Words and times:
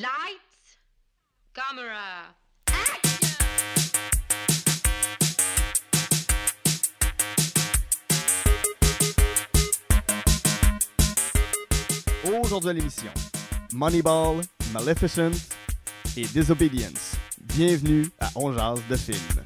Lights, 0.00 0.78
camera, 1.52 2.34
Aujourd'hui 12.24 12.70
à 12.70 12.72
l'émission, 12.72 13.10
Moneyball, 13.74 14.40
Maleficent 14.72 15.32
et 16.16 16.22
Disobedience. 16.22 17.16
Bienvenue 17.38 18.08
à 18.18 18.30
On 18.36 18.54
Jase 18.54 18.80
de 18.88 18.96
film. 18.96 19.44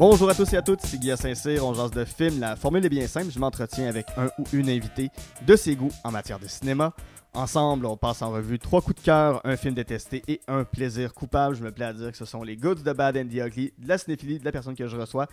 Bonjour 0.00 0.30
à 0.30 0.34
tous 0.34 0.50
et 0.54 0.56
à 0.56 0.62
toutes, 0.62 0.80
c'est 0.80 0.98
Guillaume 0.98 1.18
Saint-Cyr, 1.18 1.62
on 1.62 1.74
jase 1.74 1.90
de 1.90 2.06
film. 2.06 2.40
La 2.40 2.56
formule 2.56 2.82
est 2.86 2.88
bien 2.88 3.06
simple, 3.06 3.30
je 3.30 3.38
m'entretiens 3.38 3.86
avec 3.86 4.06
un 4.16 4.30
ou 4.38 4.44
une 4.54 4.70
invitée 4.70 5.10
de 5.46 5.54
ses 5.56 5.76
goûts 5.76 5.92
en 6.04 6.10
matière 6.10 6.38
de 6.38 6.48
cinéma. 6.48 6.94
Ensemble, 7.34 7.84
on 7.84 7.98
passe 7.98 8.22
en 8.22 8.30
revue 8.30 8.58
trois 8.58 8.80
coups 8.80 8.98
de 8.98 9.04
cœur, 9.04 9.42
un 9.44 9.58
film 9.58 9.74
détesté 9.74 10.22
et 10.26 10.40
un 10.48 10.64
plaisir 10.64 11.12
coupable. 11.12 11.54
Je 11.54 11.62
me 11.62 11.70
plais 11.70 11.84
à 11.84 11.92
dire 11.92 12.12
que 12.12 12.16
ce 12.16 12.24
sont 12.24 12.42
les 12.42 12.56
goods, 12.56 12.76
de 12.76 12.92
bad 12.94 13.14
and 13.18 13.26
the 13.26 13.46
ugly, 13.46 13.74
de 13.76 13.88
la 13.88 13.98
cinéphilie, 13.98 14.38
de 14.38 14.44
la 14.46 14.52
personne 14.52 14.74
que 14.74 14.86
je 14.86 14.96
reçois. 14.96 15.26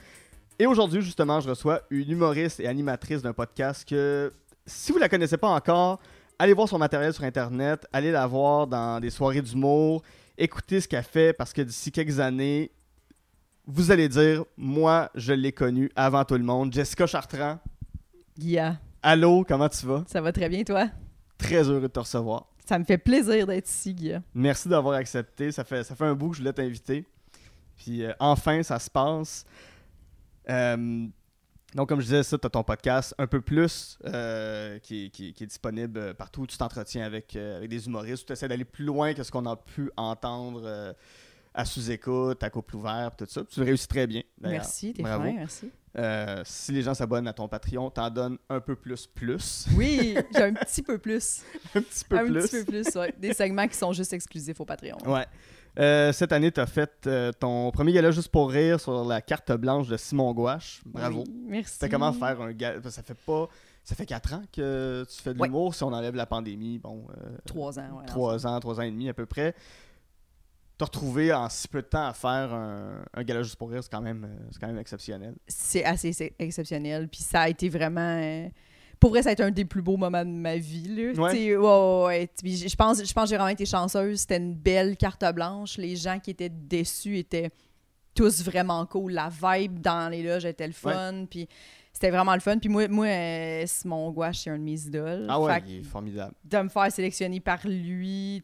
Et 0.59 0.65
aujourd'hui, 0.65 1.01
justement, 1.01 1.39
je 1.39 1.47
reçois 1.47 1.83
une 1.89 2.11
humoriste 2.11 2.59
et 2.59 2.67
animatrice 2.67 3.21
d'un 3.21 3.31
podcast 3.31 3.87
que, 3.87 4.33
si 4.65 4.91
vous 4.91 4.97
la 4.97 5.07
connaissez 5.07 5.37
pas 5.37 5.47
encore, 5.47 6.01
allez 6.39 6.51
voir 6.51 6.67
son 6.67 6.77
matériel 6.77 7.13
sur 7.13 7.23
Internet, 7.23 7.87
allez 7.93 8.11
la 8.11 8.27
voir 8.27 8.67
dans 8.67 8.99
des 8.99 9.11
soirées 9.11 9.41
d'humour, 9.41 10.03
écoutez 10.37 10.81
ce 10.81 10.89
qu'elle 10.89 11.05
fait 11.05 11.31
parce 11.31 11.53
que 11.53 11.61
d'ici 11.61 11.89
quelques 11.89 12.19
années, 12.19 12.69
vous 13.67 13.91
allez 13.91 14.07
dire, 14.09 14.43
moi, 14.57 15.09
je 15.13 15.33
l'ai 15.33 15.51
connue 15.51 15.91
avant 15.95 16.23
tout 16.25 16.35
le 16.37 16.43
monde. 16.43 16.73
Jessica 16.73 17.05
Chartrand, 17.05 17.59
Guilla, 18.37 18.77
allô, 19.03 19.43
comment 19.47 19.67
tu 19.69 19.85
vas? 19.85 20.03
ça 20.07 20.21
va 20.21 20.31
très 20.31 20.47
bien, 20.49 20.63
toi? 20.63 20.87
Très 21.37 21.63
heureux 21.69 21.81
de 21.81 21.87
te 21.87 21.99
recevoir. 21.99 22.47
Ça 22.65 22.79
me 22.79 22.83
fait 22.83 22.97
plaisir 22.97 23.45
d'être 23.47 23.67
ici, 23.69 23.93
Guilla. 23.93 24.21
Merci 24.33 24.67
d'avoir 24.67 24.95
accepté. 24.95 25.51
Ça 25.51 25.63
fait, 25.63 25.83
ça 25.83 25.95
fait 25.95 26.05
un 26.05 26.15
bout 26.15 26.29
que 26.31 26.35
je 26.37 26.41
voulais 26.41 26.53
t'inviter. 26.53 27.05
Puis 27.77 28.03
euh, 28.03 28.13
enfin, 28.19 28.63
ça 28.63 28.79
se 28.79 28.89
passe. 28.89 29.45
Euh, 30.49 31.05
donc, 31.75 31.89
comme 31.89 31.99
je 31.99 32.05
disais, 32.05 32.23
ça, 32.23 32.37
tu 32.37 32.47
as 32.47 32.49
ton 32.49 32.63
podcast 32.63 33.13
un 33.17 33.27
peu 33.27 33.41
plus 33.41 33.97
euh, 34.05 34.79
qui, 34.79 35.11
qui- 35.11 35.33
qui 35.33 35.43
est 35.43 35.47
disponible 35.47 36.13
partout 36.15 36.41
où 36.41 36.47
tu 36.47 36.57
t'entretiens 36.57 37.05
avec, 37.05 37.35
avec 37.35 37.69
des 37.69 37.85
humoristes. 37.87 38.25
Tu 38.25 38.33
essaies 38.33 38.47
d'aller 38.47 38.65
plus 38.65 38.85
loin 38.85 39.13
que 39.13 39.21
ce 39.23 39.31
qu'on 39.31 39.45
a 39.45 39.55
pu 39.55 39.91
entendre 39.97 40.95
à 41.57 41.65
sous-écoute, 41.65 42.43
à 42.43 42.49
couple 42.49 42.75
ouvert, 42.75 43.11
tout 43.17 43.25
ça. 43.27 43.43
Puis 43.43 43.55
tu 43.55 43.61
réussis 43.63 43.87
très 43.87 44.05
bien. 44.07 44.21
Merci, 44.39 44.93
t'es 44.93 45.01
bravo. 45.01 45.23
fin, 45.23 45.33
merci. 45.33 45.71
Euh, 45.97 46.43
si 46.45 46.71
les 46.71 46.83
gens 46.83 46.93
s'abonnent 46.93 47.27
à 47.27 47.33
ton 47.33 47.47
Patreon, 47.47 47.89
t'en 47.89 48.09
donnes 48.11 48.37
un 48.49 48.59
peu 48.59 48.75
plus 48.75 49.07
plus. 49.07 49.65
Oui, 49.75 50.15
j'ai 50.35 50.43
un 50.43 50.53
petit 50.53 50.83
peu 50.83 50.99
plus. 50.99 51.41
un 51.75 51.81
petit 51.81 52.05
peu 52.05 52.19
un 52.19 52.25
plus. 52.25 52.43
petit 52.47 52.63
peu 52.63 52.71
plus, 52.71 52.95
ouais. 52.95 53.13
Des 53.17 53.33
segments 53.33 53.67
qui 53.67 53.75
sont 53.75 53.91
juste 53.93 54.13
exclusifs 54.13 54.61
au 54.61 54.65
Patreon. 54.65 54.97
Ouais. 55.07 55.25
Euh, 55.79 56.13
cette 56.13 56.31
année, 56.31 56.51
tu 56.51 56.59
as 56.59 56.67
fait 56.67 56.91
euh, 57.07 57.31
ton 57.31 57.71
premier 57.71 57.93
gala 57.93 58.11
juste 58.11 58.29
pour 58.29 58.51
rire 58.51 58.79
sur 58.79 59.03
la 59.05 59.21
carte 59.21 59.51
blanche 59.53 59.87
de 59.87 59.97
Simon 59.97 60.33
Gouache. 60.33 60.81
Bravo. 60.85 61.23
Oui, 61.27 61.33
merci. 61.47 61.73
C'était 61.73 61.89
comment 61.89 62.13
faire 62.13 62.39
un 62.41 62.51
gala 62.51 62.79
Ça 62.91 63.01
fait 63.01 63.17
pas. 63.25 63.47
Ça 63.83 63.95
fait 63.95 64.05
4 64.05 64.33
ans 64.33 64.41
que 64.51 65.05
tu 65.09 65.21
fais 65.21 65.33
de 65.33 65.39
Ouais. 65.39 65.47
l'humour 65.47 65.73
si 65.73 65.81
on 65.83 65.93
enlève 65.93 66.13
la 66.13 66.25
pandémie. 66.25 66.77
Bon, 66.77 67.05
Trois 67.45 67.79
ans, 67.79 67.99
ouais. 67.99 68.05
3 68.05 68.45
ans, 68.45 68.59
3 68.59 68.79
ans 68.79 68.83
et 68.83 68.91
demi 68.91 69.07
à 69.07 69.13
peu 69.13 69.25
près. 69.25 69.55
Te 70.77 70.83
retrouver 70.83 71.33
en 71.33 71.49
si 71.49 71.67
peu 71.67 71.81
de 71.81 71.87
temps 71.87 72.05
à 72.07 72.13
faire 72.13 72.53
un, 72.53 73.03
un 73.13 73.23
gala 73.23 73.41
juste 73.41 73.55
pour 73.55 73.69
rire, 73.71 73.83
c'est 73.83 73.91
quand, 73.91 74.01
même, 74.01 74.23
euh, 74.25 74.47
c'est 74.51 74.59
quand 74.59 74.67
même 74.67 74.77
exceptionnel. 74.77 75.35
C'est 75.47 75.83
assez 75.83 76.33
exceptionnel. 76.37 77.07
Puis 77.07 77.21
ça 77.21 77.41
a 77.41 77.49
été 77.49 77.67
vraiment. 77.67 78.19
euh, 78.21 78.47
Pour 78.99 79.09
vrai, 79.09 79.23
ça 79.23 79.29
a 79.29 79.31
été 79.31 79.41
un 79.41 79.49
des 79.49 79.65
plus 79.65 79.81
beaux 79.81 79.97
moments 79.97 80.23
de 80.23 80.29
ma 80.29 80.57
vie. 80.57 80.87
Là. 80.87 81.11
Ouais. 81.23 81.31
Ouais, 81.33 81.55
ouais, 81.57 82.05
ouais. 82.05 82.29
Puis 82.41 82.57
Je 82.69 82.75
pense, 82.75 83.03
je 83.03 83.11
pense 83.13 83.23
que 83.23 83.29
j'ai 83.31 83.37
vraiment 83.37 83.49
été 83.49 83.65
chanceuse. 83.65 84.19
C'était 84.19 84.37
une 84.37 84.53
belle 84.53 84.97
carte 84.97 85.25
blanche. 85.33 85.77
Les 85.77 85.95
gens 85.95 86.19
qui 86.19 86.29
étaient 86.29 86.49
déçus 86.49 87.17
étaient 87.17 87.49
tous 88.13 88.43
vraiment 88.43 88.85
cool. 88.85 89.13
La 89.13 89.29
vibe 89.29 89.79
dans 89.79 90.09
les 90.11 90.21
loges 90.21 90.45
était 90.45 90.67
le 90.67 90.73
fun. 90.73 91.25
Puis 91.29 91.47
c'était 91.97 92.11
vraiment 92.11 92.35
le 92.35 92.39
fun. 92.41 92.59
Puis 92.59 92.69
moi, 92.69 92.87
moi 92.87 93.07
euh, 93.07 93.63
Simon 93.65 94.11
Gouache, 94.11 94.37
c'est 94.43 94.51
un 94.51 94.57
de 94.59 94.63
mes 94.63 94.79
idoles. 94.85 95.25
Ah 95.27 95.39
ouais, 95.41 95.51
Fait 95.55 95.63
il 95.67 95.79
est 95.79 95.83
formidable. 95.83 96.33
de 96.43 96.57
me 96.59 96.69
faire 96.69 96.91
sélectionner 96.91 97.39
par 97.39 97.59
lui, 97.65 98.43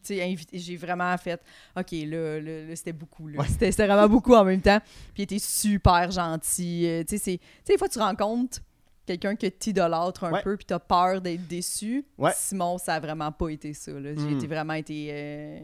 j'ai 0.52 0.76
vraiment 0.76 1.16
fait, 1.16 1.40
OK, 1.76 1.92
là, 1.92 2.40
là, 2.40 2.64
là, 2.66 2.74
c'était 2.76 2.92
beaucoup. 2.92 3.28
Ouais. 3.30 3.46
C'était 3.46 3.70
vraiment 3.86 4.08
beaucoup 4.08 4.34
en 4.34 4.44
même 4.44 4.60
temps. 4.60 4.80
Puis 5.14 5.18
il 5.18 5.22
était 5.22 5.38
super 5.38 6.10
gentil. 6.10 6.86
euh, 6.88 7.04
tu 7.08 7.16
sais, 7.16 7.38
des 7.64 7.78
fois, 7.78 7.88
tu 7.88 8.00
rencontres 8.00 8.58
quelqu'un 9.06 9.36
que 9.36 9.46
t'idolâtres 9.46 10.24
un 10.24 10.32
Ouais. 10.32 10.42
peu, 10.42 10.56
puis 10.56 10.66
t'as 10.66 10.80
peur 10.80 11.20
d'être 11.20 11.46
déçu. 11.46 12.04
Ouais. 12.18 12.32
Simon, 12.34 12.76
ça 12.78 12.94
a 12.94 13.00
vraiment 13.00 13.30
pas 13.30 13.50
été 13.50 13.72
ça. 13.72 13.92
J'ai 14.02 14.14
Mm. 14.14 14.36
été 14.36 14.46
vraiment 14.48 14.72
été... 14.74 15.08
euh, 15.12 15.60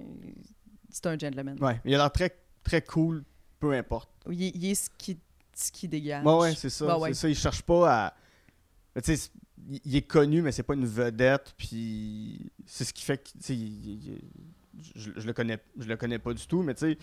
c'est 0.91 1.06
un 1.06 1.19
gentleman. 1.19 1.56
Ouais, 1.61 1.81
il 1.84 1.95
a 1.95 1.99
l'air 1.99 2.12
très, 2.12 2.31
très 2.62 2.83
cool, 2.83 3.25
peu 3.59 3.73
importe. 3.73 4.11
Il, 4.31 4.43
il 4.55 4.71
est 4.71 4.75
ce 4.75 4.91
qui, 4.97 5.19
ce 5.60 5.72
qui 5.72 5.88
dégage. 5.88 6.25
Ouais, 6.25 6.34
ouais, 6.38 6.54
c'est 6.54 6.71
ça. 6.71 6.98
Ouais. 6.98 7.10
C'est 7.15 7.21
ça, 7.21 7.28
il 7.28 7.37
cherche 7.37 7.62
pas 7.62 8.04
à. 8.06 8.15
Tu 9.03 9.16
sais, 9.16 9.31
il 9.84 9.97
est 9.97 10.03
connu, 10.03 10.43
mais 10.43 10.53
c'est 10.53 10.62
pas 10.62 10.75
une 10.75 10.87
vedette, 10.87 11.54
puis 11.56 12.50
c'est 12.66 12.84
ce 12.84 12.93
qui 12.93 13.03
fait 13.04 13.19
que. 13.19 13.28
tu 13.31 13.38
sais, 13.41 13.56
il- 13.56 13.88
il- 13.94 14.20
je, 14.97 15.10
je 15.16 15.26
le 15.26 15.32
connais, 15.32 15.59
je 15.78 15.87
le 15.87 15.97
connais 15.97 16.19
pas 16.19 16.32
du 16.32 16.47
tout, 16.47 16.62
mais 16.62 16.75
tu 16.75 16.81
sais, 16.93 16.99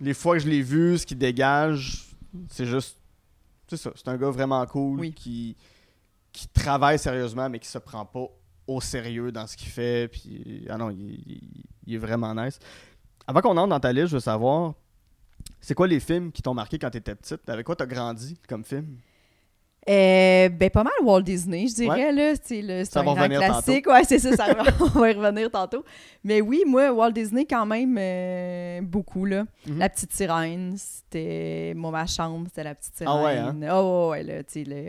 les 0.00 0.14
fois 0.14 0.36
que 0.36 0.42
je 0.42 0.48
l'ai 0.48 0.62
vu, 0.62 0.98
ce 0.98 1.06
qu'il 1.06 1.18
dégage, 1.18 2.06
c'est 2.50 2.66
juste. 2.66 2.96
C'est 3.68 3.76
ça, 3.76 3.92
c'est 3.94 4.08
un 4.08 4.16
gars 4.16 4.30
vraiment 4.30 4.64
cool 4.66 5.00
Oui. 5.00 5.12
qui, 5.12 5.54
qui 6.32 6.48
travaille 6.48 6.98
sérieusement, 6.98 7.48
mais 7.50 7.58
qui 7.58 7.68
se 7.68 7.78
prend 7.78 8.04
pas 8.06 8.26
au 8.66 8.80
sérieux 8.80 9.30
dans 9.32 9.46
ce 9.46 9.56
qu'il 9.56 9.68
fait, 9.68 10.08
puis. 10.08 10.66
Ah 10.68 10.76
non, 10.78 10.90
il, 10.90 10.98
il- 11.26 11.64
il 11.86 11.94
est 11.94 11.98
vraiment 11.98 12.34
nice. 12.34 12.58
Avant 13.26 13.40
qu'on 13.40 13.56
entre 13.56 13.68
dans 13.68 13.80
ta 13.80 13.92
liste, 13.92 14.08
je 14.08 14.14
veux 14.16 14.20
savoir. 14.20 14.74
C'est 15.60 15.74
quoi 15.74 15.86
les 15.88 16.00
films 16.00 16.30
qui 16.32 16.42
t'ont 16.42 16.54
marqué 16.54 16.78
quand 16.78 16.90
t'étais 16.90 17.14
petite? 17.14 17.48
Avec 17.48 17.66
quoi 17.66 17.76
t'as 17.76 17.86
grandi 17.86 18.36
comme 18.48 18.64
film? 18.64 18.96
Euh, 19.88 20.50
ben, 20.50 20.68
pas 20.68 20.84
mal 20.84 20.92
Walt 21.02 21.22
Disney, 21.22 21.66
je 21.66 21.74
dirais, 21.76 22.12
là. 22.12 22.34
C'est 22.42 22.60
le- 22.60 22.84
Ça 22.84 23.00
un 23.00 23.04
va 23.04 23.12
grand 23.14 23.22
revenir 23.22 23.38
classique. 23.40 23.86
Ouais, 23.86 24.04
c'est 24.04 24.18
ça, 24.18 24.36
ça 24.36 24.52
va, 24.52 24.64
on 24.80 24.98
va 24.98 25.10
y 25.10 25.14
revenir 25.14 25.50
tantôt. 25.50 25.82
Mais 26.22 26.42
oui, 26.42 26.62
moi, 26.66 26.92
Walt 26.92 27.12
Disney, 27.12 27.46
quand 27.46 27.64
même, 27.64 27.96
euh, 27.98 28.80
beaucoup, 28.82 29.24
là. 29.24 29.46
Mhm. 29.66 29.78
La 29.78 29.88
petite 29.88 30.12
sirène, 30.12 30.74
c'était... 30.76 31.72
Moi, 31.74 31.90
ma 31.90 32.04
chambre, 32.06 32.48
c'était 32.48 32.64
la 32.64 32.74
petite 32.74 32.96
sirène. 32.96 33.14
Ah 33.16 33.24
ouais, 33.24 33.38
hein? 33.38 33.56
Oh, 33.72 34.08
ouais, 34.10 34.22
là, 34.24 34.42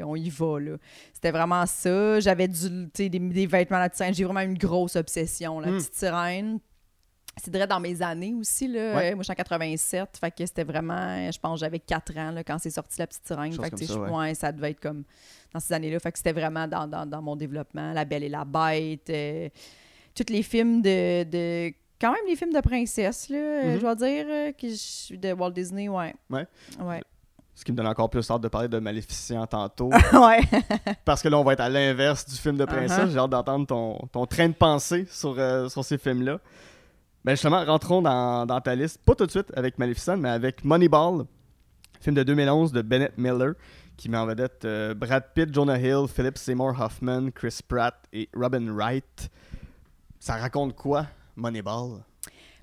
on 0.06 0.16
y 0.18 0.30
va, 0.30 0.60
là. 0.60 0.72
C'était 1.14 1.32
vraiment 1.32 1.66
ça. 1.66 2.20
J'avais 2.20 2.50
du, 2.50 2.88
des, 2.94 3.08
des 3.10 3.48
vêtements 3.48 3.78
à 3.78 3.82
la 3.82 3.90
petite 3.90 3.98
sirène. 4.00 4.14
J'ai 4.14 4.26
vraiment 4.26 4.42
une 4.42 4.58
grosse 4.58 4.98
obsession, 4.98 5.62
la 5.62 5.72
Mm. 5.72 5.78
petite 5.78 5.96
sirène. 5.96 6.60
C'est 7.44 7.54
vrai 7.56 7.68
dans 7.68 7.80
mes 7.80 8.02
années 8.02 8.34
aussi, 8.38 8.68
là. 8.68 8.96
Ouais. 8.96 9.12
Euh, 9.12 9.16
Moi, 9.16 9.20
je 9.20 9.24
suis 9.24 9.32
en 9.32 9.36
87, 9.36 10.18
fait 10.20 10.32
que 10.32 10.46
c'était 10.46 10.64
vraiment... 10.64 11.32
Je 11.32 11.40
pense 11.40 11.60
j'avais 11.60 11.80
4 11.80 12.18
ans, 12.18 12.32
là, 12.32 12.44
quand 12.44 12.58
c'est 12.60 12.70
sorti 12.70 13.00
La 13.00 13.08
Petite 13.08 13.26
Sirène. 13.26 13.52
Chose 13.54 13.64
Fait 13.66 13.72
que, 13.72 13.86
ça, 13.86 13.94
je- 13.94 14.00
ouais. 14.00 14.10
ouais, 14.10 14.34
ça 14.36 14.52
devait 14.52 14.72
être 14.72 14.80
comme 14.80 15.04
dans 15.54 15.60
ces 15.60 15.74
années-là. 15.74 16.00
Fait 16.00 16.12
que 16.12 16.18
c'était 16.18 16.34
vraiment 16.34 16.68
dans, 16.68 16.88
dans, 16.88 17.06
dans 17.06 17.22
mon 17.22 17.36
développement. 17.36 17.94
La 17.94 18.06
Belle 18.06 18.24
et 18.24 18.30
la 18.30 18.46
Bête, 18.46 19.10
euh, 19.10 19.50
tous 20.16 20.32
les 20.32 20.44
films 20.44 20.82
de, 20.82 21.24
de- 21.24 21.74
Quand 22.02 22.12
même 22.12 22.26
les 22.28 22.36
films 22.36 22.54
de 22.54 22.62
princesse, 22.62 23.30
là, 23.30 23.38
euh, 23.38 23.64
Mhm. 23.72 23.76
je 23.76 23.80
dois 23.82 23.96
dire, 23.96 24.26
euh, 24.30 24.52
que 24.54 24.68
je- 24.70 25.16
de 25.16 25.34
Walt 25.34 25.52
Disney, 25.52 25.88
ouais. 25.90 26.14
Ouais. 26.30 26.46
Ouais. 26.80 27.02
Ce 27.56 27.66
qui 27.66 27.74
me 27.74 27.78
donne 27.78 27.88
encore 27.88 28.10
plus 28.10 28.30
hâte 28.32 28.40
de 28.42 28.48
parler 28.48 28.70
de 28.70 28.80
Maléficient 28.80 29.46
tantôt. 29.46 29.90
ouais. 30.14 30.40
parce 31.06 31.22
que 31.22 31.28
là, 31.28 31.38
on 31.38 31.44
va 31.44 31.52
être 31.54 31.60
à 31.60 31.68
l'inverse 31.68 32.26
du 32.26 32.36
film 32.36 32.56
de 32.58 32.64
princesse. 32.64 32.98
Uh-huh. 33.00 33.12
J'ai 33.12 33.18
hâte 33.20 33.30
d'entendre 33.32 33.68
ton, 33.68 34.00
ton 34.14 34.26
train 34.26 34.48
de 34.48 34.54
pensée 34.54 35.06
sur, 35.12 35.36
euh, 35.38 35.68
sur 35.68 35.84
ces 35.84 35.98
films-là. 35.98 36.40
Ben 37.26 37.34
justement, 37.34 37.64
rentrons 37.66 38.02
dans, 38.02 38.62
ta 38.62 38.76
liste. 38.76 39.02
Pas 39.06 39.16
tout 39.16 39.26
de 39.26 39.32
suite 39.32 39.52
avec 39.56 39.78
Maléficent, 39.78 40.18
mais 40.18 40.30
avec 40.30 40.64
Moneyball, 40.64 41.26
film 42.00 42.16
de 42.16 42.24
2011 42.24 42.72
de 42.72 42.82
Bennett 42.82 43.18
Miller, 43.18 43.54
qui 43.98 44.10
met 44.10 44.18
en 44.18 44.26
vedette 44.26 44.64
euh, 44.64 44.94
Brad 44.94 45.26
Pitt, 45.34 45.54
Jonah 45.54 45.78
Hill, 45.78 46.08
Philip 46.08 46.38
Seymour 46.38 46.80
Hoffman, 46.80 47.32
Chris 47.32 47.60
Pratt 47.68 47.96
et 48.14 48.30
Robin 48.34 48.74
Wright. 48.74 49.30
Ça 50.20 50.38
raconte 50.38 50.76
quoi, 50.76 51.08
Moneyball? 51.36 52.04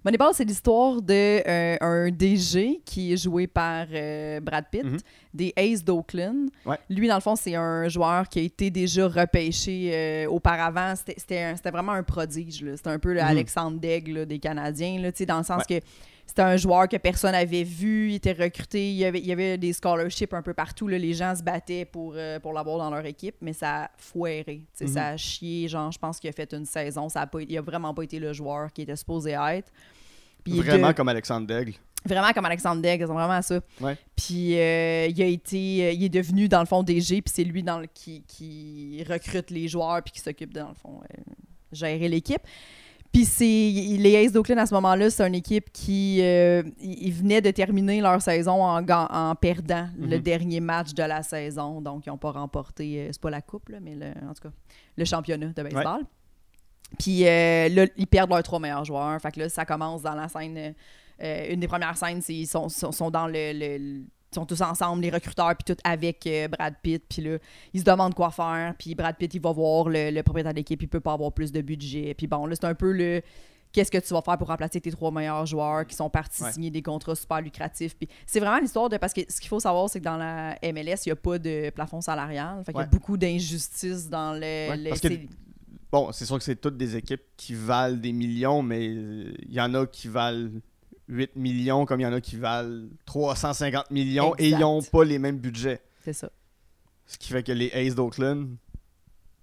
Moneyball, 0.07 0.33
c'est 0.35 0.45
l'histoire 0.45 1.03
de 1.03 1.13
euh, 1.49 1.77
un 1.81 2.11
DG 2.13 2.81
qui 2.85 3.13
est 3.13 3.17
joué 3.17 3.49
par 3.49 3.87
euh, 3.93 4.39
Brad 4.39 4.67
Pitt, 4.71 4.85
Mhm. 4.85 4.99
des 5.35 5.53
Aces 5.57 5.83
d'Oakland. 5.83 6.49
Ouais. 6.65 6.79
Lui, 6.89 7.09
dans 7.09 7.17
le 7.17 7.21
fond, 7.21 7.35
c'est 7.35 7.57
un 7.57 7.89
joueur 7.89 8.29
qui 8.29 8.39
a 8.39 8.43
été 8.43 8.71
déjà 8.71 9.09
repêché 9.09 9.91
euh, 9.93 10.27
auparavant. 10.29 10.95
C'était- 10.95 11.55
vraiment 11.73 11.91
un 11.91 12.05
prodige. 12.05 12.65
C'était 12.77 12.89
un 12.91 13.01
peu 13.01 13.15
le 13.15 13.21
Mhm. 13.21 13.27
Alexandre 13.27 13.81
Daigle 13.81 14.27
des 14.27 14.39
Canadiens, 14.39 15.01
là, 15.01 15.11
dans 15.27 15.39
le 15.39 15.43
sens 15.45 15.65
que 15.65 15.81
c'était 16.25 16.43
un 16.43 16.57
joueur 16.57 16.87
que 16.89 16.97
personne 16.99 17.33
n'avait 17.33 17.65
vu. 17.65 18.11
Il 18.11 18.15
était 18.15 18.31
recruté. 18.33 18.89
Il 18.91 18.97
y 18.97 19.05
avait, 19.05 19.19
il 19.19 19.27
y 19.27 19.33
avait 19.33 19.59
des 19.59 19.73
scholarships 19.73 20.33
un 20.35 20.43
peu 20.43 20.55
partout. 20.55 20.87
là. 20.87 20.99
Les 20.99 21.15
gens 21.15 21.35
se 21.35 21.43
battaient 21.43 21.85
pour, 21.85 22.13
euh, 22.15 22.39
pour 22.39 22.53
l'avoir 22.53 22.79
dans 22.79 22.91
leur 22.95 23.05
équipe, 23.07 23.35
mais 23.41 23.53
ça 23.53 23.85
a 23.87 23.91
foiré. 23.97 24.63
Mhm. 24.81 24.87
Ça 24.87 25.07
a 25.09 25.17
chié. 25.17 25.67
Genre, 25.67 25.91
je 25.91 25.99
pense 25.99 26.21
qu'il 26.21 26.31
a 26.31 26.33
fait 26.33 26.53
une 26.55 26.65
saison. 26.65 27.09
Ça 27.09 27.23
a 27.23 27.27
pas, 27.27 27.43
il 27.43 27.59
a 27.59 27.61
vraiment 27.61 27.93
pas 27.93 28.03
été 28.05 28.21
le 28.21 28.33
joueur 28.33 28.73
qui 28.73 28.83
était 28.83 28.95
supposé 28.95 29.33
être. 29.33 29.73
Il 30.47 30.63
Vraiment 30.63 30.89
de- 30.89 30.93
comme 30.95 31.09
Alexandre 31.09 31.47
Daigle. 31.47 31.73
Vraiment 32.05 32.31
comme 32.33 32.45
Alexandre 32.45 32.81
Degg, 32.83 33.01
c'est 33.01 33.13
vraiment 33.13 33.43
ça. 33.43 33.59
Ouais. 33.81 33.97
Puis 34.15 34.57
euh, 34.61 35.09
il 35.09 35.21
a 35.23 35.27
été, 35.27 35.87
euh, 35.87 35.91
il 35.91 36.05
est 36.05 36.09
devenu 36.09 36.47
dans 36.49 36.61
le 36.61 36.67
fond 36.67 36.85
DG, 36.85 37.21
puis 37.21 37.33
c'est 37.35 37.43
lui 37.43 37.65
dans 37.65 37.81
le, 37.81 37.87
qui, 37.93 38.23
qui 38.29 39.03
recrute 39.09 39.51
les 39.51 39.67
joueurs, 39.67 40.01
puis 40.05 40.13
qui 40.13 40.21
s'occupe 40.21 40.53
dans 40.55 40.69
le 40.69 40.75
fond 40.75 41.01
euh, 41.03 41.23
gérer 41.73 42.09
l'équipe. 42.09 42.43
Puis 43.13 43.25
c'est 43.25 43.45
les 43.45 44.17
Aces 44.25 44.31
d'Oakland 44.33 44.59
à 44.59 44.67
ce 44.67 44.75
moment-là, 44.75 45.11
c'est 45.11 45.27
une 45.27 45.35
équipe 45.35 45.73
qui 45.73 46.19
euh, 46.21 46.63
ils 46.81 47.07
ils 47.09 47.13
venaient 47.13 47.41
de 47.41 47.51
terminer 47.51 48.01
leur 48.01 48.21
saison 48.23 48.63
en 48.63 49.35
perdant 49.35 49.89
le 49.99 50.17
Mhm. 50.19 50.23
dernier 50.23 50.61
match 50.61 50.93
de 50.95 51.03
la 51.03 51.23
saison, 51.25 51.81
donc 51.81 52.05
ils 52.07 52.11
n'ont 52.11 52.19
pas 52.19 52.31
remporté, 52.33 53.01
euh, 53.01 53.09
c'est 53.11 53.21
pas 53.21 53.31
la 53.31 53.41
coupe 53.41 53.69
là, 53.71 53.79
mais 53.81 53.95
le- 53.97 54.11
en 54.29 54.35
tout 54.35 54.43
cas 54.49 54.55
le 54.97 55.05
championnat 55.05 55.47
de 55.49 55.63
baseball. 55.63 56.03
Puis 56.99 57.27
euh, 57.27 57.69
là, 57.69 57.87
ils 57.97 58.07
perdent 58.07 58.31
leurs 58.31 58.43
trois 58.43 58.61
meilleurs 58.61 58.85
joueurs. 58.85 59.21
Fait 59.21 59.33
que 59.33 59.41
là, 59.41 59.49
ça 59.49 59.65
commence 59.65 60.03
dans 60.03 60.15
la 60.15 60.29
scène. 60.29 60.75
euh, 61.23 61.53
une 61.53 61.61
des 61.61 61.69
premières 61.69 61.97
scènes, 61.97 62.21
c'est 62.23 62.35
ils 62.35 62.47
sont, 62.47 62.69
sont, 62.69 62.93
sont 62.93 63.11
dans 63.11 63.27
le, 63.27 63.53
le- 63.53 63.79
le- 63.79 64.05
ils 64.33 64.35
sont 64.35 64.45
tous 64.45 64.61
ensemble, 64.61 65.03
les 65.03 65.11
recruteurs, 65.11 65.55
puis 65.57 65.75
tout 65.75 65.81
avec 65.85 66.27
euh, 66.27 66.49
Brad 66.49 66.75
Pitt. 66.83 67.03
Puis 67.09 67.23
là, 67.23 67.39
ils 67.73 67.81
se 67.81 67.85
demandent 67.85 68.15
quoi 68.15 68.31
faire. 68.31 68.75
Puis 68.79 68.95
Brad 68.95 69.17
Pitt, 69.17 69.33
il 69.35 69.41
va 69.41 69.53
voir 69.53 69.89
le, 69.89 70.11
le 70.11 70.23
propriétaire 70.23 70.53
de 70.53 70.59
l'équipe, 70.59 70.83
il 70.83 70.89
peut 70.89 71.01
pas 71.01 71.13
avoir 71.15 71.33
plus 71.33 71.53
de 71.53 71.61
budget. 71.63 72.13
Puis 72.15 72.27
bon, 72.27 72.45
là, 72.47 72.55
c'est 72.55 72.67
un 72.67 72.75
peu 72.75 72.93
le 72.93 73.23
qu'est-ce 73.73 73.91
que 73.91 73.99
tu 73.99 74.13
vas 74.15 74.23
faire 74.23 74.37
pour 74.39 74.49
remplacer 74.49 74.81
tes 74.81 74.91
trois 74.91 75.11
meilleurs 75.11 75.47
joueurs 75.47 75.87
qui 75.87 75.95
sont 75.95 76.11
partis 76.11 76.43
Ouais. 76.43 76.53
signer 76.53 76.71
des 76.71 76.83
contrats 76.83 77.15
super 77.15 77.41
lucratifs? 77.41 77.97
Puis 77.97 78.09
c'est 78.27 78.41
vraiment 78.41 78.59
l'histoire 78.59 78.89
de. 78.89 78.97
Parce 78.99 79.13
que 79.15 79.23
ce 79.29 79.41
qu'il 79.41 79.49
faut 79.49 79.61
savoir, 79.61 79.89
c'est 79.89 80.01
que 80.01 80.05
dans 80.05 80.17
la 80.19 80.57
MLS, 80.63 81.07
il 81.07 81.09
n'y 81.09 81.13
a 81.13 81.17
pas 81.17 81.39
de 81.39 81.71
plafond 81.71 82.01
salarial. 82.01 82.63
Fait 82.67 82.73
qu'il 82.73 82.81
y 82.81 82.85
a 82.85 82.87
beaucoup 82.89 83.17
d'injustices 83.17 84.09
dans 84.11 84.33
le. 84.35 84.41
Ouais, 84.71 84.91
Bon, 85.93 86.11
c'est 86.13 86.27
sûr 86.27 86.39
que 86.39 86.45
c'est 86.45 86.57
toutes 86.57 86.77
des 86.77 86.97
équipes 86.97 87.23
qui 87.37 87.55
valent 87.55 87.97
des 87.97 88.13
millions, 88.13 88.63
mais 88.63 88.89
euh, 88.89 89.33
il 89.43 89.55
y 89.55 89.61
en 89.61 89.73
a 89.75 89.87
qui 89.87 90.09
valent 90.09 90.51
8 91.09 91.37
millions, 91.37 91.87
comme 91.87 92.01
il 92.01 92.05
y 92.05 92.07
en 92.07 92.13
a 92.13 92.21
qui 92.21 92.37
valent 92.37 92.89
350 93.05 93.91
millions, 93.91 94.35
et 94.39 94.49
ils 94.49 94.59
n'ont 94.59 94.83
pas 94.83 95.05
les 95.05 95.19
mêmes 95.19 95.39
budgets. 95.39 95.81
C'est 96.03 96.13
ça. 96.13 96.31
Ce 97.07 97.17
qui 97.17 97.33
fait 97.33 97.43
que 97.43 97.53
les 97.53 97.71
Aces 97.73 97.95
d'Oakland, 97.95 98.49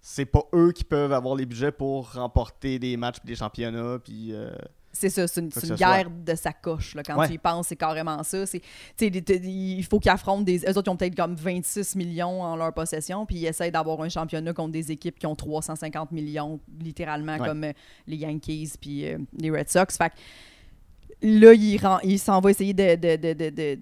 c'est 0.01 0.25
pas 0.25 0.43
eux 0.53 0.73
qui 0.73 0.83
peuvent 0.83 1.13
avoir 1.13 1.35
les 1.35 1.45
budgets 1.45 1.71
pour 1.71 2.11
remporter 2.13 2.77
des 2.77 2.97
matchs 2.97 3.19
puis 3.19 3.27
des 3.27 3.35
championnats. 3.35 3.99
Puis, 4.03 4.33
euh, 4.33 4.51
C'est 4.95 5.09
ça, 5.09 5.27
c'est 5.27 5.41
une, 5.41 5.51
c'est 5.51 5.65
soit- 5.65 5.75
guerre 5.75 6.09
de 6.11 6.35
sacoche. 6.35 6.93
Là, 6.93 7.01
quand 7.01 7.17
Ouais. 7.17 7.27
tu 7.27 7.33
y 7.33 7.37
penses, 7.39 7.67
c'est 7.69 7.75
carrément 7.75 8.21
ça. 8.23 8.45
C'est, 8.45 8.61
il 9.01 9.83
faut 9.85 9.99
qu'ils 9.99 10.11
affrontent 10.11 10.43
des. 10.43 10.59
Eux 10.59 10.77
autres, 10.77 10.83
ils 10.85 10.89
ont 10.91 10.95
peut-être 10.97 11.15
comme 11.15 11.33
26 11.33 11.95
millions 11.95 12.41
en 12.43 12.55
leur 12.55 12.71
possession, 12.73 13.25
puis 13.25 13.37
ils 13.37 13.45
essayent 13.47 13.71
d'avoir 13.71 13.99
un 14.01 14.09
championnat 14.09 14.53
contre 14.53 14.71
des 14.71 14.91
équipes 14.91 15.17
qui 15.17 15.25
ont 15.25 15.35
350 15.35 16.11
millions, 16.11 16.59
littéralement, 16.79 17.37
Ouais. 17.37 17.47
comme 17.47 17.63
euh, 17.63 17.73
les 18.05 18.17
Yankees 18.17 18.73
puis 18.79 19.07
euh, 19.07 19.17
les 19.37 19.49
Red 19.49 19.67
Sox. 19.69 19.97
Fait 19.97 20.09
que 20.11 20.15
là, 21.21 21.53
il, 21.53 21.77
ren- 21.77 21.99
il 22.03 22.19
s'en 22.19 22.39
va 22.39 22.51
essayer 22.51 22.73
de, 22.73 22.95
de, 22.95 23.15
de, 23.33 23.49
de, 23.49 23.79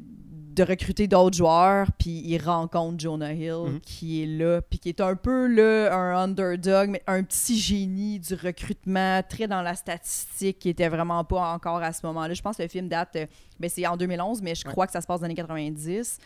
de- 0.56 0.64
recruter 0.64 1.08
d'autres 1.08 1.36
joueurs, 1.38 1.88
puis 1.98 2.22
il 2.26 2.38
rencontre 2.40 3.00
Jonah 3.00 3.34
Hill 3.34 3.54
Mhm. 3.74 3.80
qui 3.82 4.24
est 4.24 4.26
là, 4.26 4.62
puis 4.62 4.80
qui 4.80 4.90
est 4.90 5.02
un 5.02 5.16
peu 5.16 5.48
là, 5.48 5.96
un 5.96 6.16
underdog, 6.24 6.90
mais 6.90 7.02
un 7.08 7.24
petit 7.24 7.58
génie 7.60 8.20
du 8.20 8.34
recrutement, 8.36 9.22
très 9.28 9.48
dans 9.48 9.62
la 9.62 9.76
statistique, 9.76 10.60
qui 10.60 10.70
était 10.70 10.90
vraiment 10.90 11.24
pas 11.24 11.54
encore 11.54 11.82
à 11.82 11.94
ce 11.94 12.06
moment-là. 12.06 12.34
Je 12.34 12.42
pense 12.42 12.58
que 12.58 12.64
le 12.64 12.70
film 12.70 12.88
date, 12.88 13.16
euh, 13.16 13.26
ben, 13.60 13.70
c'est 13.70 13.86
en 13.88 13.98
2011, 13.98 14.42
mais 14.42 14.56
je 14.56 14.66
Ouais. 14.66 14.72
crois 14.72 14.86
que 14.88 14.94
ça 14.94 15.02
se 15.02 15.08
passe 15.08 15.20
dans 15.20 15.28
les 15.28 15.32
années 15.32 15.36
90. 15.36 16.18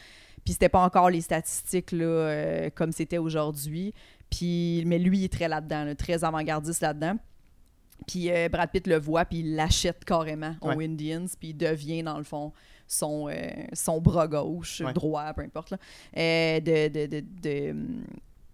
Puis 0.43 0.53
c'était 0.53 0.69
pas 0.69 0.83
encore 0.83 1.09
les 1.09 1.21
statistiques 1.21 1.91
là, 1.91 2.05
euh, 2.05 2.69
comme 2.75 2.91
c'était 2.91 3.17
aujourd'hui. 3.17 3.93
Puis, 4.29 4.83
mais 4.85 4.99
lui, 4.99 5.19
il 5.19 5.23
est 5.25 5.33
très 5.33 5.47
là-dedans, 5.47 5.83
là, 5.85 5.95
très 5.95 6.23
avant-gardiste 6.23 6.81
là-dedans. 6.81 7.15
Puis 8.07 8.29
euh, 8.29 8.49
Brad 8.49 8.69
Pitt 8.71 8.85
le 8.87 8.99
voit, 8.99 9.25
puis 9.25 9.39
il 9.39 9.55
l'achète 9.55 10.03
carrément 10.05 10.55
aux 10.61 10.73
Ouais. 10.73 10.85
Indians, 10.85 11.25
puis 11.39 11.49
il 11.49 11.57
devient, 11.57 12.03
dans 12.03 12.17
le 12.17 12.23
fond, 12.23 12.51
son, 12.87 13.27
euh, 13.29 13.49
son 13.73 13.99
bras 14.01 14.27
gauche, 14.27 14.81
Ouais. 14.81 14.93
droit, 14.93 15.33
peu 15.33 15.41
importe, 15.41 15.71
là, 15.71 15.77
euh, 16.17 16.59
de, 16.59 16.87
de, 17.07 17.23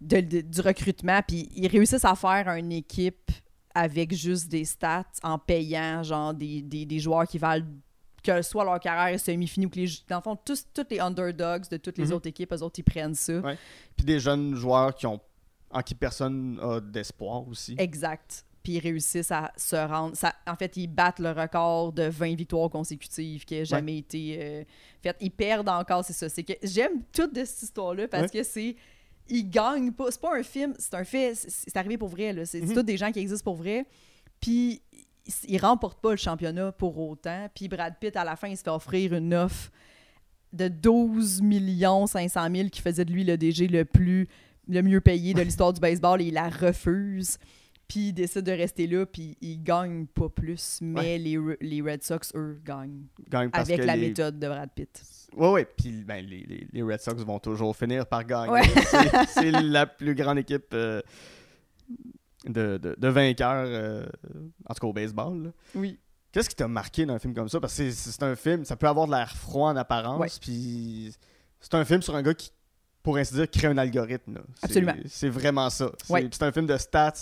de, 0.00 0.20
de- 0.20 0.40
du 0.40 0.60
recrutement. 0.60 1.20
Puis 1.26 1.48
ils 1.54 1.68
réussissent 1.68 2.04
à 2.04 2.14
faire 2.14 2.48
une 2.56 2.72
équipe 2.72 3.30
avec 3.74 4.12
juste 4.14 4.48
des 4.48 4.64
stats 4.64 5.04
en 5.22 5.38
payant, 5.38 6.02
genre, 6.02 6.34
des, 6.34 6.60
des, 6.62 6.84
des 6.86 6.98
joueurs 6.98 7.26
qui 7.26 7.38
valent 7.38 7.64
que 8.22 8.40
soit 8.42 8.64
leur 8.64 8.78
carrière 8.78 9.12
est 9.14 9.18
semi-finie 9.18 9.66
ou 9.66 9.68
que 9.70 9.80
les, 9.80 9.88
dans 10.08 10.16
le 10.18 10.22
fond, 10.22 10.36
tous, 10.44 10.64
tous 10.72 10.86
les 10.90 11.00
underdogs 11.00 11.68
de 11.68 11.76
toutes 11.76 11.98
les 11.98 12.06
Mhm. 12.06 12.12
autres 12.12 12.28
équipes, 12.28 12.52
eux 12.52 12.62
autres, 12.62 12.78
ils 12.78 12.84
prennent 12.84 13.14
ça. 13.16 13.38
Ouais. 13.40 13.58
puis 13.96 14.04
des 14.06 14.20
jeunes 14.20 14.54
joueurs 14.54 14.94
qui 14.94 15.06
ont, 15.06 15.18
en 15.70 15.80
qui 15.82 15.94
personne 15.94 16.58
a 16.62 16.80
d'espoir 16.80 17.48
aussi. 17.48 17.74
Exact. 17.78 18.44
Puis 18.62 18.74
ils 18.74 18.78
réussissent 18.80 19.32
à 19.32 19.52
se 19.56 19.74
rendre. 19.76 20.16
Ça, 20.16 20.34
en 20.46 20.54
fait, 20.56 20.76
ils 20.76 20.86
battent 20.86 21.18
le 21.18 21.30
record 21.32 21.92
de 21.92 22.04
20 22.04 22.36
victoires 22.36 22.70
consécutives 22.70 23.44
qui 23.44 23.56
n'a 23.58 23.64
jamais 23.64 23.98
été 23.98 24.38
euh, 24.40 24.64
fait. 25.02 25.16
Ils 25.20 25.30
perdent 25.30 25.68
encore, 25.68 26.04
c'est 26.04 26.12
ça. 26.12 26.28
C'est 26.28 26.44
que 26.44 26.52
j'aime 26.62 27.02
toute 27.12 27.34
de 27.34 27.44
cette 27.44 27.62
histoire-là 27.62 28.06
parce 28.08 28.30
que 28.30 28.42
c'est. 28.42 28.76
Ils 29.28 29.48
gagnent 29.50 29.92
pas. 29.92 30.10
C'est 30.10 30.20
pas 30.20 30.36
un 30.36 30.42
film, 30.42 30.74
c'est 30.78 30.94
un 30.94 31.04
fait. 31.04 31.34
C'est 31.34 31.76
arrivé 31.76 31.96
pour 31.98 32.08
vrai. 32.08 32.32
là. 32.32 32.44
C'est 32.46 32.60
Mhm. 32.60 32.74
tous 32.74 32.82
des 32.82 32.96
gens 32.96 33.10
qui 33.10 33.18
existent 33.20 33.44
pour 33.50 33.56
vrai. 33.56 33.84
Puis 34.40 34.80
ils, 35.26 35.54
ils 35.54 35.58
remportent 35.58 36.00
pas 36.00 36.10
le 36.12 36.16
championnat 36.16 36.72
pour 36.72 36.98
autant. 36.98 37.48
Puis 37.54 37.68
Brad 37.68 37.94
Pitt, 38.00 38.16
à 38.16 38.24
la 38.24 38.36
fin, 38.36 38.48
il 38.48 38.56
se 38.56 38.62
fait 38.62 38.70
offrir 38.70 39.12
une 39.14 39.34
offre 39.34 39.70
de 40.52 40.68
12 40.68 41.40
500 42.06 42.48
000 42.54 42.68
qui 42.68 42.80
faisait 42.82 43.04
de 43.04 43.12
lui 43.12 43.24
le 43.24 43.36
DG 43.36 43.66
le 43.68 43.84
plus 43.84 44.28
le 44.68 44.82
mieux 44.82 45.00
payé 45.00 45.34
de 45.34 45.40
l'histoire 45.42 45.72
du 45.72 45.80
baseball 45.80 46.20
et 46.22 46.26
il 46.26 46.34
la 46.34 46.48
refuse. 46.48 47.38
Puis 47.92 48.08
il 48.08 48.12
décide 48.14 48.40
de 48.46 48.52
rester 48.52 48.86
là, 48.86 49.04
puis 49.04 49.36
il 49.42 49.62
gagne 49.62 50.06
pas 50.06 50.30
plus. 50.30 50.78
Mais 50.80 51.18
les, 51.18 51.38
les 51.60 51.82
Red 51.82 52.02
Sox, 52.02 52.32
eux, 52.34 52.58
gagnent. 52.64 53.02
Gagnent 53.28 53.50
parce 53.50 53.68
avec 53.68 53.80
que 53.82 53.84
la 53.86 53.96
les... 53.96 54.08
méthode 54.08 54.38
de 54.38 54.48
Brad 54.48 54.70
Pitt. 54.74 55.02
Ouais, 55.36 55.50
ouais. 55.50 55.64
Puis 55.76 56.02
ben, 56.02 56.24
les, 56.24 56.66
les- 56.72 56.82
Red 56.82 57.00
Sox 57.02 57.16
vont 57.22 57.38
toujours 57.38 57.76
finir 57.76 58.06
par 58.06 58.24
gagner. 58.24 58.50
Ouais. 58.50 58.62
C'est- 59.28 59.50
la 59.50 59.84
plus 59.84 60.14
grande 60.14 60.38
équipe 60.38 60.68
euh, 60.72 61.02
de, 62.46 62.78
de, 62.78 62.94
de 62.98 63.08
vainqueurs, 63.08 63.66
euh, 63.66 64.06
en 64.66 64.72
tout 64.72 64.80
cas 64.80 64.86
au 64.86 64.92
baseball. 64.94 65.44
là. 65.44 65.50
Oui. 65.74 65.98
Qu'est-ce 66.32 66.48
qui 66.48 66.56
t'a 66.56 66.66
marqué 66.68 67.04
dans 67.04 67.12
un 67.12 67.18
film 67.18 67.34
comme 67.34 67.50
ça? 67.50 67.60
Parce 67.60 67.76
que 67.76 67.90
c'est- 67.90 68.22
un 68.22 68.36
film, 68.36 68.64
ça 68.64 68.74
peut 68.74 68.88
avoir 68.88 69.06
de 69.06 69.12
l'air 69.12 69.36
froid 69.36 69.68
en 69.70 69.76
apparence, 69.76 70.18
Ouais. 70.18 70.28
puis 70.40 71.12
c'est 71.60 71.74
un 71.74 71.84
film 71.84 72.00
sur 72.00 72.16
un 72.16 72.22
gars 72.22 72.32
qui, 72.32 72.50
pour 73.02 73.18
ainsi 73.18 73.34
dire, 73.34 73.50
crée 73.50 73.66
un 73.68 73.76
algorithme. 73.76 74.36
là. 74.36 74.40
Absolument. 74.62 74.94
C'est 75.08 75.28
vraiment 75.28 75.68
ça. 75.68 75.92
C'est 76.06 76.42
un 76.42 76.52
film 76.52 76.66
de 76.66 76.78
stats. 76.78 77.12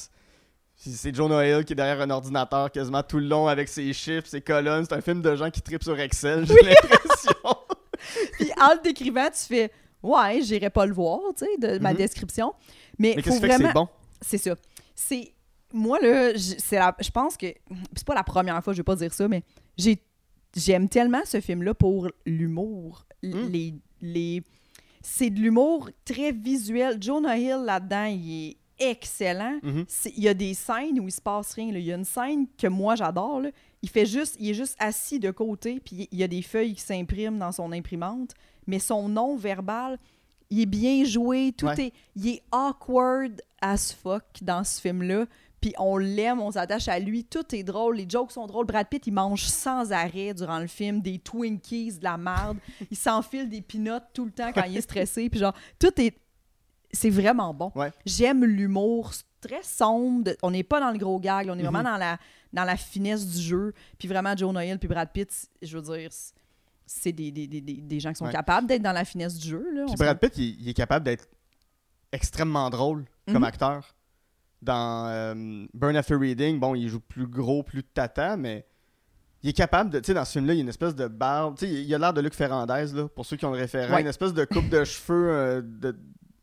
C'est 0.83 1.15
Jonah 1.15 1.47
Hill 1.47 1.65
qui 1.65 1.75
est 1.75 1.77
derrière 1.77 2.01
un 2.01 2.09
ordinateur 2.09 2.71
quasiment 2.73 3.03
tout 3.03 3.19
le 3.19 3.27
long 3.27 3.47
avec 3.49 3.69
ses 3.69 3.93
chiffres, 3.93 4.27
ses 4.27 4.41
colonnes. 4.41 4.87
C'est 4.89 4.95
un 4.95 5.03
film 5.03 5.21
de 5.21 5.37
gens 5.37 5.51
qui 5.51 5.61
tripent 5.61 5.83
sur 5.83 5.99
Excel, 6.01 6.47
j'ai 6.47 6.55
l'impression. 6.55 7.35
Puis 8.33 8.51
en 8.59 8.75
le 8.75 8.83
décrivant, 8.83 9.27
tu 9.27 9.47
fais 9.47 9.71
Ouais, 10.03 10.41
j'irai 10.41 10.71
pas 10.71 10.87
le 10.87 10.95
voir, 10.95 11.21
tu 11.37 11.45
sais, 11.45 11.59
de 11.59 11.79
ma 11.79 11.91
Mhm. 11.93 11.99
description. 11.99 12.55
Mais, 12.99 13.13
Mais 13.15 13.23
qu'est-ce 13.23 13.35
qui 13.37 13.41
fait 13.43 13.49
que 13.51 13.57
c'est 13.67 13.73
bon? 13.75 13.89
C'est 14.23 14.39
ça. 14.39 14.55
C'est. 14.95 15.35
Moi, 15.75 15.99
là, 16.01 16.33
c'est 16.37 16.77
la- 16.77 16.97
je 17.01 17.11
pense 17.11 17.37
que. 17.37 17.49
C'est 17.95 18.07
pas 18.07 18.15
la 18.15 18.25
première 18.25 18.65
fois, 18.65 18.73
je 18.73 18.79
vais 18.79 18.83
pas 18.85 18.97
dire 18.97 19.13
ça, 19.13 19.29
mais 19.29 19.43
j'ai 19.77 20.03
j'aime 20.57 20.89
tellement 20.89 21.21
ce 21.27 21.41
film-là 21.43 21.75
pour 21.75 22.09
l'humour. 22.25 23.05
Mm. 23.23 23.47
Les, 23.51 23.75
les... 24.01 24.43
C'est 25.03 25.29
de 25.31 25.39
l'humour 25.39 25.91
très 26.07 26.33
visuel. 26.33 26.97
Jonah 27.01 27.37
Hill, 27.37 27.63
là-dedans, 27.67 28.05
il 28.07 28.49
est 28.49 28.57
excellent. 28.81 29.59
Mhm. 29.63 29.85
C'est- 29.87 30.13
Il 30.17 30.25
y 30.25 30.29
a 30.29 30.35
des 30.35 30.55
scènes 30.55 30.99
où 30.99 31.07
il 31.07 31.13
se 31.13 31.21
passe 31.21 31.53
rien. 31.55 31.71
là. 31.73 31.79
Il 31.79 31.85
y 31.85 31.93
a 31.93 31.97
une 31.97 32.05
scène 32.05 32.47
que 32.59 32.67
moi, 32.67 32.97
j'adore. 32.97 33.43
Il 33.83 33.89
fait 33.89 34.07
juste... 34.07 34.37
Il 34.41 34.51
est 34.51 34.55
juste 34.55 34.77
assis 34.79 35.19
de 35.21 35.31
côté, 35.31 35.79
puis 35.81 36.09
il 36.11 36.19
y 36.19 36.23
a 36.23 36.29
des 36.29 36.43
feuilles 36.43 36.75
qui 36.75 36.81
s'impriment 36.83 37.39
dans 37.39 37.53
son 37.53 37.71
imprimante, 37.73 38.33
mais 38.67 38.79
son 38.79 39.09
nom 39.09 39.37
verbal... 39.37 39.99
Il 40.53 40.59
est 40.63 40.67
bien 40.67 41.05
joué, 41.05 41.53
tout 41.57 41.67
Ouais. 41.67 41.81
est... 41.81 41.93
Il 42.17 42.27
est 42.27 42.43
awkward 42.51 43.41
as 43.61 43.93
fuck 43.95 44.25
dans 44.43 44.65
ce 44.65 44.81
film-là. 44.81 45.27
Puis 45.61 45.73
on 45.79 45.97
l'aime, 45.97 46.41
on 46.41 46.51
s'attache 46.51 46.89
à 46.89 46.99
lui, 46.99 47.23
tout 47.23 47.55
est 47.55 47.63
drôle, 47.63 47.99
les 47.99 48.07
jokes 48.09 48.33
sont 48.33 48.47
drôles. 48.49 48.67
Brad 48.67 48.89
Pitt, 48.89 49.07
il 49.07 49.13
mange 49.13 49.45
sans 49.45 49.93
arrêt 49.93 50.35
durant 50.35 50.59
le 50.59 50.67
film 50.67 51.01
des 51.03 51.19
Twinkies, 51.21 51.99
de 51.99 52.03
la 52.05 52.17
merde. 52.17 52.57
il 52.91 52.97
s'enfile 52.97 53.49
des 53.49 53.61
peanuts 53.61 54.01
tout 54.13 54.25
le 54.25 54.33
temps 54.33 54.51
quand 54.53 54.65
il 54.65 54.77
est 54.77 54.81
stressé. 54.81 55.29
Puis 55.31 55.39
genre, 55.39 55.55
tout 55.79 55.93
est... 56.01 56.17
C'est 56.93 57.11
vraiment 57.11 57.55
bon. 57.55 57.71
Ouais. 57.75 57.93
J'aime 58.05 58.45
l'humour 58.45 59.13
très 59.41 59.63
sombre. 59.63 60.25
de- 60.25 60.37
On 60.43 60.51
n'est 60.51 60.63
pas 60.65 60.81
dans 60.81 60.91
le 60.91 60.99
gros 60.99 61.19
gag, 61.21 61.47
là. 61.47 61.53
on 61.55 61.59
est 61.59 61.63
vraiment 61.63 61.79
Mhm. 61.79 61.85
dans 61.85 61.97
la, 61.97 62.19
dans 62.53 62.65
la 62.65 62.77
finesse 62.77 63.27
du 63.27 63.41
jeu. 63.41 63.73
Puis 63.99 64.09
vraiment, 64.09 64.37
Joe 64.37 64.53
Hill 64.65 64.79
puis 64.79 64.89
Brad 64.89 65.11
Pitt, 65.13 65.49
je 65.63 65.79
veux 65.79 65.97
dire, 65.97 66.11
c'est- 66.87 67.13
des, 67.13 67.31
des, 67.31 67.47
des, 67.47 67.61
des- 67.61 67.75
des 67.81 68.01
gens 68.01 68.11
qui 68.11 68.17
sont 68.17 68.27
Ouais. 68.27 68.33
capables 68.33 68.67
d'être 68.67 68.83
dans 68.83 68.93
la 68.93 69.05
finesse 69.05 69.37
du 69.39 69.49
jeu. 69.49 69.65
Là. 69.73 69.85
Puis 69.87 69.95
Brad 69.97 70.19
Pitt, 70.19 70.37
il, 70.37 70.61
il 70.61 70.69
est 70.69 70.75
capable 70.75 71.05
d'être 71.05 71.29
extrêmement 72.13 72.69
drôle 72.71 73.05
comme 73.27 73.37
Mhm. 73.39 73.45
acteur. 73.45 73.95
Dans 74.63 75.07
euh, 75.09 75.67
Burn 75.73 75.97
After 75.97 76.17
Reading, 76.17 76.59
bon, 76.61 76.75
il 76.75 76.89
joue 76.89 77.01
plus 77.01 77.27
gros, 77.27 77.63
plus 77.63 77.83
tata, 77.83 78.37
mais 78.37 78.67
il 79.43 79.49
est 79.49 79.53
capable 79.55 79.89
de. 79.89 80.01
Tu 80.01 80.07
sais, 80.09 80.15
dans 80.15 80.25
ce 80.27 80.33
film-là, 80.33 80.53
il 80.53 80.57
y 80.57 80.61
a 80.61 80.63
une 80.65 80.69
espèce 80.69 80.95
de 80.95 81.09
barbe. 81.09 81.57
Tu 81.57 81.67
sais, 81.67 81.73
il 81.73 81.95
a 81.95 81.99
l'air 81.99 82.13
de 82.13 82.21
Luc 82.21 82.35
Ferrandez, 82.35 82.87
là, 82.93 83.09
pour 83.09 83.25
ceux 83.25 83.37
qui 83.39 83.47
ont 83.47 83.53
le 83.53 83.57
référent. 83.59 83.95
Ouais. 83.95 84.03
Une 84.03 84.07
espèce 84.09 84.35
de 84.35 84.45
coupe 84.45 84.69
de 84.69 84.85
cheveux 84.85 85.31
euh, 85.31 85.63
de, 85.65 85.99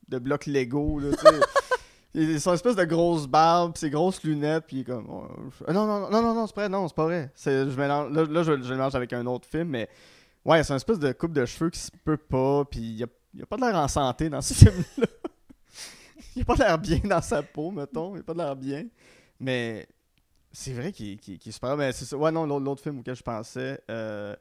de 0.08 0.20
bloc 0.20 0.46
Lego, 0.46 1.00
là, 1.00 1.12
tu 1.12 1.18
sais. 1.26 1.40
Il 2.14 2.36
a 2.36 2.40
son 2.40 2.54
espèce 2.54 2.76
de 2.76 2.86
grosse 2.86 3.28
barbe, 3.28 3.74
pis 3.74 3.82
ses 3.82 3.90
grosses 3.92 4.24
lunettes, 4.24 4.64
puis 4.66 4.84
comme. 4.84 5.06
oh, 5.10 5.28
non, 5.72 5.86
non, 5.86 6.10
non, 6.10 6.22
non, 6.22 6.34
non, 6.34 6.48
c'est 6.48 6.56
pas 6.56 6.62
vrai, 6.62 6.70
non, 6.70 6.88
c'est 6.88 6.96
pas 6.96 7.04
vrai. 7.06 7.32
Là, 7.46 8.44
je, 8.44 8.62
je 8.64 8.74
mélange 8.74 8.96
avec 8.96 9.14
un 9.14 9.26
autre 9.28 9.48
film, 9.48 9.68
mais 9.70 9.88
Ouais, 10.46 10.64
c'est 10.64 10.72
une 10.72 10.78
espèce 10.78 10.98
de 11.00 11.12
coupe 11.12 11.34
de 11.34 11.46
cheveux 11.46 11.70
qui 11.70 11.80
se 11.80 11.92
peut 12.06 12.16
pas, 12.18 12.64
puis 12.64 12.80
il 12.80 13.04
a, 13.04 13.08
il 13.34 13.44
a 13.44 13.46
pas 13.46 13.58
de 13.58 13.62
l'air 13.62 13.76
en 13.76 13.88
santé 13.90 14.30
dans 14.30 14.42
ce 14.42 14.54
film-là. 14.56 15.06
il 16.38 16.42
a 16.42 16.46
pas 16.46 16.56
l'air 16.56 16.78
bien 16.80 17.00
dans 17.04 17.22
sa 17.22 17.44
peau, 17.44 17.70
mettons. 17.70 18.16
Il 18.16 18.20
a 18.22 18.24
pas 18.24 18.34
l'air 18.34 18.56
bien. 18.56 18.86
Mais 19.42 19.86
c'est 20.54 20.72
vrai 20.72 20.94
qu'il 20.94 21.20
qu'il- 21.20 21.38
qu'il 21.38 21.50
est 21.50 21.54
super. 21.54 21.76
Mais 21.76 21.92
c'est 21.92 22.06
ça. 22.06 22.16
Ouais, 22.18 22.32
non, 22.32 22.46
l'autre 22.46 22.64
l'autre 22.64 22.82
film 22.82 23.00
auquel 23.00 23.16
je 23.18 23.24
pensais, 23.24 23.82
euh, 23.92 24.36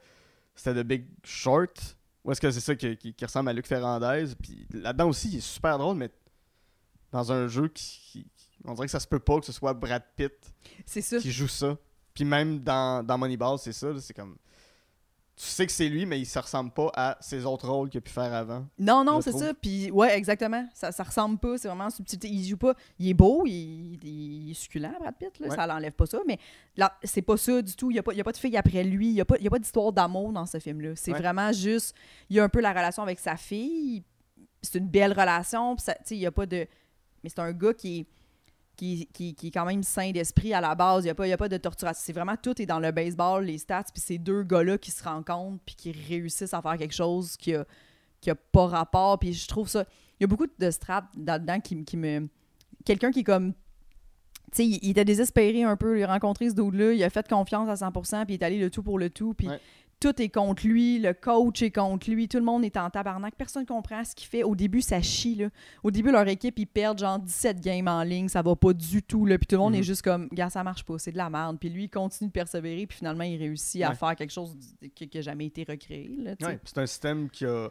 c'était 0.54 0.80
The 0.80 0.86
Big 0.86 1.06
Short. 1.24 1.95
Ou 2.26 2.32
est-ce 2.32 2.40
que 2.40 2.50
c'est 2.50 2.60
ça 2.60 2.74
qui, 2.74 2.96
qui- 2.96 3.14
qui 3.14 3.24
ressemble 3.24 3.48
à 3.48 3.52
Luc 3.52 3.66
Ferrandez? 3.66 4.34
Puis 4.42 4.66
là-dedans 4.72 5.08
aussi, 5.08 5.28
il 5.28 5.36
est 5.36 5.40
super 5.40 5.78
drôle, 5.78 5.96
mais 5.96 6.10
dans 7.12 7.30
un 7.32 7.46
jeu 7.46 7.68
qui, 7.68 8.28
qui- 8.34 8.46
On 8.64 8.74
dirait 8.74 8.86
que 8.86 8.90
ça 8.90 8.98
se 9.00 9.06
peut 9.06 9.20
pas 9.20 9.38
que 9.38 9.46
ce 9.46 9.52
soit 9.52 9.72
Brad 9.74 10.02
Pitt 10.16 10.32
qui 11.20 11.30
joue 11.30 11.46
ça. 11.48 11.78
Puis 12.14 12.24
même 12.24 12.58
dans, 12.60 13.04
dans 13.06 13.16
Moneyball, 13.16 13.58
c'est 13.58 13.72
ça. 13.72 13.88
C'est 14.00 14.12
comme. 14.14 14.36
Tu 15.38 15.44
sais 15.44 15.66
que 15.66 15.72
c'est 15.72 15.90
lui, 15.90 16.06
mais 16.06 16.18
il 16.18 16.24
se 16.24 16.38
ressemble 16.38 16.70
pas 16.70 16.90
à 16.94 17.18
ses 17.20 17.44
autres 17.44 17.68
rôles 17.68 17.90
qu'il 17.90 17.98
a 17.98 18.00
pu 18.00 18.10
faire 18.10 18.32
avant. 18.32 18.64
Non, 18.78 19.04
non, 19.04 19.20
c'est 19.20 19.32
ça. 19.32 19.52
Puis, 19.52 19.90
ouais, 19.90 20.16
exactement. 20.16 20.66
Ça, 20.72 20.92
ça 20.92 21.02
ressemble 21.02 21.36
pas. 21.38 21.58
C'est 21.58 21.68
vraiment 21.68 21.90
subtilité. 21.90 22.28
Il 22.28 22.42
joue 22.48 22.56
pas. 22.56 22.74
Il 22.98 23.10
est 23.10 23.14
beau, 23.14 23.42
il, 23.46 23.98
il 24.02 24.50
est 24.50 24.54
succulent, 24.54 24.94
Brad 24.98 25.14
Pitt. 25.18 25.38
Là, 25.38 25.48
Ouais. 25.48 25.54
Ça 25.54 25.66
l'enlève 25.66 25.92
pas 25.92 26.06
ça. 26.06 26.20
Mais 26.26 26.38
là, 26.78 26.96
c'est 27.04 27.20
pas 27.20 27.36
ça 27.36 27.60
du 27.60 27.76
tout. 27.76 27.90
Il 27.90 27.96
y 27.96 27.98
a 27.98 28.00
a 28.00 28.24
pas 28.24 28.32
de 28.32 28.36
fille 28.38 28.56
après 28.56 28.82
lui. 28.82 29.08
Il 29.08 29.14
y 29.14 29.20
a 29.20 29.26
pas, 29.26 29.36
il 29.36 29.44
y 29.44 29.46
a 29.46 29.50
pas 29.50 29.58
d'histoire 29.58 29.92
d'amour 29.92 30.32
dans 30.32 30.46
ce 30.46 30.58
film-là. 30.58 30.92
C'est 30.96 31.12
Ouais. 31.12 31.18
vraiment 31.18 31.52
juste. 31.52 31.94
Il 32.30 32.36
y 32.36 32.40
a 32.40 32.44
un 32.44 32.48
peu 32.48 32.60
la 32.62 32.70
relation 32.70 33.02
avec 33.02 33.18
sa 33.18 33.36
fille. 33.36 34.04
C'est 34.62 34.78
une 34.78 34.88
belle 34.88 35.12
relation. 35.12 35.76
Puis 35.76 35.84
ça- 35.84 35.94
tu 35.96 36.00
sais, 36.06 36.16
il 36.16 36.20
y 36.20 36.26
a 36.26 36.32
pas 36.32 36.46
de. 36.46 36.66
Mais 37.22 37.28
c'est 37.28 37.40
un 37.40 37.52
gars 37.52 37.74
qui 37.74 37.98
est. 38.00 38.06
Qui, 38.76 39.06
qui, 39.12 39.34
qui 39.34 39.46
est 39.46 39.50
quand 39.50 39.64
même 39.64 39.82
sain 39.82 40.10
d'esprit 40.10 40.52
à 40.52 40.60
la 40.60 40.74
base. 40.74 41.04
Il 41.04 41.06
n'y 41.06 41.10
a, 41.10 41.14
pas- 41.14 41.24
a 41.24 41.36
pas 41.38 41.48
de 41.48 41.56
torturation. 41.56 42.02
C'est 42.04 42.12
vraiment 42.12 42.36
tout 42.36 42.60
est 42.60 42.66
dans 42.66 42.78
le 42.78 42.92
baseball, 42.92 43.44
les 43.44 43.56
stats, 43.56 43.84
puis 43.84 44.02
ces 44.02 44.18
deux 44.18 44.42
gars-là 44.42 44.76
qui 44.76 44.90
se 44.90 45.02
rencontrent 45.02 45.58
puis 45.64 45.74
qui 45.74 45.92
réussissent 45.92 46.52
à 46.52 46.60
faire 46.60 46.76
quelque 46.76 46.94
chose 46.94 47.38
qui 47.38 47.54
a, 47.54 47.64
qui 48.20 48.28
a 48.28 48.34
pas 48.34 48.66
rapport. 48.66 49.18
Puis 49.18 49.32
je 49.32 49.48
trouve 49.48 49.66
ça. 49.68 49.86
Il 50.20 50.22
y 50.22 50.24
a 50.24 50.26
beaucoup 50.26 50.46
de 50.46 50.70
straps 50.70 51.08
là-dedans 51.16 51.60
qui, 51.60 51.84
qui 51.84 51.96
me. 51.96 52.28
Quelqu'un 52.84 53.10
qui 53.10 53.20
est 53.20 53.24
comme. 53.24 53.54
Tu 54.52 54.62
sais, 54.62 54.66
il, 54.66 54.90
était 54.90 55.04
désespéré 55.06 55.62
un 55.62 55.76
peu. 55.76 55.98
Il 55.98 56.04
a 56.04 56.08
rencontré 56.08 56.50
ce 56.50 56.54
dude-là. 56.54 56.92
Il 56.92 57.02
a 57.02 57.08
fait 57.10 57.26
confiance 57.26 57.68
à 57.68 57.88
100%, 57.88 58.26
puis 58.26 58.34
il 58.34 58.40
est 58.40 58.44
allé 58.44 58.58
le 58.58 58.70
tout 58.70 58.82
pour 58.82 58.98
le 58.98 59.08
tout. 59.10 59.32
Puis. 59.32 59.48
Tout 60.00 60.20
est 60.20 60.28
contre 60.28 60.66
lui. 60.66 60.98
Le 60.98 61.12
coach 61.14 61.62
est 61.62 61.70
contre 61.70 62.10
lui. 62.10 62.28
Tout 62.28 62.36
le 62.38 62.44
monde 62.44 62.64
est 62.64 62.76
en 62.76 62.90
tabarnak. 62.90 63.34
Personne 63.36 63.64
comprend 63.64 64.04
ce 64.04 64.14
qu'il 64.14 64.26
fait. 64.28 64.42
Au 64.42 64.54
début, 64.54 64.80
ça 64.82 65.00
chie, 65.00 65.34
là. 65.36 65.48
Au 65.82 65.90
début, 65.90 66.10
leur 66.10 66.28
équipe, 66.28 66.58
ils 66.58 66.66
perdent 66.66 66.98
genre 66.98 67.18
17 67.18 67.60
games 67.60 67.88
en 67.88 68.02
ligne. 68.02 68.28
Ça 68.28 68.42
va 68.42 68.54
pas 68.56 68.72
du 68.72 69.02
tout, 69.02 69.24
là. 69.26 69.38
Puis 69.38 69.46
tout 69.46 69.56
le 69.56 69.60
monde 69.62 69.72
Mhm. 69.74 69.80
est 69.80 69.84
juste 69.84 70.02
comme, 70.02 70.28
gars, 70.32 70.50
ça 70.50 70.62
marche 70.62 70.84
pas. 70.84 70.98
C'est 70.98 71.12
de 71.12 71.16
la 71.16 71.30
merde. 71.30 71.58
Puis 71.58 71.70
lui, 71.70 71.84
il 71.84 71.88
continue 71.90 72.28
de 72.28 72.32
persévérer. 72.32 72.86
Puis 72.86 72.98
finalement, 72.98 73.24
il 73.24 73.36
réussit 73.38 73.82
à 73.82 73.90
Ouais. 73.90 73.94
faire 73.94 74.14
quelque 74.16 74.32
chose 74.32 74.56
qui 74.94 75.08
qui 75.08 75.18
a 75.18 75.20
jamais 75.22 75.46
été 75.46 75.64
recréé. 75.68 76.10
Ouais, 76.42 76.58
c'est 76.64 76.78
un 76.78 76.86
système 76.86 77.30
qui 77.30 77.44
a, 77.46 77.70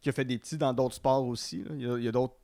qui 0.00 0.08
a 0.08 0.12
fait 0.12 0.24
des 0.24 0.38
petits 0.38 0.56
dans 0.58 0.72
d'autres 0.72 0.94
sports 0.94 1.26
aussi. 1.26 1.64
là. 1.64 1.70
Il 1.98 2.04
y 2.04 2.08
a, 2.08 2.12
d'autres. 2.12 2.34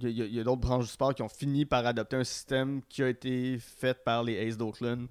Il 0.00 0.08
y 0.10 0.22
il 0.22 0.38
a 0.40 0.44
d'autres 0.44 0.60
branches 0.60 0.84
du 0.86 0.92
sport 0.92 1.12
qui 1.14 1.22
ont 1.22 1.28
fini 1.28 1.64
par 1.66 1.84
adopter 1.84 2.16
un 2.16 2.24
système 2.24 2.80
qui 2.88 3.02
a 3.02 3.08
été 3.08 3.58
fait 3.58 4.02
par 4.04 4.22
les 4.22 4.38
Aces 4.38 4.56
d'Oakland. 4.56 5.08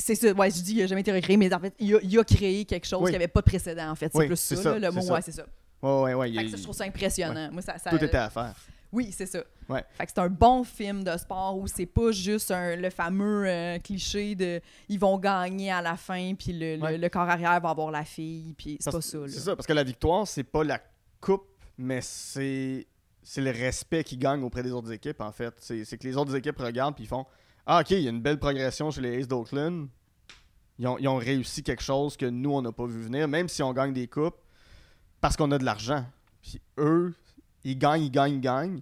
C'est 0.00 0.14
ça, 0.14 0.32
ouais, 0.32 0.50
je 0.50 0.56
dis 0.62 0.72
qu'il 0.74 0.78
n'a 0.82 0.86
jamais 0.86 1.00
été 1.00 1.12
recréé, 1.12 1.36
mais 1.36 1.52
en 1.52 1.58
fait, 1.58 1.74
il 1.80 1.94
a, 1.94 1.98
il 2.02 2.18
a 2.18 2.24
créé 2.24 2.64
quelque 2.64 2.86
chose 2.86 3.00
Oui. 3.02 3.06
qui 3.10 3.12
n'avait 3.12 3.26
pas 3.28 3.40
de 3.40 3.46
précédent, 3.46 3.90
en 3.90 3.94
fait. 3.96 4.10
C'est 4.12 4.18
Oui, 4.18 4.26
plus 4.28 4.36
ça, 4.36 4.56
ça, 4.56 4.78
là, 4.78 4.88
le 4.90 4.94
mot, 4.94 5.00
ça. 5.02 5.12
ouais, 5.14 5.22
c'est 5.22 5.32
ça. 5.32 5.44
Ouais, 5.82 5.90
ouais, 6.02 6.14
ouais. 6.14 6.30
il 6.30 6.34
y 6.34 6.38
Fait 6.38 6.42
a- 6.42 6.44
que 6.44 6.50
ça, 6.52 6.56
je 6.56 6.62
trouve 6.62 6.74
ça 6.76 6.84
impressionnant. 6.84 7.50
Moi, 7.52 7.62
ça, 7.62 7.78
ça- 7.78 7.90
tout 7.90 8.02
était 8.04 8.16
à 8.16 8.30
faire. 8.30 8.54
Oui, 8.90 9.12
c'est 9.12 9.26
ça. 9.26 9.42
Ouais. 9.68 9.84
Fait 9.98 10.06
que 10.06 10.12
c'est 10.14 10.20
un 10.20 10.28
bon 10.30 10.64
film 10.64 11.04
de 11.04 11.14
sport 11.18 11.58
où 11.58 11.66
c'est 11.66 11.84
pas 11.84 12.10
juste 12.10 12.50
un- 12.50 12.74
le 12.76 12.88
fameux 12.90 13.46
euh, 13.46 13.78
cliché 13.80 14.34
de 14.34 14.60
ils 14.88 14.98
vont 14.98 15.18
gagner 15.18 15.70
à 15.70 15.82
la 15.82 15.96
fin, 15.96 16.32
puis 16.34 16.52
le, 16.54 16.76
le- 16.76 16.82
Ouais. 16.82 16.96
le 16.96 17.08
corps 17.10 17.28
arrière 17.28 17.60
va 17.60 17.68
avoir 17.70 17.90
la 17.90 18.04
fille, 18.04 18.54
puis 18.56 18.78
c'est 18.80 18.90
pas 18.90 19.00
ça. 19.02 19.18
C'est 19.28 19.40
ça, 19.40 19.56
parce 19.56 19.66
que 19.66 19.72
la 19.74 19.84
victoire, 19.84 20.26
c'est 20.26 20.42
pas 20.44 20.64
la 20.64 20.80
coupe, 21.20 21.44
mais 21.76 22.00
c'est 22.00 22.86
c'est 23.22 23.42
le 23.42 23.50
respect 23.50 24.04
qu'ils 24.04 24.18
gagnent 24.18 24.42
auprès 24.42 24.62
des 24.62 24.70
autres 24.72 24.90
équipes, 24.90 25.20
en 25.20 25.32
fait. 25.32 25.52
C'est 25.58 25.98
que 25.98 26.06
les 26.06 26.16
autres 26.16 26.34
équipes 26.34 26.56
regardent 26.58 26.94
puis 26.94 27.04
ils 27.04 27.08
font 27.08 27.26
Ah, 27.70 27.80
ok, 27.82 27.90
il 27.90 28.00
y 28.00 28.06
a 28.06 28.10
une 28.10 28.22
belle 28.22 28.38
progression 28.38 28.90
chez 28.90 29.02
les 29.02 29.18
Aces 29.18 29.28
d'Oakland. 29.28 29.88
Ils 30.78 30.86
ont, 30.86 30.96
ils 30.96 31.06
ont 31.06 31.16
réussi 31.18 31.62
quelque 31.62 31.82
chose 31.82 32.16
que 32.16 32.24
nous, 32.24 32.50
on 32.50 32.62
n'a 32.62 32.72
pas 32.72 32.86
vu 32.86 33.02
venir, 33.02 33.28
même 33.28 33.46
si 33.46 33.62
on 33.62 33.74
gagne 33.74 33.92
des 33.92 34.08
coupes, 34.08 34.40
parce 35.20 35.36
qu'on 35.36 35.50
a 35.50 35.58
de 35.58 35.64
l'argent. 35.66 36.06
Puis 36.40 36.62
eux, 36.78 37.14
ils 37.64 37.76
gagnent, 37.76 38.04
ils 38.04 38.10
gagnent, 38.10 38.34
ils 38.36 38.40
gagnent. 38.40 38.80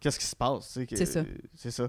Qu'est-ce 0.00 0.18
qui 0.18 0.26
se 0.26 0.34
passe? 0.34 0.76
C'est 0.88 1.06
ça. 1.06 1.22
C'est 1.54 1.70
ça. 1.70 1.88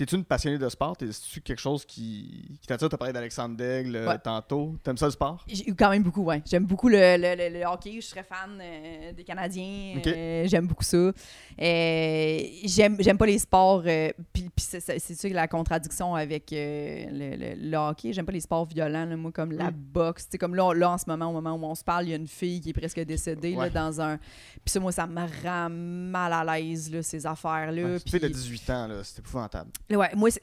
T'es- 0.00 0.06
T'es-tu 0.06 0.16
une 0.16 0.24
passionnée 0.24 0.56
de 0.56 0.68
sport? 0.70 0.96
T'es-tu 0.96 1.40
quelque 1.42 1.58
chose 1.60 1.84
qui, 1.84 2.56
qui 2.60 2.66
t'attire? 2.66 2.88
T'as 2.88 2.96
parlé 2.96 3.12
d'Alexandre 3.12 3.54
Daigle 3.54 3.96
euh, 3.96 4.08
Ouais. 4.08 4.18
tantôt. 4.18 4.76
T'aimes 4.82 4.96
ça 4.96 5.04
le 5.04 5.12
sport? 5.12 5.44
Quand 5.78 5.90
même 5.90 6.02
beaucoup, 6.02 6.22
ouais. 6.24 6.42
J'aime 6.50 6.64
beaucoup 6.64 6.88
le, 6.88 6.96
le- 7.18 7.36
le- 7.36 7.58
le 7.58 7.64
hockey. 7.66 7.96
Je 8.00 8.06
serais 8.06 8.22
fan 8.22 8.58
euh, 8.60 9.12
des 9.12 9.24
Canadiens. 9.24 10.00
Euh, 10.06 10.44
j'aime 10.48 10.66
beaucoup 10.66 10.84
ça. 10.84 10.96
Euh, 10.96 11.12
j'aime, 12.64 12.96
j'aime 13.00 13.18
pas 13.18 13.26
les 13.26 13.38
sports. 13.38 13.82
puis 14.32 14.48
c'est, 14.56 14.80
c'est, 14.80 14.98
c'est 14.98 15.14
ça 15.14 15.28
la 15.28 15.46
contradiction 15.48 16.14
avec 16.14 16.50
le, 16.50 17.76
hockey. 17.76 18.12
J'aime 18.12 18.26
pas 18.26 18.32
les 18.32 18.40
sports 18.40 18.64
violents, 18.66 19.04
là, 19.04 19.16
moi, 19.16 19.32
comme 19.32 19.52
la 19.52 19.70
Mm. 19.70 19.74
boxe. 19.92 20.26
C'est 20.30 20.38
comme 20.38 20.54
là, 20.54 20.72
là, 20.74 20.92
en 20.92 20.98
ce 20.98 21.04
moment, 21.08 21.28
au 21.28 21.32
moment 21.40 21.54
où 21.54 21.64
on 21.70 21.74
se 21.74 21.84
parle, 21.84 22.06
il 22.06 22.10
y 22.10 22.12
a 22.12 22.16
une 22.16 22.26
fille 22.26 22.60
qui 22.60 22.70
est 22.70 22.72
presque 22.74 23.00
décédée 23.00 23.54
là, 23.54 23.68
dans 23.70 24.00
un. 24.00 24.16
Puis 24.16 24.72
ça, 24.72 24.80
moi, 24.80 24.92
ça 24.92 25.06
me 25.06 25.20
rend 25.44 25.68
mal 25.70 26.32
à 26.32 26.44
l'aise, 26.58 26.90
là, 26.90 27.02
ces 27.02 27.26
affaires-là. 27.26 27.82
Ouais, 27.84 27.98
sais, 28.06 28.18
de 28.18 28.28
18 28.28 28.70
ans, 28.70 28.86
là, 28.86 28.94
c'est 29.04 29.18
épouvantable. 29.20 29.70
Ouais, 29.90 30.10
moi, 30.14 30.30
tu 30.30 30.38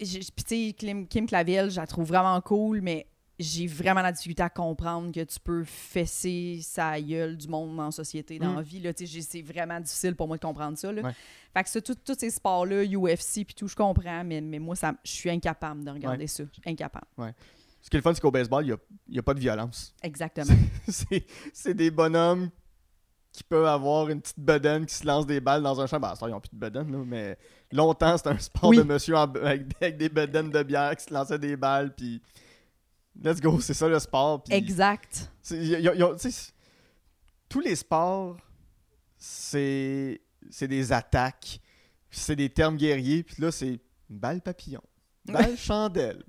sais, 0.45 0.73
Kim, 0.77 1.07
Kim 1.07 1.25
Clavel, 1.25 1.69
je 1.71 1.77
la 1.79 1.87
trouve 1.87 2.07
vraiment 2.07 2.39
cool, 2.41 2.81
mais 2.81 3.07
j'ai 3.39 3.67
vraiment 3.67 4.01
la 4.01 4.11
difficulté 4.11 4.41
à 4.43 4.49
comprendre 4.49 5.11
que 5.11 5.23
tu 5.23 5.39
peux 5.39 5.63
fesser 5.63 6.59
sa 6.63 6.99
gueule 6.99 7.37
du 7.37 7.47
monde 7.47 7.79
en 7.79 7.91
société, 7.91 8.39
dans 8.39 8.53
Mm. 8.53 8.55
la 8.55 8.61
vie. 8.63 8.79
Là, 8.79 8.91
c'est 8.95 9.41
vraiment 9.41 9.79
difficile 9.79 10.15
pour 10.15 10.27
moi 10.27 10.37
de 10.37 10.41
comprendre 10.41 10.77
ça. 10.77 10.91
Là. 10.91 11.01
Ouais. 11.03 11.11
Fait 11.53 11.63
que 11.63 11.69
ça, 11.69 11.79
tout- 11.81 11.95
tous 11.95 12.17
ces 12.19 12.31
sports-là, 12.31 12.83
UFC, 12.83 13.45
puis 13.45 13.53
tout, 13.55 13.67
je 13.67 13.75
comprends, 13.75 14.23
mais, 14.23 14.41
mais 14.41 14.59
moi, 14.59 14.75
ça, 14.75 14.93
je 15.03 15.11
suis 15.11 15.29
incapable 15.29 15.83
de 15.83 15.91
regarder 15.91 16.27
ça. 16.27 16.43
Incapable. 16.65 17.05
Ce 17.79 17.89
qui 17.89 17.95
est 17.95 17.99
le 17.99 18.01
fun, 18.01 18.13
c'est 18.13 18.21
qu'au 18.21 18.31
baseball, 18.31 18.65
il 18.65 18.75
n'y 19.13 19.19
a, 19.19 19.23
pas 19.23 19.33
de 19.35 19.39
violence. 19.39 19.93
Exactement. 20.03 20.47
c'est 20.87 21.25
c'est 21.53 21.73
des 21.75 21.89
bonhommes 21.91 22.49
qui 23.37 23.43
peuvent 23.43 23.65
avoir 23.67 24.09
une 24.09 24.19
petite 24.19 24.39
bedaine 24.39 24.85
qui 24.87 24.95
se 24.95 25.05
lance 25.05 25.27
des 25.27 25.39
balles 25.39 25.61
dans 25.61 25.79
un 25.79 25.85
champ. 25.85 25.99
Ben, 25.99 26.15
ça, 26.15 26.27
ils 26.27 26.31
n'ont 26.31 26.39
plus 26.39 26.49
de 26.51 26.57
bedaine, 26.59 26.91
là, 26.91 26.97
mais 27.05 27.37
longtemps, 27.71 28.17
c'était 28.17 28.29
un 28.31 28.39
sport 28.39 28.69
Oui. 28.71 28.77
de 28.77 28.83
monsieur 28.83 29.15
en- 29.15 29.31
avec, 29.31 29.61
avec 29.79 29.97
des 29.97 30.09
bedaines 30.09 30.49
de 30.49 30.63
bière 30.63 30.95
qui 30.95 31.03
se 31.05 31.13
lançaient 31.13 31.37
des 31.37 31.55
balles, 31.55 31.93
puis 31.95 32.19
let's 33.23 33.39
go, 33.39 33.59
c'est 33.61 33.75
ça 33.75 33.87
le 33.87 33.99
sport. 33.99 34.43
puis 34.43 34.55
exact. 34.55 35.29
c'est- 35.41 35.57
y 35.63 35.75
a- 35.75 35.79
y 35.79 35.87
a- 35.87 35.95
y 35.95 36.01
a- 36.03 36.15
tu 36.15 36.31
sais, 36.31 36.51
tous 37.47 37.59
les 37.59 37.75
sports, 37.75 38.37
c'est 39.17 40.19
des 40.61 40.91
attaques, 40.91 41.59
c'est 42.09 42.35
des 42.35 42.49
termes 42.49 42.77
guerriers, 42.77 43.23
puis 43.23 43.35
là, 43.41 43.51
c'est 43.51 43.79
balle 44.09 44.41
papillon, 44.41 44.81
balle 45.25 45.57
chandelle, 45.57 46.23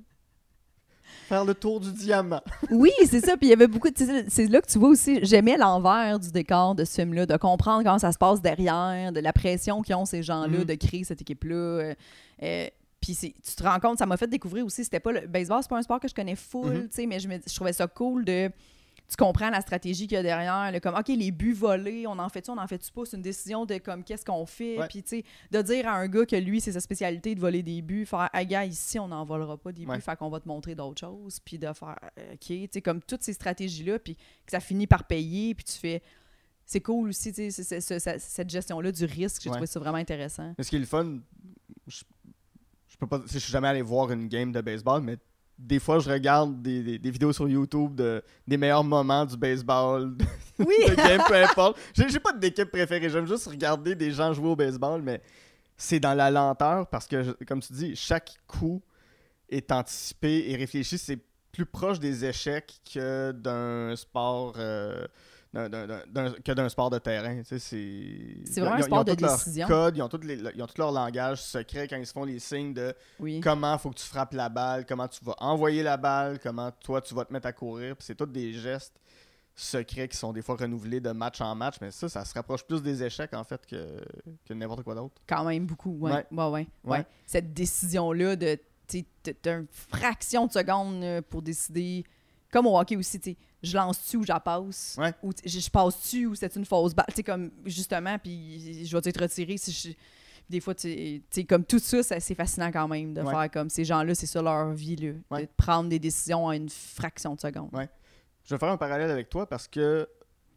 faire 1.29 1.45
le 1.45 1.55
tour 1.55 1.81
du 1.81 1.93
diamant. 1.93 2.41
Oui, 2.71 2.91
c'est 3.07 3.25
ça. 3.25 3.37
Puis 3.37 3.47
il 3.47 3.50
y 3.50 3.53
avait 3.53 3.67
beaucoup. 3.67 3.91
de- 3.91 4.25
c'est- 4.29 4.47
là 4.49 4.61
que 4.61 4.67
tu 4.67 4.79
vois 4.79 4.88
aussi. 4.91 5.19
J'aimais 5.23 5.57
l'envers 5.57 6.19
du 6.19 6.31
décor 6.31 6.75
de 6.75 6.85
ce 6.85 6.95
film-là, 6.97 7.27
de 7.27 7.37
comprendre 7.37 7.83
comment 7.85 7.99
ça 7.99 8.12
se 8.12 8.19
passe 8.19 8.41
derrière, 8.43 9.12
de 9.12 9.21
la 9.21 9.33
pression 9.33 9.83
qu'ils 9.83 9.95
ont 9.95 10.05
ces 10.05 10.23
gens-là 10.23 10.59
Mhm. 10.59 10.65
de 10.65 10.75
créer 10.75 11.05
cette 11.05 11.21
équipe-là. 11.21 11.55
euh, 11.55 11.95
euh, 12.43 12.67
puis 13.00 13.15
c'est- 13.15 13.35
tu 13.45 13.55
te 13.57 13.62
rends 13.62 13.79
compte, 13.81 13.99
ça 13.99 14.07
m'a 14.07 14.17
fait 14.17 14.27
découvrir 14.27 14.65
aussi. 14.67 14.83
C'était 14.85 15.00
pas 15.00 15.12
le 15.12 15.27
baseball, 15.27 15.59
c'est 15.62 15.69
pas 15.69 15.79
un 15.79 15.83
sport 15.83 16.00
que 16.00 16.09
je 16.09 16.15
connais 16.15 16.35
full, 16.37 16.73
Mhm. 16.73 16.83
tu 16.88 16.95
sais, 16.97 17.07
mais 17.07 17.21
je, 17.21 17.29
me, 17.29 17.37
je 17.47 17.55
trouvais 17.55 17.73
ça 17.73 17.87
cool 17.87 18.25
de. 18.25 18.50
Tu 19.11 19.17
comprends 19.17 19.49
la 19.49 19.62
stratégie 19.62 20.07
qu'il 20.07 20.17
y 20.17 20.19
a 20.19 20.23
derrière, 20.23 20.71
comme 20.83 20.95
OK, 20.95 21.09
les 21.09 21.31
buts 21.31 21.55
volés, 21.55 22.07
on 22.07 22.19
en 22.19 22.29
fait-tu, 22.29 22.50
on 22.50 22.59
en 22.59 22.67
fait-tu 22.67 22.93
pas, 22.93 23.07
c'est 23.07 23.17
une 23.17 23.23
décision 23.23 23.65
de 23.65 23.79
comme 23.79 24.05
qu'est-ce 24.05 24.25
qu'on 24.25 24.45
fait, 24.45 24.77
puis 24.91 25.03
tu 25.03 25.09
sais, 25.09 25.25
de 25.50 25.62
dire 25.62 25.88
à 25.88 25.93
un 25.95 26.09
gars 26.09 26.27
que 26.27 26.37
lui, 26.37 26.61
c'est 26.61 26.73
sa 26.73 26.81
spécialité 26.81 27.35
de 27.35 27.41
voler 27.41 27.62
des 27.62 27.81
buts, 27.81 28.05
faire 28.05 28.29
Ah, 28.35 28.45
gars, 28.45 28.67
ici, 28.67 28.99
on 28.99 29.09
n'en 29.09 29.25
volera 29.25 29.57
pas 29.57 29.73
des 29.73 29.85
buts, 29.87 29.93
Ouais. 29.93 30.00
fait 30.00 30.15
qu'on 30.19 30.29
va 30.29 30.41
te 30.41 30.47
montrer 30.49 30.75
d'autres 30.75 31.00
choses, 31.00 31.41
puis 31.41 31.59
de 31.59 31.73
faire 31.73 31.97
euh, 32.19 32.35
OK, 32.35 32.38
tu 32.49 32.69
sais, 32.71 32.83
comme 32.83 33.00
toutes 33.03 33.23
ces 33.23 33.33
stratégies-là, 33.33 33.99
puis 33.99 34.15
que 34.15 34.50
ça 34.50 34.61
finit 34.61 34.87
par 34.87 35.05
payer, 35.05 35.55
puis 35.55 35.65
tu 35.65 35.73
fais. 35.73 36.03
C'est 36.67 36.81
cool 36.83 37.09
aussi, 37.09 37.33
tu 37.33 37.50
sais, 37.50 37.81
cette 37.81 38.50
gestion-là 38.50 38.93
du 38.93 39.07
risque, 39.07 39.41
j'ai 39.43 39.49
Ouais. 39.49 39.55
trouvé 39.57 39.67
ça 39.67 39.81
vraiment 39.81 39.97
intéressant. 39.97 40.55
Mais 40.59 40.65
ce 40.65 40.69
qui 40.69 40.77
est 40.77 40.81
le 40.81 40.85
fun, 40.85 41.19
je, 41.87 42.03
je 42.88 42.97
peux 42.99 43.07
pas, 43.07 43.23
je 43.27 43.38
suis 43.38 43.50
jamais 43.50 43.69
allé 43.69 43.81
voir 43.81 44.12
une 44.12 44.29
game 44.29 44.53
de 44.53 44.61
baseball, 44.61 45.00
mais 45.00 45.17
des 45.59 45.79
fois 45.81 45.99
je 45.99 46.09
regarde 46.09 46.62
des, 46.62 46.83
des- 46.83 46.99
des 46.99 47.11
vidéos 47.11 47.33
sur 47.33 47.49
YouTube 47.49 47.95
de, 47.97 48.23
des 48.47 48.57
meilleurs 48.57 48.85
moments 48.85 49.25
du 49.25 49.37
baseball, 49.37 50.17
de, 50.17 50.25
Oui! 50.61 50.75
de 50.88 50.95
game, 50.95 51.23
peu 51.27 51.35
importe. 51.35 51.79
J'ai 51.95 52.21
pas 52.21 52.33
d'équipe 52.33 52.71
préférée, 52.71 53.09
j'aime 53.11 53.27
juste 53.27 53.47
regarder 53.47 53.95
des 53.95 54.11
gens 54.12 54.33
jouer 54.33 54.49
au 54.49 54.57
baseball, 54.57 55.03
mais 55.03 55.21
c'est 55.77 56.00
dans 56.00 56.15
la 56.15 56.31
lenteur 56.31 56.87
parce 56.88 57.07
que, 57.07 57.33
comme 57.45 57.61
tu 57.61 57.73
dis, 57.73 57.95
chaque 57.97 58.33
coup 58.47 58.83
est 59.49 59.71
anticipé 59.73 60.50
et 60.50 60.57
réfléchi. 60.57 60.99
C'est 60.99 61.19
plus 61.53 61.67
proche 61.67 61.99
des 61.99 62.25
échecs 62.25 62.81
que 62.93 63.33
d'un 63.33 63.95
sport, 63.97 64.55
euh, 64.59 65.07
que 65.67 66.53
d'un 66.53 66.69
sport 66.69 66.91
de 66.91 66.99
terrain. 66.99 67.38
tu 67.43 67.59
sais, 67.59 67.59
C'est 68.45 68.61
vraiment 68.61 68.77
ils 68.77 68.83
un 68.83 68.87
sport 68.87 68.99
ils 68.99 69.00
ont 69.00 69.05
de 69.05 69.15
tous 69.15 69.27
décision. 69.27 69.67
code, 69.67 69.97
ils 69.97 70.03
ont 70.03 70.09
tout 70.09 70.21
les- 70.23 70.41
ils 70.55 70.62
ont 70.62 70.67
tout 70.67 70.79
leur 70.79 70.93
langage 70.93 71.43
secret 71.43 71.88
quand 71.88 71.97
ils 71.97 72.07
se 72.07 72.12
font 72.12 72.25
les 72.25 72.38
signes 72.38 72.75
de 72.75 72.95
Oui. 73.21 73.41
comment 73.41 73.77
faut 73.79 73.91
que 73.91 73.97
tu 73.99 74.05
frappes 74.07 74.35
la 74.35 74.49
balle, 74.49 74.87
comment 74.87 75.09
tu 75.09 75.25
vas 75.25 75.35
envoyer 75.38 75.83
la 75.83 75.97
balle, 75.97 76.38
comment 76.41 76.71
toi 76.71 77.00
tu 77.00 77.15
vas 77.15 77.25
te 77.25 77.33
mettre 77.33 77.47
à 77.47 77.53
courir. 77.53 77.95
C'est 77.99 78.15
tous 78.15 78.27
des 78.27 78.53
gestes 78.53 78.95
secrets 79.55 80.07
qui 80.07 80.17
sont 80.17 80.33
des 80.33 80.41
fois 80.43 80.55
renouvelés 80.57 81.00
de 81.00 81.11
match 81.11 81.41
en 81.41 81.53
match, 81.55 81.77
mais 81.81 81.91
ça, 81.91 82.09
ça 82.09 82.25
se 82.25 82.33
rapproche 82.35 82.62
plus 82.65 82.81
des 82.81 83.03
échecs 83.03 83.35
en 83.35 83.43
fait 83.43 83.67
que, 83.67 84.00
que 84.47 84.55
n'importe 84.55 84.85
quoi 84.85 84.95
d'autre. 84.95 85.17
Quand 85.27 85.45
même 85.45 85.67
beaucoup, 85.67 85.97
ouais. 85.99 86.12
Ouais. 86.12 86.27
Ouais, 86.31 86.45
ouais, 86.45 86.50
ouais. 86.85 86.99
Ouais. 86.99 87.07
Cette 87.27 87.53
décision-là 87.53 88.37
de, 88.37 88.57
t'as 88.87 89.59
une 89.59 89.67
fraction 89.71 90.47
de 90.47 90.53
seconde 90.53 91.03
euh, 91.03 91.23
pour 91.29 91.43
décider, 91.43 92.05
comme 92.50 92.67
au 92.67 92.78
hockey 92.78 92.97
aussi, 92.97 93.21
tu 93.21 93.31
sais, 93.33 93.37
je 93.62 93.76
lance-tu 93.76 94.17
ou 94.19 94.23
je 94.23 94.28
la 94.28 94.40
passe, 94.40 94.97
Ouais. 94.99 95.12
ou 95.23 95.33
je, 95.45 95.71
passe-tu 95.71 96.26
ou 96.26 96.35
c'est 96.35 96.55
une 96.57 96.64
fausse 96.64 96.95
balle, 96.95 97.07
tu 97.11 97.17
sais, 97.17 97.23
comme, 97.23 97.50
justement, 97.67 98.19
puis 98.19 98.85
je 98.87 98.97
vais 98.97 99.00
si 99.59 99.73
je... 99.73 99.93
Des 100.49 100.61
fois, 100.61 100.75
tu 100.75 101.23
sais, 101.31 101.45
comme 101.45 101.62
tout 101.64 101.78
ça, 101.78 102.02
ça, 102.02 102.19
c'est 102.21 102.35
fascinant 102.35 102.73
quand 102.73 102.88
même 102.88 103.12
de 103.12 103.21
Ouais. 103.21 103.31
faire 103.31 103.50
comme 103.50 103.69
ces 103.69 103.85
gens-là, 103.85 104.14
c'est 104.14 104.25
ça 104.26 104.40
leur 104.40 104.73
vie, 104.73 104.97
là, 104.97 105.12
Ouais. 105.31 105.43
de 105.43 105.50
prendre 105.57 105.90
des 105.90 105.99
décisions 105.99 106.49
à 106.49 106.57
une 106.57 106.71
fraction 106.71 107.35
de 107.35 107.40
seconde. 107.40 107.69
Ouais. 107.75 107.88
Je 108.45 108.55
vais 108.55 108.59
faire 108.59 108.71
un 108.71 108.78
parallèle 108.78 109.11
avec 109.11 109.28
toi 109.28 109.47
parce 109.47 109.69
que 109.69 110.09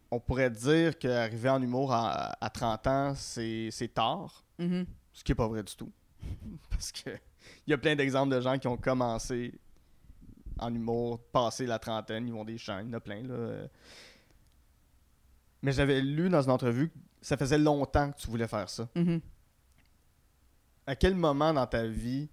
on 0.10 0.20
pourrait 0.22 0.50
dire 0.50 0.98
qu'arriver 0.98 1.50
en 1.50 1.62
humour 1.62 1.92
à, 1.94 2.38
à 2.40 2.50
30 2.50 2.88
ans, 2.88 3.14
c'est 3.16 3.70
tard, 3.94 4.46
Mhm. 4.60 4.86
ce 5.12 5.24
qui 5.26 5.34
est 5.34 5.36
pas 5.36 5.48
vrai 5.50 5.62
du 5.64 5.76
tout. 5.76 5.92
parce 6.70 6.92
que 6.94 7.10
il 7.68 7.72
y 7.72 7.74
a 7.74 7.78
plein 7.78 7.96
d'exemples 7.96 8.34
de 8.34 8.40
gens 8.40 8.58
qui 8.60 8.68
ont 8.70 8.78
commencé 8.78 9.54
en 10.60 10.74
humour, 10.74 11.20
passé 11.32 11.66
la 11.66 11.80
trentaine, 11.80 12.28
ils 12.28 12.34
vont 12.34 12.44
des 12.46 12.58
chaînes, 12.58 12.88
il 12.88 12.92
y 12.92 12.96
en 12.96 12.98
a 12.98 13.00
plein. 13.00 13.24
Là. 13.24 13.68
Mais 15.62 15.72
j'avais 15.72 16.02
lu 16.02 16.30
dans 16.30 16.42
une 16.42 16.52
entrevue 16.52 16.90
que 16.90 16.96
ça 17.22 17.38
faisait 17.38 17.58
longtemps 17.58 18.12
que 18.12 18.18
tu 18.18 18.28
voulais 18.28 18.48
faire 18.48 18.70
ça. 18.70 18.88
Mhm. 18.96 19.22
À 20.88 20.96
quel 20.96 21.16
moment 21.16 21.54
dans 21.54 21.68
ta 21.68 21.86
vie 21.86 22.28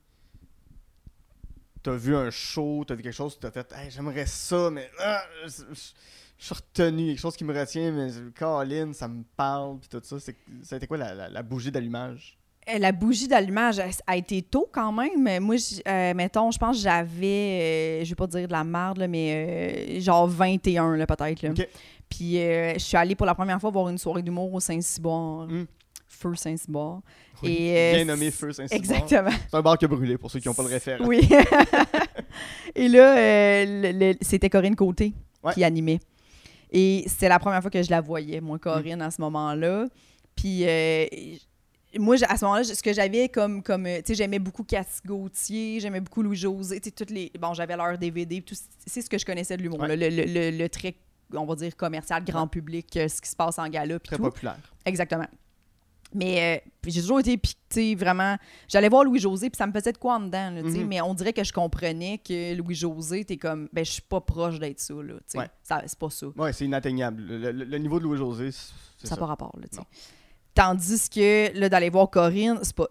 t'as 1.82 1.94
vu 1.94 2.16
un 2.16 2.30
show, 2.30 2.84
t'as 2.86 2.94
vu 2.94 3.02
quelque 3.02 3.12
chose, 3.14 3.38
t'as 3.38 3.50
fait 3.50 3.70
hey, 3.72 3.90
j'aimerais 3.90 4.26
ça, 4.26 4.70
mais 4.70 4.90
ah, 4.98 5.22
je, 5.44 5.48
je- 5.72 5.92
je 6.38 6.44
suis 6.44 6.54
retenu, 6.54 7.06
quelque 7.08 7.18
chose 7.20 7.36
qui 7.36 7.44
me 7.44 7.56
retient, 7.58 7.90
mais 7.92 8.10
Colin, 8.36 8.92
ça 8.92 9.08
me 9.08 9.22
parle, 9.36 9.78
puis 9.80 9.88
tout 9.88 10.00
ça. 10.02 10.20
C'est- 10.20 10.36
Ça 10.62 10.76
a 10.76 10.78
été 10.78 10.86
quoi 10.86 10.96
la, 10.96 11.14
la- 11.14 11.28
la 11.28 11.42
bougie 11.42 11.70
d'allumage? 11.72 12.37
Euh, 12.70 12.78
La 12.78 12.92
bougie 12.92 13.28
d'allumage 13.28 13.80
a, 14.06 14.16
été 14.16 14.42
tôt 14.42 14.68
quand 14.72 14.92
même. 14.92 15.40
Moi, 15.42 15.56
euh, 15.86 16.14
mettons, 16.14 16.50
je 16.50 16.58
pense 16.58 16.76
que 16.76 16.82
j'avais, 16.82 18.00
euh, 18.02 18.04
je 18.04 18.08
vais 18.10 18.14
pas 18.14 18.26
dire 18.26 18.46
de 18.46 18.52
la 18.52 18.64
merde, 18.64 18.98
là, 18.98 19.08
mais 19.08 19.96
euh, 19.96 20.00
genre 20.00 20.26
21 20.26 20.96
là, 20.96 21.06
peut-être. 21.06 21.42
là. 21.42 21.50
Ok. 21.50 21.68
Puis 22.08 22.38
euh, 22.38 22.74
je 22.74 22.78
suis 22.78 22.96
allée 22.96 23.14
pour 23.14 23.26
la 23.26 23.34
première 23.34 23.60
fois 23.60 23.70
voir 23.70 23.88
une 23.88 23.98
soirée 23.98 24.22
d'humour 24.22 24.52
au 24.52 24.60
Saint-Cyboire. 24.60 25.46
Mm. 25.46 25.66
Feu 26.10 26.34
Saint-Cyboire. 26.34 27.00
Oui, 27.42 27.56
Et, 27.60 27.76
euh, 27.76 27.94
Bien 27.96 28.04
nommé 28.06 28.30
Feu 28.30 28.52
Saint-Cyboire. 28.52 28.98
Exactement. 28.98 29.30
C'est 29.50 29.56
un 29.56 29.62
bar 29.62 29.76
qui 29.78 29.84
a 29.84 29.88
brûlé, 29.88 30.16
pour 30.18 30.30
ceux 30.30 30.40
qui 30.40 30.48
n'ont 30.48 30.54
pas 30.54 30.62
le 30.62 30.68
référent. 30.70 31.04
Oui. 31.06 31.28
Et 32.74 32.88
là, 32.88 34.14
c'était 34.22 34.50
Corinne 34.50 34.74
Côté 34.76 35.12
Ouais. 35.44 35.52
qui 35.54 35.62
animait. 35.62 36.00
Et 36.72 37.04
c'était 37.06 37.28
la 37.28 37.38
première 37.38 37.60
fois 37.62 37.70
que 37.70 37.82
je 37.82 37.90
la 37.90 38.00
voyais, 38.00 38.40
moi, 38.40 38.58
Corinne, 38.58 39.00
à 39.02 39.10
ce 39.10 39.20
moment-là. 39.20 39.86
Puis 40.34 40.62
euh, 40.64 41.06
moi, 41.98 42.16
à 42.28 42.36
ce 42.36 42.44
moment-là, 42.44 42.64
ce 42.64 42.82
que 42.82 42.92
j'avais 42.92 43.28
comme, 43.28 43.62
comme 43.62 43.86
euh, 43.86 43.98
tu 43.98 44.08
sais, 44.08 44.14
j'aimais 44.14 44.38
beaucoup 44.38 44.64
Cathy 44.64 45.00
Gauthier, 45.06 45.80
j'aimais 45.80 46.00
beaucoup 46.00 46.22
Louis-José, 46.22 46.80
tu 46.80 46.88
sais, 46.88 46.90
toutes 46.94 47.10
les... 47.10 47.32
Bon, 47.40 47.54
j'avais 47.54 47.76
leur 47.76 47.96
DVD, 47.96 48.42
tout, 48.42 48.54
c'est 48.86 49.00
ce 49.02 49.08
que 49.08 49.16
je 49.18 49.24
connaissais 49.24 49.56
de 49.56 49.62
l'humour, 49.62 49.80
Ouais. 49.80 49.96
le, 49.96 50.08
le, 50.10 50.24
le- 50.50 50.56
le 50.58 50.68
très, 50.68 50.94
on 51.34 51.44
va 51.46 51.54
dire, 51.54 51.74
commercial, 51.76 52.22
grand 52.24 52.46
public, 52.46 52.94
euh, 52.96 53.08
ce 53.08 53.20
qui 53.22 53.30
se 53.30 53.36
passe 53.36 53.58
en 53.58 53.68
gala, 53.68 53.98
Très 54.00 54.16
tout. 54.16 54.22
populaire. 54.22 54.58
Exactement. 54.84 55.26
Mais 56.14 56.62
euh, 56.64 56.70
j'ai 56.86 57.02
toujours 57.02 57.20
été 57.20 57.38
sais, 57.68 57.94
vraiment. 57.94 58.36
J'allais 58.66 58.88
voir 58.88 59.04
Louis-José, 59.04 59.50
puis 59.50 59.58
ça 59.58 59.66
me 59.66 59.72
faisait 59.72 59.92
de 59.92 59.98
quoi 59.98 60.14
en 60.16 60.20
dedans, 60.20 60.50
là, 60.50 60.62
tu 60.62 60.72
sais, 60.72 60.78
Mhm. 60.78 60.86
mais 60.88 61.00
on 61.02 61.12
dirait 61.12 61.34
que 61.34 61.44
je 61.44 61.52
comprenais 61.52 62.16
que 62.18 62.54
Louis-José, 62.54 63.24
t'es 63.26 63.36
comme, 63.36 63.68
ben, 63.74 63.84
je 63.84 63.92
suis 63.92 64.02
pas 64.02 64.20
proche 64.22 64.58
d'être 64.58 64.80
ça, 64.80 64.94
là, 64.94 65.14
tu 65.14 65.20
sais. 65.26 65.38
Ouais. 65.38 65.50
C'est 65.62 65.98
pas 65.98 66.10
ça. 66.10 66.26
Ouais, 66.36 66.52
c'est 66.54 66.64
inatteignable. 66.64 67.22
Le, 67.22 67.78
niveau 67.78 67.98
de 67.98 68.04
Louis-José, 68.04 68.50
c'est 68.52 68.72
c'est 68.98 69.06
Ça 69.06 69.14
n'a 69.16 69.20
pas 69.20 69.26
rapport, 69.26 69.54
là, 69.60 69.66
tu 69.68 69.76
sais. 69.76 69.82
Non. 69.82 69.86
Tandis 70.58 71.08
que, 71.08 71.56
là, 71.56 71.68
d'aller 71.68 71.88
voir 71.88 72.10
Corinne, 72.10 72.58
c'est 72.62 72.74
pas, 72.74 72.88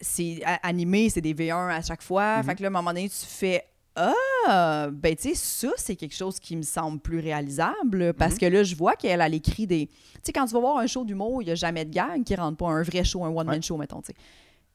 c'est 0.00 0.40
animé, 0.62 1.10
c'est 1.10 1.20
des 1.20 1.34
V1 1.34 1.68
à 1.68 1.82
chaque 1.82 2.00
fois. 2.02 2.38
Mhm. 2.38 2.44
Fait 2.44 2.54
que 2.54 2.62
là, 2.62 2.68
à 2.68 2.70
un 2.70 2.72
moment 2.72 2.90
donné, 2.90 3.06
tu 3.10 3.26
fais, 3.26 3.64
ah, 3.96 4.88
ben, 4.90 5.14
tu 5.14 5.28
sais, 5.28 5.34
ça, 5.34 5.68
c'est 5.76 5.94
quelque 5.94 6.14
chose 6.14 6.38
qui 6.40 6.56
me 6.56 6.62
semble 6.62 6.98
plus 6.98 7.18
réalisable, 7.18 8.14
parce 8.14 8.32
Mhm. 8.34 8.38
que 8.38 8.46
là, 8.46 8.62
je 8.62 8.74
vois 8.74 8.94
qu'elle, 8.94 9.20
elle 9.20 9.34
écrit 9.34 9.66
des. 9.66 9.88
Tu 9.88 9.92
sais, 10.22 10.32
quand 10.32 10.46
tu 10.46 10.54
vas 10.54 10.60
voir 10.60 10.78
un 10.78 10.86
show 10.86 11.04
d'humour, 11.04 11.42
il 11.42 11.46
n'y 11.46 11.50
a 11.50 11.54
jamais 11.54 11.84
de 11.84 11.92
gag 11.92 12.24
qui 12.24 12.34
rentre 12.34 12.56
pas, 12.56 12.68
un 12.68 12.82
vrai 12.82 13.04
show, 13.04 13.24
un 13.24 13.28
one-man 13.28 13.56
Ouais. 13.56 13.62
show, 13.62 13.76
mettons, 13.76 14.00
tu 14.00 14.06
sais. 14.08 14.14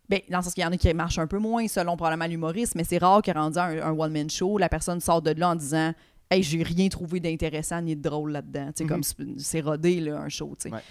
Ben, 0.10 0.20
dans 0.30 0.38
le 0.40 0.44
sens 0.44 0.54
qu'il 0.54 0.62
y 0.64 0.66
en 0.66 0.72
a 0.72 0.78
qui 0.78 0.94
marchent 0.94 1.20
un 1.20 1.28
peu 1.28 1.40
moins, 1.40 1.68
selon 1.68 1.96
probablement 1.98 2.28
l'humoriste, 2.28 2.76
mais 2.76 2.84
c'est 2.84 2.98
rare 3.00 3.22
que 3.24 3.32
rendu 3.32 3.58
un, 3.58 3.82
un 3.82 3.98
one-man 3.98 4.30
show, 4.30 4.58
la 4.60 4.70
personne 4.70 5.00
sort 5.00 5.22
de 5.24 5.32
là 5.32 5.50
en 5.50 5.56
disant 5.56 5.94
Hey, 6.30 6.44
j'ai 6.44 6.64
rien 6.64 6.88
trouvé 6.88 7.20
d'intéressant 7.20 7.82
ni 7.82 7.94
de 7.96 8.02
drôle 8.02 8.32
là-dedans. 8.32 8.68
Tu 8.68 8.72
sais, 8.78 8.84
Mhm. 8.86 8.90
comme 8.90 9.04
c'est- 9.04 9.16
c'est 9.40 9.60
rodé, 9.60 10.00
là, 10.00 10.18
un 10.20 10.30
show, 10.30 10.56
tu 10.58 10.70
sais. 10.70 10.74
Ouais. 10.76 10.82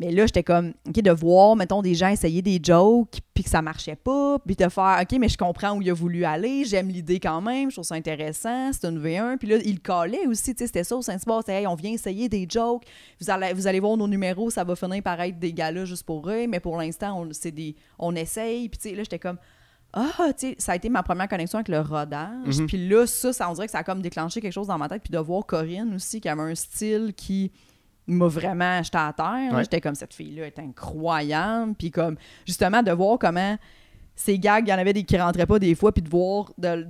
Mais 0.00 0.10
là, 0.10 0.24
j'étais 0.24 0.42
comme, 0.42 0.72
OK, 0.88 1.02
de 1.02 1.10
voir, 1.10 1.56
mettons, 1.56 1.82
des 1.82 1.94
gens 1.94 2.08
essayer 2.08 2.40
des 2.40 2.58
jokes, 2.62 3.18
puis 3.34 3.44
que 3.44 3.50
ça 3.50 3.60
marchait 3.60 3.96
pas, 3.96 4.38
puis 4.38 4.56
de 4.56 4.66
faire, 4.70 4.98
OK, 5.02 5.18
mais 5.20 5.28
je 5.28 5.36
comprends 5.36 5.76
où 5.76 5.82
il 5.82 5.90
a 5.90 5.92
voulu 5.92 6.24
aller, 6.24 6.64
j'aime 6.64 6.88
l'idée 6.88 7.20
quand 7.20 7.42
même, 7.42 7.70
je 7.70 7.76
trouve 7.76 7.84
ça 7.84 7.96
intéressant, 7.96 8.72
c'est 8.72 8.88
une 8.88 8.98
V1. 8.98 9.36
Puis 9.36 9.48
là, 9.48 9.58
il 9.62 9.78
collait 9.78 10.26
aussi, 10.26 10.54
tu 10.54 10.60
sais, 10.60 10.68
c'était 10.68 10.84
ça 10.84 10.96
au 10.96 11.02
c'était, 11.02 11.52
hey, 11.52 11.66
on 11.66 11.74
vient 11.74 11.92
essayer 11.92 12.30
des 12.30 12.46
jokes, 12.48 12.84
vous 13.20 13.28
allez, 13.28 13.52
vous 13.52 13.66
allez 13.66 13.78
voir 13.78 13.98
nos 13.98 14.08
numéros, 14.08 14.48
ça 14.48 14.64
va 14.64 14.74
finir 14.74 15.02
par 15.02 15.20
être 15.20 15.38
des 15.38 15.52
galas 15.52 15.84
juste 15.84 16.04
pour 16.04 16.30
eux, 16.30 16.46
mais 16.48 16.60
pour 16.60 16.78
l'instant, 16.78 17.20
on, 17.20 17.28
c'est 17.32 17.50
des, 17.50 17.76
on 17.98 18.16
essaye. 18.16 18.70
Puis 18.70 18.78
tu 18.78 18.88
sais, 18.88 18.94
là, 18.94 19.02
j'étais 19.02 19.18
comme, 19.18 19.36
ah, 19.92 20.12
tu 20.28 20.48
sais, 20.48 20.56
ça 20.56 20.72
a 20.72 20.76
été 20.76 20.88
ma 20.88 21.02
première 21.02 21.28
connexion 21.28 21.58
avec 21.58 21.68
le 21.68 21.80
rodage. 21.80 22.58
Mhm. 22.58 22.66
Puis 22.66 22.88
là, 22.88 23.06
ça, 23.06 23.34
ça, 23.34 23.50
on 23.50 23.52
dirait 23.52 23.66
que 23.66 23.72
ça 23.72 23.80
a 23.80 23.84
comme 23.84 24.00
déclenché 24.00 24.40
quelque 24.40 24.52
chose 24.52 24.68
dans 24.68 24.78
ma 24.78 24.88
tête. 24.88 25.02
Puis 25.02 25.12
de 25.12 25.18
voir 25.18 25.44
Corinne 25.44 25.94
aussi, 25.94 26.22
qui 26.22 26.28
avait 26.30 26.40
un 26.40 26.54
style 26.54 27.12
qui 27.14 27.52
m'a 28.12 28.28
vraiment 28.28 28.82
jeté 28.82 28.98
à 28.98 29.12
terre. 29.12 29.26
là. 29.26 29.56
Ouais. 29.56 29.62
J'étais 29.62 29.80
comme, 29.80 29.94
cette 29.94 30.14
fille-là 30.14 30.46
est 30.46 30.58
incroyable. 30.58 31.74
Puis 31.78 31.90
comme, 31.90 32.16
justement, 32.46 32.82
de 32.82 32.92
voir 32.92 33.18
comment 33.18 33.56
ces 34.14 34.38
gags, 34.38 34.66
il 34.66 34.70
y 34.70 34.74
en 34.74 34.78
avait 34.78 34.92
des 34.92 35.04
qui 35.04 35.18
rentraient 35.18 35.46
pas 35.46 35.58
des 35.58 35.74
fois, 35.74 35.92
puis 35.92 36.02
de 36.02 36.08
voir, 36.08 36.52
de, 36.58 36.86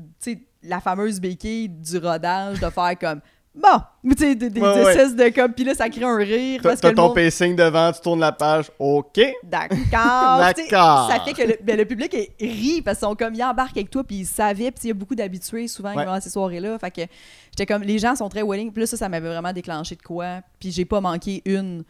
la 0.62 0.80
fameuse 0.80 1.20
béquille 1.20 1.68
du 1.68 1.98
rodage, 1.98 2.60
de 2.60 2.70
faire 2.70 2.98
comme, 2.98 3.20
bon, 3.54 3.78
tu 4.04 4.16
sais, 4.18 4.34
des, 4.34 4.48
des 4.50 4.60
Ouais, 4.60 4.68
ouais. 4.84 4.90
espèces 4.92 5.16
de 5.16 5.28
comme, 5.34 5.52
puis 5.52 5.64
là, 5.64 5.74
ça 5.74 5.88
crée 5.88 6.04
un 6.04 6.16
rire. 6.16 6.60
T'as 6.62 6.76
ton 6.76 7.02
monde- 7.08 7.14
pacing 7.14 7.56
devant, 7.56 7.92
tu 7.92 8.00
tournes 8.00 8.20
la 8.20 8.32
page, 8.32 8.70
OK. 8.78 9.20
D'accord. 9.42 9.78
D'accord. 9.88 11.10
Ça 11.10 11.20
fait 11.24 11.32
que 11.32 11.42
le, 11.42 11.56
ben, 11.62 11.76
le 11.76 11.84
public 11.84 12.14
est- 12.14 12.32
rit 12.40 12.82
parce 12.82 12.98
qu'ils 12.98 13.08
sont 13.08 13.14
comme, 13.16 13.34
ils 13.34 13.42
embarquent 13.42 13.76
avec 13.76 13.90
toi, 13.90 14.04
puis 14.04 14.16
ils 14.18 14.26
savaient, 14.26 14.70
puis 14.70 14.80
il 14.84 14.88
y 14.88 14.90
a 14.90 14.94
beaucoup 14.94 15.14
d'habitués 15.14 15.68
souvent 15.68 15.94
Ouais. 15.94 16.04
à 16.06 16.20
ces 16.20 16.30
soirées-là. 16.30 16.78
Fait 16.78 16.90
que 16.90 17.02
j'étais 17.50 17.66
comme, 17.66 17.82
les 17.82 17.98
gens 17.98 18.14
sont 18.16 18.28
très 18.28 18.42
willing. 18.42 18.72
Puis 18.72 18.82
là, 18.82 18.86
ça, 18.86 18.96
ça 18.96 19.08
m'avait 19.08 19.28
vraiment 19.28 19.52
déclenché 19.52 19.96
de 19.96 20.02
quoi. 20.02 20.40
Puis 20.58 20.70
j'ai 20.70 20.84
pas 20.84 21.00
manqué 21.00 21.42
une 21.44 21.84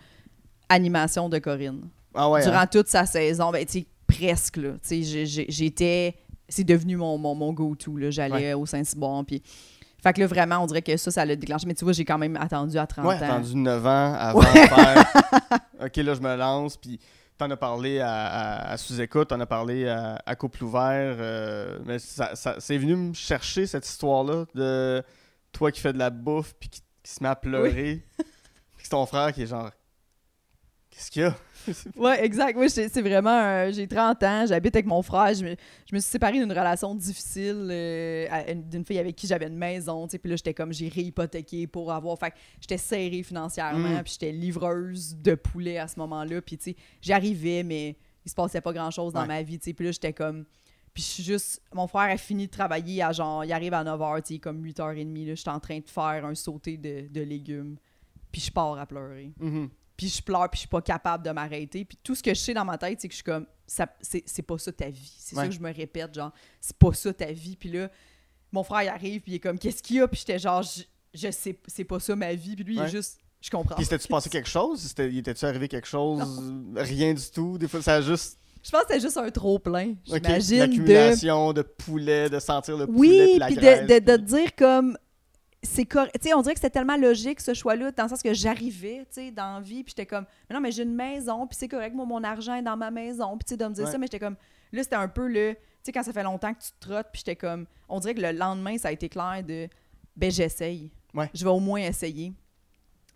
animation 0.68 1.28
de 1.28 1.38
Corinne. 1.38 1.82
Ah 2.14 2.28
ouais. 2.30 2.42
Durant 2.42 2.58
hein? 2.60 2.66
toute 2.66 2.88
sa 2.88 3.06
saison, 3.06 3.50
ben, 3.50 3.64
tu 3.64 3.80
sais, 3.80 3.86
presque, 4.06 4.56
là. 4.56 4.70
Tu 4.86 5.04
sais, 5.04 5.26
j'étais. 5.48 6.14
C'est 6.48 6.64
devenu 6.64 6.96
mon, 6.96 7.16
mon, 7.18 7.34
mon 7.36 7.52
go-to, 7.52 7.96
là. 7.96 8.10
J'allais 8.10 8.54
au 8.54 8.66
Saint-Cyboire, 8.66 9.24
puis. 9.24 9.42
Fait 10.02 10.12
que 10.12 10.20
là, 10.20 10.26
vraiment, 10.26 10.58
on 10.62 10.66
dirait 10.66 10.82
que 10.82 10.96
ça, 10.96 11.10
ça 11.10 11.24
l'a 11.24 11.36
déclenché. 11.36 11.66
Mais 11.66 11.74
tu 11.74 11.84
vois, 11.84 11.92
j'ai 11.92 12.04
quand 12.04 12.18
même 12.18 12.36
attendu 12.36 12.78
à 12.78 12.86
30 12.86 13.04
Ouais, 13.06 13.14
ans. 13.16 13.22
attendu 13.22 13.54
9 13.56 13.86
ans 13.86 14.14
avant 14.14 14.40
de 14.40 14.46
faire. 14.46 15.04
OK, 15.84 15.96
là, 15.96 16.14
je 16.14 16.20
me 16.20 16.36
lance. 16.36 16.76
Puis, 16.76 16.98
t'en 17.38 17.50
as 17.50 17.56
parlé 17.56 18.00
à, 18.00 18.10
à, 18.12 18.70
à 18.72 18.76
sous-écoute, 18.76 19.28
t'en 19.28 19.40
as 19.40 19.46
parlé 19.46 19.88
à, 19.88 20.20
à 20.26 20.34
couple 20.36 20.64
ouvert. 20.64 21.16
euh, 21.18 21.78
mais 21.84 21.98
ça, 21.98 22.34
ça- 22.34 22.56
c'est 22.58 22.78
venu 22.78 22.96
me 22.96 23.12
chercher 23.14 23.66
cette 23.66 23.86
histoire-là 23.86 24.44
de 24.54 25.02
toi 25.52 25.70
qui 25.72 25.80
fais 25.80 25.92
de 25.92 25.98
la 25.98 26.10
bouffe, 26.10 26.54
puis 26.60 26.68
qui, 26.68 26.80
qui 27.02 27.10
se 27.12 27.22
met 27.22 27.28
à 27.30 27.36
pleurer. 27.36 28.04
puis 28.16 28.26
c'est 28.82 28.90
ton 28.90 29.04
frère 29.06 29.32
qui 29.32 29.42
est 29.42 29.46
genre. 29.46 29.70
Qu'est-ce 30.90 31.10
qu'il 31.10 31.22
y 31.22 31.24
a? 31.24 31.34
Ouais, 31.96 32.24
exact. 32.24 32.56
Moi, 32.56 32.68
c'est 32.68 32.88
vraiment. 33.00 33.30
euh, 33.38 33.72
j'ai 33.72 33.86
30 33.86 34.22
ans, 34.22 34.44
j'habite 34.46 34.74
avec 34.76 34.86
mon 34.86 35.02
frère. 35.02 35.34
Je 35.34 35.44
me, 35.44 35.50
je 35.88 35.94
me 35.94 36.00
suis 36.00 36.10
séparée 36.10 36.38
d'une 36.38 36.50
relation 36.50 36.94
difficile 36.94 37.68
euh, 37.70 38.54
d'une 38.54 38.84
fille 38.84 38.98
avec 38.98 39.16
qui 39.16 39.26
j'avais 39.26 39.46
une 39.46 39.56
maison. 39.56 40.06
Puis 40.06 40.18
là, 40.24 40.36
j'étais 40.36 40.54
comme, 40.54 40.72
j'ai 40.72 40.88
réhypothéqué 40.88 41.66
pour 41.66 41.92
avoir. 41.92 42.18
Fait 42.18 42.32
j'étais 42.60 42.78
serrée 42.78 43.22
financièrement, 43.22 43.98
Mm. 44.00 44.02
puis 44.02 44.12
j'étais 44.12 44.32
livreuse 44.32 45.16
de 45.16 45.34
poulet 45.34 45.78
à 45.78 45.88
ce 45.88 45.98
moment-là. 46.00 46.40
Puis, 46.42 46.56
tu 46.58 46.70
sais, 46.70 46.76
j'arrivais, 47.02 47.62
mais 47.62 47.96
il 48.24 48.30
se 48.30 48.34
passait 48.34 48.60
pas 48.60 48.72
grand-chose 48.72 49.12
dans 49.12 49.22
Ouais. 49.22 49.26
ma 49.26 49.42
vie. 49.42 49.58
Puis 49.58 49.74
là, 49.84 49.90
j'étais 49.92 50.12
comme. 50.12 50.44
Puis 50.92 51.02
je 51.04 51.08
suis 51.08 51.22
juste. 51.22 51.62
Mon 51.72 51.86
frère 51.86 52.10
a 52.12 52.16
fini 52.16 52.46
de 52.46 52.50
travailler 52.50 53.02
à 53.02 53.12
genre. 53.12 53.44
Il 53.44 53.52
arrive 53.52 53.74
à 53.74 53.84
9h, 53.84 54.22
tu 54.22 54.38
comme 54.40 54.60
8h30. 54.64 55.26
Là, 55.28 55.34
j'étais 55.34 55.48
en 55.50 55.60
train 55.60 55.78
de 55.78 55.88
faire 55.88 56.24
un 56.26 56.34
sauté 56.34 56.76
de, 56.76 57.06
de 57.08 57.20
légumes. 57.20 57.76
Puis 58.32 58.40
je 58.42 58.50
pars 58.52 58.78
à 58.78 58.86
pleurer 58.86 59.32
Mhm. 59.40 59.68
Puis 60.00 60.08
je 60.08 60.22
pleure, 60.22 60.48
puis 60.48 60.56
je 60.56 60.60
suis 60.60 60.68
pas 60.68 60.80
capable 60.80 61.22
de 61.22 61.30
m'arrêter. 61.30 61.84
Puis 61.84 61.98
tout 62.02 62.14
ce 62.14 62.22
que 62.22 62.32
je 62.32 62.40
sais 62.40 62.54
dans 62.54 62.64
ma 62.64 62.78
tête, 62.78 62.98
c'est 63.02 63.06
que 63.06 63.12
je 63.12 63.16
suis 63.16 63.22
comme, 63.22 63.44
c'est, 63.66 64.42
pas 64.42 64.56
ça 64.56 64.72
ta 64.72 64.88
vie. 64.88 65.12
C'est 65.18 65.34
ça 65.34 65.46
que 65.46 65.52
je 65.52 65.60
me 65.60 65.70
répète, 65.70 66.14
genre, 66.14 66.32
c'est 66.58 66.74
pas 66.78 66.94
ça 66.94 67.12
ta 67.12 67.30
vie. 67.30 67.54
Puis 67.54 67.70
là, 67.70 67.90
mon 68.50 68.62
frère, 68.62 68.82
il 68.82 68.88
arrive, 68.88 69.20
puis 69.20 69.32
il 69.32 69.34
est 69.34 69.40
comme, 69.40 69.58
qu'est-ce 69.58 69.82
qu'il 69.82 69.96
y 69.96 70.00
a? 70.00 70.08
Puis 70.08 70.20
j'étais 70.20 70.38
genre, 70.38 70.62
je, 70.62 70.84
je 71.12 71.30
sais, 71.30 71.60
c'est 71.66 71.84
pas 71.84 72.00
ça 72.00 72.16
ma 72.16 72.32
vie. 72.32 72.56
Puis 72.56 72.64
lui, 72.64 72.76
il 72.76 72.80
est 72.80 72.88
juste, 72.88 73.20
Je 73.42 73.50
comprends. 73.50 73.74
Puis 73.74 73.84
c'était-tu 73.84 74.08
passé 74.08 74.30
quelque 74.30 74.48
chose? 74.48 74.94
Il 75.00 75.18
était-tu 75.18 75.44
arrivé 75.44 75.68
quelque 75.68 75.86
chose? 75.88 76.22
Rien 76.76 77.12
du 77.12 77.30
tout? 77.30 77.58
Des 77.58 77.68
fois, 77.68 77.82
ça 77.82 77.96
a 77.96 78.00
juste... 78.00 78.38
Je 78.62 78.70
pense 78.70 78.80
que 78.84 78.86
c'était 78.88 79.00
juste 79.00 79.18
un 79.18 79.30
trop-plein. 79.30 79.96
J'imagine 80.06 80.56
de. 80.56 80.60
L'accumulation 80.60 81.52
de 81.52 81.60
poulet, 81.60 82.30
de 82.30 82.38
sentir 82.38 82.78
le 82.78 82.86
poulet 82.86 82.98
Oui, 82.98 83.26
puis 83.32 83.38
la 83.38 83.46
puis 83.48 83.56
de, 83.56 84.00
de, 84.00 84.12
de 84.12 84.16
dire 84.16 84.56
comme. 84.56 84.96
C'est 85.62 85.86
on 85.94 86.40
dirait 86.42 86.54
que 86.54 86.60
c'était 86.60 86.70
tellement 86.70 86.96
logique 86.96 87.40
ce 87.40 87.52
choix-là, 87.52 87.90
dans 87.92 88.04
le 88.04 88.08
sens 88.08 88.22
que 88.22 88.32
j'arrivais, 88.32 89.00
tu 89.00 89.20
sais, 89.20 89.30
dans 89.30 89.54
la 89.56 89.60
vie, 89.60 89.84
puis 89.84 89.90
j'étais 89.96 90.06
comme, 90.06 90.24
mais 90.48 90.54
non, 90.54 90.60
mais 90.60 90.72
j'ai 90.72 90.84
une 90.84 90.94
maison, 90.94 91.46
puis 91.46 91.56
c'est 91.58 91.68
correct, 91.68 91.94
moi, 91.94 92.06
mon 92.06 92.24
argent 92.24 92.54
est 92.54 92.62
dans 92.62 92.76
ma 92.78 92.90
maison, 92.90 93.36
puis 93.36 93.44
tu 93.44 93.50
sais, 93.50 93.56
de 93.58 93.66
me 93.66 93.74
dire 93.74 93.84
Ouais. 93.84 93.90
ça, 93.90 93.98
mais 93.98 94.06
j'étais 94.06 94.18
comme, 94.20 94.36
là, 94.72 94.82
c'était 94.82 94.96
un 94.96 95.08
peu 95.08 95.28
le, 95.28 95.52
tu 95.54 95.60
sais, 95.84 95.92
quand 95.92 96.02
ça 96.02 96.12
fait 96.14 96.22
longtemps 96.22 96.54
que 96.54 96.60
tu 96.62 96.70
te 96.72 96.80
trottes, 96.88 97.08
puis 97.12 97.18
j'étais 97.20 97.36
comme, 97.36 97.66
on 97.90 98.00
dirait 98.00 98.14
que 98.14 98.22
le 98.22 98.32
lendemain, 98.32 98.78
ça 98.78 98.88
a 98.88 98.92
été 98.92 99.10
clair 99.10 99.42
de, 99.46 99.68
ben, 100.16 100.30
j'essaye. 100.30 100.90
Ouais. 101.12 101.28
Je 101.34 101.44
vais 101.44 101.50
au 101.50 101.60
moins 101.60 101.80
essayer. 101.80 102.32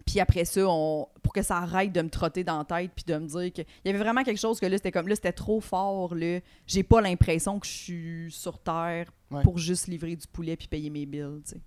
Puis 0.04 0.20
après 0.20 0.44
ça, 0.44 0.60
on, 0.66 1.08
pour 1.22 1.32
que 1.32 1.40
ça 1.40 1.56
arrête 1.56 1.90
de 1.92 2.02
me 2.02 2.10
trotter 2.10 2.44
dans 2.44 2.58
la 2.58 2.64
tête, 2.64 2.90
puis 2.94 3.04
de 3.06 3.16
me 3.16 3.26
dire 3.26 3.52
que. 3.54 3.62
Il 3.62 3.86
y 3.86 3.88
avait 3.88 3.98
vraiment 3.98 4.22
quelque 4.22 4.38
chose 4.38 4.60
que 4.60 4.66
là, 4.66 4.76
c'était 4.76 4.92
comme. 4.92 5.08
Là, 5.08 5.14
c'était 5.14 5.32
trop 5.32 5.62
fort, 5.62 6.14
là. 6.14 6.40
J'ai 6.66 6.82
pas 6.82 7.00
l'impression 7.00 7.58
que 7.58 7.66
je 7.66 7.72
suis 7.72 8.30
sur 8.32 8.58
Terre 8.58 9.10
Ouais. 9.30 9.42
pour 9.42 9.56
juste 9.56 9.86
livrer 9.88 10.14
du 10.14 10.26
poulet 10.26 10.56
puis 10.56 10.68
payer 10.68 10.90
mes 10.90 11.06
bills, 11.06 11.40
tu 11.46 11.52
sais. 11.52 11.60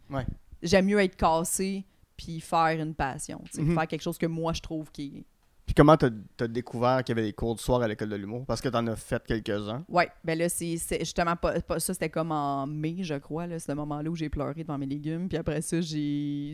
J'aime 0.61 0.85
mieux 0.85 0.99
être 0.99 1.15
cassé 1.15 1.85
puis 2.15 2.39
faire 2.39 2.79
une 2.81 2.93
passion. 2.95 3.41
Mhm. 3.57 3.73
Faire 3.75 3.87
quelque 3.87 4.01
chose 4.01 4.17
que 4.17 4.25
moi, 4.25 4.53
je 4.53 4.61
trouve 4.61 4.91
qui. 4.91 5.25
Puis 5.65 5.73
comment 5.75 5.97
t'as 5.97 6.09
as 6.39 6.47
découvert 6.47 7.03
qu'il 7.03 7.13
y 7.15 7.19
avait 7.19 7.27
des 7.27 7.33
cours 7.33 7.53
du 7.55 7.61
soir 7.61 7.81
à 7.81 7.87
l'école 7.89 8.07
de 8.09 8.15
l'humour? 8.15 8.45
Parce 8.47 8.61
que 8.61 8.69
t'en 8.69 8.87
as 8.87 8.95
fait 8.95 9.21
quelques-uns. 9.27 9.83
Ouais, 9.89 10.09
ben 10.23 10.39
là, 10.39 10.47
c'est 10.47 10.77
justement 10.99 11.35
pas, 11.35 11.59
pas- 11.59 11.79
ça, 11.79 11.93
c'était 11.93 12.09
comme 12.09 12.31
en 12.31 12.65
mai, 12.65 12.95
je 13.01 13.15
crois, 13.15 13.47
c'est 13.59 13.67
le 13.67 13.75
moment-là 13.75 14.09
où 14.09 14.15
j'ai 14.15 14.29
pleuré 14.29 14.63
devant 14.63 14.77
mes 14.77 14.85
légumes. 14.85 15.27
Puis 15.27 15.37
après 15.37 15.61
ça, 15.61 15.81
j'ai 15.81 16.53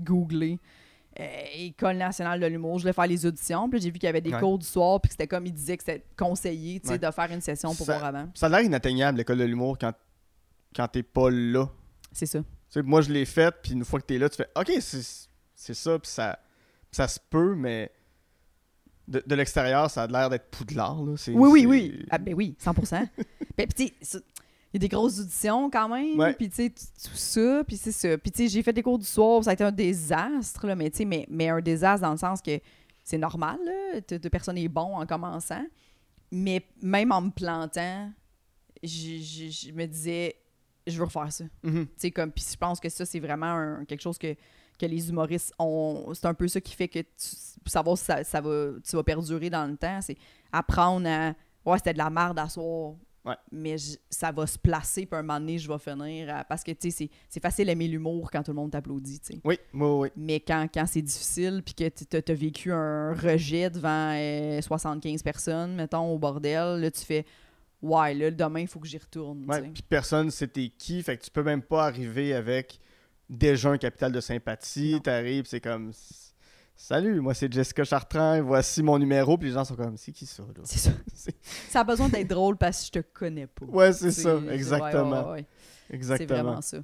googlé 0.00 0.60
euh, 1.20 1.26
École 1.56 1.96
nationale 1.96 2.38
de 2.40 2.46
l'humour. 2.46 2.78
Je 2.78 2.84
voulais 2.84 2.92
faire 2.94 3.06
les 3.08 3.26
auditions. 3.26 3.68
Puis 3.68 3.80
j'ai 3.80 3.90
vu 3.90 3.98
qu'il 3.98 4.06
y 4.06 4.08
avait 4.08 4.20
des 4.22 4.32
Ouais. 4.32 4.40
cours 4.40 4.58
du 4.58 4.64
soir. 4.64 5.00
Puis 5.00 5.10
c'était 5.10 5.26
comme, 5.26 5.44
il 5.44 5.52
disait 5.52 5.76
que 5.76 5.82
c'était 5.82 6.06
conseillé, 6.16 6.78
tu 6.80 6.86
sais, 6.86 6.92
Ouais. 6.94 6.98
de 6.98 7.10
faire 7.10 7.30
une 7.32 7.40
session 7.42 7.74
pour 7.74 7.84
Ça- 7.84 7.98
voir 7.98 8.04
avant. 8.14 8.30
Ça 8.34 8.46
a 8.46 8.48
l'air 8.48 8.60
inatteignable, 8.62 9.18
l'école 9.18 9.38
de 9.38 9.44
l'humour, 9.44 9.76
quand, 9.76 9.92
quand 10.74 10.88
t'es 10.88 11.02
pas 11.02 11.30
là. 11.30 11.68
C'est 12.12 12.26
ça. 12.26 12.40
Tu 12.72 12.80
sais, 12.80 12.82
moi, 12.82 13.02
je 13.02 13.12
l'ai 13.12 13.26
fait, 13.26 13.54
puis 13.62 13.72
une 13.72 13.84
fois 13.84 14.00
que 14.00 14.06
t'es 14.06 14.16
là, 14.18 14.28
tu 14.30 14.36
fais 14.36 14.48
OK, 14.56 14.72
c'est 14.80 15.74
ça, 15.74 15.98
puis 15.98 16.10
ça, 16.10 16.38
ça 16.90 17.06
se 17.06 17.18
peut, 17.30 17.54
mais 17.54 17.92
de, 19.06 19.22
de 19.26 19.34
l'extérieur, 19.34 19.90
ça 19.90 20.04
a 20.04 20.06
l'air 20.06 20.30
d'être 20.30 20.50
poudlard. 20.50 21.02
Là. 21.04 21.14
Oui, 21.28 21.50
oui, 21.50 21.66
oui. 21.66 22.06
Ah, 22.10 22.16
ben 22.18 22.34
oui, 22.34 22.56
100 22.58 22.72
Ben, 23.56 23.66
puis 23.68 23.90
tu 24.00 24.16
il 24.74 24.76
y 24.76 24.78
a 24.78 24.78
des 24.78 24.88
grosses 24.88 25.20
auditions 25.20 25.68
quand 25.68 25.86
même. 25.90 26.18
Ouais. 26.18 26.32
Puis 26.32 26.48
tu 26.48 26.56
sais, 26.56 26.70
tout 26.70 27.14
ça. 27.14 27.62
Puis 27.66 27.76
c'est 27.76 27.92
ça. 27.92 28.16
Puis 28.16 28.30
tu 28.30 28.44
sais, 28.44 28.48
j'ai 28.48 28.62
fait 28.62 28.72
des 28.72 28.82
cours 28.82 28.98
du 28.98 29.04
soir. 29.04 29.44
Ça 29.44 29.50
a 29.50 29.52
été 29.52 29.62
un 29.64 29.70
désastre, 29.70 30.66
là, 30.66 30.74
mais 30.74 30.88
tu 30.88 30.96
sais, 30.98 31.04
mais, 31.04 31.26
mais 31.28 31.50
un 31.50 31.60
désastre 31.60 32.00
dans 32.06 32.12
le 32.12 32.16
sens 32.16 32.40
que 32.40 32.58
c'est 33.04 33.18
normal, 33.18 33.58
là. 33.66 34.00
De 34.18 34.28
personne 34.30 34.56
est 34.56 34.68
bon 34.68 34.96
en 34.96 35.04
commençant. 35.04 35.62
Mais 36.30 36.66
même 36.80 37.12
en 37.12 37.20
me 37.20 37.30
plantant, 37.30 38.10
je, 38.82 39.18
je- 39.18 39.50
je 39.68 39.72
me 39.72 39.84
disais, 39.84 40.36
je 40.86 40.96
veux 40.98 41.04
refaire 41.04 41.32
ça. 41.32 41.44
Tu 41.64 41.88
sais, 41.96 42.10
comme, 42.10 42.30
puis 42.32 42.44
je 42.50 42.56
pense 42.56 42.80
que 42.80 42.88
ça, 42.88 43.04
c'est 43.04 43.20
vraiment 43.20 43.46
un- 43.46 43.84
quelque 43.84 44.00
chose 44.02 44.18
que, 44.18 44.34
que 44.78 44.86
les 44.86 45.08
humoristes 45.10 45.52
ont. 45.58 46.12
C'est 46.14 46.26
un 46.26 46.34
peu 46.34 46.48
ça 46.48 46.60
qui 46.60 46.74
fait 46.74 46.88
que 46.88 46.98
tu, 47.00 47.06
savoir 47.66 47.96
si 47.96 48.04
ça, 48.04 48.24
ça 48.24 48.40
va, 48.40 48.70
tu 48.84 48.96
vas 48.96 49.02
perdurer 49.04 49.50
dans 49.50 49.66
le 49.70 49.76
temps. 49.76 50.00
C'est 50.00 50.16
apprendre 50.52 51.06
à. 51.08 51.34
Ouais, 51.64 51.78
c'était 51.78 51.92
de 51.92 51.98
la 51.98 52.10
merde 52.10 52.38
à 52.38 52.48
soir. 52.48 52.94
Ouais. 53.24 53.36
Mais 53.52 53.78
je- 53.78 53.96
ça 54.10 54.32
va 54.32 54.44
se 54.48 54.58
placer, 54.58 55.06
puis 55.06 55.16
un 55.16 55.22
moment 55.22 55.38
donné, 55.38 55.56
je 55.56 55.68
vais 55.70 55.78
finir. 55.78 56.34
à- 56.34 56.42
parce 56.42 56.64
que, 56.64 56.72
tu 56.72 56.90
sais, 56.90 56.90
c'est- 56.90 57.10
c'est 57.28 57.40
facile 57.40 57.66
d'aimer 57.66 57.86
l'humour 57.86 58.28
quand 58.32 58.42
tout 58.42 58.50
le 58.50 58.56
monde 58.56 58.72
t'applaudit, 58.72 59.20
tu 59.20 59.34
sais. 59.34 59.40
Oui, 59.44 59.56
oui, 59.74 59.80
oui. 59.88 60.08
Mais 60.16 60.40
quand, 60.40 60.66
quand 60.74 60.86
c'est 60.88 61.02
difficile, 61.02 61.62
puis 61.64 61.72
que 61.74 61.88
tu 61.88 62.32
as 62.32 62.34
vécu 62.34 62.72
un 62.72 63.14
rejet 63.14 63.70
devant 63.70 64.12
euh, 64.16 64.60
75 64.60 65.22
personnes, 65.22 65.76
mettons, 65.76 66.12
au 66.12 66.18
bordel, 66.18 66.80
là, 66.80 66.90
tu 66.90 67.02
fais. 67.04 67.24
Ouais, 67.82 68.14
là, 68.14 68.30
demain, 68.30 68.60
il 68.60 68.68
faut 68.68 68.78
que 68.78 68.86
j'y 68.86 68.98
retourne. 68.98 69.44
Puis 69.74 69.82
personne 69.82 70.30
sait 70.30 70.46
t'es 70.46 70.68
qui, 70.68 71.02
fait 71.02 71.18
que 71.18 71.24
tu 71.24 71.30
peux 71.30 71.42
même 71.42 71.62
pas 71.62 71.84
arriver 71.84 72.32
avec 72.32 72.78
déjà 73.28 73.70
un 73.70 73.78
capital 73.78 74.12
de 74.12 74.20
sympathie. 74.20 75.00
T'arrives, 75.02 75.46
c'est 75.46 75.60
comme 75.60 75.92
Salut, 76.74 77.20
moi 77.20 77.34
c'est 77.34 77.52
Jessica 77.52 77.84
Chartrand, 77.84 78.42
voici 78.42 78.82
mon 78.82 78.98
numéro, 78.98 79.36
puis 79.36 79.48
les 79.48 79.54
gens 79.54 79.64
sont 79.64 79.76
comme 79.76 79.96
C'est 79.96 80.10
qui 80.10 80.26
ça, 80.26 80.42
là? 80.42 80.62
C'est 80.64 80.78
ça. 80.78 80.90
Ça 81.68 81.80
a 81.80 81.84
besoin 81.84 82.08
d'être 82.08 82.28
drôle 82.28 82.56
parce 82.56 82.80
que 82.80 82.86
je 82.86 83.02
te 83.02 83.06
connais 83.12 83.46
pas. 83.46 83.66
Ouais, 83.66 83.92
c'est 83.92 84.10
ça, 84.10 84.40
exactement. 84.50 85.28
ouais, 85.28 85.32
ouais. 85.32 85.46
C'est 85.88 85.94
Exactement. 85.94 86.42
vraiment 86.42 86.60
ça. 86.62 86.78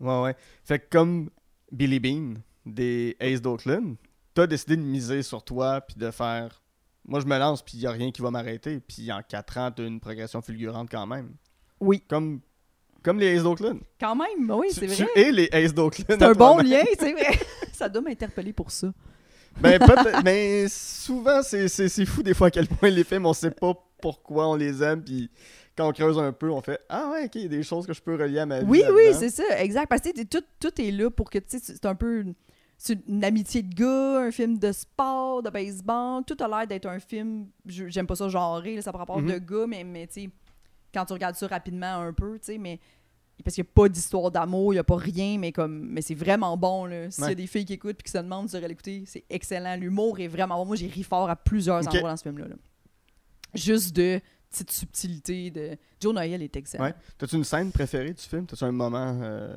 Ouais, 0.00 0.22
ouais. 0.22 0.36
Fait 0.64 0.78
que 0.78 0.86
comme 0.90 1.30
Billy 1.72 2.00
Bean 2.00 2.34
des 2.64 3.16
Ace 3.20 3.42
d'Oakland, 3.42 3.96
t'as 4.34 4.46
décidé 4.46 4.76
de 4.76 4.82
miser 4.82 5.22
sur 5.22 5.42
toi 5.42 5.80
puis 5.80 5.96
de 5.96 6.10
faire. 6.10 6.62
Moi, 7.08 7.20
je 7.20 7.26
me 7.26 7.38
lance 7.38 7.62
puis 7.62 7.78
y 7.78 7.86
a 7.86 7.90
rien 7.90 8.10
qui 8.12 8.20
va 8.22 8.30
m'arrêter. 8.30 8.80
Puis 8.80 9.10
en 9.10 9.22
4 9.26 9.58
ans, 9.58 9.70
t'as 9.74 9.82
une 9.84 9.98
progression 9.98 10.40
fulgurante 10.42 10.88
quand 10.90 11.06
même. 11.06 11.30
Oui. 11.80 12.02
Comme, 12.08 12.40
comme 13.02 13.18
les 13.18 13.34
Ace 13.36 13.42
d'Oakland. 13.42 13.80
Quand 13.98 14.14
même, 14.14 14.50
oui, 14.50 14.68
Tu- 14.68 14.74
c'est 14.80 14.86
tu 14.94 15.02
vrai. 15.04 15.12
es 15.16 15.32
les 15.32 15.48
Ace 15.52 15.72
d'Oakland. 15.74 16.06
C'est 16.20 16.22
un 16.22 16.32
bon 16.32 16.58
lien, 16.58 16.84
c'est 16.98 17.12
vrai. 17.12 17.38
ça 17.72 17.88
doit 17.88 18.02
m'interpeller 18.02 18.52
pour 18.52 18.70
ça. 18.70 18.92
Ben, 19.60 19.80
mais 20.22 20.66
souvent, 20.68 21.42
c'est- 21.42 22.04
fou 22.04 22.22
des 22.22 22.34
fois 22.34 22.48
à 22.48 22.50
quel 22.50 22.68
point 22.68 22.90
les 22.90 23.02
films, 23.04 23.26
on 23.26 23.32
sait 23.32 23.50
pas 23.50 23.72
pourquoi 24.00 24.46
on 24.48 24.54
les 24.54 24.82
aime. 24.82 25.02
Puis 25.02 25.30
quand 25.76 25.88
on 25.88 25.92
creuse 25.92 26.18
un 26.18 26.32
peu, 26.32 26.50
on 26.50 26.60
fait 26.60 26.78
Ah 26.88 27.08
ouais, 27.12 27.24
ok, 27.24 27.34
il 27.36 27.42
y 27.42 27.46
a 27.46 27.48
des 27.48 27.62
choses 27.62 27.86
que 27.86 27.92
je 27.94 28.02
peux 28.02 28.14
relier 28.16 28.40
à 28.40 28.46
ma 28.46 28.60
vie. 28.60 28.66
Oui, 28.68 28.82
oui, 28.92 29.14
c'est 29.14 29.30
ça, 29.30 29.42
exact. 29.60 29.88
Parce 29.88 30.02
que 30.02 30.10
tu 30.12 30.26
tout, 30.26 30.42
tout 30.60 30.80
est 30.80 30.90
là 30.90 31.10
pour 31.10 31.30
que, 31.30 31.38
tu 31.38 31.58
sais, 31.58 31.60
c'est 31.60 31.86
un 31.86 31.94
peu 31.94 32.24
c'est 32.80 32.98
une 33.08 33.24
amitié 33.24 33.62
de 33.62 33.74
gars, 33.74 34.20
un 34.26 34.30
film 34.30 34.56
de 34.58 34.70
sport, 34.72 35.42
de 35.42 35.50
baseball. 35.50 36.22
Tout 36.24 36.36
a 36.40 36.46
l'air 36.48 36.66
d'être 36.66 36.86
un 36.86 37.00
film, 37.00 37.48
j'aime 37.66 38.06
pas 38.06 38.14
ça 38.16 38.28
genré, 38.28 38.80
ça 38.80 38.92
par 38.92 39.00
rapport 39.00 39.20
Mhm. 39.20 39.32
de 39.32 39.38
gars, 39.38 39.66
mais, 39.66 39.82
mais 39.84 40.06
tu 40.06 40.22
sais, 40.22 40.30
quand 40.94 41.04
tu 41.04 41.12
regardes 41.12 41.34
ça 41.34 41.46
rapidement 41.48 41.96
un 41.96 42.12
peu, 42.12 42.38
tu 42.38 42.46
sais, 42.52 42.58
mais 42.58 42.78
parce 43.44 43.54
qu'il 43.54 43.62
n'y 43.62 43.68
a 43.68 43.72
pas 43.74 43.88
d'histoire 43.88 44.30
d'amour, 44.30 44.72
il 44.72 44.76
n'y 44.76 44.80
a 44.80 44.84
pas 44.84 44.96
rien, 44.96 45.38
mais 45.38 45.52
comme 45.52 45.88
mais 45.90 46.02
c'est 46.02 46.14
vraiment 46.14 46.56
bon. 46.56 46.86
là. 46.86 47.10
S'il 47.10 47.24
y 47.24 47.30
a 47.30 47.34
des 47.34 47.46
filles 47.46 47.64
qui 47.64 47.72
écoutent 47.74 47.98
et 48.00 48.02
qui 48.02 48.10
se 48.10 48.18
demandent 48.18 48.48
si 48.48 48.58
l'écouter, 48.60 49.04
c'est 49.06 49.24
excellent. 49.30 49.76
L'humour 49.76 50.18
est 50.20 50.26
vraiment 50.28 50.56
bon. 50.56 50.64
Moi, 50.66 50.76
j'ai 50.76 50.86
ri 50.88 51.02
fort 51.04 51.28
à 51.30 51.36
plusieurs 51.36 51.86
endroits 51.86 52.10
dans 52.10 52.16
ce 52.16 52.22
film-là. 52.22 52.48
là. 52.48 52.56
Juste 53.54 53.94
de 53.96 54.20
petites 54.50 54.70
subtilités. 54.70 55.50
De... 55.50 55.76
Joe 56.00 56.14
Noël 56.14 56.42
est 56.42 56.56
excellent. 56.56 56.84
Ouais. 56.84 56.94
T'as-tu 57.16 57.36
une 57.36 57.44
scène 57.44 57.70
préférée 57.72 58.12
du 58.12 58.22
film? 58.22 58.46
T'as-tu 58.46 58.64
un 58.64 58.72
moment 58.72 59.18
euh? 59.22 59.52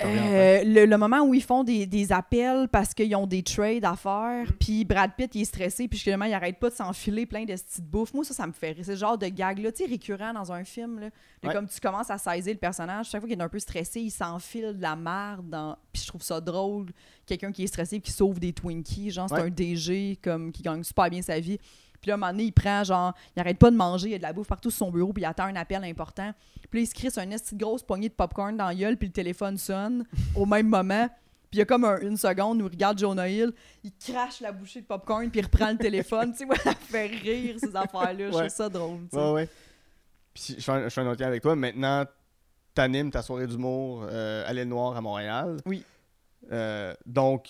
Euh, 0.00 0.62
le, 0.64 0.86
le 0.86 0.96
moment 0.96 1.22
où 1.22 1.34
ils 1.34 1.42
font 1.42 1.64
des, 1.64 1.84
des 1.84 2.12
appels 2.12 2.68
parce 2.68 2.94
qu'ils 2.94 3.16
ont 3.16 3.26
des 3.26 3.42
trades 3.42 3.84
à 3.84 3.96
faire, 3.96 4.44
Mm. 4.46 4.52
puis 4.60 4.84
Brad 4.84 5.10
Pitt 5.16 5.34
il 5.34 5.40
est 5.40 5.44
stressé, 5.44 5.88
puis 5.88 5.98
justement 5.98 6.24
il 6.24 6.32
arrête 6.34 6.60
pas 6.60 6.70
de 6.70 6.74
s'enfiler 6.76 7.26
plein 7.26 7.44
de 7.44 7.52
petites 7.52 7.84
bouffes. 7.84 8.14
Moi, 8.14 8.22
ça, 8.22 8.32
ça 8.32 8.46
me 8.46 8.52
fait 8.52 8.70
rire. 8.70 8.84
C'est 8.84 8.92
le 8.92 8.96
genre 8.96 9.18
de 9.18 9.26
tu 9.26 9.34
sais, 9.74 9.86
récurrent 9.86 10.32
dans 10.32 10.52
un 10.52 10.62
film. 10.62 11.00
Là, 11.00 11.10
De 11.42 11.48
Ouais. 11.48 11.52
Comme 11.54 11.66
tu 11.66 11.80
commences 11.80 12.10
à 12.10 12.18
saisir 12.18 12.52
le 12.52 12.60
personnage, 12.60 13.08
chaque 13.10 13.20
fois 13.20 13.28
qu'il 13.28 13.36
est 13.38 13.42
un 13.42 13.48
peu 13.48 13.58
stressé, 13.58 14.00
il 14.00 14.10
s'enfile 14.12 14.76
de 14.76 14.82
la 14.82 14.94
merde. 14.94 15.48
Dans... 15.50 15.76
Puis 15.92 16.02
je 16.02 16.06
trouve 16.08 16.22
ça 16.22 16.40
drôle. 16.40 16.90
Quelqu'un 17.26 17.50
qui 17.50 17.64
est 17.64 17.68
stressé 17.68 17.96
et 17.96 18.00
qui 18.00 18.12
sauve 18.12 18.38
des 18.38 18.52
Twinkies, 18.52 19.10
genre 19.10 19.28
c'est 19.28 19.34
Ouais. 19.34 19.40
un 19.42 19.50
DG 19.50 20.16
comme, 20.22 20.52
qui 20.52 20.62
gagne 20.62 20.84
super 20.84 21.10
bien 21.10 21.22
sa 21.22 21.40
vie. 21.40 21.58
Puis 22.00 22.08
là, 22.08 22.14
à 22.14 22.16
un 22.16 22.18
moment 22.18 22.32
donné, 22.32 22.44
il 22.44 22.52
prend, 22.52 22.84
genre, 22.84 23.12
il 23.36 23.40
arrête 23.40 23.58
pas 23.58 23.70
de 23.70 23.76
manger, 23.76 24.08
il 24.08 24.12
y 24.12 24.14
a 24.14 24.18
de 24.18 24.22
la 24.22 24.32
bouffe 24.32 24.48
partout 24.48 24.70
sur 24.70 24.78
son 24.86 24.90
bureau, 24.92 25.12
puis 25.12 25.22
il 25.22 25.26
attend 25.26 25.44
un 25.44 25.56
appel 25.56 25.82
important. 25.84 26.32
Puis 26.70 26.80
là, 26.80 26.82
il 26.82 26.86
se 26.86 26.94
crisse 26.94 27.18
une 27.18 27.36
grosse 27.58 27.82
poignée 27.82 28.08
de 28.08 28.14
popcorn 28.14 28.56
dans 28.56 28.66
la 28.66 28.74
gueule, 28.74 28.96
puis 28.96 29.08
le 29.08 29.12
téléphone 29.12 29.56
sonne 29.58 30.04
au 30.34 30.46
même 30.46 30.68
moment. 30.68 31.08
Puis 31.50 31.56
il 31.56 31.58
y 31.60 31.62
a 31.62 31.64
comme 31.64 31.84
un- 31.84 31.98
une 32.00 32.16
seconde 32.18 32.60
où 32.60 32.66
il 32.66 32.70
regarde 32.72 32.98
Jonah 32.98 33.26
Hill, 33.28 33.52
il 33.82 33.90
crache 33.96 34.40
la 34.40 34.52
bouchée 34.52 34.82
de 34.82 34.86
popcorn, 34.86 35.30
puis 35.30 35.40
il 35.40 35.44
reprend 35.44 35.70
le 35.70 35.78
téléphone. 35.78 36.32
tu 36.38 36.46
sais, 36.46 36.56
ça 36.62 36.74
fait 36.74 37.06
rire, 37.06 37.56
ces 37.58 37.74
affaires-là. 37.74 38.12
Je 38.16 38.24
Ouais. 38.24 38.30
trouve 38.32 38.48
ça 38.48 38.68
drôle. 38.68 39.00
tu 39.10 39.16
sais. 39.16 39.16
Ouais, 39.16 39.32
ouais. 39.32 39.48
Puis 40.34 40.54
je 40.58 40.62
fais 40.62 40.72
un, 40.72 40.84
je 40.84 40.88
fais 40.90 41.00
un 41.00 41.06
autre 41.10 41.20
lien 41.22 41.28
avec 41.28 41.42
toi. 41.42 41.56
Maintenant, 41.56 42.04
t'animes 42.74 43.10
ta 43.10 43.22
soirée 43.22 43.46
d'humour 43.46 44.06
euh, 44.10 44.44
à 44.46 44.52
l'île 44.52 44.68
Noire 44.68 44.94
à 44.96 45.00
Montréal. 45.00 45.56
Oui. 45.66 45.82
Euh, 46.52 46.94
donc, 47.06 47.48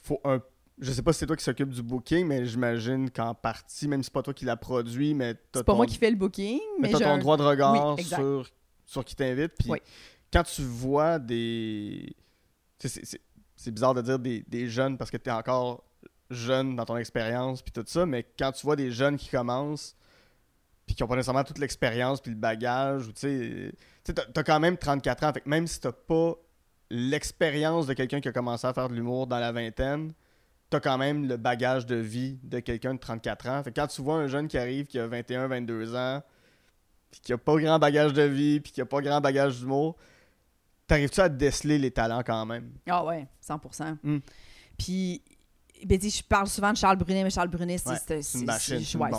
faut 0.00 0.20
un. 0.24 0.40
Je 0.80 0.90
sais 0.90 1.02
pas 1.02 1.12
si 1.12 1.20
c'est 1.20 1.26
toi 1.26 1.36
qui 1.36 1.44
s'occupe 1.44 1.68
du 1.70 1.82
booking, 1.82 2.26
mais 2.26 2.44
j'imagine 2.46 3.08
qu'en 3.10 3.32
partie, 3.34 3.86
même 3.86 4.02
si 4.02 4.06
c'est 4.06 4.12
pas 4.12 4.22
toi 4.22 4.34
qui 4.34 4.44
l'a 4.44 4.56
produit, 4.56 5.14
mais 5.14 5.34
t'as 5.34 5.60
C'est 5.60 5.64
pas 5.64 5.72
ton, 5.72 5.76
moi 5.76 5.86
qui 5.86 5.96
fais 5.98 6.10
le 6.10 6.16
booking, 6.16 6.58
mais 6.80 6.88
mais 6.88 6.92
t'as 6.98 7.04
ton 7.04 7.10
un- 7.12 7.18
droit 7.18 7.36
de 7.36 7.42
regard 7.44 7.94
Oui, 7.96 8.02
sur, 8.04 8.48
sur 8.84 9.04
qui 9.04 9.14
t'invite. 9.14 9.52
Puis 9.58 9.70
Oui. 9.70 9.78
quand 10.32 10.42
tu 10.42 10.62
vois 10.62 11.18
des. 11.20 12.14
C'est 12.80 12.88
c'est- 12.88 13.20
c'est 13.56 13.70
bizarre 13.70 13.94
de 13.94 14.02
dire 14.02 14.18
des, 14.18 14.44
des 14.48 14.68
jeunes 14.68 14.98
parce 14.98 15.10
que 15.12 15.16
t'es 15.16 15.30
encore 15.30 15.84
jeune 16.28 16.74
dans 16.74 16.84
ton 16.84 16.96
expérience, 16.96 17.62
puis 17.62 17.70
tout 17.70 17.84
ça, 17.86 18.04
mais 18.04 18.26
quand 18.36 18.50
tu 18.50 18.66
vois 18.66 18.74
des 18.76 18.90
jeunes 18.90 19.16
qui 19.16 19.28
commencent, 19.28 19.94
puis 20.86 20.96
qui 20.96 21.02
ont 21.04 21.06
pas 21.06 21.14
nécessairement 21.14 21.44
toute 21.44 21.58
l'expérience, 21.58 22.20
puis 22.20 22.32
le 22.32 22.36
bagage, 22.36 23.06
ou 23.06 23.12
tu 23.12 23.20
sais. 23.20 24.12
T'as 24.34 24.42
quand 24.42 24.58
même 24.58 24.76
34 24.76 25.22
ans, 25.24 25.32
fait 25.32 25.40
que 25.42 25.48
même 25.48 25.66
si 25.68 25.78
t'as 25.80 25.92
pas 25.92 26.34
l'expérience 26.90 27.86
de 27.86 27.92
quelqu'un 27.94 28.20
qui 28.20 28.28
a 28.28 28.32
commencé 28.32 28.66
à 28.66 28.74
faire 28.74 28.88
de 28.88 28.94
l'humour 28.94 29.26
dans 29.26 29.38
la 29.38 29.52
vingtaine, 29.52 30.12
quand 30.80 30.98
même 30.98 31.28
le 31.28 31.36
bagage 31.36 31.86
de 31.86 31.96
vie 31.96 32.38
de 32.42 32.60
quelqu'un 32.60 32.94
de 32.94 32.98
34 32.98 33.48
ans. 33.48 33.62
Fait 33.62 33.70
que 33.72 33.80
quand 33.80 33.86
tu 33.86 34.02
vois 34.02 34.16
un 34.16 34.26
jeune 34.26 34.48
qui 34.48 34.58
arrive 34.58 34.86
qui 34.86 34.98
a 34.98 35.06
21, 35.06 35.48
22 35.48 35.94
ans, 35.94 36.22
puis 37.10 37.20
qui 37.20 37.32
a 37.32 37.38
pas 37.38 37.56
grand 37.56 37.78
bagage 37.78 38.12
de 38.12 38.22
vie, 38.22 38.60
puis 38.60 38.72
qui 38.72 38.80
a 38.80 38.86
pas 38.86 39.00
grand 39.00 39.20
bagage 39.20 39.60
d'humour, 39.60 39.96
t'arrives-tu 40.86 41.20
à 41.20 41.28
déceler 41.28 41.78
les 41.78 41.90
talents 41.90 42.22
quand 42.24 42.44
même? 42.46 42.72
Ah 42.88 43.04
ouais, 43.04 43.26
100%. 43.46 43.98
Mm. 44.02 44.18
Puis 44.78 45.22
ben, 45.84 46.00
je 46.00 46.22
parle 46.22 46.46
souvent 46.48 46.72
de 46.72 46.76
Charles 46.76 46.96
Brunet, 46.96 47.22
mais 47.24 47.30
Charles 47.30 47.48
Brunet, 47.48 47.78
c'est 47.78 47.90
Ouais, 47.90 48.20
une 48.34 48.44
machine, 48.44 48.80
c'est- 48.80 48.96
ouais, 48.98 49.10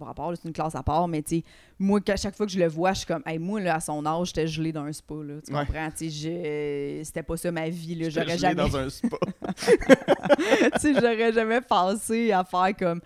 rapport, 0.00 0.32
c'est 0.36 0.44
une 0.48 0.52
classe 0.52 0.74
à 0.74 0.82
part, 0.82 1.08
mais 1.08 1.22
tu 1.22 1.38
sais, 1.38 1.44
moi, 1.78 2.00
qu'à 2.00 2.16
chaque 2.16 2.36
fois 2.36 2.46
que 2.46 2.52
je 2.52 2.58
le 2.58 2.68
vois, 2.68 2.92
je 2.92 2.98
suis 2.98 3.06
comme, 3.06 3.22
hey, 3.26 3.38
moi, 3.38 3.60
là, 3.60 3.76
à 3.76 3.80
son 3.80 4.04
âge, 4.06 4.28
j'étais 4.28 4.46
gelé 4.46 4.72
dans 4.72 4.84
un 4.84 4.92
spa, 4.92 5.14
là, 5.14 5.34
tu 5.46 5.52
Ouais. 5.52 5.64
comprends? 5.66 5.88
C'était 5.96 7.22
pas 7.22 7.36
ça 7.36 7.50
ma 7.50 7.68
vie, 7.68 8.10
j'aurais 8.10 8.38
jamais, 8.38 8.54
dans 8.54 8.76
un 8.76 8.88
spa. 8.90 9.16
tu 9.58 10.80
sais, 10.80 10.94
j'aurais 10.94 11.32
jamais 11.32 11.60
pensé 11.60 12.32
à 12.32 12.44
faire 12.44 12.76
comme, 12.78 13.00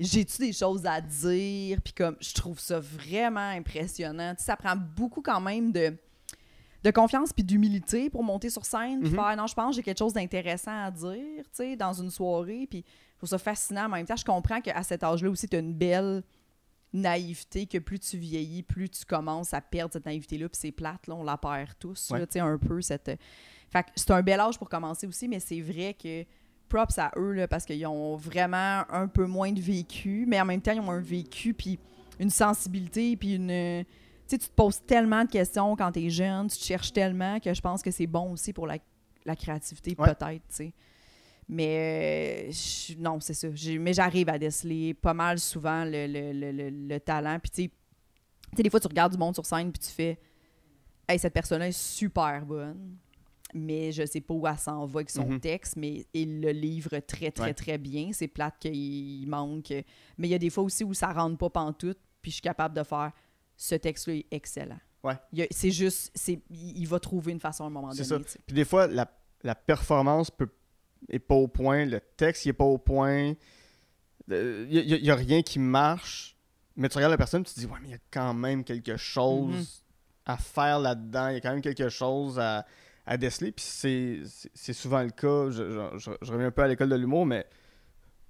j'ai-tu 0.00 0.38
des 0.38 0.52
choses 0.52 0.86
à 0.86 1.00
dire, 1.00 1.78
puis 1.82 1.92
comme, 1.92 2.16
je 2.20 2.32
trouve 2.34 2.58
ça 2.60 2.78
vraiment 2.80 3.50
impressionnant, 3.50 4.34
tu 4.34 4.40
sais, 4.40 4.46
ça 4.46 4.56
prend 4.56 4.74
beaucoup 4.76 5.22
quand 5.22 5.40
même 5.40 5.72
de 5.72 5.94
de 6.84 6.90
confiance 6.92 7.32
puis 7.32 7.42
d'humilité 7.44 8.08
pour 8.10 8.22
monter 8.22 8.50
sur 8.50 8.64
scène 8.64 9.00
puis 9.00 9.10
Mhm. 9.10 9.16
faire 9.16 9.36
non 9.36 9.46
je 9.46 9.54
pense 9.54 9.70
que 9.70 9.76
j'ai 9.76 9.82
quelque 9.82 9.98
chose 9.98 10.12
d'intéressant 10.12 10.84
à 10.84 10.90
dire 10.90 11.42
tu 11.44 11.50
sais 11.52 11.76
dans 11.76 11.92
une 11.92 12.10
soirée 12.10 12.66
puis 12.70 12.84
je 13.12 13.16
trouve 13.18 13.28
ça 13.28 13.38
fascinant 13.38 13.86
en 13.86 13.88
même 13.88 14.06
temps 14.06 14.14
je 14.16 14.24
comprends 14.24 14.60
qu'à 14.60 14.82
cet 14.84 15.02
âge-là 15.02 15.28
aussi 15.30 15.48
tu 15.48 15.56
as 15.56 15.58
une 15.58 15.74
belle 15.74 16.22
naïveté 16.92 17.66
que 17.66 17.78
plus 17.78 17.98
tu 17.98 18.16
vieillis 18.16 18.62
plus 18.62 18.88
tu 18.88 19.04
commences 19.04 19.52
à 19.52 19.60
perdre 19.60 19.92
cette 19.92 20.06
naïveté 20.06 20.38
là 20.38 20.48
puis 20.48 20.58
c'est 20.60 20.72
plate 20.72 21.06
là 21.06 21.14
on 21.16 21.24
la 21.24 21.36
perd 21.36 21.72
tous 21.78 22.10
Ouais. 22.10 22.20
tu 22.26 22.32
sais 22.34 22.40
un 22.40 22.56
peu 22.58 22.80
cette 22.80 23.10
fait 23.70 23.82
que 23.82 23.88
c'est 23.96 24.10
un 24.12 24.22
bel 24.22 24.40
âge 24.40 24.56
pour 24.58 24.68
commencer 24.70 25.06
aussi 25.06 25.28
mais 25.28 25.40
c'est 25.40 25.60
vrai 25.60 25.94
que 26.00 26.24
props 26.68 26.98
à 26.98 27.10
eux 27.16 27.32
là, 27.32 27.48
parce 27.48 27.64
qu'ils 27.64 27.86
ont 27.86 28.16
vraiment 28.16 28.84
un 28.90 29.06
peu 29.08 29.26
moins 29.26 29.52
de 29.52 29.60
vécu 29.60 30.24
mais 30.26 30.40
en 30.40 30.44
même 30.46 30.62
temps 30.62 30.72
ils 30.72 30.80
ont 30.80 30.90
un 30.90 31.00
vécu 31.00 31.52
puis 31.54 31.78
une 32.20 32.30
sensibilité 32.30 33.16
puis 33.16 33.34
une 33.34 33.84
sais, 34.30 34.38
tu 34.38 34.48
te 34.48 34.54
poses 34.54 34.80
tellement 34.86 35.24
de 35.24 35.30
questions 35.30 35.74
quand 35.76 35.92
tu 35.92 36.04
es 36.04 36.10
jeune, 36.10 36.48
tu 36.48 36.58
te 36.58 36.64
cherches 36.64 36.92
tellement 36.92 37.38
que 37.40 37.52
je 37.54 37.60
pense 37.60 37.82
que 37.82 37.90
c'est 37.90 38.06
bon 38.06 38.32
aussi 38.32 38.52
pour 38.52 38.66
la, 38.66 38.78
la 39.24 39.36
créativité, 39.36 39.94
Ouais. 39.98 40.06
peut-être, 40.14 40.42
tu 40.48 40.54
sais. 40.54 40.72
Mais 41.48 42.48
euh, 42.48 42.52
je- 42.52 42.94
non, 42.98 43.20
c'est 43.20 43.32
ça. 43.34 43.48
Mais 43.80 43.92
j'arrive 43.94 44.28
à 44.28 44.38
déceler 44.38 44.92
pas 44.94 45.14
mal 45.14 45.38
souvent 45.38 45.84
le, 45.84 46.06
le- 46.06 46.32
le- 46.32 46.52
le- 46.52 46.70
le 46.88 47.00
talent. 47.00 47.38
Puis 47.40 47.50
tu 47.50 47.62
sais, 47.62 47.68
tu 48.50 48.56
sais, 48.56 48.62
des 48.62 48.70
fois, 48.70 48.80
tu 48.80 48.86
regardes 48.86 49.12
du 49.12 49.18
monde 49.18 49.34
sur 49.34 49.46
scène 49.46 49.72
puis 49.72 49.78
tu 49.80 49.90
fais 49.90 50.18
«Hey, 51.08 51.18
cette 51.18 51.32
personne-là 51.32 51.68
est 51.68 51.72
super 51.72 52.44
bonne.» 52.44 52.96
Mais 53.54 53.92
je 53.92 54.04
sais 54.04 54.20
pas 54.20 54.34
où 54.34 54.46
elle 54.46 54.58
s'en 54.58 54.84
va 54.84 54.98
avec 54.98 55.08
son 55.08 55.24
Mhm. 55.26 55.40
texte, 55.40 55.76
mais 55.76 56.04
il 56.12 56.42
le 56.42 56.50
livre 56.50 56.98
très, 56.98 57.30
très, 57.30 57.44
Ouais. 57.44 57.54
très 57.54 57.78
bien. 57.78 58.10
C'est 58.12 58.28
plate 58.28 58.56
qu'il 58.60 59.26
manque. 59.26 59.70
Mais 60.18 60.28
il 60.28 60.30
y 60.30 60.34
a 60.34 60.38
des 60.38 60.50
fois 60.50 60.64
aussi 60.64 60.84
où 60.84 60.92
ça 60.92 61.10
rentre 61.14 61.38
pas 61.38 61.48
pantoute, 61.48 61.98
puis 62.20 62.30
je 62.30 62.34
suis 62.36 62.42
capable 62.42 62.76
de 62.76 62.82
faire 62.82 63.10
ce 63.58 63.74
texte-là 63.74 64.14
est 64.14 64.26
excellent. 64.30 64.78
Ouais. 65.02 65.18
C'est 65.50 65.70
juste, 65.70 66.10
c'est, 66.14 66.40
il 66.48 66.86
va 66.86 66.98
trouver 67.00 67.32
une 67.32 67.40
façon 67.40 67.64
à 67.64 67.66
un 67.66 67.70
moment 67.70 67.90
C'est 67.92 68.08
donné. 68.08 68.24
ça. 68.26 68.38
Puis 68.46 68.54
des 68.54 68.64
fois, 68.64 68.86
la, 68.86 69.10
la 69.42 69.54
performance 69.54 70.30
peut, 70.30 70.48
est 71.10 71.18
pas 71.18 71.34
au 71.34 71.48
point, 71.48 71.84
le 71.84 72.00
texte 72.16 72.46
il 72.46 72.50
est 72.50 72.52
pas 72.54 72.64
au 72.64 72.78
point, 72.78 73.34
il 74.28 74.66
n'y 75.02 75.10
a, 75.10 75.14
rien 75.14 75.42
qui 75.42 75.58
marche, 75.58 76.36
mais 76.76 76.88
tu 76.88 76.96
regardes 76.96 77.12
la 77.12 77.16
personne 77.18 77.44
tu 77.44 77.54
te 77.54 77.60
dis, 77.60 77.66
ouais, 77.66 77.78
mais 77.80 77.88
il 77.88 77.92
y 77.92 77.94
a 77.94 77.98
quand 78.10 78.34
même 78.34 78.64
quelque 78.64 78.96
chose 78.96 79.54
Mhm. 79.54 79.64
à 80.26 80.36
faire 80.36 80.78
là-dedans, 80.80 81.28
il 81.28 81.34
y 81.34 81.36
a 81.36 81.40
quand 81.40 81.52
même 81.52 81.62
quelque 81.62 81.88
chose 81.88 82.38
à, 82.38 82.66
à 83.06 83.16
déceler, 83.16 83.52
puis 83.52 83.64
c'est, 83.64 84.72
souvent 84.72 85.02
le 85.02 85.10
cas, 85.10 85.50
je, 85.50 85.70
je- 85.70 85.98
je- 85.98 86.10
je 86.20 86.32
reviens 86.32 86.48
un 86.48 86.50
peu 86.50 86.62
à 86.62 86.68
l'école 86.68 86.90
de 86.90 86.96
l'humour, 86.96 87.24
mais 87.24 87.46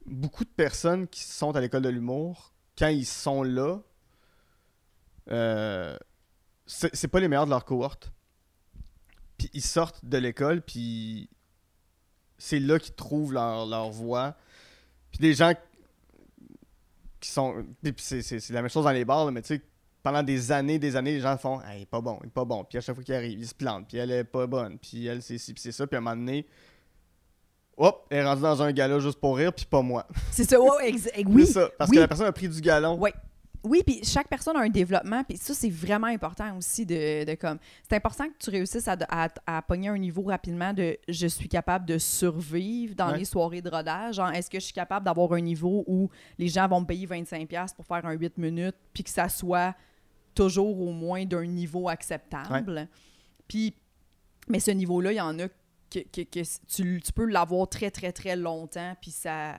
beaucoup 0.06 0.44
de 0.44 0.50
personnes 0.50 1.08
qui 1.08 1.22
sont 1.24 1.56
à 1.56 1.60
l'école 1.60 1.82
de 1.82 1.88
l'humour, 1.88 2.52
quand 2.78 2.88
ils 2.88 3.06
sont 3.06 3.42
là, 3.42 3.80
euh, 5.30 5.96
c'est 6.66 7.08
pas 7.08 7.20
les 7.20 7.28
meilleurs 7.28 7.46
de 7.46 7.50
leur 7.50 7.64
cohorte. 7.64 8.12
Puis 9.36 9.50
ils 9.54 9.62
sortent 9.62 10.04
de 10.04 10.18
l'école, 10.18 10.62
puis 10.62 11.28
c'est 12.38 12.58
là 12.58 12.78
qu'ils 12.78 12.94
trouvent 12.94 13.32
leur, 13.32 13.66
leur 13.66 13.90
voie. 13.90 14.36
Puis 15.10 15.20
des 15.20 15.34
gens 15.34 15.52
qui 17.20 17.30
sont. 17.30 17.64
Puis 17.82 17.94
c'est- 17.98 18.50
la 18.50 18.62
même 18.62 18.70
chose 18.70 18.84
dans 18.84 18.90
les 18.90 19.04
bars, 19.04 19.24
là, 19.24 19.30
mais 19.30 19.42
tu 19.42 19.56
sais, 19.56 19.62
pendant 20.02 20.22
des 20.22 20.52
années, 20.52 20.78
des 20.78 20.96
années, 20.96 21.14
les 21.14 21.20
gens 21.20 21.36
font 21.36 21.60
Ah, 21.64 21.76
il 21.76 21.82
est 21.82 21.86
pas 21.86 22.00
bon, 22.00 22.18
il 22.22 22.26
est 22.28 22.30
pas 22.30 22.44
bon. 22.44 22.64
Puis 22.64 22.78
à 22.78 22.80
chaque 22.80 22.94
fois 22.94 23.04
qu'il 23.04 23.14
arrive, 23.14 23.38
il 23.38 23.46
se 23.48 23.54
plante, 23.54 23.88
puis 23.88 23.98
elle 23.98 24.10
est 24.10 24.24
pas 24.24 24.46
bonne, 24.46 24.78
puis 24.78 25.06
elle, 25.06 25.22
c'est 25.22 25.38
ci, 25.38 25.52
puis 25.54 25.62
c'est 25.62 25.72
ça. 25.72 25.86
Puis 25.86 25.96
à 25.96 25.98
un 25.98 26.02
moment 26.02 26.16
donné, 26.16 26.46
hop, 27.76 28.06
elle 28.10 28.18
est 28.18 28.24
rendue 28.24 28.42
dans 28.42 28.62
un 28.62 28.72
gala 28.72 28.98
juste 28.98 29.20
pour 29.20 29.36
rire, 29.36 29.52
puis 29.52 29.66
pas 29.66 29.82
moi. 29.82 30.06
C'est 30.32 30.44
ça, 30.48 30.60
ouais, 30.60 30.68
oui. 31.26 31.46
C'est 31.46 31.52
ça, 31.52 31.70
parce 31.78 31.90
oui. 31.90 31.96
que 31.96 32.00
la 32.00 32.08
personne 32.08 32.26
a 32.26 32.32
pris 32.32 32.48
du 32.48 32.60
galon. 32.60 32.98
Ouais. 32.98 33.14
Oui, 33.68 33.82
puis 33.84 34.00
chaque 34.02 34.28
personne 34.28 34.56
a 34.56 34.60
un 34.60 34.68
développement, 34.68 35.22
puis 35.24 35.36
ça, 35.36 35.52
c'est 35.54 35.68
vraiment 35.70 36.06
important 36.08 36.56
aussi 36.56 36.86
de, 36.86 37.24
de 37.24 37.34
comme... 37.34 37.58
C'est 37.88 37.96
important 37.96 38.26
que 38.28 38.34
tu 38.38 38.50
réussisses 38.50 38.88
à, 38.88 38.96
à, 39.08 39.28
à 39.46 39.62
pogner 39.62 39.88
un 39.88 39.98
niveau 39.98 40.22
rapidement 40.22 40.72
de 40.72 40.96
«je 41.08 41.26
suis 41.26 41.48
capable 41.48 41.84
de 41.86 41.98
survivre 41.98 42.94
dans 42.94 43.10
Ouais. 43.12 43.18
les 43.18 43.24
soirées 43.24 43.62
de 43.62 43.68
rodage». 43.68 44.14
Genre, 44.16 44.30
est-ce 44.32 44.48
que 44.50 44.58
je 44.58 44.64
suis 44.64 44.74
capable 44.74 45.04
d'avoir 45.04 45.32
un 45.34 45.40
niveau 45.40 45.84
où 45.86 46.08
les 46.38 46.48
gens 46.48 46.66
vont 46.66 46.80
me 46.80 46.86
payer 46.86 47.06
25$ 47.06 47.74
pour 47.74 47.84
faire 47.86 48.04
un 48.06 48.12
8 48.12 48.38
minutes, 48.38 48.76
puis 48.92 49.04
que 49.04 49.10
ça 49.10 49.28
soit 49.28 49.74
toujours 50.34 50.80
au 50.80 50.92
moins 50.92 51.24
d'un 51.24 51.46
niveau 51.46 51.88
acceptable? 51.88 52.88
Puis, 53.46 53.74
mais 54.48 54.60
ce 54.60 54.70
niveau-là, 54.70 55.12
il 55.12 55.16
y 55.16 55.20
en 55.20 55.38
a 55.38 55.48
que, 55.90 56.00
que- 56.00 56.22
que 56.22 56.40
tu, 56.66 57.00
tu 57.02 57.12
peux 57.12 57.24
l'avoir 57.26 57.68
très, 57.68 57.90
très, 57.90 58.12
très 58.12 58.36
longtemps, 58.36 58.94
puis 59.00 59.10
ça 59.10 59.58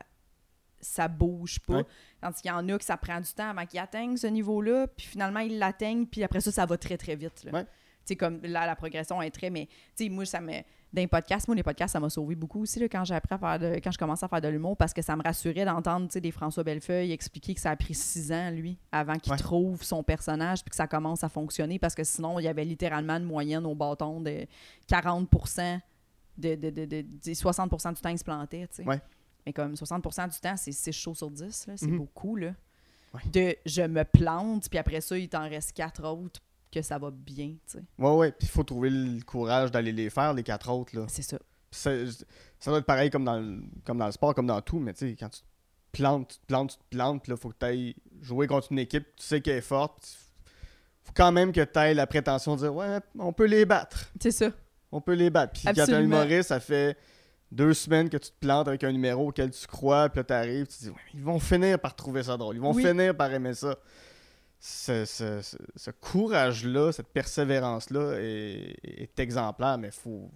ça 0.81 1.09
bouge 1.09 1.59
pas. 1.59 1.79
Ouais. 1.79 1.85
Tandis 2.21 2.41
qu'il 2.41 2.49
y 2.51 2.53
en 2.53 2.67
a 2.69 2.77
que 2.77 2.83
ça 2.83 2.97
prend 2.97 3.19
du 3.19 3.31
temps 3.33 3.49
avant 3.49 3.65
qu'ils 3.65 3.79
atteignent 3.79 4.17
ce 4.17 4.27
niveau-là, 4.27 4.87
puis 4.87 5.05
finalement, 5.07 5.39
ils 5.39 5.57
l'atteignent, 5.57 6.05
puis 6.05 6.23
après 6.23 6.41
ça, 6.41 6.51
ça 6.51 6.65
va 6.65 6.77
très, 6.77 6.97
très 6.97 7.15
vite. 7.15 7.43
là. 7.45 7.51
Ouais. 7.53 7.65
Comme 8.17 8.39
là, 8.41 8.65
la 8.65 8.75
progression 8.75 9.21
est 9.21 9.29
très... 9.29 9.51
Mais, 9.51 9.67
tu 9.95 10.05
sais, 10.05 10.09
moi, 10.09 10.25
ça 10.25 10.41
me... 10.41 10.51
Dans 10.91 11.01
les 11.01 11.05
podcasts, 11.07 11.47
moi, 11.47 11.53
les 11.55 11.61
podcasts, 11.61 11.93
ça 11.93 11.99
m'a 11.99 12.09
sauvé 12.09 12.33
beaucoup 12.33 12.63
aussi 12.63 12.79
là, 12.79 12.87
quand 12.89 13.03
j'ai 13.05 13.13
appris 13.13 13.35
à 13.35 13.37
faire 13.37 13.59
de... 13.59 13.75
quand 13.75 13.91
je 13.91 13.99
commençais 13.99 14.25
à 14.25 14.27
faire 14.27 14.41
de 14.41 14.47
l'humour, 14.47 14.75
parce 14.75 14.93
que 14.95 15.03
ça 15.03 15.15
me 15.15 15.21
rassurait 15.21 15.63
d'entendre, 15.63 16.07
des 16.07 16.31
François 16.31 16.63
Bellefeuille 16.63 17.11
expliquer 17.11 17.53
que 17.53 17.61
ça 17.61 17.69
a 17.69 17.75
pris 17.75 17.93
six 17.93 18.31
ans, 18.31 18.49
lui, 18.49 18.79
avant 18.91 19.13
qu'il 19.17 19.31
Ouais. 19.33 19.37
trouve 19.37 19.83
son 19.83 20.01
personnage, 20.01 20.63
puis 20.63 20.71
que 20.71 20.75
ça 20.75 20.87
commence 20.87 21.23
à 21.23 21.29
fonctionner, 21.29 21.77
parce 21.77 21.93
que 21.93 22.03
sinon, 22.03 22.39
il 22.39 22.45
y 22.45 22.47
avait 22.47 22.65
littéralement 22.65 23.13
une 23.17 23.25
moyenne 23.25 23.67
au 23.67 23.75
bâton 23.75 24.21
de 24.21 24.47
40 24.87 25.29
de, 26.39 26.55
de, 26.55 26.69
de, 26.71 26.85
de- 26.85 27.05
de- 27.23 27.33
60 27.35 27.69
du 27.95 28.01
temps, 28.01 28.09
il 28.09 28.17
se 28.17 28.23
plantait, 28.23 28.67
tu 28.69 28.77
sais. 28.77 28.83
Ouais. 28.85 28.99
Mais 29.45 29.53
comme 29.53 29.73
60% 29.73 30.27
du 30.33 30.39
temps, 30.39 30.57
c'est 30.57 30.71
6 30.71 30.91
shows 30.91 31.15
sur 31.15 31.31
10, 31.31 31.67
là, 31.67 31.73
c'est 31.77 31.87
Mhm. 31.87 31.97
beaucoup, 31.97 32.35
là. 32.35 32.53
Ouais. 33.13 33.21
De 33.31 33.55
je 33.65 33.81
me 33.81 34.03
plante, 34.03 34.69
puis 34.69 34.77
après 34.77 35.01
ça, 35.01 35.17
il 35.17 35.27
t'en 35.29 35.49
reste 35.49 35.73
quatre 35.73 36.03
autres 36.05 36.39
que 36.71 36.81
ça 36.83 36.99
va 36.99 37.09
bien, 37.11 37.55
tu 37.65 37.79
sais. 37.79 37.83
Ouais, 37.97 38.11
ouais. 38.15 38.31
Puis 38.31 38.47
il 38.47 38.49
faut 38.51 38.63
trouver 38.63 38.89
le 38.91 39.21
courage 39.23 39.71
d'aller 39.71 39.91
les 39.91 40.09
faire, 40.11 40.33
les 40.33 40.43
quatre 40.43 40.69
autres. 40.69 40.95
Là. 40.95 41.05
C'est 41.07 41.23
ça. 41.23 41.39
Ça, 41.71 41.91
ça 42.59 42.71
doit 42.71 42.79
être 42.79 42.85
pareil 42.85 43.09
comme 43.09 43.25
dans, 43.25 43.39
le, 43.39 43.61
comme 43.85 43.97
dans 43.97 44.05
le 44.05 44.11
sport, 44.11 44.35
comme 44.35 44.47
dans 44.47 44.61
tout, 44.61 44.79
mais 44.79 44.93
tu 44.93 45.09
sais, 45.09 45.15
quand 45.19 45.29
tu 45.29 45.39
te 45.41 45.45
plantes, 45.91 46.29
tu 46.29 46.37
te 46.39 46.45
plantes, 46.45 46.71
tu 46.71 46.77
te 46.77 46.95
plantes, 46.95 47.23
puis 47.23 47.31
là, 47.31 47.37
faut 47.37 47.49
que 47.49 47.57
tu 47.59 47.65
ailles 47.65 47.95
jouer 48.21 48.45
contre 48.47 48.71
une 48.71 48.79
équipe, 48.79 49.05
tu 49.15 49.25
sais 49.25 49.41
qu'elle 49.41 49.57
est 49.57 49.61
forte, 49.61 50.07
faut 51.03 51.13
quand 51.15 51.31
même 51.31 51.51
que 51.51 51.61
tu 51.63 51.79
aies 51.79 51.93
la 51.95 52.05
prétention 52.05 52.55
de 52.55 52.61
dire, 52.61 52.75
ouais, 52.75 52.99
on 53.17 53.33
peut 53.33 53.45
les 53.45 53.65
battre. 53.65 54.11
C'est 54.21 54.31
ça. 54.31 54.51
On 54.91 55.01
peut 55.01 55.13
les 55.13 55.29
battre. 55.31 55.53
Puis 55.53 55.63
quand 55.63 55.89
un 55.89 56.01
humoriste, 56.01 56.49
ça 56.49 56.59
fait 56.59 56.95
deux 57.51 57.73
semaines 57.73 58.09
que 58.09 58.17
tu 58.17 58.29
te 58.29 58.39
plantes 58.39 58.67
avec 58.67 58.83
un 58.83 58.91
numéro 58.91 59.29
auquel 59.29 59.49
tu 59.51 59.65
crois, 59.67 60.09
puis 60.09 60.19
là, 60.19 60.23
t'arrives, 60.23 60.67
tu 60.67 60.77
te 60.77 60.83
dis, 60.83 60.89
ouais, 60.89 60.95
ils 61.13 61.23
vont 61.23 61.39
finir 61.39 61.79
par 61.79 61.95
trouver 61.95 62.23
ça 62.23 62.37
drôle. 62.37 62.55
Ils 62.55 62.61
vont 62.61 62.73
Oui. 62.73 62.83
finir 62.85 63.15
par 63.15 63.31
aimer 63.33 63.53
ça. 63.53 63.75
Ce, 64.59 65.05
ce- 65.05 65.41
ce- 65.41 65.57
ce 65.75 65.91
courage-là, 65.91 66.91
cette 66.91 67.07
persévérance-là 67.07 68.15
est, 68.19 68.75
est 68.83 69.19
exemplaire, 69.19 69.77
mais 69.77 69.89
faut. 69.91 70.29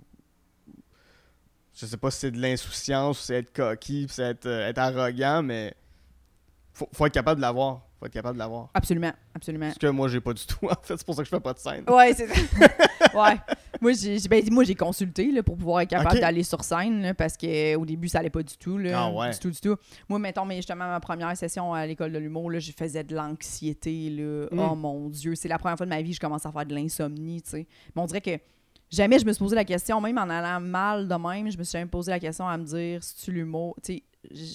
Je 1.76 1.86
sais 1.86 1.98
pas 1.98 2.10
si 2.12 2.20
c'est 2.20 2.32
de 2.32 2.40
l'insouciance, 2.40 3.20
ou 3.20 3.24
c'est 3.24 3.36
être 3.40 3.52
coquille, 3.54 4.08
c'est 4.10 4.24
être, 4.24 4.46
euh, 4.46 4.68
être 4.70 4.78
arrogant, 4.78 5.42
mais 5.44 5.74
faut, 6.74 6.88
faut 6.94 7.06
être 7.06 7.14
capable 7.14 7.38
de 7.42 7.46
l'avoir. 7.46 7.82
Être 8.06 8.12
capable 8.14 8.36
de 8.36 8.40
l'avoir. 8.40 8.70
Absolument, 8.74 9.12
absolument. 9.36 9.72
Ce 9.72 9.80
que 9.80 9.88
moi, 9.88 10.08
j'ai 10.08 10.22
pas 10.22 10.34
du 10.34 10.46
tout, 10.46 10.66
en 10.66 10.76
fait. 10.82 10.98
C'est 10.98 11.06
pour 11.06 11.16
ça 11.16 11.22
que 11.22 11.26
je 11.26 11.30
fais 11.30 11.40
pas 11.40 11.54
de 11.54 11.60
scène. 11.60 11.84
Ouais, 11.88 12.14
c'est 12.14 12.28
Ouais. 13.14 13.38
Moi, 13.82 13.92
j'ai 13.94 14.18
ben, 14.30 14.44
moi, 14.52 14.64
j'ai 14.64 14.76
consulté 14.76 15.32
là, 15.32 15.44
pour 15.44 15.58
pouvoir 15.58 15.82
être 15.82 15.90
capable 15.90 16.20
d'aller 16.20 16.44
sur 16.44 16.64
scène 16.64 17.02
là, 17.02 17.14
parce 17.14 17.38
qu'au 17.38 17.86
début, 17.86 18.08
ça 18.08 18.20
allait 18.20 18.30
pas 18.30 18.44
du 18.44 18.58
tout. 18.58 18.78
Là, 18.78 18.92
Ah 18.96 19.12
ouais. 19.12 19.32
Du 19.32 19.40
tout, 19.40 19.52
du 19.52 19.60
tout. 19.60 19.76
Moi, 20.10 20.20
mettons, 20.20 20.46
mais 20.46 20.56
justement, 20.58 20.88
ma 20.88 21.00
première 21.00 21.36
session 21.38 21.74
à 21.74 21.86
l'école 21.86 22.12
de 22.12 22.18
l'humour, 22.18 22.52
je 22.60 22.72
faisais 22.72 23.04
de 23.04 23.16
l'anxiété. 23.16 24.10
Mm. 24.10 24.60
Oh 24.60 24.76
mon 24.76 25.10
Dieu, 25.10 25.36
c'est 25.36 25.48
la 25.48 25.58
première 25.58 25.78
fois 25.78 25.86
de 25.86 25.92
ma 25.92 26.02
vie 26.02 26.10
que 26.10 26.16
je 26.16 26.20
commence 26.22 26.46
à 26.46 26.52
faire 26.52 26.66
de 26.66 26.74
l'insomnie. 26.74 27.42
tu 27.42 27.50
sais. 27.50 27.68
Mais 27.96 28.02
on 28.02 28.06
dirait 28.06 28.22
que 28.22 28.38
jamais 28.94 29.20
je 29.20 29.26
me 29.26 29.34
suis 29.34 29.40
posé 29.40 29.56
la 29.56 29.66
question, 29.66 30.00
même 30.00 30.18
en 30.18 30.30
allant 30.30 30.60
mal 30.60 31.08
de 31.08 31.16
même, 31.16 31.52
je 31.52 31.58
me 31.58 31.64
suis 31.64 31.74
jamais 31.74 31.90
posé 31.90 32.12
la 32.12 32.20
question 32.20 32.48
à 32.48 32.58
me 32.58 32.64
dire 32.64 33.04
si 33.04 33.16
tu 33.26 33.32
l'humour? 33.32 33.76
Tu 33.84 34.02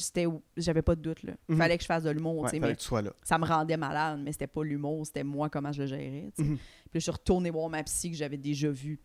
sais, 0.07 0.27
j'avais 0.57 0.83
pas 0.83 0.95
de 0.95 1.03
doute. 1.03 1.23
là. 1.23 1.35
Mhm. 1.49 1.57
Fallait 1.59 1.77
que 1.77 1.83
je 1.83 1.87
fasse 1.87 2.05
de 2.05 2.11
l'humour. 2.11 2.43
Ouais, 2.43 2.59
mais 2.61 2.73
que 2.73 2.79
tu 2.79 2.85
sois 2.85 3.03
là. 3.03 3.11
ça 3.23 3.39
me 3.39 3.45
rendait 3.45 3.77
malade, 3.77 4.21
mais 4.23 4.33
c'était 4.33 4.47
pas 4.47 4.63
l'humour, 4.65 5.05
c'était 5.07 5.25
moi 5.25 5.49
comment 5.51 5.73
je 5.73 5.83
le 5.83 5.89
gérais. 5.89 6.31
sais. 6.37 6.43
Mhm. 6.43 6.57
Puis 6.57 6.61
là, 6.61 6.91
je 6.95 7.01
suis 7.01 7.11
retournée 7.11 7.51
voir 7.51 7.69
ma 7.69 7.83
psy 7.83 8.11
que 8.11 8.17
j'avais 8.17 8.39
déjà 8.39 8.71
vue 8.71 9.01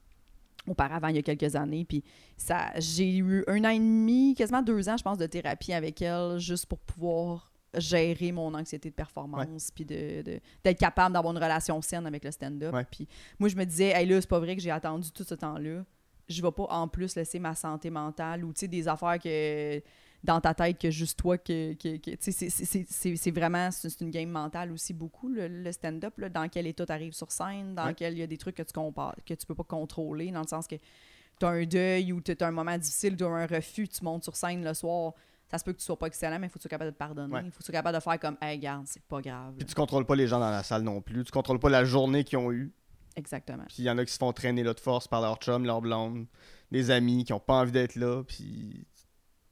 auparavant 0.68 1.10
il 1.10 1.16
y 1.16 1.20
a 1.20 1.22
quelques 1.22 1.56
années. 1.56 1.84
Puis 1.84 2.04
ça, 2.38 2.72
j'ai 2.78 3.18
eu 3.18 3.44
un 3.48 3.66
an 3.66 3.70
et 3.70 3.80
demi, 3.80 4.34
quasiment 4.36 4.62
deux 4.62 4.88
ans, 4.88 4.96
je 4.98 5.04
pense, 5.04 5.18
de 5.18 5.26
thérapie 5.26 5.74
avec 5.74 6.02
elle, 6.02 6.38
juste 6.40 6.66
pour 6.68 6.80
pouvoir 6.80 7.52
gérer 7.76 8.32
mon 8.32 8.54
anxiété 8.54 8.90
de 8.90 8.96
performance, 8.96 9.72
puis 9.74 9.86
de, 9.86 10.22
de- 10.22 10.40
d'être 10.64 10.80
capable 10.80 11.14
d'avoir 11.14 11.34
une 11.36 11.42
relation 11.44 11.82
saine 11.82 12.06
avec 12.06 12.24
le 12.24 12.32
stand-up. 12.32 12.76
Puis 12.92 13.08
moi, 13.40 13.50
je 13.50 13.56
me 13.56 13.66
disais, 13.66 13.90
hey 13.90 14.06
là, 14.08 14.20
c'est 14.22 14.30
pas 14.30 14.40
vrai 14.40 14.56
que 14.56 14.62
j'ai 14.62 14.72
attendu 14.72 15.12
tout 15.12 15.24
ce 15.24 15.36
temps-là. 15.36 15.84
Je 16.30 16.42
vais 16.42 16.52
pas 16.52 16.64
en 16.70 16.88
plus 16.88 17.16
laisser 17.16 17.40
ma 17.40 17.54
santé 17.56 17.90
mentale 17.90 18.46
ou, 18.46 18.54
des 18.54 18.88
affaires 18.88 19.20
que 19.20 19.82
dans 20.24 20.40
ta 20.40 20.54
tête 20.54 20.80
que 20.80 20.90
juste 20.90 21.20
toi 21.20 21.38
que, 21.38 21.74
que, 21.74 22.00
c'est- 22.20 23.32
vraiment 23.32 23.70
c'est 23.72 24.00
une 24.00 24.10
game 24.10 24.30
mentale 24.30 24.72
aussi 24.72 24.94
beaucoup 24.94 25.28
le, 25.28 25.50
le 25.50 25.72
stand-up 25.74 26.18
dans 26.32 26.48
quel 26.48 26.66
état 26.68 26.86
tu 26.86 26.92
arrives 26.94 27.12
sur 27.12 27.30
scène 27.30 27.76
dans 27.76 27.88
Ouais. 27.88 27.94
quel 27.94 28.14
il 28.14 28.20
y 28.20 28.24
a 28.24 28.28
des 28.28 28.38
trucs 28.38 28.56
que 28.56 28.64
tu 28.64 28.72
compares, 28.72 29.16
que 29.26 29.34
tu 29.34 29.46
peux 29.46 29.54
pas 29.56 29.66
contrôler 29.66 30.32
dans 30.32 30.42
le 30.42 30.48
sens 30.48 30.66
que 30.66 30.76
tu 30.78 31.46
as 31.46 31.50
un 31.50 31.66
deuil 31.66 32.14
ou 32.14 32.22
tu 32.22 32.32
as 32.40 32.48
un 32.48 32.52
moment 32.52 32.78
difficile 32.78 33.18
tu 33.18 33.26
as 33.26 33.28
un 33.28 33.46
refus 33.46 33.90
tu 33.90 34.02
montes 34.06 34.24
sur 34.24 34.38
scène 34.38 34.64
le 34.64 34.74
soir 34.74 35.12
ça 35.54 35.60
se 35.60 35.64
peut 35.64 35.72
que 35.74 35.78
tu 35.78 35.86
sois 35.86 35.98
pas 36.00 36.08
excellent 36.08 36.40
mais 36.40 36.48
il 36.48 36.50
faut 36.50 36.54
que 36.56 36.60
tu 36.60 36.64
sois 36.64 36.70
capable 36.72 36.90
de 36.90 36.96
te 36.96 37.00
pardonner 37.00 37.28
il 37.32 37.34
Ouais. 37.36 37.42
faut 37.52 37.58
que 37.60 37.64
tu 37.64 37.66
sois 37.66 37.74
capable 37.74 37.96
de 37.96 38.02
faire 38.02 38.20
comme 38.20 38.38
hey 38.42 38.58
garde 38.60 38.86
c'est 38.88 39.04
pas 39.04 39.22
grave 39.22 39.54
Puis 39.58 39.66
tu 39.66 39.76
contrôles 39.76 40.06
pas 40.06 40.16
les 40.16 40.28
gens 40.28 40.40
dans 40.40 40.50
la 40.50 40.64
salle 40.64 40.82
non 40.82 41.00
plus. 41.02 41.24
Tu 41.24 41.32
contrôles 41.32 41.60
pas 41.60 41.70
la 41.70 41.86
journée 41.86 42.24
qu'ils 42.24 42.40
ont 42.40 42.52
eue. 42.52 42.74
exactement 43.16 43.64
Puis 43.68 43.78
il 43.80 43.86
y 43.86 43.90
en 43.90 43.98
a 43.98 44.06
qui 44.06 44.12
se 44.12 44.18
font 44.18 44.34
traîner 44.34 44.64
là 44.64 44.74
de 44.74 44.80
force 44.80 45.08
par 45.08 45.22
leur 45.22 45.36
chum, 45.38 45.66
leur 45.66 45.82
blonde, 45.82 46.26
des 46.72 46.90
amis 46.92 47.24
qui 47.24 47.34
ont 47.34 47.40
pas 47.40 47.54
envie 47.62 47.72
d'être 47.72 47.96
là. 47.96 48.24
Puis 48.24 48.86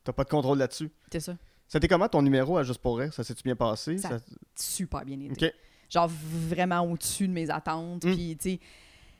t'as 0.03 0.13
pas 0.13 0.23
de 0.23 0.29
contrôle 0.29 0.57
là-dessus. 0.57 0.89
c'est 1.11 1.19
ça 1.19 1.37
C'était 1.67 1.87
comment 1.87 2.07
ton 2.09 2.21
numéro 2.23 2.57
à 2.57 2.63
Juste 2.63 2.81
pour 2.81 2.97
rire? 2.97 3.13
Ça 3.13 3.23
s'est-tu 3.23 3.43
bien 3.43 3.55
passé? 3.55 3.97
Ça- 3.99 4.17
Ça- 4.19 4.25
super 4.55 5.05
bien 5.05 5.19
été 5.19 5.45
Ok. 5.47 5.53
genre 5.89 6.09
vraiment 6.09 6.81
au-dessus 6.81 7.27
de 7.27 7.33
mes 7.33 7.49
attentes. 7.51 8.03
Mm. 8.05 8.13
Puis, 8.15 8.37
tu 8.37 8.49
sais, 8.53 8.59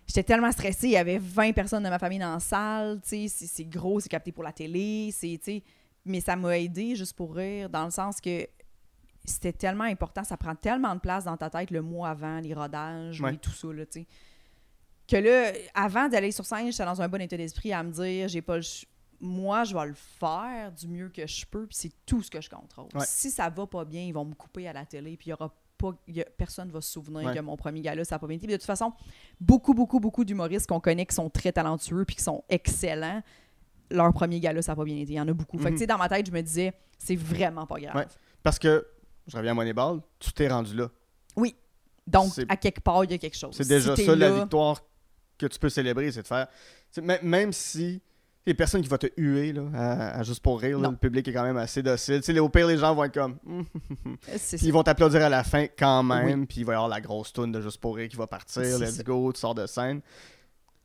j'étais 0.08 0.24
tellement 0.24 0.52
stressée. 0.52 0.88
Il 0.88 0.92
y 0.94 0.98
avait 0.98 1.20
20 1.20 1.54
personnes 1.54 1.84
de 1.84 1.90
ma 1.90 2.00
famille 2.00 2.20
dans 2.20 2.34
la 2.34 2.40
salle. 2.40 3.00
Tu 3.04 3.28
sais, 3.30 3.46
c'est 3.48 3.66
gros, 3.66 4.00
c'est 4.00 4.10
capté 4.10 4.32
pour 4.32 4.44
la 4.44 4.52
télé. 4.52 5.12
C'est, 5.14 5.38
tu 5.38 5.52
sais, 5.58 5.64
mais 6.06 6.22
ça 6.22 6.36
m'a 6.36 6.58
aidé 6.60 6.96
juste 6.96 7.14
pour 7.16 7.36
rire, 7.36 7.70
dans 7.70 7.86
le 7.86 7.92
sens 7.92 8.20
que 8.22 8.48
c'était 9.24 9.54
tellement 9.54 9.84
important. 9.84 10.24
Ça 10.24 10.38
prend 10.38 10.56
tellement 10.56 10.96
de 10.96 11.00
place 11.00 11.26
dans 11.26 11.38
ta 11.38 11.50
tête 11.50 11.70
le 11.72 11.82
mois 11.82 12.10
avant, 12.10 12.40
les 12.40 12.54
rodages 12.54 13.22
Ouais. 13.22 13.36
et 13.36 13.38
tout 13.38 13.52
ça, 13.52 13.68
là, 13.72 13.86
tu 13.86 14.02
sais. 14.02 14.08
Que 15.08 15.18
là, 15.18 15.52
avant 15.74 16.08
d'aller 16.08 16.32
sur 16.32 16.46
scène, 16.46 16.72
j'étais 16.72 16.86
dans 16.86 17.02
un 17.02 17.08
bon 17.10 17.22
état 17.22 17.36
d'esprit 17.38 17.74
à 17.74 17.84
me 17.84 17.92
dire, 17.92 18.28
j'ai 18.28 18.42
pas 18.42 18.58
le 18.58 18.64
moi, 19.24 19.64
je 19.66 19.76
vais 19.76 19.86
le 19.86 19.94
faire 19.94 20.72
du 20.72 20.88
mieux 20.88 21.10
que 21.10 21.28
je 21.28 21.46
peux, 21.46 21.68
puis 21.68 21.76
c'est 21.80 21.92
tout 22.08 22.24
ce 22.24 22.32
que 22.32 22.42
je 22.42 22.50
contrôle. 22.50 22.88
Ouais. 22.96 23.06
Si 23.06 23.30
ça 23.30 23.50
va 23.52 23.68
pas 23.68 23.86
bien, 23.86 24.02
ils 24.02 24.14
vont 24.14 24.26
me 24.26 24.34
couper 24.34 24.68
à 24.68 24.74
la 24.74 24.84
télé, 24.84 25.16
puis 25.16 25.28
il 25.28 25.30
y 25.30 25.34
aura 25.34 25.54
pas, 25.78 25.92
il 26.08 26.16
y 26.16 26.22
a- 26.22 26.26
personne 26.26 26.72
va 26.72 26.82
se 26.82 26.90
souvenir 26.92 27.28
Ouais. 27.28 27.36
que 27.36 27.40
mon 27.40 27.56
premier 27.56 27.82
gala, 27.82 28.04
ça 28.04 28.16
a 28.16 28.20
pas 28.20 28.26
bien 28.26 28.38
été. 28.38 28.48
Puis 28.48 28.54
de 28.54 28.58
toute 28.58 28.66
façon, 28.66 28.94
beaucoup, 29.40 29.76
beaucoup, 29.76 30.00
beaucoup 30.00 30.26
d'humoristes 30.26 30.68
qu'on 30.68 30.80
connaît 30.80 31.06
qui 31.06 31.14
sont 31.14 31.30
très 31.30 31.52
talentueux 31.52 32.04
puis 32.04 32.16
qui 32.16 32.24
sont 32.24 32.44
excellents, 32.50 33.22
leur 33.92 34.12
premier 34.14 34.40
gala, 34.40 34.62
ça 34.62 34.72
a 34.72 34.76
pas 34.76 34.84
bien 34.84 34.98
été. 34.98 35.14
Il 35.14 35.16
y 35.16 35.22
en 35.22 35.28
a 35.28 35.34
beaucoup. 35.34 35.58
Fait 35.58 35.66
que, 35.66 35.70
Mhm. 35.70 35.76
tu 35.76 35.80
sais, 35.82 35.88
dans 35.88 35.98
ma 35.98 36.10
tête, 36.10 36.26
je 36.26 36.32
me 36.32 36.42
disais, 36.42 36.74
c'est 36.98 37.16
vraiment 37.16 37.66
pas 37.66 37.80
grave. 37.80 37.96
Ouais. 37.96 38.08
Parce 38.44 38.58
que, 38.60 38.86
je 39.28 39.38
reviens 39.38 39.52
à 39.52 39.56
Moneyball, 39.56 40.02
tu 40.20 40.32
t'es 40.34 40.48
rendu 40.48 40.76
là. 40.76 40.90
Donc, 42.08 42.32
C'est- 42.34 42.50
à 42.52 42.58
quelque 42.58 42.82
part, 42.82 43.04
il 43.06 43.12
y 43.12 43.14
a 43.14 43.18
quelque 43.20 43.38
chose. 43.38 43.54
C'est 43.56 43.68
déjà 43.68 43.96
Si 43.96 44.06
ça 44.06 44.16
la 44.16 44.32
victoire 44.32 44.82
que 45.38 45.46
tu 45.46 45.60
peux 45.60 45.70
célébrer, 45.70 46.12
c'est 46.12 46.24
de 46.24 46.28
faire. 46.28 46.48
Même 47.22 47.54
si. 47.54 48.02
Il 48.44 48.50
y 48.50 48.54
a 48.54 48.56
personne 48.56 48.82
qui 48.82 48.88
va 48.88 48.98
te 48.98 49.06
huer 49.18 49.54
là, 49.54 49.62
à, 49.76 50.20
à 50.20 50.24
juste 50.24 50.42
pour 50.42 50.60
rire. 50.60 50.80
là. 50.80 50.90
Le 50.90 50.96
public 50.98 51.28
est 51.28 51.32
quand 51.32 51.44
même 51.44 51.58
assez 51.58 51.84
docile. 51.84 52.22
Tu 52.22 52.34
sais, 52.34 52.40
au 52.40 52.50
pire, 52.50 52.66
les 52.66 52.78
gens 52.78 52.96
vont 52.96 53.04
être 53.04 53.14
comme. 53.14 53.38
Ils 54.64 54.74
vont 54.74 54.82
t'applaudir 54.82 55.22
à 55.24 55.30
la 55.30 55.44
fin 55.44 55.68
quand 55.78 56.02
même. 56.02 56.48
Puis 56.48 56.62
il 56.62 56.66
va 56.66 56.74
y 56.74 56.76
avoir 56.76 56.90
la 56.90 57.02
grosse 57.02 57.32
toune 57.32 57.52
de 57.52 57.62
juste 57.62 57.80
pour 57.80 57.96
rire 57.96 58.10
qui 58.10 58.16
va 58.16 58.26
partir. 58.26 58.64
Let's 58.80 58.96
ça. 58.96 59.04
go, 59.04 59.32
tu 59.32 59.40
sors 59.40 59.54
de 59.54 59.68
scène. 59.68 60.02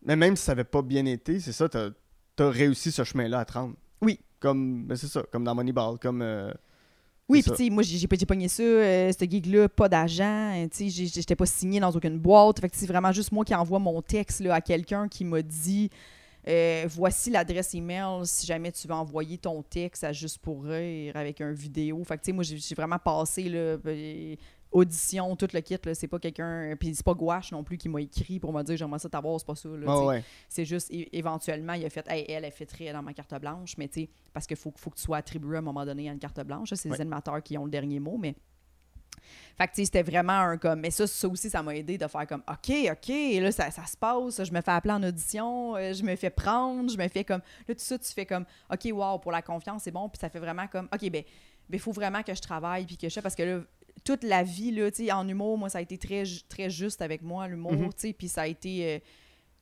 Mais 0.05 0.16
même 0.16 0.37
si 0.37 0.45
ça 0.45 0.53
avait 0.53 0.64
pas 0.64 0.83
bien 0.83 1.07
été, 1.07 1.40
c'est 1.40 1.53
ça, 1.53 1.66
t'as 2.37 2.46
as 2.46 2.51
réussi 2.51 2.92
ce 2.92 3.03
chemin-là 3.03 3.40
à 3.40 3.44
te 3.44 3.55
rendre. 3.55 3.75
Oui. 4.01 4.20
Comme, 4.38 4.85
ben 4.85 4.96
c'est 4.96 5.09
ça, 5.09 5.22
comme 5.33 5.44
dans 5.44 5.55
Moneyball, 5.55 5.99
comme. 5.99 6.22
euh, 6.22 6.53
Oui, 7.29 7.42
puis 7.42 7.51
tu 7.53 7.64
sais, 7.64 7.70
moi, 7.70 7.83
j'ai 7.83 8.07
pogné 8.27 8.49
ça, 8.49 8.62
euh, 8.62 9.11
ce 9.18 9.25
gig-là, 9.25 9.68
pas 9.68 9.88
d'agent, 9.88 10.53
euh, 10.55 10.68
tu 10.68 10.90
sais, 10.90 11.07
j'étais 11.07 11.35
pas 11.35 11.46
signé 11.46 11.81
dans 11.81 11.90
aucune 11.90 12.18
boîte. 12.18 12.61
Fait 12.61 12.68
que 12.68 12.77
c'est 12.77 12.87
vraiment 12.87 13.12
juste 13.12 13.33
moi 13.33 13.44
qui 13.44 13.55
envoie 13.55 13.79
mon 13.79 14.03
texte 14.03 14.40
là, 14.40 14.55
à 14.55 14.61
quelqu'un 14.61 15.09
qui 15.09 15.25
m'a 15.25 15.42
dit 15.42 15.90
euh, 16.49 16.85
voici 16.88 17.29
l'adresse 17.31 17.75
email 17.75 18.25
si 18.25 18.46
jamais 18.46 18.70
tu 18.70 18.87
veux 18.87 18.94
envoyer 18.94 19.37
ton 19.37 19.62
texte 19.62 20.05
à 20.05 20.12
Juste 20.12 20.38
pour 20.38 20.62
rire 20.62 21.16
avec 21.16 21.40
un 21.40 21.51
vidéo. 21.51 22.05
Fait 22.05 22.16
que 22.16 22.22
tu 22.22 22.27
sais, 22.27 22.33
moi, 22.33 22.44
j'ai 22.44 22.75
vraiment 22.77 22.99
passé 23.01 23.49
là, 23.49 23.77
euh, 23.85 24.37
audition, 24.72 25.35
tout 25.37 25.48
le 25.52 25.61
kit. 25.61 25.76
C'est 25.94 26.09
pas 26.09 26.18
quelqu'un. 26.18 26.74
Puis 26.79 26.94
c'est 26.94 27.05
pas 27.05 27.14
Gouache 27.14 27.52
non 27.52 27.64
plus 27.64 27.79
qui 27.79 27.88
m'a 27.88 28.00
écrit 28.00 28.38
pour 28.40 28.52
me 28.52 28.62
dire 28.62 28.76
j'aimerais 28.76 28.98
ça 28.98 29.09
t'avoir, 29.09 29.38
c'est 29.40 29.46
pas 29.46 29.55
ça. 29.55 29.68
sais. 29.68 29.87
ouais. 30.07 30.24
C'est 30.48 30.64
juste, 30.64 30.88
éventuellement, 30.90 31.72
il 31.74 31.85
a 31.87 31.90
fait, 31.90 32.07
hey, 32.09 32.24
elle, 32.29 32.44
elle 32.44 32.52
fait 32.52 32.66
très 32.66 32.92
dans 32.92 33.02
ma 33.02 33.12
carte 33.14 33.35
blanche, 33.40 33.76
mais 33.79 33.88
tu 33.88 34.02
sais, 34.02 34.11
parce 34.33 34.46
qu'il 34.46 34.57
faut, 34.57 34.72
faut 34.76 34.90
que 34.90 34.96
tu 34.96 35.02
sois 35.02 35.18
attribué 35.18 35.57
à 35.57 35.59
un 35.59 35.62
moment 35.62 35.85
donné 35.85 36.09
à 36.09 36.12
une 36.12 36.18
carte 36.18 36.40
blanche. 36.44 36.70
C'est 36.74 36.88
Ouais. 36.88 36.96
les 36.96 37.00
animateurs 37.02 37.42
qui 37.42 37.57
ont 37.59 37.64
le 37.64 37.70
dernier 37.70 38.00
mot, 38.00 38.16
mais. 38.18 38.35
Fait 39.57 39.66
que, 39.66 39.72
tu 39.72 39.76
sais, 39.81 39.85
c'était 39.87 40.02
vraiment 40.02 40.35
un 40.38 40.59
comme. 40.59 40.81
Mais 40.81 40.90
ça, 40.90 41.07
ça 41.07 41.26
aussi, 41.26 41.48
ça 41.48 41.62
m'a 41.62 41.74
aidé 41.74 41.96
de 41.96 42.07
faire 42.07 42.26
comme, 42.26 42.42
OK, 42.48 42.70
OK, 42.90 43.09
là, 43.40 43.50
ça, 43.50 43.70
ça 43.70 43.87
se 43.87 43.96
passe, 43.96 44.44
je 44.44 44.52
me 44.52 44.61
fais 44.61 44.70
appeler 44.70 44.92
en 44.92 45.02
audition, 45.02 45.74
euh, 45.76 45.94
je 45.94 46.02
me 46.05 46.14
fais 46.16 46.29
prendre, 46.31 46.90
je 46.90 46.98
me 46.98 47.09
fais 47.09 47.24
comme. 47.24 47.40
Là, 47.66 47.74
tout 47.74 47.81
ça, 47.81 47.98
tu 47.98 48.12
fais 48.12 48.26
comme, 48.26 48.44
OK, 48.70 48.87
wow, 48.92 49.18
pour 49.18 49.33
la 49.33 49.40
confiance, 49.42 49.83
c'est 49.85 49.90
bon, 49.90 50.09
puis 50.11 50.18
ça 50.20 50.29
fait 50.29 50.38
vraiment 50.38 50.66
comme, 50.68 50.88
OK, 50.92 51.11
ben, 51.11 51.24
il 51.70 51.81
faut 51.81 51.92
vraiment 51.92 52.22
que 52.22 52.35
je 52.35 52.42
travaille, 52.42 52.85
puis 52.85 52.96
que 52.98 53.09
je 53.09 53.14
fais, 53.14 53.22
parce 53.22 53.35
que 53.35 53.42
là, 53.42 53.61
toute 54.04 54.22
la 54.24 54.42
vie, 54.42 54.70
là, 54.70 54.90
tu 54.90 55.04
sais, 55.06 55.12
en 55.12 55.26
humour, 55.28 55.59
moi, 55.59 55.68
ça 55.68 55.78
a 55.78 55.80
été 55.80 55.98
très, 55.98 56.22
très 56.48 56.70
juste 56.70 57.02
avec 57.02 57.22
moi, 57.22 57.48
l'humour, 57.48 57.72
tu 57.94 58.09
sais, 58.09 58.12
puis 58.12 58.28
ça 58.28 58.42
a 58.42 58.46
été. 58.46 58.94
euh, 58.94 58.98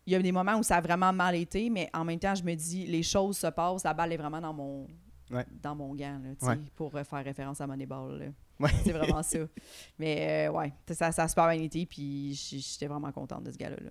il 0.06 0.12
y 0.12 0.16
a 0.16 0.20
des 0.20 0.32
moments 0.32 0.56
où 0.58 0.62
ça 0.62 0.76
a 0.76 0.80
vraiment 0.82 1.14
mal 1.14 1.34
été, 1.34 1.70
mais 1.70 1.88
en 1.94 2.04
même 2.04 2.18
temps, 2.18 2.34
je 2.34 2.42
me 2.44 2.54
dis, 2.54 2.84
les 2.84 3.02
choses 3.02 3.38
se 3.38 3.46
passent, 3.46 3.84
la 3.84 3.94
balle 3.94 4.12
est 4.12 4.18
vraiment 4.18 4.40
dans 4.40 4.52
mon, 4.52 4.86
Ouais. 5.30 5.46
dans 5.62 5.74
mon 5.74 5.94
gant, 5.94 6.20
là, 6.22 6.46
Ouais. 6.48 6.58
pour 6.76 6.94
euh, 6.94 7.04
faire 7.04 7.24
référence 7.24 7.58
à 7.62 7.66
Moneyball. 7.66 8.34
Ouais. 8.60 8.70
C'est 8.84 8.92
vraiment 8.92 9.22
ça. 9.22 9.38
Mais 9.98 10.46
euh, 10.48 10.52
ouais, 10.52 10.72
ça, 10.92 11.10
ça 11.10 11.22
a 11.22 11.28
super 11.28 11.48
bien 11.48 11.62
été, 11.62 11.86
puis 11.86 12.34
j'étais 12.34 12.86
vraiment 12.86 13.10
contente 13.12 13.44
de 13.44 13.50
ce 13.50 13.56
gars-là. 13.56 13.76
là. 13.82 13.90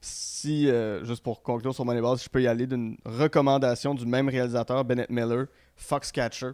Si, 0.00 0.68
euh, 0.70 1.04
juste 1.04 1.24
pour 1.24 1.42
conclure 1.42 1.74
sur 1.74 1.84
Moneyball, 1.84 2.16
si 2.18 2.26
je 2.26 2.30
peux 2.30 2.40
y 2.40 2.46
aller 2.46 2.68
d'une 2.68 2.96
recommandation 3.04 3.94
du 3.96 4.06
même 4.06 4.28
réalisateur, 4.28 4.84
Bennett 4.84 5.10
Miller, 5.10 5.46
Foxcatcher, 5.74 6.52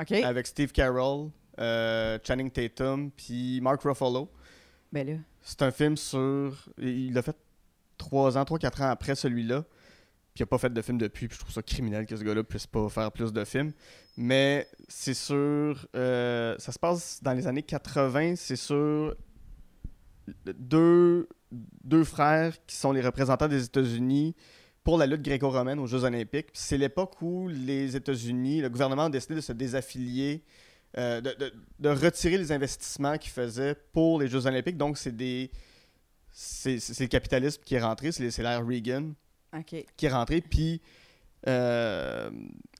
OK? 0.00 0.12
avec 0.12 0.46
Steve 0.46 0.70
Carroll, 0.70 1.30
euh, 1.58 2.18
Channing 2.22 2.50
Tatum, 2.50 3.10
puis 3.10 3.60
Mark 3.60 3.82
Ruffalo. 3.82 4.30
Ben 4.92 5.06
là, 5.06 5.14
C'est 5.42 5.62
un 5.62 5.70
film 5.70 5.96
sur. 5.96 6.68
Il 6.78 7.12
l'a 7.12 7.22
fait 7.22 7.36
3 7.98 8.38
ans, 8.38 8.42
3-4 8.42 8.82
ans 8.82 8.90
après 8.90 9.14
celui-là. 9.14 9.62
Puis 10.34 10.40
il 10.40 10.42
n'a 10.42 10.46
pas 10.46 10.58
fait 10.58 10.72
de 10.72 10.82
film 10.82 10.98
depuis. 10.98 11.28
Puis 11.28 11.36
je 11.36 11.40
trouve 11.40 11.52
ça 11.52 11.62
criminel 11.62 12.06
que 12.06 12.16
ce 12.16 12.22
gars-là 12.22 12.44
puisse 12.44 12.66
pas 12.66 12.88
faire 12.88 13.10
plus 13.12 13.32
de 13.32 13.44
films. 13.44 13.72
Mais 14.16 14.66
c'est 14.88 15.14
sur. 15.14 15.86
euh, 15.96 16.54
ça 16.58 16.72
se 16.72 16.78
passe 16.78 17.20
dans 17.22 17.32
les 17.32 17.46
années 17.46 17.62
80. 17.62 18.36
C'est 18.36 18.56
sur 18.56 19.14
deux, 20.46 21.28
deux 21.52 22.04
frères 22.04 22.54
qui 22.66 22.76
sont 22.76 22.92
les 22.92 23.00
représentants 23.00 23.48
des 23.48 23.64
États-Unis 23.64 24.34
pour 24.84 24.96
la 24.96 25.06
lutte 25.06 25.22
gréco-romaine 25.22 25.78
aux 25.78 25.86
Jeux 25.86 26.04
Olympiques. 26.04 26.48
C'est 26.54 26.78
l'époque 26.78 27.20
où 27.20 27.48
les 27.48 27.96
États-Unis, 27.96 28.60
le 28.62 28.70
gouvernement 28.70 29.04
a 29.04 29.10
décidé 29.10 29.34
de 29.34 29.40
se 29.40 29.52
désaffilier, 29.52 30.44
euh, 30.96 31.20
de, 31.20 31.32
de- 31.38 31.52
de 31.80 31.88
retirer 31.90 32.38
les 32.38 32.50
investissements 32.52 33.18
qu'ils 33.18 33.30
faisaient 33.32 33.74
pour 33.92 34.20
les 34.20 34.28
Jeux 34.28 34.46
Olympiques. 34.46 34.76
Donc, 34.78 34.96
c'est 34.98 35.14
des. 35.16 35.50
C'est 36.32 36.78
le 37.00 37.06
capitalisme 37.08 37.60
qui 37.64 37.74
est 37.74 37.80
rentré, 37.82 38.12
c'est 38.12 38.38
l'ère 38.38 38.64
Reagan 38.64 39.12
qui 39.96 40.06
est 40.06 40.10
rentré. 40.12 40.40
Puis 40.40 40.80
euh, 41.48 42.30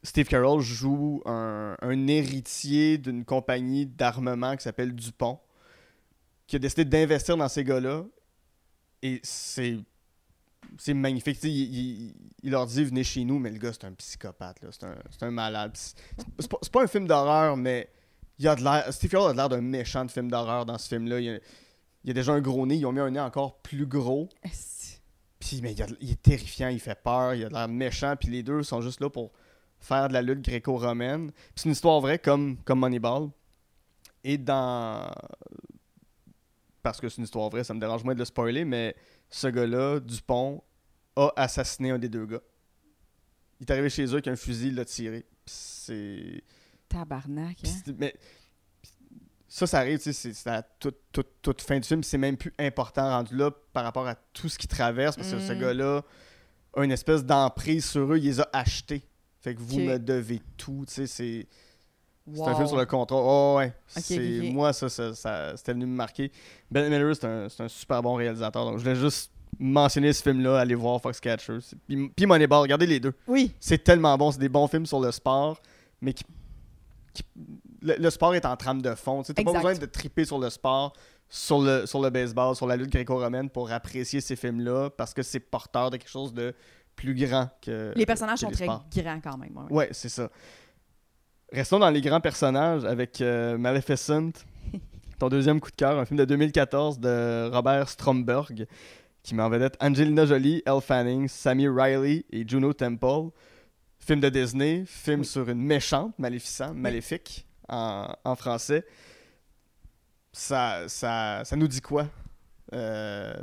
Steve 0.03 0.27
Carroll 0.29 0.61
joue 0.61 1.23
un, 1.27 1.77
un 1.81 2.07
héritier 2.07 2.99
d'une 2.99 3.25
compagnie 3.25 3.85
d'armement 3.87 4.57
qui 4.57 4.62
s'appelle 4.62 4.94
Dupont, 4.94 5.40
qui 6.47 6.55
a 6.57 6.59
décidé 6.61 6.85
d'investir 6.85 7.37
dans 7.37 7.49
ces 7.49 7.64
gars-là. 7.64 8.05
Et 9.03 9.21
c'est. 9.25 9.79
C'est 10.77 10.94
magnifique. 10.94 11.38
Il, 11.42 11.51
il- 11.51 12.14
il 12.44 12.51
leur 12.51 12.66
dit 12.66 12.85
venez 12.85 13.03
chez 13.03 13.25
nous, 13.25 13.38
mais 13.40 13.51
le 13.51 13.59
gars, 13.59 13.73
c'est 13.73 13.87
un 13.87 13.92
psychopathe. 13.92 14.61
là. 14.62 14.68
C'est 14.71 14.85
un, 14.85 14.97
un 15.27 15.31
malade. 15.33 15.73
C'est 15.77 16.49
pas, 16.49 16.59
c'est 16.62 16.71
pas 16.73 16.83
un 16.83 16.87
film 16.87 17.07
d'horreur, 17.09 17.57
mais 17.57 17.88
il 18.38 18.48
a 18.48 18.55
de 18.55 18.62
l'air. 18.62 18.92
Steve 18.92 19.14
a 19.16 19.33
de 19.33 19.37
l'air 19.37 19.48
d'un 19.48 19.61
méchant 19.61 20.05
de 20.05 20.11
film 20.11 20.31
d'horreur 20.31 20.64
dans 20.66 20.79
ce 20.79 20.88
film-là. 20.88 21.20
Il, 21.20 21.24
y 21.27 21.31
a- 21.31 21.38
il 22.05 22.11
a 22.11 22.12
déjà 22.14 22.33
un 22.33 22.40
gros 22.40 22.66
nez. 22.66 22.77
Ils 22.77 22.87
ont 22.87 22.92
mis 22.92 23.01
un 23.01 23.11
nez 23.11 23.20
encore 23.20 23.59
plus 23.61 23.87
gros. 23.87 24.29
Puis, 25.40 25.61
mais 25.62 25.72
il, 25.72 25.83
a- 25.83 25.87
il 26.01 26.11
est 26.12 26.22
terrifiant, 26.22 26.68
il 26.68 26.81
fait 26.81 27.01
peur, 27.03 27.35
il 27.35 27.44
a 27.44 27.48
l'air 27.48 27.68
méchant, 27.68 28.14
puis 28.16 28.29
les 28.31 28.42
deux 28.42 28.62
sont 28.62 28.81
juste 28.81 29.01
là 29.01 29.09
pour 29.09 29.33
faire 29.81 30.09
de 30.09 30.12
la 30.12 30.22
lutte 30.22 30.40
gréco-romaine. 30.42 31.31
Puis 31.33 31.53
c'est 31.57 31.64
une 31.66 31.72
histoire 31.72 32.01
vraie 32.01 32.18
comme, 32.18 32.57
comme 32.64 32.81
Moneyball. 32.81 33.29
Et 34.24 34.37
dans. 34.38 35.11
Parce 36.83 37.01
que 37.01 37.09
c'est 37.09 37.18
une 37.18 37.24
histoire 37.24 37.48
vraie, 37.51 37.64
ça 37.64 37.74
me 37.74 37.81
dérange 37.81 38.05
moins 38.05 38.14
de 38.14 38.18
le 38.18 38.24
spoiler, 38.24 38.64
mais 38.64 38.94
ce 39.31 39.48
gars-là, 39.48 40.01
Dupont, 40.01 40.62
a 41.16 41.33
assassiné 41.37 41.90
un 41.90 41.98
des 41.98 42.09
deux 42.09 42.24
gars. 42.27 42.40
Il 43.61 43.66
est 43.66 43.72
arrivé 43.72 43.90
chez 43.90 44.05
eux 44.07 44.13
avec 44.15 44.29
un 44.29 44.37
fusil, 44.37 44.69
il 44.69 44.75
l'a 44.77 44.85
tiré. 44.85 45.27
Puis 45.44 45.54
c'est. 45.54 46.42
Tabarnak, 46.89 47.57
hein? 47.65 47.93
mais 47.99 48.15
ça, 49.51 49.67
ça 49.67 49.79
arrive, 49.79 49.99
tu 49.99 50.13
sais, 50.13 50.33
c'est 50.35 50.51
à 50.51 50.63
toute, 50.63 50.99
toute, 51.11 51.29
toute 51.41 51.63
fin 51.63 51.79
du 51.79 51.87
film. 51.89 52.03
C'est 52.03 52.19
même 52.19 52.37
plus 52.37 52.53
important 52.59 53.03
rendu 53.09 53.35
là 53.37 53.51
par 53.73 53.85
rapport 53.85 54.07
à 54.07 54.15
tout 54.33 54.49
ce 54.49 54.59
qu'il 54.59 54.69
traverse 54.69 55.17
parce 55.17 55.31
que 55.33 55.39
ce 55.41 55.53
Mm. 55.53 55.61
gars-là 55.61 56.03
a 56.77 56.85
une 56.85 56.93
espèce 56.93 57.25
d'emprise 57.25 57.87
sur 57.87 58.13
eux. 58.13 58.19
Il 58.19 58.25
les 58.25 58.41
a 58.41 58.49
achetés. 58.53 59.03
Fait 59.41 59.55
que 59.55 59.61
vous 59.61 59.79
me 59.81 59.99
devez 59.99 60.43
tout. 60.57 60.85
Tu 60.87 60.95
sais, 60.95 61.07
c'est 61.07 61.47
c'est 62.31 62.43
un 62.43 62.49
Wow. 62.51 62.57
film 62.57 62.67
sur 62.69 62.77
le 62.77 62.85
contrôle. 62.85 63.23
Oh, 63.25 63.55
ouais. 63.57 63.69
Ok, 63.97 64.03
c'est, 64.05 64.19
ok, 64.39 64.45
ok. 64.49 64.53
Moi, 64.53 64.73
ça, 64.75 64.91
ça, 64.91 65.15
ça- 65.15 65.57
c'était 65.57 65.73
venu 65.73 65.87
me 65.87 65.95
marquer. 65.97 66.31
Ben 66.71 66.91
Miller, 66.91 67.17
c'est 67.17 67.25
un, 67.25 67.47
un 67.59 67.69
super 67.69 68.03
bon 68.03 68.15
réalisateur. 68.17 68.67
Donc, 68.67 68.77
je 68.77 68.83
voulais 68.83 68.97
juste 68.97 69.33
mentionner 69.59 70.13
ce 70.13 70.23
film-là. 70.23 70.59
Aller 70.59 70.75
voir 70.75 71.01
Foxcatcher. 71.01 71.57
Puis, 71.87 72.11
puis 72.15 72.27
Moneyball, 72.27 72.61
regardez 72.61 72.87
les 72.87 73.01
deux. 73.01 73.15
Oui, 73.27 73.55
C'est 73.59 73.83
tellement 73.83 74.19
bon. 74.19 74.31
C'est 74.31 74.41
des 74.41 74.51
bons 74.51 74.67
films 74.67 74.85
sur 74.85 75.01
le 75.01 75.11
sport, 75.11 75.59
mais 76.03 76.13
qui 76.13 76.23
qui- 77.23 77.25
le, 77.83 77.96
le 77.98 78.10
sport 78.10 78.35
est 78.35 78.44
en 78.46 78.56
trame 78.56 78.83
de 78.83 78.94
fond. 78.94 79.23
Tu 79.23 79.33
n'as 79.33 79.44
pas 79.44 79.52
besoin 79.52 79.75
de 79.75 79.87
triper 79.87 80.25
sur 80.25 80.38
le 80.38 80.50
sport, 80.50 80.92
sur 81.29 81.60
le, 81.60 81.87
sur 81.87 82.00
le 82.00 82.10
baseball, 82.10 82.54
sur 82.56 82.66
la 82.66 82.77
lutte 82.77 82.90
gréco-romaine 82.90 83.50
pour 83.50 83.71
apprécier 83.71 84.21
ces 84.21 84.37
films-là 84.37 84.90
parce 84.90 85.12
que 85.14 85.23
c'est 85.23 85.40
porteur 85.40 85.90
de 85.90 85.96
quelque 85.96 86.08
chose 86.10 86.33
de 86.33 86.54
plus 86.96 87.14
grand 87.14 87.48
que. 87.62 87.92
Les 87.94 88.06
personnages 88.06 88.40
que 88.40 88.46
sont 88.46 88.50
les 88.50 88.56
très 88.56 88.66
grands 89.02 89.21
quand 89.21 89.37
même. 89.38 89.56
ouais. 89.56 89.73
Ouais, 89.73 89.88
c'est 89.92 90.08
ça. 90.08 90.29
Restons 91.52 91.79
dans 91.79 91.90
les 91.90 92.00
grands 92.00 92.21
personnages 92.21 92.85
avec 92.85 93.21
euh, 93.21 93.56
Maleficent, 93.56 94.33
ton 95.19 95.29
deuxième 95.29 95.60
coup 95.60 95.71
de 95.71 95.77
cœur, 95.77 95.98
un 95.98 96.04
film 96.04 96.19
de 96.19 96.25
2014 96.25 96.98
de 96.98 97.48
Robert 97.52 97.88
Stromberg 97.88 98.66
qui 99.23 99.35
met 99.35 99.42
en 99.42 99.48
vedette 99.50 99.77
Angelina 99.81 100.27
Jolie, 100.27 100.62
Elle 100.66 100.81
Fanning, 100.81 101.29
Sammy 101.29 101.69
Riley 101.69 102.25
et 102.31 102.46
Juno 102.46 102.73
Temple. 102.73 103.31
Film 104.09 104.21
de 104.21 104.31
Disney, 104.31 104.85
film 104.87 105.21
Oui. 105.21 105.27
sur 105.27 105.46
une 105.50 105.61
méchante, 105.61 106.19
maléficent, 106.19 106.73
maléfique 106.73 107.46
en, 107.69 108.11
en 108.25 108.37
français. 108.37 108.87
Ça, 110.33 110.88
ça, 110.88 111.42
ça 111.44 111.56
nous 111.56 111.69
dit 111.69 111.83
quoi, 111.83 112.09
euh? 112.73 113.35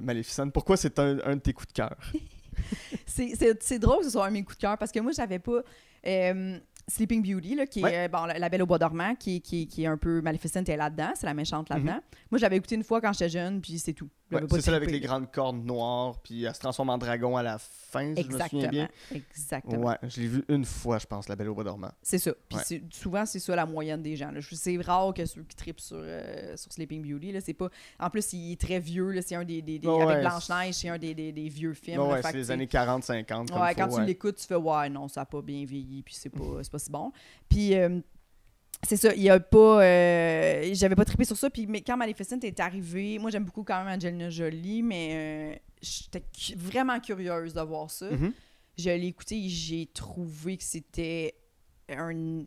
Pourquoi 0.51 0.75
c'est 0.75 0.97
un, 0.97 1.19
un 1.23 1.35
de 1.35 1.41
tes 1.41 1.53
coups 1.53 1.67
de 1.67 1.73
cœur? 1.73 1.95
C'est- 3.05 3.77
drôle 3.77 3.99
que 3.99 4.05
ce 4.05 4.09
soit 4.09 4.25
un 4.25 4.29
de 4.29 4.33
mes 4.33 4.43
coups 4.43 4.57
de 4.57 4.61
cœur 4.61 4.75
parce 4.79 4.91
que 4.91 4.99
moi, 5.01 5.11
j'avais 5.15 5.37
pas. 5.37 5.61
euh, 6.07 6.57
Sleeping 6.87 7.21
Beauty, 7.21 7.55
là, 7.55 7.67
qui 7.67 7.79
est 7.81 7.83
Ouais. 7.83 8.07
bon, 8.07 8.25
la, 8.25 8.49
Belle 8.49 8.61
au 8.63 8.65
bois 8.65 8.77
dormant, 8.79 9.13
qui, 9.15 9.41
qui, 9.41 9.67
qui 9.67 9.83
est 9.83 9.87
un 9.87 9.97
peu 9.97 10.21
Maleficent, 10.21 10.63
elle 10.67 10.73
est 10.73 10.77
là-dedans, 10.77 11.11
c'est 11.15 11.25
la 11.27 11.33
méchante 11.35 11.69
là-dedans. 11.69 11.99
Moi, 12.31 12.39
j'avais 12.39 12.57
écouté 12.57 12.73
une 12.75 12.83
fois 12.83 13.01
quand 13.01 13.11
j'étais 13.13 13.29
jeune, 13.29 13.61
puis 13.61 13.77
c'est 13.77 13.93
tout. 13.93 14.09
Ouais, 14.43 14.47
c'est 14.51 14.61
celle 14.61 14.73
avec 14.75 14.91
les 14.91 14.99
grandes 14.99 15.31
cornes 15.31 15.63
noires, 15.65 16.19
puis 16.23 16.43
elle 16.43 16.53
se 16.55 16.59
transforme 16.59 16.89
en 16.89 16.97
dragon 16.97 17.35
à 17.37 17.43
la 17.43 17.57
fin, 17.59 18.13
si 18.15 18.23
je 18.23 18.27
me 18.27 18.31
souviens 18.31 18.39
Exactement. 18.45 18.69
bien. 18.69 18.89
Exactement. 19.13 19.87
Ouais, 19.87 19.97
je 20.03 20.21
l'ai 20.21 20.27
vu 20.27 20.43
une 20.49 20.65
fois, 20.65 20.97
je 20.99 21.05
pense, 21.05 21.27
La 21.29 21.35
Belle 21.35 21.49
au 21.49 21.55
bois 21.55 21.63
dormant. 21.63 21.91
C'est 22.01 22.17
ça. 22.17 22.31
Puis 22.49 22.57
Ouais. 22.57 22.81
souvent, 22.91 23.25
c'est 23.25 23.39
ça 23.39 23.55
la 23.55 23.65
moyenne 23.65 24.01
des 24.01 24.15
gens. 24.15 24.31
C'est 24.51 24.77
rare 24.81 25.13
que 25.13 25.25
ceux 25.25 25.43
qui 25.43 25.55
trippent 25.55 25.79
sur, 25.79 25.97
euh, 25.99 26.55
sur 26.57 26.71
Sleeping 26.71 27.01
Beauty. 27.01 27.31
Là, 27.31 27.41
c'est 27.41 27.53
pas... 27.53 27.69
En 27.99 28.09
plus, 28.09 28.33
il 28.33 28.53
est 28.53 28.59
très 28.61 28.79
vieux. 28.79 29.11
là. 29.11 29.21
C'est 29.21 29.35
un 29.35 29.43
des. 29.45 29.61
des, 29.61 29.79
des- 29.79 29.87
avec 29.87 30.21
Blanche-Neige, 30.21 30.75
c'est 30.75 30.89
un 30.89 30.97
des, 30.97 31.13
des, 31.13 31.49
vieux 31.49 31.73
films. 31.73 32.01
Fait 32.15 32.21
c'est 32.23 32.33
les 32.33 32.51
années 32.51 32.65
40-50. 32.67 33.25
comme 33.49 33.61
Ouais, 33.61 33.73
faut, 33.73 33.75
quand 33.81 33.87
tu 33.89 34.03
l'écoutes, 34.03 34.35
tu 34.37 34.45
fais 34.45 34.55
Ouais, 34.55 34.89
non, 34.89 35.07
ça 35.07 35.21
n'a 35.21 35.25
pas 35.25 35.41
bien 35.41 35.63
vieilli, 35.65 36.01
puis 36.03 36.15
c'est 36.15 36.29
pas, 36.29 36.61
pas 36.71 36.79
si 36.79 36.89
bon. 36.89 37.11
Puis. 37.49 37.75
euh, 37.75 37.99
c'est 38.85 38.97
ça, 38.97 39.13
il 39.15 39.21
y 39.23 39.29
a 39.29 39.39
pas. 39.39 39.83
euh, 39.83 40.69
J'avais 40.73 40.95
pas 40.95 41.05
trippé 41.05 41.25
sur 41.25 41.37
ça. 41.37 41.49
Puis 41.49 41.67
mais 41.67 41.81
quand 41.81 41.97
Maleficent 41.97 42.39
est 42.43 42.59
arrivé, 42.59 43.19
moi 43.19 43.29
j'aime 43.31 43.43
beaucoup 43.45 43.63
quand 43.63 43.83
même 43.83 43.95
Angelina 43.97 44.29
Jolie, 44.29 44.81
mais 44.83 45.09
euh, 45.13 45.55
j'étais 45.81 46.21
cu- 46.21 46.55
vraiment 46.55 46.99
curieuse 46.99 47.53
de 47.53 47.61
voir 47.61 47.89
ça. 47.91 48.09
Mhm. 48.11 48.31
Je 48.77 48.89
l'ai 48.89 49.07
écouté 49.07 49.37
et 49.37 49.49
j'ai 49.49 49.85
trouvé 49.87 50.57
que 50.57 50.63
c'était 50.63 51.35
un. 51.89 52.43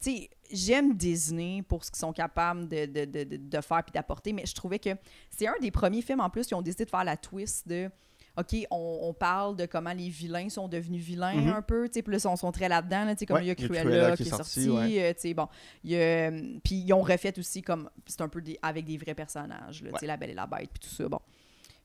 Tu 0.00 0.12
sais, 0.12 0.30
j'aime 0.52 0.94
Disney 0.96 1.62
pour 1.62 1.84
ce 1.84 1.90
qu'ils 1.90 1.98
sont 1.98 2.12
capables 2.12 2.68
de, 2.68 2.86
de, 2.86 3.04
de, 3.04 3.24
de- 3.24 3.36
de 3.36 3.60
faire 3.60 3.82
puis 3.82 3.92
d'apporter, 3.92 4.32
mais 4.32 4.46
je 4.46 4.54
trouvais 4.54 4.78
que 4.78 4.90
c'est 5.36 5.46
un 5.48 5.58
des 5.60 5.70
premiers 5.70 6.02
films 6.02 6.20
en 6.20 6.30
plus 6.30 6.46
qui 6.46 6.54
ont 6.54 6.62
décidé 6.62 6.84
de 6.84 6.90
faire 6.90 7.04
la 7.04 7.16
twist 7.16 7.66
de. 7.68 7.90
OK, 8.38 8.54
on, 8.70 8.98
on 9.02 9.12
parle 9.14 9.56
de 9.56 9.66
comment 9.66 9.92
les 9.92 10.08
vilains 10.08 10.48
sont 10.48 10.68
devenus 10.68 11.02
vilains 11.02 11.34
Mhm. 11.34 11.48
un 11.54 11.62
peu, 11.62 11.88
tu 11.88 12.00
sais, 12.00 12.04
là, 12.10 12.16
ils 12.16 12.38
sont, 12.38 12.52
très 12.52 12.68
là-dedans, 12.68 13.04
là, 13.04 13.14
tu 13.14 13.20
sais, 13.20 13.26
comme 13.26 13.36
Ouais, 13.38 13.44
il 13.44 13.48
y 13.48 13.50
a 13.50 13.54
Cruella, 13.54 13.80
Cruella 13.82 14.16
qui 14.16 14.22
est 14.22 14.26
sorti, 14.26 14.70
ouais. 14.70 15.02
euh, 15.02 15.12
tu 15.14 15.20
sais, 15.20 15.34
bon, 15.34 15.48
il 15.82 15.90
y 15.90 15.96
a, 16.02 16.30
puis 16.62 16.76
ils 16.76 16.92
ont 16.92 17.02
refait 17.02 17.36
aussi 17.38 17.62
comme, 17.62 17.90
c'est 18.06 18.20
un 18.20 18.28
peu 18.28 18.40
des, 18.40 18.58
avec 18.62 18.84
des 18.84 18.96
vrais 18.96 19.14
personnages, 19.14 19.82
là, 19.82 19.90
tu 19.92 19.98
sais, 19.98 20.06
La 20.06 20.16
Belle 20.16 20.30
et 20.30 20.34
la 20.34 20.46
Bête, 20.46 20.70
puis 20.72 20.88
tout 20.88 20.94
ça, 20.94 21.08
bon. 21.08 21.20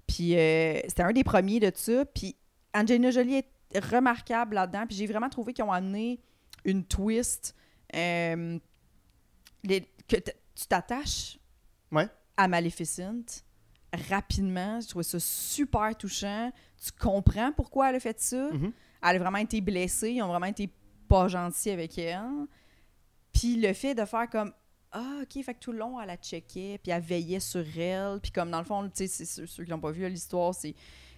Puis 0.06 0.38
euh, 0.38 0.80
c'était 0.88 1.04
un 1.04 1.12
des 1.14 1.24
premiers 1.24 1.60
de 1.60 1.72
ça, 1.74 2.06
puis 2.06 2.36
Angelina 2.74 3.10
Jolie 3.12 3.36
est 3.74 3.80
remarquable 3.86 4.56
là-dedans, 4.56 4.86
puis 4.88 4.96
j'ai 4.96 5.08
vraiment 5.08 5.30
trouvé 5.30 5.54
qu'ils 5.54 5.64
ont 5.66 5.72
amené 5.72 6.20
une 6.66 6.84
twist 6.86 7.56
euh, 7.96 8.60
les- 9.64 9.90
que 10.08 10.18
tu 10.18 10.68
t'attaches 10.68 11.40
à 12.38 12.48
Maleficent 12.48 13.44
rapidement. 14.10 14.80
Je 14.82 14.88
trouvais 14.88 15.04
ça 15.04 15.20
super 15.20 15.96
touchant. 15.98 16.52
Tu 16.84 16.92
comprends 17.00 17.52
pourquoi 17.52 17.90
elle 17.90 17.96
a 17.96 18.00
fait 18.00 18.20
ça. 18.20 18.50
Mhm. 18.52 18.72
Elle 19.04 19.16
a 19.16 19.20
vraiment 19.20 19.38
été 19.38 19.62
blessée. 19.62 20.12
Ils 20.12 20.22
ont 20.22 20.28
vraiment 20.28 20.46
été 20.48 20.70
pas 21.08 21.28
gentils 21.28 21.70
avec 21.70 21.98
elle. 21.98 22.48
Puis 23.34 23.56
le 23.60 23.74
fait 23.74 23.96
de 23.96 24.06
faire 24.06 24.30
comme 24.30 24.52
ah, 24.96 25.22
ok, 25.24 25.44
fait 25.44 25.56
que 25.56 25.60
tout 25.60 25.72
le 25.72 25.80
long, 25.80 26.00
elle 26.00 26.06
la 26.06 26.18
checkait, 26.18 26.80
puis 26.84 26.92
elle 26.92 27.02
veillait 27.02 27.40
sur 27.40 27.66
elle. 27.78 28.20
Puis 28.22 28.32
comme 28.32 28.52
dans 28.52 28.60
le 28.60 28.66
fond, 28.66 28.84
tu 28.96 29.08
sais, 29.08 29.26
ceux, 29.26 29.48
ceux 29.48 29.64
qui 29.64 29.72
l'ont 29.72 29.80
pas 29.80 29.92
vu, 29.92 30.08
l'histoire, 30.08 30.54
c'est. 30.54 30.76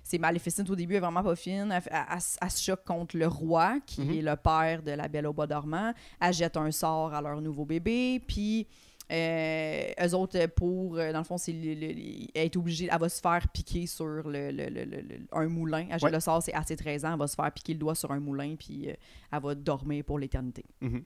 C'est 0.07 0.19
Maleficent 0.19 0.63
au 0.69 0.75
début, 0.75 0.93
elle 0.93 0.97
est 0.97 1.01
vraiment 1.01 1.23
pas 1.23 1.35
fine. 1.35 1.71
Elle, 1.71 1.81
elle- 1.87 2.05
elle 2.13 2.21
se- 2.21 2.37
elle 2.39 2.51
se 2.51 2.63
choque 2.63 2.83
contre 2.85 3.17
le 3.17 3.25
roi, 3.27 3.79
qui 3.87 4.01
Mhm. 4.01 4.11
est 4.11 4.21
le 4.21 4.35
père 4.35 4.83
de 4.83 4.91
la 4.91 5.07
Belle 5.07 5.25
au 5.25 5.33
bois 5.33 5.47
dormant. 5.47 5.93
Elle 6.21 6.31
jette 6.31 6.57
un 6.57 6.69
sort 6.69 7.11
à 7.15 7.21
leur 7.23 7.41
nouveau 7.41 7.65
bébé. 7.65 8.21
Puis 8.27 8.67
euh, 9.11 9.83
eux 10.03 10.13
autres, 10.15 10.45
pour, 10.47 10.97
euh, 10.97 11.11
dans 11.11 11.19
le 11.19 11.23
fond, 11.23 11.37
c'est 11.37 11.51
le- 11.53 11.73
le- 11.73 11.93
le- 11.93 12.27
elle 12.33 12.45
est 12.45 12.57
obligée, 12.57 12.89
elle 12.91 12.99
va 12.99 13.09
se 13.09 13.21
faire 13.21 13.45
piquer 13.53 13.85
sur 13.87 14.05
le, 14.27 15.25
un 15.31 15.47
moulin. 15.47 15.85
Jette 15.91 16.03
Ouais. 16.03 16.11
le 16.11 16.19
sort, 16.19 16.41
c'est 16.41 16.53
à 16.53 16.63
ses 16.63 16.75
13 16.75 17.05
ans, 17.05 17.13
elle 17.13 17.19
va 17.19 17.27
se 17.27 17.35
faire 17.35 17.51
piquer 17.51 17.73
le 17.73 17.79
doigt 17.79 17.95
sur 17.95 18.11
un 18.11 18.19
moulin, 18.19 18.55
puis 18.55 18.89
euh, 18.89 18.93
elle 19.31 19.41
va 19.41 19.55
dormir 19.55 20.03
pour 20.03 20.19
l'éternité. 20.19 20.63
Mhm. 20.81 21.03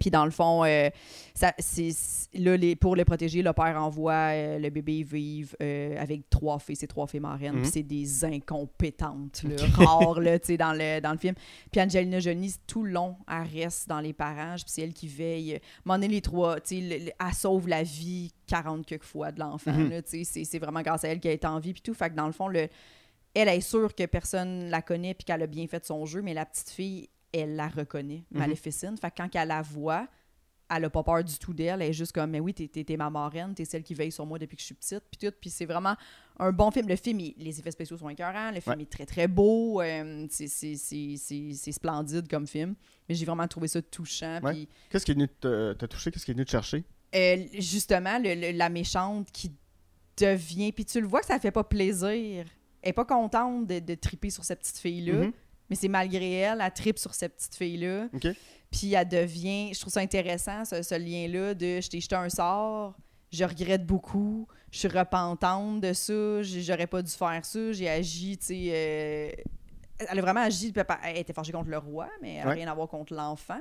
Puis 0.00 0.10
dans 0.10 0.24
le 0.24 0.30
fond, 0.32 0.64
euh, 0.64 0.90
ça, 1.34 1.52
c'est, 1.58 1.90
c'est- 1.92 2.28
là, 2.36 2.56
les, 2.56 2.74
pour 2.74 2.96
le 2.96 3.04
protéger, 3.04 3.42
le 3.42 3.52
père 3.52 3.80
envoie 3.80 4.12
euh, 4.32 4.58
le 4.58 4.68
bébé 4.70 5.02
vivre 5.04 5.54
euh, 5.62 5.96
avec 6.00 6.28
trois 6.30 6.58
filles, 6.58 6.76
ses 6.76 6.86
trois 6.88 7.06
filles 7.06 7.20
marraines. 7.20 7.54
Mhm. 7.54 7.62
Puis 7.62 7.70
c'est 7.70 7.82
des 7.84 8.24
incompétentes, 8.24 9.42
là, 9.44 9.56
rares 9.74 10.20
là, 10.20 10.38
tu 10.38 10.46
sais, 10.48 10.56
dans, 10.56 10.72
le, 10.72 11.00
dans 11.00 11.12
le 11.12 11.18
film. 11.18 11.34
Puis 11.70 11.80
Angelina 11.80 12.18
Jolie, 12.20 12.54
tout 12.66 12.82
le 12.84 12.90
long, 12.92 13.16
elle 13.30 13.62
reste 13.62 13.88
dans 13.88 14.00
les 14.00 14.12
parages, 14.12 14.64
puis 14.64 14.72
c'est 14.72 14.82
elle 14.82 14.92
qui 14.92 15.08
veille. 15.08 15.60
Donné, 15.86 16.08
les 16.08 16.20
trois, 16.20 16.60
tu 16.60 16.76
sais, 16.76 16.80
le- 16.80 17.04
le- 17.06 17.12
elle 17.18 17.34
sauve 17.34 17.68
la 17.68 17.82
vie 17.82 18.32
40 18.46 18.84
quelques 18.84 19.04
fois 19.04 19.30
de 19.32 19.40
l'enfant. 19.40 19.72
Mhm. 19.72 19.90
là, 19.90 20.02
tu 20.02 20.10
sais, 20.18 20.24
c'est, 20.24 20.44
c'est 20.44 20.58
vraiment 20.58 20.82
grâce 20.82 21.04
à 21.04 21.08
elle 21.08 21.20
qu'elle 21.20 21.32
est 21.32 21.44
en 21.44 21.58
vie, 21.60 21.72
puis 21.72 21.82
tout. 21.82 21.94
Fait 21.94 22.10
que 22.10 22.14
dans 22.16 22.26
le 22.26 22.32
fond, 22.32 22.48
le, 22.48 22.68
elle 23.34 23.48
est 23.48 23.60
sûre 23.60 23.94
que 23.94 24.06
personne 24.06 24.68
la 24.70 24.82
connaît 24.82 25.14
puis 25.14 25.24
qu'elle 25.24 25.42
a 25.42 25.46
bien 25.46 25.66
fait 25.66 25.84
son 25.84 26.04
jeu, 26.06 26.20
mais 26.22 26.34
la 26.34 26.44
petite 26.46 26.70
fille, 26.70 27.08
elle 27.40 27.56
la 27.56 27.68
reconnaît. 27.68 28.24
Fait 28.34 29.10
que 29.10 29.16
quand 29.16 29.28
elle 29.34 29.48
la 29.48 29.62
voit, 29.62 30.06
elle 30.74 30.84
a 30.86 30.90
pas 30.90 31.02
peur 31.02 31.22
du 31.22 31.38
tout 31.38 31.52
d'elle. 31.52 31.82
Elle 31.82 31.90
est 31.90 31.92
juste 31.92 32.12
comme, 32.12 32.30
mais 32.30 32.40
oui, 32.40 32.54
t'es, 32.54 32.96
ma 32.96 33.10
marraine, 33.10 33.54
t'es 33.54 33.64
celle 33.66 33.82
qui 33.82 33.92
veille 33.94 34.10
sur 34.12 34.24
moi 34.24 34.38
depuis 34.38 34.56
que 34.56 34.60
je 34.62 34.66
suis 34.66 34.74
petite, 34.74 35.02
puis 35.10 35.18
tout. 35.28 35.34
Puis 35.40 35.50
c'est 35.50 35.66
vraiment 35.66 35.94
un 36.38 36.52
bon 36.52 36.70
film. 36.70 36.88
Le 36.88 36.96
film, 36.96 37.20
il- 37.20 37.34
les 37.36 37.58
effets 37.60 37.70
spéciaux 37.70 37.98
sont 37.98 38.08
écœurants, 38.08 38.50
le 38.50 38.60
film 38.60 38.76
Ouais. 38.76 38.82
est 38.82 38.90
très, 38.90 39.04
très 39.06 39.28
beau. 39.28 39.80
euh, 39.82 40.26
c'est, 40.30 41.72
splendide 41.72 42.28
comme 42.28 42.46
film. 42.46 42.74
Mais 43.08 43.14
j'ai 43.14 43.26
vraiment 43.26 43.46
trouvé 43.46 43.68
ça 43.68 43.82
touchant. 43.82 44.40
Ouais. 44.42 44.52
Puis 44.54 44.68
Qu'est-ce 44.90 45.04
qui 45.04 45.10
est 45.10 45.14
venu 45.14 45.28
te, 45.28 45.74
te 45.74 45.86
toucher? 45.86 46.10
Qu'est-ce 46.10 46.24
qui 46.24 46.30
est 46.30 46.34
venu 46.34 46.44
te 46.46 46.50
chercher? 46.50 46.84
euh, 47.14 47.44
justement, 47.58 48.18
le- 48.18 48.34
le- 48.34 48.56
la 48.58 48.68
méchante 48.68 49.30
qui 49.30 49.52
devient. 50.16 50.72
Puis 50.72 50.84
tu 50.84 51.00
le 51.00 51.06
vois 51.06 51.20
que 51.20 51.26
ça 51.26 51.38
fait 51.38 51.50
pas 51.52 51.62
plaisir. 51.64 52.44
Elle 52.82 52.90
est 52.90 52.92
pas 52.92 53.04
contente 53.04 53.66
de, 53.66 53.78
de 53.78 53.94
triper 53.94 54.30
sur 54.30 54.44
cette 54.44 54.60
petite 54.60 54.78
fille-là. 54.78 55.26
Mhm. 55.26 55.32
Mais 55.70 55.76
c'est 55.76 55.88
malgré 55.88 56.32
elle, 56.34 56.60
elle 56.60 56.72
tripe 56.72 56.98
sur 56.98 57.14
cette 57.14 57.36
petite 57.36 57.54
fille-là. 57.54 58.08
Puis 58.70 58.92
elle 58.94 59.08
devient. 59.08 59.72
Je 59.72 59.80
trouve 59.80 59.92
ça 59.92 60.00
intéressant, 60.00 60.64
ce, 60.64 60.82
ce 60.82 60.94
lien-là 60.96 61.54
de 61.54 61.80
je 61.80 61.88
t'ai 61.88 62.00
jeté 62.00 62.16
un 62.16 62.28
sort, 62.28 62.96
je 63.32 63.44
regrette 63.44 63.86
beaucoup, 63.86 64.46
je 64.70 64.78
suis 64.80 64.88
repentante 64.88 65.80
de 65.80 65.92
ça, 65.92 66.42
j'aurais 66.42 66.86
pas 66.86 67.00
dû 67.02 67.10
faire 67.10 67.44
ça, 67.44 67.72
j'ai 67.72 67.88
agi, 67.88 68.36
tu 68.38 68.46
sais. 68.46 68.64
euh, 68.72 69.30
Elle 70.10 70.18
a 70.18 70.22
vraiment 70.22 70.40
agi. 70.42 70.72
Elle 71.04 71.18
était 71.18 71.32
fâchée 71.32 71.52
contre 71.52 71.70
le 71.70 71.78
roi, 71.78 72.08
mais 72.20 72.34
elle 72.34 72.44
n'a 72.44 72.48
Ouais. 72.50 72.54
rien 72.56 72.70
à 72.70 72.74
voir 72.74 72.88
contre 72.88 73.14
l'enfant. 73.14 73.60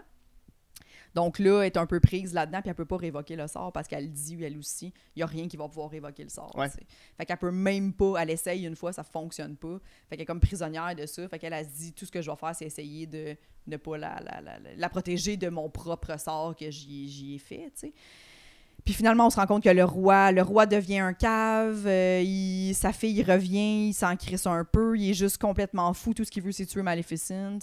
Donc 1.16 1.38
là, 1.40 1.62
elle 1.62 1.68
est 1.68 1.78
un 1.78 1.86
peu 1.86 2.00
prise 2.00 2.34
là-dedans, 2.34 2.62
puis 2.62 2.70
elle 2.70 2.76
peut 2.76 2.86
pas 2.86 2.98
révoquer 2.98 3.36
le 3.36 3.48
sort 3.48 3.72
parce 3.72 3.88
qu'elle 3.88 4.12
dit, 4.12 4.44
elle 4.44 4.58
aussi, 4.58 4.92
il 5.16 5.20
y 5.20 5.24
a 5.24 5.28
rien 5.28 5.48
qui 5.48 5.58
va 5.58 5.68
pouvoir 5.68 5.90
révoquer 5.90 6.24
le 6.24 6.30
sort. 6.30 6.56
Ouais. 6.58 6.68
Fait 7.18 7.26
qu'elle 7.26 7.38
peut 7.38 7.52
même 7.52 7.94
pas, 7.94 8.16
elle 8.20 8.32
essaye 8.32 8.66
une 8.66 8.76
fois, 8.76 8.92
ça 8.94 9.04
fonctionne 9.04 9.56
pas. 9.56 9.80
Fait 10.10 10.16
qu'elle 10.16 10.22
est 10.24 10.26
comme 10.26 10.40
prisonnière 10.40 10.96
de 10.96 11.06
ça. 11.06 11.28
Fait 11.28 11.38
qu'elle 11.38 11.54
elle 11.54 11.66
se 11.66 11.72
dit, 11.72 11.94
tout 11.94 12.06
ce 12.06 12.12
que 12.12 12.22
je 12.22 12.32
vais 12.32 12.38
faire, 12.38 12.56
c'est 12.56 12.66
essayer 12.66 13.06
de 13.06 13.36
ne 13.68 13.78
pas 13.78 13.98
la, 13.98 14.20
la, 14.22 14.42
la, 14.42 14.60
la- 14.76 14.90
protéger 14.90 15.38
de 15.38 15.50
mon 15.50 15.70
propre 15.70 16.20
sort 16.20 16.56
que 16.56 16.70
j'y 16.72 17.08
j'y 17.08 17.36
ai 17.36 17.40
fait, 17.40 17.72
tu 17.76 17.88
sais. 17.88 17.94
Puis 18.86 18.94
finalement, 18.94 19.28
on 19.28 19.30
se 19.30 19.38
rend 19.38 19.46
compte 19.46 19.64
que 19.64 19.70
le 19.70 19.84
roi, 19.86 20.32
le 20.32 20.42
roi 20.42 20.66
devient 20.66 21.00
un 21.00 21.14
cave, 21.14 21.84
euh, 21.86 22.22
il- 22.24 22.74
sa 22.76 22.92
fille 22.92 23.24
revient, 23.24 23.88
il 23.90 23.94
s'en 23.94 24.16
crisse 24.18 24.46
un 24.46 24.66
peu, 24.66 24.98
il 24.98 25.12
est 25.12 25.14
juste 25.14 25.38
complètement 25.38 25.94
fou, 25.94 26.14
tout 26.14 26.24
ce 26.26 26.32
qu'il 26.32 26.44
veut, 26.44 26.52
c'est 26.52 26.66
tuer 26.66 26.82
Maleficent. 26.82 27.60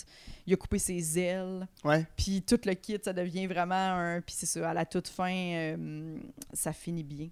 Il 0.47 0.55
a 0.55 0.57
coupé 0.57 0.79
ses 0.79 1.19
ailes. 1.19 1.69
Ouais. 1.85 2.07
Puis 2.17 2.43
tout 2.43 2.59
le 2.65 2.73
kit, 2.75 2.99
ça 3.05 3.13
devient 3.13 3.47
vraiment 3.47 3.75
un. 3.75 4.21
Puis 4.23 4.35
c'est 4.39 4.47
ça, 4.47 4.71
à 4.71 4.75
la 4.75 4.87
toute 4.87 5.09
fin, 5.09 5.31
euh, 5.33 6.17
ça 6.55 6.73
finit 6.73 7.05
bien. 7.05 7.29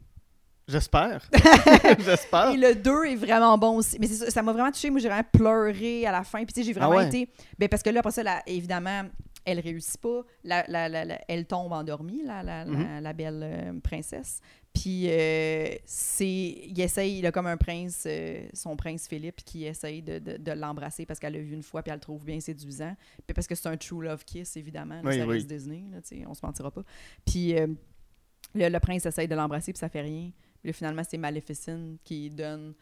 J'espère. 0.71 1.27
J'espère. 1.99 2.51
Et 2.51 2.57
le 2.59 2.75
2 2.75 3.05
est 3.07 3.17
vraiment 3.17 3.57
bon 3.57 3.77
aussi. 3.79 3.97
Mais 3.99 4.07
ça, 4.07 4.31
ça 4.31 4.43
m'a 4.43 4.53
vraiment 4.53 4.71
touché. 4.71 4.91
Moi, 4.91 5.01
j'ai 5.01 5.09
vraiment 5.09 5.27
pleuré 5.33 6.05
à 6.07 6.13
la 6.13 6.23
fin. 6.25 6.45
Puis 6.45 6.53
tu 6.53 6.61
sais, 6.61 6.67
j'ai 6.67 6.73
vraiment 6.75 6.93
Ah 6.93 6.97
ouais? 6.97 7.07
été. 7.07 7.31
Ben, 7.59 7.71
parce 7.71 7.83
que 7.83 7.89
là, 7.89 8.01
après 8.01 8.13
ça, 8.13 8.23
évidemment, 8.47 9.05
elle 9.51 9.61
réussit 9.61 10.01
pas. 10.01 10.23
La, 10.45 10.65
la- 10.69 10.89
la- 10.89 11.21
elle 11.29 11.47
tombe 11.47 11.73
endormie, 11.73 12.23
la, 12.25 12.43
la, 12.43 12.65
la- 12.65 12.71
Mhm. 12.71 13.03
la 13.03 13.13
belle 13.13 13.41
euh, 13.43 13.81
princesse. 13.81 14.41
Puis 14.75 15.07
euh, 15.09 15.69
c'est, 15.87 16.29
il 16.29 16.81
essaye, 16.81 17.19
il 17.19 17.27
a 17.27 17.33
comme 17.33 17.47
un 17.47 17.57
prince, 17.57 18.05
euh, 18.07 18.47
son 18.53 18.77
prince 18.77 19.09
Philippe, 19.09 19.43
qui 19.45 19.65
essaye 19.65 20.03
de, 20.03 20.19
de- 20.19 20.37
de 20.37 20.53
l'embrasser 20.53 21.05
parce 21.07 21.19
qu'elle 21.19 21.33
l'a 21.33 21.41
vu 21.41 21.55
une 21.55 21.63
fois 21.63 21.83
puis 21.83 21.91
elle 21.91 21.97
le 21.97 22.01
trouve 22.01 22.25
bien 22.25 22.39
séduisant. 22.39 22.95
Puis 23.27 23.35
parce 23.35 23.47
que 23.47 23.55
c'est 23.55 23.69
un 23.69 23.77
true 23.77 24.03
love 24.03 24.25
kiss, 24.25 24.57
évidemment. 24.57 24.97
là, 25.03 25.09
Oui, 25.09 25.19
ça 25.19 25.27
oui. 25.27 25.35
reste 25.35 25.47
Disney, 25.49 25.85
là, 25.91 25.99
on 26.29 26.35
se 26.35 26.45
mentira 26.45 26.71
pas. 26.71 26.83
Puis 27.27 27.55
le, 27.55 28.69
le 28.69 28.79
prince 28.81 29.05
essaye 29.07 29.27
de 29.29 29.35
l'embrasser 29.35 29.73
puis 29.73 29.79
ça 29.81 29.89
fait 29.89 30.03
rien. 30.03 30.31
Puis 30.61 30.69
là, 30.69 30.73
finalement, 30.73 31.03
c'est 31.09 31.19
Maleficent 31.19 31.97
qui 32.05 32.31
donne 32.31 32.75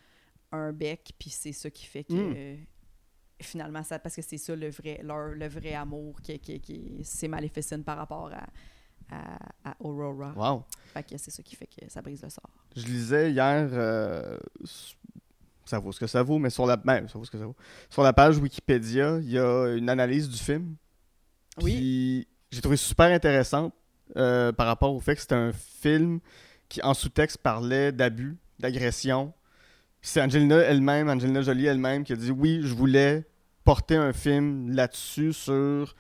un 0.53 0.73
bec 0.73 1.13
puis 1.19 1.31
c'est 1.31 1.53
ça 1.53 1.71
qui 1.71 1.87
fait 1.87 2.05
que... 2.05 2.13
Mm. 2.13 2.67
Finalement, 3.41 3.83
ça, 3.83 3.99
parce 3.99 4.17
que 4.17 4.23
c'est 4.23 4.39
ça 4.39 4.57
le 4.57 4.71
vrai, 4.71 5.01
leur, 5.03 5.29
le 5.29 5.47
vrai 5.49 5.75
amour, 5.75 6.21
qui, 6.23 6.39
qui, 6.39 6.59
qui- 6.61 7.01
c'est 7.05 7.29
Maleficent 7.29 7.83
par 7.83 7.99
rapport 7.99 8.31
à, 8.33 8.47
à, 9.15 9.71
à 9.71 9.77
Aurora. 9.81 10.33
Wow. 10.35 10.65
Fait 10.95 11.03
que 11.03 11.19
c'est 11.19 11.31
ça 11.31 11.43
qui 11.43 11.55
fait 11.55 11.67
que 11.67 11.91
ça 11.91 12.01
brise 12.01 12.23
le 12.23 12.31
sort. 12.31 12.49
Je 12.75 12.87
lisais 12.87 13.31
hier, 13.33 13.69
euh, 13.73 14.39
ça 15.65 15.79
vaut 15.79 15.93
ce 15.93 16.01
que 16.01 16.07
ça 16.07 16.23
vaut, 16.23 16.39
mais 16.39 16.49
sur 16.51 16.65
la, 16.67 16.77
ben, 16.77 17.07
ça 17.09 17.19
vaut 17.19 17.25
ce 17.25 17.31
que 17.31 17.39
ça 17.39 17.45
vaut. 17.47 17.57
Sur 17.91 18.03
la 18.03 18.13
page 18.13 18.39
Wikipédia, 18.39 19.19
il 19.19 19.31
y 19.31 19.39
a 19.39 19.75
une 19.75 19.91
analyse 19.91 20.29
du 20.31 20.39
film. 20.39 20.77
Oui. 21.63 22.27
J'ai 22.51 22.61
trouvé 22.61 22.77
super 22.77 23.07
intéressante 23.13 23.75
euh, 24.17 24.53
par 24.53 24.67
rapport 24.67 24.95
au 24.95 25.01
fait 25.01 25.15
que 25.15 25.21
c'était 25.21 25.35
un 25.35 25.53
film 25.53 26.21
qui, 26.69 26.81
en 26.83 26.95
sous-texte, 26.95 27.39
parlait 27.39 27.93
d'abus, 27.93 28.37
d'agression. 28.59 29.33
C'est 30.03 30.21
Angelina 30.23 30.57
elle-même, 30.59 31.09
Angelina 31.09 31.43
Jolie 31.43 31.67
elle-même, 31.67 32.05
qui 32.05 32.13
a 32.13 32.17
dit 32.17 32.31
oui, 32.31 32.61
je 32.63 32.75
voulais 32.75 33.27
porter 33.65 33.97
un 33.97 34.13
film 34.13 34.71
là-dessus 34.71 35.33
sur 35.33 35.95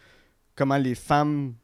comment 0.55 0.77
les 0.77 0.95
femmes 0.95 1.55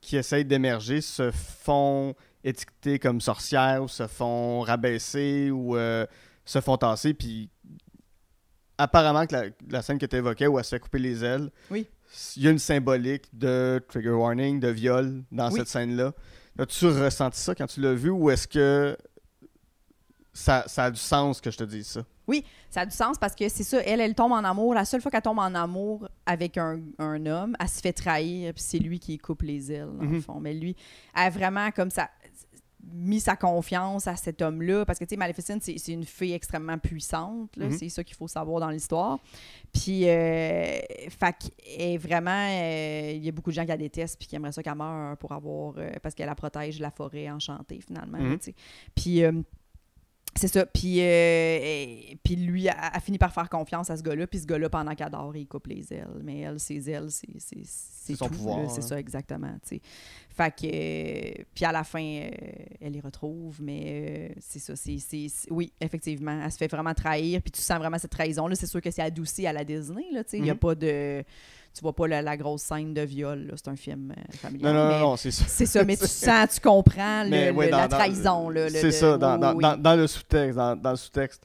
qui 0.00 0.16
essayent 0.16 0.44
d'émerger 0.44 1.00
se 1.00 1.30
font 1.30 2.14
étiqueter 2.44 2.98
comme 2.98 3.20
sorcières 3.20 3.82
ou 3.82 3.88
se 3.88 4.06
font 4.06 4.60
rabaisser 4.60 5.50
ou 5.50 5.76
euh, 5.76 6.06
se 6.44 6.60
font 6.60 6.76
tasser. 6.76 7.14
Puis 7.14 7.50
apparemment 8.78 9.26
que 9.26 9.34
la, 9.34 9.42
la 9.70 9.82
scène 9.82 9.98
que 9.98 10.06
tu 10.06 10.16
évoquais 10.16 10.46
où 10.46 10.58
elle 10.58 10.64
se 10.64 10.70
fait 10.70 10.80
couper 10.80 10.98
les 10.98 11.24
ailes, 11.24 11.50
Oui. 11.70 11.86
il 12.36 12.42
y 12.42 12.48
a 12.48 12.50
une 12.50 12.58
symbolique 12.58 13.26
de 13.32 13.82
trigger 13.88 14.10
warning, 14.10 14.60
de 14.60 14.68
viol 14.68 15.22
dans 15.32 15.50
Oui. 15.50 15.58
cette 15.58 15.68
scène-là. 15.68 16.12
As-tu 16.58 16.86
ressenti 16.86 17.38
ça 17.40 17.54
quand 17.54 17.66
tu 17.66 17.80
l'as 17.80 17.94
vu 17.94 18.10
ou 18.10 18.30
est-ce 18.30 18.46
que 18.48 18.96
ça, 20.36 20.64
ça 20.66 20.84
a 20.84 20.90
du 20.90 21.00
sens 21.00 21.40
que 21.40 21.50
je 21.50 21.58
te 21.58 21.64
dise 21.64 21.86
ça? 21.86 22.02
Ça 22.70 22.80
a 22.80 22.86
du 22.86 22.94
sens 22.94 23.16
parce 23.18 23.34
que 23.34 23.48
c'est 23.48 23.62
ça, 23.62 23.80
elle, 23.84 24.00
elle 24.00 24.14
tombe 24.14 24.32
en 24.32 24.44
amour. 24.44 24.74
La 24.74 24.84
seule 24.84 25.00
fois 25.00 25.10
qu'elle 25.10 25.22
tombe 25.22 25.38
en 25.38 25.54
amour 25.54 26.08
avec 26.26 26.58
un, 26.58 26.80
un 26.98 27.24
homme, 27.24 27.56
elle 27.58 27.68
se 27.68 27.80
fait 27.80 27.92
trahir, 27.92 28.52
puis 28.52 28.62
c'est 28.62 28.78
lui 28.78 28.98
qui 28.98 29.16
coupe 29.16 29.42
les 29.42 29.72
ailes, 29.72 29.88
dans 29.96 30.02
le 30.02 30.08
Mhm. 30.08 30.22
fond. 30.22 30.40
Mais 30.40 30.52
lui, 30.52 30.76
elle 31.14 31.22
a 31.22 31.30
vraiment 31.30 31.70
comme 31.70 31.90
ça 31.90 32.10
mis 32.92 33.18
sa 33.18 33.34
confiance 33.34 34.06
à 34.06 34.14
cet 34.14 34.42
homme-là 34.42 34.84
parce 34.84 35.00
que 35.00 35.04
tu 35.04 35.10
sais 35.10 35.16
Maleficent 35.16 35.58
c'est 35.60 35.92
une 35.92 36.04
fille 36.04 36.34
extrêmement 36.34 36.78
puissante 36.78 37.50
Mhm. 37.56 37.72
c'est 37.72 37.88
ça 37.88 38.04
qu'il 38.04 38.14
faut 38.14 38.28
savoir 38.28 38.60
dans 38.60 38.70
l'histoire 38.70 39.18
puis 39.72 40.08
euh, 40.08 40.78
fait 41.10 41.50
est 41.66 41.96
vraiment 41.96 42.30
euh, 42.48 43.10
il 43.12 43.24
y 43.24 43.28
a 43.28 43.32
beaucoup 43.32 43.50
de 43.50 43.56
gens 43.56 43.62
qui 43.62 43.68
la 43.70 43.76
détestent 43.76 44.16
puis 44.20 44.28
qui 44.28 44.36
aimeraient 44.36 44.52
ça 44.52 44.62
qu'elle 44.62 44.76
meure 44.76 45.16
pour 45.16 45.32
avoir 45.32 45.74
euh, 45.78 45.90
parce 46.00 46.14
qu'elle 46.14 46.26
la 46.28 46.36
protège 46.36 46.78
la 46.78 46.92
forêt 46.92 47.28
enchantée 47.28 47.80
finalement 47.84 48.18
Mhm. 48.18 48.30
là, 48.30 48.38
tu 48.38 48.44
sais. 48.44 48.54
puis 48.94 49.24
euh, 49.24 49.32
c'est 50.36 50.48
ça. 50.48 50.66
Puis, 50.66 50.98
euh, 51.00 52.14
puis 52.22 52.36
lui 52.36 52.68
a, 52.68 52.76
a 52.94 53.00
fini 53.00 53.18
par 53.18 53.32
faire 53.32 53.48
confiance 53.48 53.90
à 53.90 53.96
ce 53.96 54.02
gars-là. 54.02 54.26
Puis 54.26 54.40
ce 54.40 54.46
gars-là, 54.46 54.68
pendant 54.68 54.94
qu'elle 54.94 55.10
dort, 55.10 55.34
il 55.36 55.46
coupe 55.46 55.66
les 55.66 55.92
ailes. 55.92 56.20
Mais 56.22 56.40
elle, 56.40 56.60
ses 56.60 56.88
ailes, 56.90 57.10
c'est 57.10 57.28
c'est- 57.38 57.64
c'est 57.64 58.14
son 58.14 58.26
tout, 58.26 58.34
pouvoir. 58.34 58.70
C'est 58.70 58.82
ça, 58.82 58.98
exactement. 59.00 59.52
Fait 59.64 60.50
que... 60.50 60.66
euh, 60.66 61.44
puis 61.54 61.64
à 61.64 61.72
la 61.72 61.82
fin, 61.82 62.02
euh, 62.04 62.30
elle 62.80 62.92
les 62.92 63.00
retrouve. 63.00 63.60
Mais 63.62 63.82
euh, 63.86 64.34
c'est 64.38 64.58
ça. 64.60 64.76
c'est 64.76 64.98
c'est- 64.98 65.50
oui, 65.50 65.72
effectivement. 65.80 66.40
Elle 66.44 66.52
se 66.52 66.58
fait 66.58 66.68
vraiment 66.70 66.94
trahir. 66.94 67.40
Puis 67.42 67.50
tu 67.50 67.60
sens 67.60 67.78
vraiment 67.78 67.98
cette 67.98 68.10
trahison-là. 68.12 68.54
C'est 68.54 68.66
sûr 68.66 68.80
que 68.80 68.90
c'est 68.90 69.02
adouci 69.02 69.46
à 69.46 69.52
la 69.52 69.64
Disney. 69.64 70.04
là, 70.12 70.22
tu 70.24 70.30
sais. 70.30 70.36
Il 70.38 70.42
n'y 70.44 70.50
a 70.50 70.54
Mhm. 70.54 70.58
pas 70.60 70.74
de... 70.74 71.24
Tu 71.76 71.82
vois 71.82 71.94
pas 71.94 72.08
la, 72.08 72.22
la 72.22 72.38
grosse 72.38 72.62
scène 72.62 72.94
de 72.94 73.02
viol. 73.02 73.48
là. 73.48 73.52
C'est 73.56 73.68
un 73.68 73.76
film 73.76 74.10
euh, 74.16 74.32
familial. 74.38 74.72
Non, 74.74 74.82
non, 74.82 74.88
mais 74.88 74.94
non, 74.94 75.10
non, 75.10 75.16
c'est 75.18 75.30
ça. 75.30 75.44
C'est 75.46 75.66
ça, 75.66 75.84
mais 75.84 75.94
tu 75.98 76.06
sens, 76.06 76.54
tu 76.54 76.60
comprends 76.60 77.22
le- 77.24 77.28
Mais 77.28 77.50
le- 77.50 77.52
ouais, 77.52 77.68
dans- 77.68 77.76
la 77.76 77.88
trahison. 77.88 78.50
C'est 78.70 78.92
ça, 78.92 79.18
dans, 79.18 79.34
oui, 79.34 79.40
dans, 79.40 79.54
oui. 79.54 79.62
dans- 79.62 79.76
dans 79.76 79.94
le 79.94 80.06
sous-texte. 80.06 80.56
Dans, 80.56 80.90
le 80.90 80.96
sous-texte. 80.96 81.44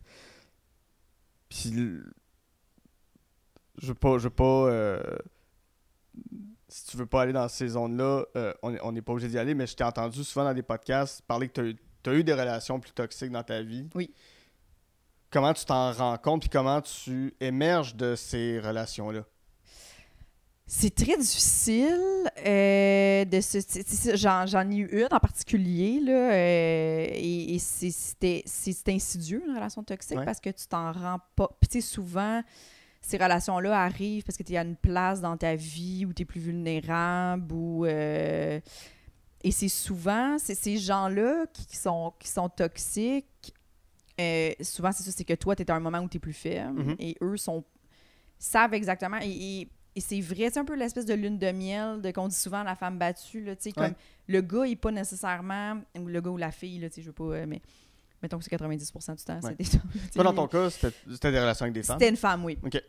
Puis, 1.50 1.74
je 3.78 3.88
veux 3.88 3.94
pas. 3.94 4.18
Je 4.18 4.24
veux 4.24 4.30
pas 4.30 4.44
euh, 4.70 5.02
Si 6.70 6.86
tu 6.86 6.96
veux 6.96 7.06
pas 7.06 7.24
aller 7.24 7.34
dans 7.34 7.50
ces 7.50 7.68
zones-là, 7.68 8.24
euh, 8.38 8.54
on 8.64 8.74
on 8.84 8.92
n'est 8.94 9.02
pas 9.02 9.12
obligé 9.12 9.28
d'y 9.28 9.38
aller, 9.38 9.54
mais 9.54 9.68
je 9.68 9.76
t'ai 9.76 9.84
entendu 9.84 10.24
souvent 10.24 10.46
dans 10.46 10.54
des 10.54 10.64
podcasts 10.64 11.22
parler 11.24 11.50
que 11.50 11.74
tu 12.04 12.10
as, 12.10 12.14
eu 12.14 12.24
des 12.24 12.34
relations 12.34 12.80
plus 12.80 12.94
toxiques 12.94 13.32
dans 13.32 13.44
ta 13.44 13.62
vie. 13.62 13.90
Oui. 13.96 14.14
Comment 15.30 15.54
tu 15.54 15.66
t'en 15.66 15.92
rends 15.92 16.18
compte, 16.18 16.42
puis 16.42 16.50
comment 16.50 16.80
tu 16.82 17.34
émerges 17.42 17.96
de 17.96 18.16
ces 18.16 18.60
relations-là? 18.62 19.24
C'est 20.74 20.96
très 20.96 21.18
difficile 21.18 22.00
euh, 22.48 23.26
de 23.26 23.42
se. 23.42 23.58
J'en, 24.16 24.46
ai 24.72 24.76
eu 24.78 24.86
une 24.94 25.08
en 25.12 25.20
particulier, 25.20 26.00
là, 26.00 26.32
euh, 26.32 27.08
et, 27.12 27.56
et 27.56 27.60
c'est, 27.60 27.92
insidieux, 28.88 29.44
une 29.46 29.54
relation 29.54 29.84
toxique, 29.84 30.18
Ouais. 30.18 30.24
parce 30.24 30.40
que 30.40 30.50
tu 30.50 30.66
t'en 30.68 30.94
rends 30.94 31.20
pas. 31.36 31.50
Puis, 31.60 31.68
tu 31.68 31.82
sais, 31.82 31.88
souvent, 31.88 32.42
ces 33.02 33.18
relations-là 33.18 33.78
arrivent 33.84 34.24
parce 34.24 34.38
que 34.38 34.44
tu 34.44 34.54
à 34.58 34.62
une 34.64 34.78
place 34.78 35.20
dans 35.20 35.36
ta 35.36 35.56
vie 35.56 36.06
où 36.06 36.14
tu 36.14 36.22
es 36.22 36.26
plus 36.26 36.40
vulnérable, 36.40 37.52
ou. 37.54 37.86
euh, 37.86 38.62
et 39.44 39.52
c'est 39.52 39.68
souvent, 39.68 40.38
c'est 40.40 40.56
ces 40.56 40.78
gens-là 40.78 41.48
qui, 41.52 41.66
qui 41.66 41.76
sont, 41.76 42.14
qui 42.18 42.30
sont 42.30 42.48
toxiques. 42.48 43.54
souvent, 44.62 44.94
c'est 44.94 45.04
ça, 45.04 45.12
c'est 45.12 45.26
que 45.26 45.34
toi, 45.34 45.54
tu 45.54 45.64
es 45.64 45.70
à 45.72 45.76
un 45.76 45.80
moment 45.82 46.00
où 46.00 46.08
tu 46.08 46.16
es 46.16 46.20
plus 46.22 46.32
faible, 46.32 46.82
Mhm. 46.82 46.96
et 46.98 47.18
eux 47.22 47.36
sont 47.36 47.66
savent 48.40 48.74
exactement. 48.74 49.18
Et, 49.22 49.30
et- 49.62 49.70
et 49.96 50.00
c'est 50.02 50.22
vrai, 50.22 50.50
c'est 50.52 50.60
un 50.60 50.66
peu 50.66 50.76
l'espèce 50.76 51.06
de 51.06 51.14
lune 51.14 51.38
de 51.38 51.52
miel 51.52 52.02
de 52.02 52.12
qu'on 52.12 52.28
dit 52.28 52.36
souvent 52.36 52.60
à 52.60 52.64
la 52.64 52.76
femme 52.76 52.98
battue. 52.98 53.44
Là, 53.44 53.56
tu 53.56 53.64
sais, 53.64 53.72
comme 53.72 53.84
Ouais. 53.86 53.96
le 54.28 54.42
gars, 54.42 54.66
il 54.66 54.72
est 54.72 54.76
pas 54.76 54.92
nécessairement. 54.92 55.82
Ou 56.00 56.08
le 56.08 56.22
gars 56.22 56.30
ou 56.30 56.38
la 56.38 56.52
fille, 56.52 56.80
là, 56.80 56.88
je 56.96 57.02
veux 57.02 57.12
pas. 57.12 57.24
euh, 57.26 57.46
mais 57.48 57.62
mettons 58.22 58.38
que 58.38 58.44
c'est 58.46 58.52
90% 58.56 59.16
du 59.18 59.24
temps. 59.24 59.40
Ouais. 59.42 59.56
sais. 59.64 59.80
Toi, 60.14 60.24
dans 60.24 60.34
ton 60.34 60.48
cas, 60.48 60.70
c'était 60.70 60.96
c'était 61.10 61.32
des 61.32 61.40
relations 61.40 61.64
avec 61.64 61.74
des 61.74 61.84
femmes? 61.84 61.98
C'était 62.00 62.10
une 62.10 62.18
femme, 62.18 62.46
oui. 62.46 62.58
Ok. 62.64 62.82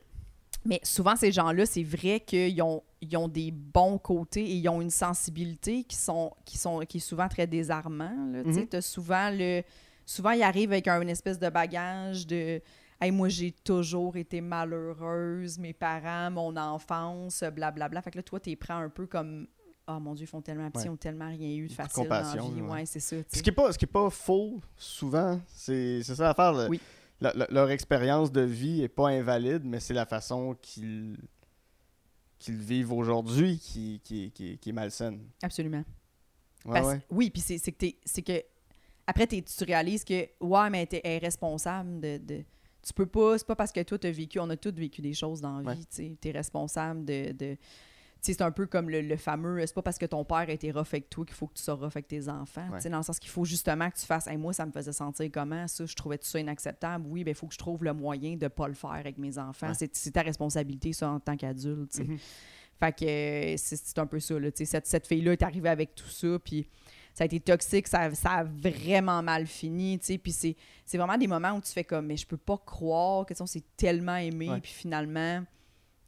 Mais 0.65 0.79
souvent, 0.85 1.17
ces 1.17 1.33
gens-là, 1.33 1.67
c'est 1.67 1.83
vrai 1.83 2.21
qu'ils 2.21 2.63
ont, 2.63 2.85
ils 3.01 3.17
ont 3.17 3.27
des 3.27 3.51
bons 3.51 3.99
côtés 3.99 4.45
et 4.45 4.55
ils 4.55 4.69
ont 4.69 4.81
une 4.81 4.91
sensibilité 4.91 5.83
qui, 5.83 5.97
sont, 5.97 6.33
qui, 6.45 6.57
sont, 6.57 6.79
qui 6.81 6.99
est 6.99 7.01
souvent 7.01 7.27
très 7.27 7.49
désarmant. 7.49 8.15
Là. 8.33 8.45
Mhm. 8.45 8.69
T'as 8.69 8.81
souvent 8.81 9.29
le. 9.33 9.63
Souvent, 10.07 10.31
ils 10.31 10.43
arrivent 10.43 10.71
avec 10.73 10.87
un- 10.87 11.01
une 11.01 11.09
espèce 11.09 11.39
de 11.41 11.49
bagage 11.49 12.27
de. 12.29 12.61
Hey, 13.03 13.11
moi, 13.11 13.29
j'ai 13.29 13.51
toujours 13.51 14.17
été 14.17 14.41
malheureuse, 14.41 15.59
mes 15.59 15.73
parents, 15.73 16.31
mon 16.31 16.57
enfance, 16.57 17.43
blablabla. 17.53 18.01
Fait 18.03 18.11
que 18.13 18.19
là, 18.19 18.23
toi, 18.23 18.39
t'es 18.41 18.55
prends 18.57 18.77
un 18.79 18.89
peu 18.91 19.07
comme. 19.07 19.49
Oh 19.89 19.99
mon 19.99 20.15
Dieu, 20.15 20.25
ils 20.25 20.29
font 20.29 20.41
tellement 20.41 20.71
petit, 20.71 20.83
Ouais. 20.83 20.87
ils 20.87 20.91
ont 20.91 20.97
tellement 20.97 21.29
rien 21.29 21.49
eu 21.57 21.67
de 21.67 21.73
facile 21.73 22.05
dans 22.07 22.11
la 22.11 22.23
vie. 22.23 22.61
ouais. 22.63 22.71
Ouais, 22.71 22.87
c'est 22.87 23.01
ça. 23.01 23.17
Ce 23.33 23.43
qui 23.43 23.51
n'est 23.51 23.55
pas, 23.55 23.73
ce 23.73 23.79
qui 23.79 23.85
est 23.85 23.89
pas 23.89 24.09
faux, 24.11 24.61
souvent, 24.77 25.41
c'est 25.49 26.03
c'est 26.05 26.15
ça 26.15 26.23
l'affaire. 26.29 26.53
le- 26.53 26.69
Oui. 26.69 26.81
la- 27.21 27.35
leur 27.51 27.69
expérience 27.71 28.31
de 28.31 28.43
vie 28.43 28.83
est 28.83 28.89
pas 28.89 29.09
invalide, 29.09 29.63
mais 29.65 29.81
c'est 29.81 29.95
la 29.95 30.07
façon 30.07 30.57
qu'ils 30.63 31.17
qu'ils 32.39 32.57
vivent 32.59 32.93
aujourd'hui 32.93 33.59
qui, 33.59 34.01
qui, 34.05 34.31
qui, 34.33 34.59
qui 34.59 34.69
est 34.71 34.73
malsaine. 34.73 35.21
Absolument. 35.43 35.85
Ouais, 36.65 36.81
Parce-. 36.81 37.01
Oui, 37.11 37.31
puis 37.31 37.41
c'est 37.41 37.59
c'est 37.59 37.73
que, 37.73 37.79
t'es- 37.79 37.99
c'est 38.05 38.23
que 38.23 38.41
après, 39.07 39.27
t'es- 39.27 39.43
tu 39.43 39.65
réalises 39.65 40.05
que, 40.05 40.29
ouais, 40.41 40.71
mais 40.71 40.87
t'es 40.87 41.19
responsable 41.19 42.01
de, 42.01 42.19
de- 42.19 42.45
Tu 42.85 42.93
peux 42.93 43.07
pas, 43.07 43.39
c'est 43.39 43.47
pas 43.47 43.57
parce 43.57 43.73
que 43.73 43.81
toi, 43.83 43.99
t'as 43.99 44.11
vécu, 44.11 44.39
on 44.41 44.51
a 44.51 44.57
tous 44.57 44.73
vécu 44.75 45.01
des 45.03 45.15
choses 45.15 45.41
dans 45.41 45.59
la 45.61 45.71
Ouais. 45.71 45.75
vie, 45.77 45.87
tu. 45.87 46.17
T'es 46.17 46.31
responsable 46.33 47.05
de. 47.05 47.33
de 47.33 47.57
tu 48.25 48.33
c'est 48.33 48.43
un 48.43 48.53
peu 48.53 48.67
comme 48.67 48.89
le, 48.89 49.01
le 49.01 49.17
fameux, 49.17 49.59
c'est 49.67 49.75
pas 49.75 49.83
parce 49.83 49.99
que 49.99 50.07
ton 50.07 50.25
père 50.25 50.37
a 50.37 50.51
été 50.51 50.71
rough 50.71 50.87
avec 50.93 51.11
toi 51.11 51.25
qu'il 51.25 51.35
faut 51.35 51.49
que 51.49 51.55
tu 51.55 51.63
sois 51.65 51.75
rough 51.75 51.91
avec 51.97 52.07
tes 52.07 52.29
enfants. 52.29 52.69
Ouais. 52.71 52.81
Tu 52.81 52.89
dans 52.89 52.99
le 52.99 53.03
sens 53.03 53.19
qu'il 53.19 53.31
faut 53.31 53.45
justement 53.45 53.91
que 53.91 53.97
tu 53.99 54.07
fasses, 54.07 54.29
Hey, 54.29 54.37
moi, 54.37 54.53
ça 54.53 54.65
me 54.65 54.71
faisait 54.71 54.93
sentir 54.93 55.29
comment, 55.33 55.67
ça, 55.67 55.85
je 55.87 55.95
trouvais 55.97 56.19
tout 56.19 56.27
ça 56.29 56.39
inacceptable. 56.39 57.05
Oui, 57.09 57.25
ben 57.25 57.33
il 57.33 57.35
faut 57.35 57.49
que 57.49 57.55
je 57.55 57.59
trouve 57.59 57.83
le 57.83 57.93
moyen 57.93 58.37
de 58.37 58.47
pas 58.47 58.69
le 58.69 58.75
faire 58.75 58.91
avec 58.93 59.19
mes 59.19 59.39
enfants. 59.39 59.73
Ouais. 59.73 59.89
C'est 59.93 60.13
ta 60.13 60.23
responsabilité, 60.23 60.93
ça, 60.93 61.11
en 61.11 61.19
tant 61.19 61.37
qu'adulte, 61.37 61.91
tu. 61.91 62.05
Mhm. 62.05 62.19
Fait 62.79 62.93
que 62.93 63.57
c'est 63.61 63.99
un 63.99 64.07
peu 64.07 64.21
ça, 64.21 64.39
là. 64.39 64.53
tu 64.53 64.59
sais, 64.59 64.65
Cette, 64.67 64.87
cette 64.87 65.07
fille-là 65.09 65.33
est 65.33 65.43
arrivée 65.43 65.69
avec 65.69 65.95
tout 65.97 66.09
ça, 66.09 66.39
puis 66.45 66.69
ça 67.15 67.25
a 67.25 67.27
été 67.27 67.41
toxique, 67.41 67.89
ça, 67.89 68.15
ça 68.15 68.31
a 68.31 68.45
vraiment 68.45 69.23
mal 69.23 69.47
fini, 69.47 69.99
tu 69.99 70.07
sais. 70.07 70.19
Puis 70.19 70.33
c'est 70.33 70.57
c'est 70.85 70.99
vraiment 70.99 71.17
des 71.19 71.27
moments 71.27 71.53
où 71.53 71.61
tu 71.61 71.71
fais 71.73 71.85
comme, 71.85 72.07
mais 72.07 72.17
je 72.17 72.27
peux 72.27 72.37
pas 72.37 72.59
croire 72.59 73.27
que 73.27 73.35
on 73.41 73.47
s'est 73.47 73.65
tellement 73.77 74.17
aimé, 74.17 74.49
Ouais. 74.51 74.61
puis 74.61 74.73
finalement, 74.73 75.45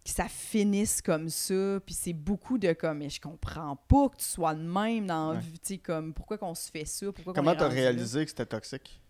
que 0.05 0.11
ça 0.11 0.29
finisse 0.29 1.01
comme 1.01 1.31
ça. 1.31 1.81
Puis 1.87 1.95
c'est 1.95 2.13
beaucoup 2.13 2.59
de 2.59 2.73
comme, 2.75 2.99
mais 2.99 3.09
je 3.11 3.21
comprends 3.21 3.77
pas 3.77 4.09
que 4.11 4.17
tu 4.17 4.25
sois 4.25 4.55
de 4.55 4.61
même 4.63 5.07
dans 5.07 5.33
Ouais. 5.33 5.39
vie, 5.41 5.59
tu 5.59 5.75
sais, 5.75 5.79
comme, 5.79 6.13
pourquoi 6.13 6.37
qu'on 6.39 6.55
se 6.55 6.71
fait 6.71 6.85
ça, 6.85 7.07
pourquoi 7.13 7.33
Comment 7.33 7.53
est 7.53 7.57
tu 7.57 7.63
as 7.63 7.67
rendu 7.69 7.77
là? 7.77 7.83
réalisé 7.83 8.23
que 8.25 8.31
c'était 8.31 8.45
toxique? 8.47 9.01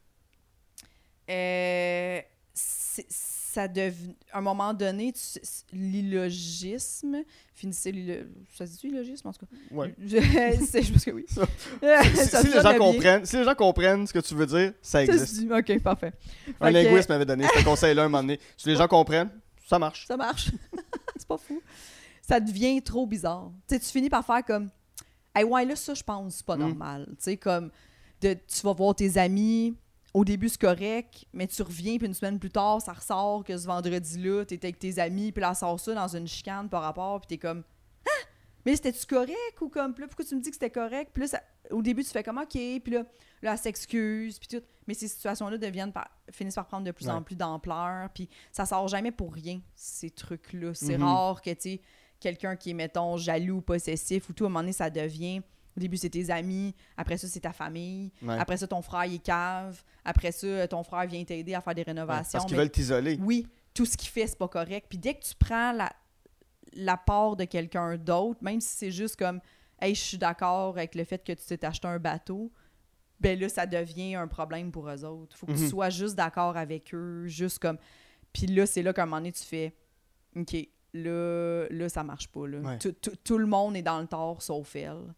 Euh, 1.31 2.21
c'est- 2.53 3.07
ça 3.55 3.69
dev... 3.69 3.95
à 4.33 4.39
un 4.39 4.41
moment 4.41 4.75
donné, 4.75 5.13
tu... 5.13 5.39
l'illogisme, 5.73 7.23
finissez 7.55 7.93
l'illo... 7.93 8.15
Ça 8.57 8.67
se 8.67 8.79
dit 8.79 8.89
illogisme, 8.89 9.29
en 9.29 9.33
tout 9.33 9.47
cas? 9.47 9.53
Ouais. 9.71 9.95
Je, 10.05 10.17
je 10.19 10.93
pense 10.93 11.05
que 11.05 11.11
oui. 11.11 11.25
Ça- 11.29 11.47
Si, 12.05 12.17
Ça 12.31 12.41
si 12.43 12.49
les 12.49 12.61
gens 12.61 12.77
comprennent, 12.79 13.25
si 13.27 13.37
les 13.37 13.45
gens 13.45 13.55
comprennent 13.55 14.07
ce 14.07 14.13
que 14.13 14.19
tu 14.19 14.35
veux 14.35 14.47
dire, 14.47 14.73
ça 14.83 15.03
existe. 15.05 15.51
Ok, 15.51 15.81
parfait. 15.83 16.13
Un 16.61 16.67
Fait 16.67 16.73
que- 16.73 16.89
linguiste 16.89 17.09
m'avait 17.09 17.25
donné 17.27 17.47
ce 17.57 17.65
conseil-là 17.65 18.03
un 18.05 18.09
moment 18.09 18.23
donné. 18.23 18.41
Si 18.57 18.69
les 18.69 18.77
gens 18.77 18.89
comprennent, 18.89 19.31
ça 19.67 19.79
marche. 19.79 20.07
Ça 20.07 20.17
marche. 20.17 20.51
c'est 21.17 21.29
pas 21.29 21.39
fou. 21.39 21.61
Ça 22.23 22.41
devient 22.41 22.81
trop 22.83 23.07
bizarre. 23.07 23.51
Tu 23.69 23.75
sais, 23.75 23.81
tu 23.81 23.87
finis 23.87 24.11
par 24.11 24.25
faire 24.25 24.45
comme. 24.45 24.71
Hey, 25.35 25.45
ouais, 25.45 25.65
là, 25.65 25.75
ça, 25.77 25.95
je 25.95 26.03
pense, 26.03 26.37
c'est 26.37 26.47
pas 26.47 26.57
Mm. 26.57 26.61
normal. 26.61 27.07
Tu 27.11 27.15
sais, 27.25 27.37
comme. 27.37 27.71
De, 28.21 28.33
tu 28.35 28.63
vas 28.63 28.73
voir 28.73 28.95
tes 28.95 29.19
amis. 29.19 29.75
Au 30.15 30.25
début, 30.25 30.49
c'est 30.49 30.61
correct, 30.61 31.27
mais 31.33 31.49
tu 31.49 31.61
reviens, 31.63 31.99
puis 31.99 32.07
une 32.07 32.15
semaine 32.15 32.39
plus 32.39 32.51
tard, 32.51 32.81
ça 32.81 32.93
ressort 32.93 33.43
que 33.43 33.57
ce 33.59 33.67
vendredi-là, 33.67 34.45
t'étais 34.45 34.69
avec 34.69 34.79
tes 34.79 35.01
amis, 35.01 35.33
puis 35.33 35.41
là, 35.41 35.55
ça 35.55 35.61
sort 35.67 35.81
ça 35.81 35.93
dans 35.95 36.17
une 36.17 36.29
chicane 36.29 36.69
par 36.69 36.83
rapport, 36.83 37.21
puis 37.21 37.27
t'es 37.27 37.39
comme. 37.39 37.65
Ah! 38.07 38.11
Mais 38.65 38.77
c'était-tu 38.77 39.07
correct 39.07 39.61
ou 39.61 39.69
comme. 39.69 39.93
Là, 39.99 40.07
pourquoi 40.07 40.25
tu 40.25 40.37
me 40.37 40.41
dis 40.41 40.51
que 40.51 40.55
c'était 40.57 40.71
correct? 40.71 41.11
Puis 41.13 41.23
là, 41.23 41.27
ça- 41.27 41.43
au 41.71 41.83
début, 41.83 42.05
tu 42.05 42.11
fais 42.11 42.23
comme 42.23 42.39
OK, 42.39 42.49
puis 42.53 42.81
là, 42.93 43.05
là 43.43 43.53
elle 43.53 43.59
s'excuse, 43.59 44.39
puis 44.39 44.49
tout. 44.57 44.65
Mais 44.87 44.95
ces 44.95 45.09
situations-là 45.09 45.59
deviennent 45.59 45.93
par- 45.93 46.11
finissent 46.31 46.55
par 46.55 46.67
prendre 46.69 46.85
de 46.87 46.93
plus 46.93 47.09
en 47.09 47.21
plus 47.23 47.35
d'ampleur, 47.35 48.09
puis 48.15 48.29
ça 48.53 48.65
sort 48.67 48.87
jamais 48.87 49.11
pour 49.11 49.33
rien, 49.35 49.61
ces 49.75 50.11
trucs-là. 50.11 50.75
C'est 50.75 50.97
Mhm. 50.97 51.05
rare 51.05 51.43
que, 51.43 51.51
tu 51.55 51.81
quelqu'un 52.21 52.55
qui 52.57 52.71
est, 52.71 52.75
mettons, 52.75 53.17
jaloux, 53.17 53.61
possessif 53.61 54.29
ou 54.31 54.33
tout, 54.33 54.45
à 54.45 54.47
un 54.47 54.51
moment 54.51 54.61
donné, 54.61 54.73
ça 54.73 54.89
devient. 54.91 55.43
Au 55.77 55.81
début, 55.81 55.97
c'est 55.97 56.11
tes 56.11 56.31
amis. 56.31 56.75
Après 56.97 57.17
ça, 57.17 57.27
c'est 57.27 57.41
ta 57.41 57.53
famille. 57.53 58.13
Ouais. 58.23 58.39
Après 58.39 58.57
ça, 58.57 58.67
ton 58.69 58.81
frère, 58.83 59.05
il 59.07 59.15
est 59.17 59.19
cave. 59.19 59.83
Après 60.05 60.31
ça, 60.33 60.69
ton 60.69 60.83
frère 60.85 61.07
vient 61.07 61.25
t'aider 61.25 61.55
à 61.55 61.61
faire 61.61 61.75
des 61.75 61.81
Ouais, 61.83 61.87
rénovations. 61.87 62.39
Parce 62.39 62.47
qu'ils 62.47 62.57
veulent 62.57 62.71
t'isoler. 62.71 63.19
oui, 63.21 63.47
tout 63.75 63.85
ce 63.87 63.97
qu'il 63.97 64.09
fait, 64.09 64.27
c'est 64.27 64.39
pas 64.39 64.49
correct. 64.49 64.87
Puis 64.89 64.99
dès 64.99 65.15
que 65.15 65.25
tu 65.25 65.35
prends 65.37 65.73
la, 65.73 65.91
la 66.75 66.97
part 66.97 67.35
de 67.37 67.45
quelqu'un 67.45 67.97
d'autre, 67.97 68.39
même 68.43 68.61
si 68.61 68.69
c'est 68.77 68.91
juste 68.93 69.17
comme 69.17 69.41
Hey, 69.81 69.95
je 69.97 70.01
suis 70.01 70.19
d'accord 70.19 70.71
avec 70.71 70.95
le 70.95 71.03
fait 71.05 71.19
que 71.25 71.33
tu 71.33 71.45
t'es 71.45 71.65
acheté 71.67 71.89
un 71.89 71.99
bateau, 71.99 72.53
ben 73.21 73.39
là, 73.39 73.49
ça 73.49 73.67
devient 73.67 74.15
un 74.15 74.29
problème 74.29 74.71
pour 74.71 74.89
eux 74.89 75.05
autres. 75.05 75.37
Faut 75.37 75.47
que 75.47 75.53
tu 75.53 75.59
Mhm. 75.63 75.69
sois 75.69 75.91
juste 75.91 76.15
d'accord 76.15 76.57
avec 76.57 76.95
eux, 76.95 77.27
juste 77.27 77.59
comme. 77.59 77.79
Puis 78.33 78.47
là, 78.47 78.67
c'est 78.67 78.83
là 78.83 78.93
qu'à 78.93 79.03
un 79.03 79.07
moment 79.07 79.17
donné, 79.17 79.33
tu 79.33 79.43
fais 79.43 79.75
OK, 80.37 80.57
là, 80.95 81.67
là 81.71 81.89
ça 81.89 82.03
marche 82.05 82.29
pas. 82.29 82.47
Là. 82.47 82.59
Ouais. 82.61 82.79
Tout 82.79 83.39
le 83.39 83.47
monde 83.47 83.77
est 83.77 83.83
dans 83.83 84.01
le 84.01 84.07
tort 84.07 84.43
sauf 84.43 84.75
elle. 84.77 85.13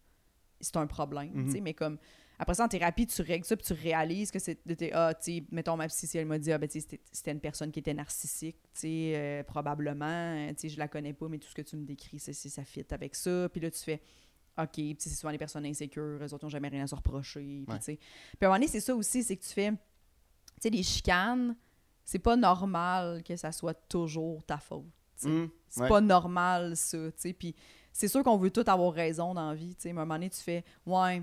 C'est 0.59 0.77
un 0.77 0.87
problème. 0.87 1.31
Mhm. 1.33 1.61
Mais 1.61 1.73
comme. 1.73 1.97
Après 2.39 2.53
ça, 2.53 2.65
en 2.65 2.67
thérapie, 2.67 3.07
tu 3.07 3.23
règles 3.23 3.45
ça, 3.45 3.57
puis 3.57 3.65
tu 3.65 3.73
réalises 3.73 4.29
que 4.29 4.37
c'est. 4.37 4.55
t'es- 4.75 4.91
Ah, 4.93 5.11
tu 5.15 5.37
sais, 5.39 5.43
mettons, 5.51 5.75
ma 5.75 5.87
psy, 5.87 6.05
si 6.05 6.19
elle 6.19 6.27
m'a 6.27 6.37
dit, 6.37 6.51
ah, 6.51 6.59
ben, 6.59 6.69
tu 6.69 6.79
sais, 6.79 6.99
c'était 7.11 7.31
une 7.31 7.39
personne 7.39 7.71
qui 7.71 7.79
était 7.79 7.95
narcissique, 7.95 8.57
tu 8.75 8.81
sais, 8.81 9.13
euh, 9.15 9.43
probablement. 9.43 10.05
euh, 10.05 10.49
Tu 10.49 10.55
sais, 10.61 10.69
je 10.69 10.77
la 10.77 10.87
connais 10.87 11.13
pas, 11.13 11.27
mais 11.29 11.39
tout 11.39 11.47
ce 11.49 11.55
que 11.55 11.63
tu 11.63 11.75
me 11.75 11.83
décris, 11.85 12.19
c'est 12.19 12.33
ça 12.33 12.63
fit 12.63 12.85
avec 12.91 13.15
ça. 13.15 13.49
Puis 13.51 13.59
là, 13.59 13.71
tu 13.71 13.79
fais, 13.79 13.99
OK, 14.59 14.71
puis 14.73 14.95
c'est 14.99 15.09
souvent 15.09 15.31
les 15.31 15.39
personnes 15.39 15.65
insécures, 15.65 16.19
eux 16.21 16.31
autres 16.33 16.45
n'ont 16.45 16.49
jamais 16.49 16.67
rien 16.67 16.83
à 16.83 16.87
se 16.87 16.93
reprocher. 16.95 17.39
Puis, 17.65 17.65
Ouais. 17.73 17.79
tu 17.79 17.85
sais. 17.85 17.95
Puis 17.95 18.37
à 18.41 18.45
un 18.45 18.49
moment 18.49 18.55
donné, 18.59 18.67
c'est 18.67 18.81
ça 18.81 18.95
aussi, 18.95 19.23
c'est 19.23 19.35
que 19.35 19.43
tu 19.43 19.53
fais. 19.53 19.71
Tu 19.71 19.77
sais, 20.61 20.69
les 20.69 20.83
chicanes, 20.83 21.55
c'est 22.05 22.19
pas 22.19 22.35
normal 22.35 23.23
que 23.23 23.35
ça 23.35 23.51
soit 23.51 23.73
toujours 23.89 24.43
ta 24.43 24.57
faute. 24.59 24.85
Hum, 25.25 25.49
C'est 25.67 25.81
ouais. 25.81 25.89
pas 25.89 26.01
normal, 26.01 26.77
ça, 26.77 26.97
tu 27.13 27.13
sais. 27.17 27.33
Puis 27.33 27.55
c'est 27.97 28.07
sûr 28.07 28.23
qu'on 28.23 28.37
veut 28.37 28.51
tous 28.51 28.67
avoir 28.69 28.93
raison 28.93 29.33
dans 29.33 29.49
la 29.49 29.55
vie, 29.55 29.75
tu 29.75 29.81
sais. 29.83 29.93
Mais 29.93 29.99
à 29.99 30.01
un 30.03 30.05
moment 30.05 30.15
donné, 30.15 30.29
tu 30.29 30.41
fais, 30.41 30.63
ouais, 30.85 31.21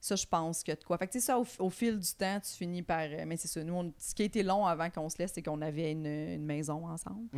ça, 0.00 0.14
je 0.16 0.26
pense 0.26 0.62
que 0.62 0.72
de 0.72 0.84
quoi. 0.84 0.98
Fait 0.98 1.06
que, 1.06 1.12
tu 1.12 1.20
sais, 1.20 1.26
ça, 1.26 1.38
au, 1.38 1.46
au 1.58 1.70
fil 1.70 1.98
du 1.98 2.12
temps, 2.14 2.38
tu 2.40 2.50
finis 2.52 2.82
par. 2.82 3.00
euh, 3.02 3.24
mais 3.26 3.36
c'est 3.36 3.48
ça, 3.48 3.62
nous, 3.64 3.74
on- 3.74 3.92
ce 3.98 4.14
qui 4.14 4.22
a 4.22 4.24
été 4.26 4.42
long 4.42 4.64
avant 4.66 4.88
qu'on 4.90 5.08
se 5.08 5.18
laisse, 5.18 5.32
c'est 5.32 5.42
qu'on 5.42 5.60
avait 5.62 5.92
une, 5.92 6.06
une 6.06 6.44
maison 6.44 6.86
ensemble. 6.86 7.28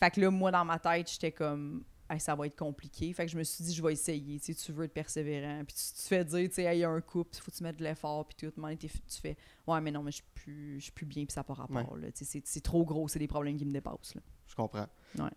Fait 0.00 0.10
que 0.10 0.20
là, 0.20 0.30
moi, 0.30 0.50
dans 0.50 0.64
ma 0.64 0.78
tête, 0.78 1.10
j'étais 1.10 1.32
comme, 1.32 1.84
Hey, 2.10 2.18
ça 2.20 2.34
va 2.34 2.46
être 2.46 2.56
compliqué. 2.56 3.12
Fait 3.12 3.26
que 3.26 3.32
je 3.32 3.36
me 3.36 3.44
suis 3.44 3.62
dit, 3.64 3.74
je 3.74 3.82
vais 3.82 3.92
essayer. 3.92 4.38
Tu 4.40 4.46
sais, 4.46 4.54
tu 4.54 4.72
veux 4.72 4.84
être 4.86 4.94
persévérant. 4.94 5.62
Puis 5.66 5.76
tu 5.76 6.02
te 6.02 6.08
fais 6.08 6.24
dire, 6.24 6.48
tu 6.48 6.54
sais, 6.54 6.62
Hey, 6.62 6.78
il 6.78 6.80
y 6.80 6.84
a 6.84 6.88
un 6.88 7.02
couple, 7.02 7.32
il 7.36 7.40
faut 7.42 7.50
que 7.50 7.56
tu 7.58 7.62
mettes 7.62 7.76
de 7.76 7.84
l'effort. 7.84 8.26
Puis 8.26 8.34
tout. 8.38 8.46
À 8.46 8.48
un 8.48 8.52
moment 8.56 8.68
donné, 8.68 8.78
t'es- 8.78 8.88
tu 8.88 9.20
fais, 9.20 9.36
ouais, 9.66 9.80
mais 9.82 9.90
non, 9.90 10.02
mais 10.02 10.10
je 10.10 10.16
suis 10.16 10.24
plus, 10.34 10.76
je 10.78 10.84
suis 10.84 10.92
plus 10.92 11.04
bien, 11.04 11.26
puis 11.26 11.34
ça 11.34 11.40
n'a 11.40 11.44
pas 11.44 11.52
rapport. 11.52 11.96
là. 11.98 12.10
Tu 12.10 12.18
sais, 12.18 12.24
C'est 12.24 12.46
c'est 12.46 12.62
trop 12.62 12.82
gros, 12.86 13.08
c'est 13.08 13.18
des 13.18 13.28
problèmes 13.28 13.58
qui 13.58 13.66
me 13.66 13.72
dépassent. 13.72 14.14
Là. 14.14 14.22
Je 14.46 14.54
comprends. 14.54 14.86
Ouais. 15.18 15.30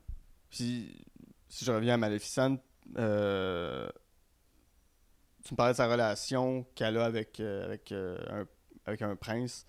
Puis, 0.50 0.96
si 1.50 1.66
je 1.66 1.72
reviens 1.74 1.96
à 1.96 1.98
Maleficent, 1.98 2.58
euh, 2.98 3.90
tu 5.44 5.54
me 5.54 5.58
parlais 5.58 5.74
de 5.74 5.78
sa 5.78 5.88
relation 5.88 6.66
qu'elle 6.76 6.98
a 6.98 7.06
avec, 7.06 7.40
euh, 7.40 7.76
euh, 7.92 8.18
un, 8.30 8.46
avec 8.86 9.02
un 9.02 9.16
prince. 9.16 9.66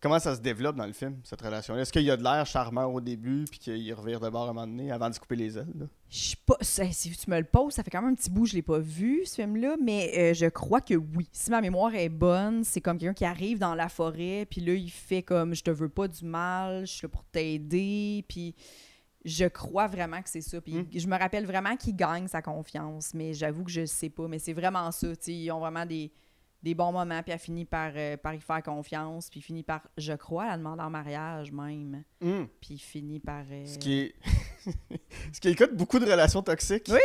Comment 0.00 0.18
ça 0.18 0.36
se 0.36 0.40
développe 0.40 0.76
dans 0.76 0.86
le 0.86 0.92
film, 0.92 1.18
cette 1.24 1.40
relation-là? 1.40 1.80
Est-ce 1.80 1.92
qu'il 1.92 2.02
y 2.02 2.10
a 2.10 2.16
de 2.16 2.22
l'air 2.22 2.44
charmeur 2.44 2.92
au 2.92 3.00
début, 3.00 3.46
puis 3.50 3.58
qu'il 3.58 3.94
revire 3.94 4.20
de 4.20 4.28
bord 4.28 4.46
à 4.46 4.50
un 4.50 4.52
moment 4.52 4.66
donné 4.66 4.92
avant 4.92 5.08
de 5.08 5.14
se 5.14 5.20
couper 5.20 5.36
les 5.36 5.56
ailes? 5.56 5.88
Je 6.10 6.18
suis 6.18 6.36
pas. 6.36 6.56
Si 6.60 7.10
tu 7.16 7.30
me 7.30 7.38
le 7.38 7.46
poses, 7.46 7.72
ça 7.72 7.82
fait 7.82 7.90
quand 7.90 8.02
même 8.02 8.12
un 8.12 8.14
petit 8.14 8.30
bout, 8.30 8.44
je 8.46 8.54
l'ai 8.54 8.62
pas 8.62 8.78
vu, 8.78 9.24
ce 9.24 9.36
film-là, 9.36 9.76
mais 9.82 10.34
je 10.34 10.46
crois 10.46 10.82
que 10.82 10.94
oui. 10.94 11.28
Si 11.32 11.50
ma 11.50 11.62
mémoire 11.62 11.94
est 11.94 12.10
bonne, 12.10 12.62
c'est 12.62 12.82
comme 12.82 12.98
quelqu'un 12.98 13.14
qui 13.14 13.24
arrive 13.24 13.58
dans 13.58 13.74
la 13.74 13.88
forêt, 13.88 14.46
puis 14.48 14.60
là, 14.60 14.74
il 14.74 14.90
fait 14.90 15.22
comme 15.22 15.54
je 15.54 15.64
te 15.64 15.70
veux 15.70 15.88
pas 15.88 16.08
du 16.08 16.24
mal, 16.26 16.86
je 16.86 16.92
suis 16.92 17.06
là 17.06 17.08
pour 17.08 17.24
t'aider, 17.24 18.22
puis 18.28 18.54
je 19.26 19.44
crois 19.46 19.88
vraiment 19.88 20.22
que 20.22 20.30
c'est 20.30 20.40
ça. 20.40 20.60
Puis 20.60 20.74
Mm. 20.74 20.86
je 20.94 21.06
me 21.08 21.18
rappelle 21.18 21.44
vraiment 21.44 21.76
qu'il 21.76 21.94
gagne 21.96 22.28
sa 22.28 22.40
confiance, 22.40 23.12
mais 23.12 23.34
j'avoue 23.34 23.64
que 23.64 23.70
je 23.70 23.84
sais 23.84 24.08
pas. 24.08 24.28
Mais 24.28 24.38
c'est 24.38 24.52
vraiment 24.54 24.90
ça, 24.92 25.08
ils 25.26 25.50
ont 25.50 25.58
vraiment 25.60 25.84
des, 25.84 26.10
des 26.62 26.74
bons 26.74 26.92
moments, 26.92 27.22
puis 27.22 27.32
elle 27.32 27.38
finit 27.38 27.64
par, 27.64 27.90
euh, 27.96 28.16
par 28.16 28.34
y 28.34 28.40
faire 28.40 28.62
confiance, 28.62 29.28
puis 29.28 29.40
finit 29.40 29.62
par, 29.62 29.82
je 29.98 30.12
crois, 30.14 30.46
la 30.46 30.56
demander 30.56 30.82
en 30.82 30.90
mariage 30.90 31.52
même, 31.52 32.02
Hum. 32.22 32.48
puis 32.60 32.78
finit 32.78 33.20
par. 33.20 33.44
euh, 33.50 33.66
Ce 33.66 33.78
qui 33.78 33.98
est. 34.00 34.14
Ce 35.32 35.40
qui 35.40 35.48
est 35.48 35.50
le 35.50 35.56
cas 35.56 35.66
de 35.66 35.74
beaucoup 35.76 35.98
de 35.98 36.04
relations 36.10 36.42
toxiques 36.42 36.86
Oui. 36.88 36.98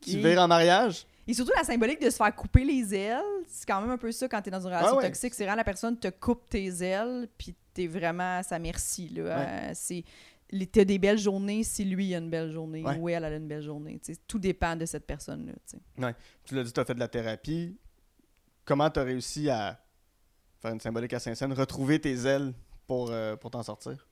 qui 0.00 0.18
Et- 0.18 0.22
virent 0.22 0.42
en 0.42 0.48
mariage. 0.48 1.06
Et 1.26 1.34
surtout 1.34 1.52
la 1.56 1.62
symbolique 1.64 2.00
de 2.00 2.10
se 2.10 2.16
faire 2.16 2.34
couper 2.34 2.64
les 2.64 2.92
ailes, 2.94 3.22
c'est 3.46 3.64
quand 3.66 3.80
même 3.80 3.90
un 3.90 3.98
peu 3.98 4.10
ça 4.10 4.26
quand 4.28 4.42
t'es 4.42 4.50
dans 4.50 4.60
une 4.60 4.66
relation 4.66 4.94
Ah 4.94 4.96
ouais. 4.96 5.06
toxique. 5.06 5.32
C'est 5.34 5.44
vraiment 5.44 5.58
la 5.58 5.64
personne 5.64 5.96
te 5.96 6.08
coupe 6.08 6.48
tes 6.48 6.66
ailes, 6.82 7.28
puis 7.38 7.54
t'es 7.72 7.86
vraiment 7.86 8.38
à 8.38 8.42
sa 8.42 8.58
merci. 8.58 9.08
Là. 9.10 9.22
Ouais. 9.22 9.30
Euh, 9.30 9.70
c'est 9.74 10.02
T'as 10.72 10.84
des 10.84 10.98
belles 10.98 11.18
journées 11.18 11.62
si 11.64 11.84
lui 11.84 12.14
a 12.14 12.18
une 12.18 12.30
belle 12.30 12.50
journée 12.50 12.82
Ouais. 12.84 12.98
ou 12.98 13.08
elle, 13.08 13.24
elle 13.24 13.32
a 13.34 13.36
une 13.36 13.46
belle 13.48 13.62
journée. 13.62 14.00
Tout 14.26 14.38
dépend 14.38 14.74
de 14.76 14.84
cette 14.86 15.06
personne-là. 15.06 15.52
tu 16.44 16.54
l'as 16.54 16.64
dit, 16.64 16.72
tu 16.72 16.80
as 16.80 16.84
fait 16.84 16.94
de 16.94 16.98
la 17.00 17.08
thérapie. 17.08 17.78
Comment 18.64 18.90
tu 18.90 19.00
as 19.00 19.04
réussi 19.04 19.48
à 19.48 19.80
faire 20.60 20.72
une 20.72 20.80
symbolique 20.80 21.12
à 21.12 21.18
Saint-Saëns, 21.20 21.54
retrouver 21.54 22.00
tes 22.00 22.14
ailes 22.26 22.52
pour, 22.86 23.10
euh, 23.10 23.36
pour 23.36 23.50
t'en 23.50 23.62
sortir? 23.62 24.06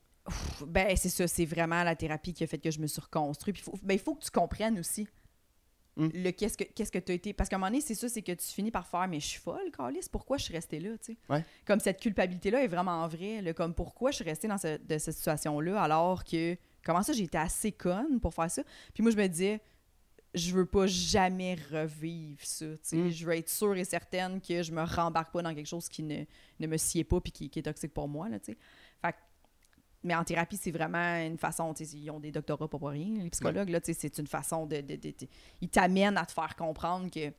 Ben, 0.66 0.94
c'est 0.96 1.08
ça, 1.08 1.26
c'est 1.26 1.44
vraiment 1.46 1.82
la 1.82 1.96
thérapie 1.96 2.34
qui 2.34 2.44
a 2.44 2.46
fait 2.46 2.58
que 2.58 2.70
je 2.70 2.80
me 2.80 2.86
suis 2.86 3.00
reconstruit. 3.00 3.52
Puis 3.52 3.62
faut, 3.62 3.78
ben, 3.82 3.94
il 3.94 4.00
faut 4.00 4.14
que 4.14 4.22
tu 4.24 4.30
comprennes 4.30 4.78
aussi 4.78 5.06
Mm. 5.98 6.08
le 6.14 6.30
qu'est-ce 6.30 6.56
que 6.56 6.64
qu'est-ce 6.64 6.92
que 6.92 6.98
tu 6.98 7.12
as 7.12 7.14
été? 7.16 7.32
Parce 7.32 7.48
qu'à 7.50 7.56
un 7.56 7.58
moment 7.58 7.70
donné, 7.70 7.80
c'est 7.80 7.94
ça, 7.96 8.08
c'est 8.08 8.22
que 8.22 8.32
tu 8.32 8.46
finis 8.46 8.70
par 8.70 8.86
faire, 8.86 9.06
mais 9.08 9.18
je 9.20 9.26
suis 9.26 9.40
folle, 9.40 9.70
Carlis, 9.76 10.06
pourquoi 10.10 10.36
je 10.38 10.44
suis 10.44 10.54
restée 10.54 10.78
là, 10.80 10.90
tu 10.98 11.12
sais? 11.12 11.18
Ouais. 11.28 11.44
Comme 11.66 11.80
cette 11.80 12.00
culpabilité-là 12.00 12.62
est 12.62 12.68
vraiment 12.68 13.06
vraie, 13.08 13.42
là, 13.42 13.52
comme 13.52 13.74
pourquoi 13.74 14.10
je 14.12 14.16
suis 14.16 14.24
restée 14.24 14.46
dans 14.48 14.58
ce- 14.58 14.78
de 14.78 14.96
cette 14.98 15.14
situation-là 15.16 15.82
alors 15.82 16.24
que, 16.24 16.56
comment 16.84 17.02
ça, 17.02 17.12
j'ai 17.12 17.24
été 17.24 17.36
assez 17.36 17.72
conne 17.72 18.20
pour 18.20 18.32
faire 18.32 18.50
ça? 18.50 18.62
Puis 18.94 19.02
moi, 19.02 19.10
je 19.12 19.16
me 19.16 19.26
disais, 19.26 19.60
je 20.34 20.54
veux 20.54 20.66
pas 20.66 20.86
jamais 20.86 21.56
revivre 21.72 22.44
ça, 22.44 22.66
tu 22.66 22.78
sais. 22.82 22.96
Mm. 22.96 23.10
Je 23.10 23.26
veux 23.26 23.34
être 23.36 23.48
sûre 23.48 23.74
et 23.76 23.84
certaine 23.84 24.40
que 24.40 24.62
je 24.62 24.70
me 24.72 24.82
rembarque 24.84 25.32
pas 25.32 25.42
dans 25.42 25.54
quelque 25.54 25.66
chose 25.66 25.88
qui 25.88 26.02
ne, 26.02 26.22
ne 26.60 26.66
me 26.66 26.76
sied 26.76 27.02
pas 27.02 27.20
puis 27.20 27.32
qui, 27.32 27.50
qui 27.50 27.58
est 27.58 27.62
toxique 27.62 27.92
pour 27.94 28.06
moi, 28.08 28.28
là, 28.28 28.38
tu 28.38 28.52
sais. 28.52 28.58
Fait 29.02 29.12
que 29.12 29.16
mais 30.02 30.14
en 30.14 30.24
thérapie, 30.24 30.56
c'est 30.56 30.70
vraiment 30.70 31.16
une 31.24 31.38
façon, 31.38 31.74
ils 31.74 32.10
ont 32.10 32.20
des 32.20 32.30
doctorats 32.30 32.68
pas 32.68 32.78
pour 32.78 32.88
rien, 32.88 33.22
les 33.22 33.30
psychologues, 33.30 33.68
sais, 33.92 33.98
c'est 33.98 34.18
une 34.18 34.26
façon 34.26 34.66
de... 34.66 34.76
de, 34.80 34.96
de- 34.96 35.08
de- 35.10 35.28
ils 35.60 35.68
t'amènent 35.68 36.16
à 36.16 36.24
te 36.26 36.32
faire 36.32 36.54
comprendre 36.56 37.10
que 37.10 37.30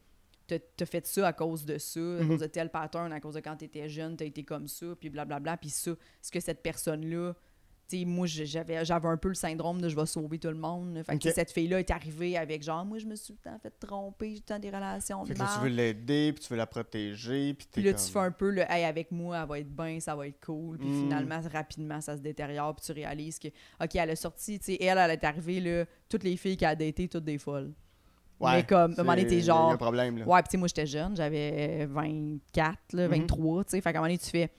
t'as 0.47 0.60
t'as 0.76 0.86
fait 0.86 1.05
ça 1.07 1.28
à 1.28 1.34
cause 1.34 1.64
de 1.66 1.78
ça, 1.78 1.99
à 1.99 2.03
Mhm. 2.24 2.28
cause 2.28 2.39
de 2.39 2.47
tel 2.47 2.70
pattern, 2.70 3.14
à 3.14 3.20
cause 3.20 3.36
de 3.36 3.39
quand 3.39 3.55
t'étais 3.55 3.88
jeune, 3.88 4.18
t'as 4.18 4.26
été 4.26 4.43
comme 4.43 4.68
ça, 4.68 4.88
puis 4.99 5.10
blablabla, 5.10 5.57
puis 5.57 5.70
ça, 5.70 5.91
ce 6.22 6.32
que 6.32 6.39
cette 6.39 6.62
personne-là... 6.64 7.34
Tu 7.90 7.98
sais, 8.00 8.06
moi, 8.06 8.28
j'avais 8.28 8.86
j'avais 8.86 9.08
un 9.08 9.18
peu 9.18 9.30
le 9.30 9.34
syndrome 9.34 9.82
de 9.82 9.90
je 9.90 9.96
vais 9.96 10.06
sauver 10.06 10.38
tout 10.38 10.50
le 10.50 10.54
monde. 10.56 11.02
Fait 11.04 11.18
que, 11.18 11.32
cette 11.32 11.52
fille-là 11.52 11.80
est 11.80 11.90
arrivée 11.90 12.38
avec 12.38 12.62
genre, 12.62 12.86
moi, 12.86 13.00
je 13.00 13.06
me 13.08 13.16
suis 13.16 13.34
tout 13.34 13.40
le 13.44 13.50
temps 13.52 13.58
fait 13.58 13.74
tromper, 13.80 14.30
j'ai 14.30 14.36
tout 14.42 14.44
le 14.50 14.56
temps 14.56 14.60
des 14.60 14.70
relations 14.70 15.24
de 15.24 15.28
Fait 15.30 15.34
que 15.34 15.40
là, 15.40 15.50
tu 15.56 15.62
veux 15.64 15.70
l'aider, 15.70 16.32
puis 16.34 16.44
tu 16.44 16.50
veux 16.54 16.58
la 16.58 16.68
protéger, 16.68 17.56
puis 17.56 17.66
t'es 17.66 17.82
Puis 17.82 17.84
là, 17.84 17.94
comme- 17.94 18.06
tu 18.06 18.12
fais 18.12 18.20
un 18.20 18.32
peu 18.32 18.52
le 18.52 18.62
hey, 18.70 18.84
avec 18.86 19.12
moi, 19.12 19.40
elle 19.42 19.48
va 19.50 19.60
être 19.60 19.76
bien, 19.76 20.00
ça 20.00 20.16
va 20.16 20.28
être 20.28 20.40
cool. 20.46 20.78
Puis 20.78 20.88
Mm. 20.88 21.02
finalement, 21.04 21.42
rapidement, 21.52 22.00
ça 22.00 22.16
se 22.16 22.22
détériore. 22.22 22.76
Puis 22.76 22.86
tu 22.86 22.92
réalises 22.92 23.40
que, 23.40 23.48
OK, 23.48 23.96
elle 23.96 24.10
a 24.12 24.16
sorti, 24.16 24.60
tu 24.60 24.66
sais, 24.66 24.78
elle, 24.80 24.98
elle 25.00 25.12
est 25.12 25.24
arrivée, 25.24 25.60
là, 25.60 25.86
toutes 26.08 26.24
les 26.24 26.38
filles 26.38 26.58
qu'elle 26.58 26.70
a 26.70 26.76
datées, 26.76 27.08
toutes 27.08 27.24
des 27.26 27.40
folles. 27.40 27.72
Ouais, 28.40 28.52
mais 28.58 28.64
comme, 28.66 28.92
à 28.92 29.02
un 29.02 29.04
moment 29.04 29.16
donné, 29.16 29.28
t'es 29.28 29.34
il 29.36 29.40
y 29.40 29.42
a- 29.42 29.46
genre- 29.48 29.72
un 29.72 29.78
problème, 29.78 30.18
là. 30.20 30.26
Ouais, 30.28 30.42
puis 30.48 30.58
moi, 30.58 30.68
j'étais 30.68 30.86
jeune, 30.86 31.16
j'avais 31.16 31.86
24, 31.88 32.78
là, 32.94 33.08
Mhm. 33.08 33.16
23, 33.16 33.64
tu 33.66 33.72
sais. 33.72 33.82
Fait 33.82 33.92
qu'à 33.92 33.98
un 34.00 34.02
moment 34.02 34.08
donné, 34.08 34.18
tu 34.18 34.30
fais, 34.30 34.50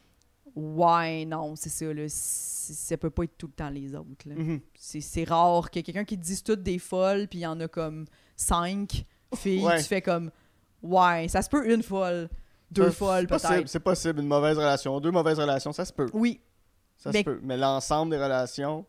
ouais, 0.55 1.25
non, 1.25 1.55
c'est 1.57 1.69
ça, 1.69 1.93
là, 1.93 2.05
ça 2.09 2.97
peut 2.97 3.11
pas 3.11 3.25
être 3.25 3.37
tout 3.39 3.47
le 3.47 3.53
temps 3.53 3.71
les 3.71 3.95
autres, 3.95 4.27
là. 4.29 4.35
Mhm. 4.37 4.61
C'est 4.79 5.01
c'est 5.01 5.25
rare 5.25 5.71
que 5.71 5.81
quelqu'un 5.81 6.05
qui 6.05 6.17
te 6.19 6.23
dise 6.23 6.43
toutes 6.43 6.63
des 6.63 6.79
folles, 6.79 7.27
puis 7.29 7.41
il 7.41 7.43
y 7.43 7.47
en 7.47 7.59
a 7.61 7.69
comme 7.69 8.05
cinq 8.37 9.05
filles, 9.37 9.65
Ouais. 9.65 9.79
tu 9.79 9.85
fais 9.85 10.03
comme, 10.03 10.31
ouais, 10.83 11.27
ça 11.29 11.43
se 11.43 11.49
peut 11.49 11.73
une 11.73 11.83
folle, 11.83 12.29
deux 12.71 12.87
Ça, 12.87 12.93
folles, 12.93 13.27
peut-être. 13.27 13.69
C'est 13.69 13.81
possible, 13.81 14.21
une 14.21 14.29
mauvaise 14.29 14.57
relation, 14.57 14.99
deux 15.01 15.11
mauvaises 15.11 15.39
relations, 15.41 15.73
ça 15.73 15.85
se 15.85 15.93
peut. 15.93 16.09
Oui, 16.13 16.41
Ça 16.97 17.11
Mais- 17.13 17.21
se 17.21 17.25
peut. 17.25 17.41
Mais 17.43 17.57
l'ensemble 17.57 18.11
des 18.13 18.23
relations, 18.23 18.85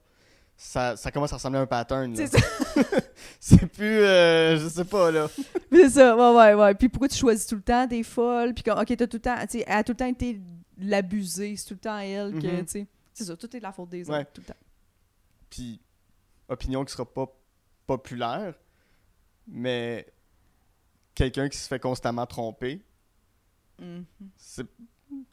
ça, 0.58 0.98
ça 0.98 1.12
commence 1.12 1.32
à 1.32 1.38
ressembler 1.38 1.60
à 1.60 1.62
un 1.62 1.66
pattern. 1.66 2.14
C'est 2.16 2.28
ça. 2.28 2.38
C'est 3.40 3.66
plus. 3.68 4.02
euh, 4.02 4.58
je 4.60 4.68
sais 4.68 4.84
pas, 4.86 5.10
là. 5.12 5.28
C'est 5.72 5.90
ça, 5.92 6.16
ouais, 6.16 6.36
ouais, 6.38 6.54
ouais. 6.62 6.76
Puis 6.76 6.90
pourquoi 6.90 7.08
tu 7.08 7.18
choisis 7.18 7.48
tout 7.48 7.56
le 7.56 7.62
temps 7.62 7.88
des 7.88 8.04
folles? 8.04 8.54
Puis 8.54 8.64
comme, 8.64 8.78
OK, 8.78 8.86
t'as 8.98 9.08
tout 9.08 9.16
le 9.18 9.22
temps, 9.22 9.36
tu 9.50 9.60
sais, 9.60 9.64
elle 9.66 9.78
a 9.78 9.84
tout 9.86 9.94
le 9.94 9.98
temps 9.98 10.06
été 10.08 10.40
l'abusée. 10.88 11.56
C'est 11.58 11.68
tout 11.68 11.74
le 11.76 11.80
temps 11.80 11.98
elle 12.00 12.34
que, 12.40 12.48
Mhm. 12.48 12.66
tu 12.66 12.72
sais. 12.72 12.88
C'est 13.14 13.26
ça, 13.26 13.36
tout 13.36 13.54
est 13.56 13.60
de 13.60 13.64
la 13.64 13.72
faute 13.72 13.90
des 13.90 14.10
Ouais. 14.10 14.22
autres, 14.22 14.32
tout 14.34 14.42
le 14.42 14.48
temps. 14.48 14.60
Puis, 15.50 15.80
opinion 16.48 16.84
qui 16.86 16.92
sera 16.94 17.06
pas 17.06 17.28
populaire, 17.86 18.54
mais 19.48 20.06
quelqu'un 21.14 21.50
qui 21.50 21.58
se 21.58 21.68
fait 21.68 21.80
constamment 21.80 22.26
tromper, 22.26 22.82
Mhm. 23.80 24.06
c'est 24.38 24.66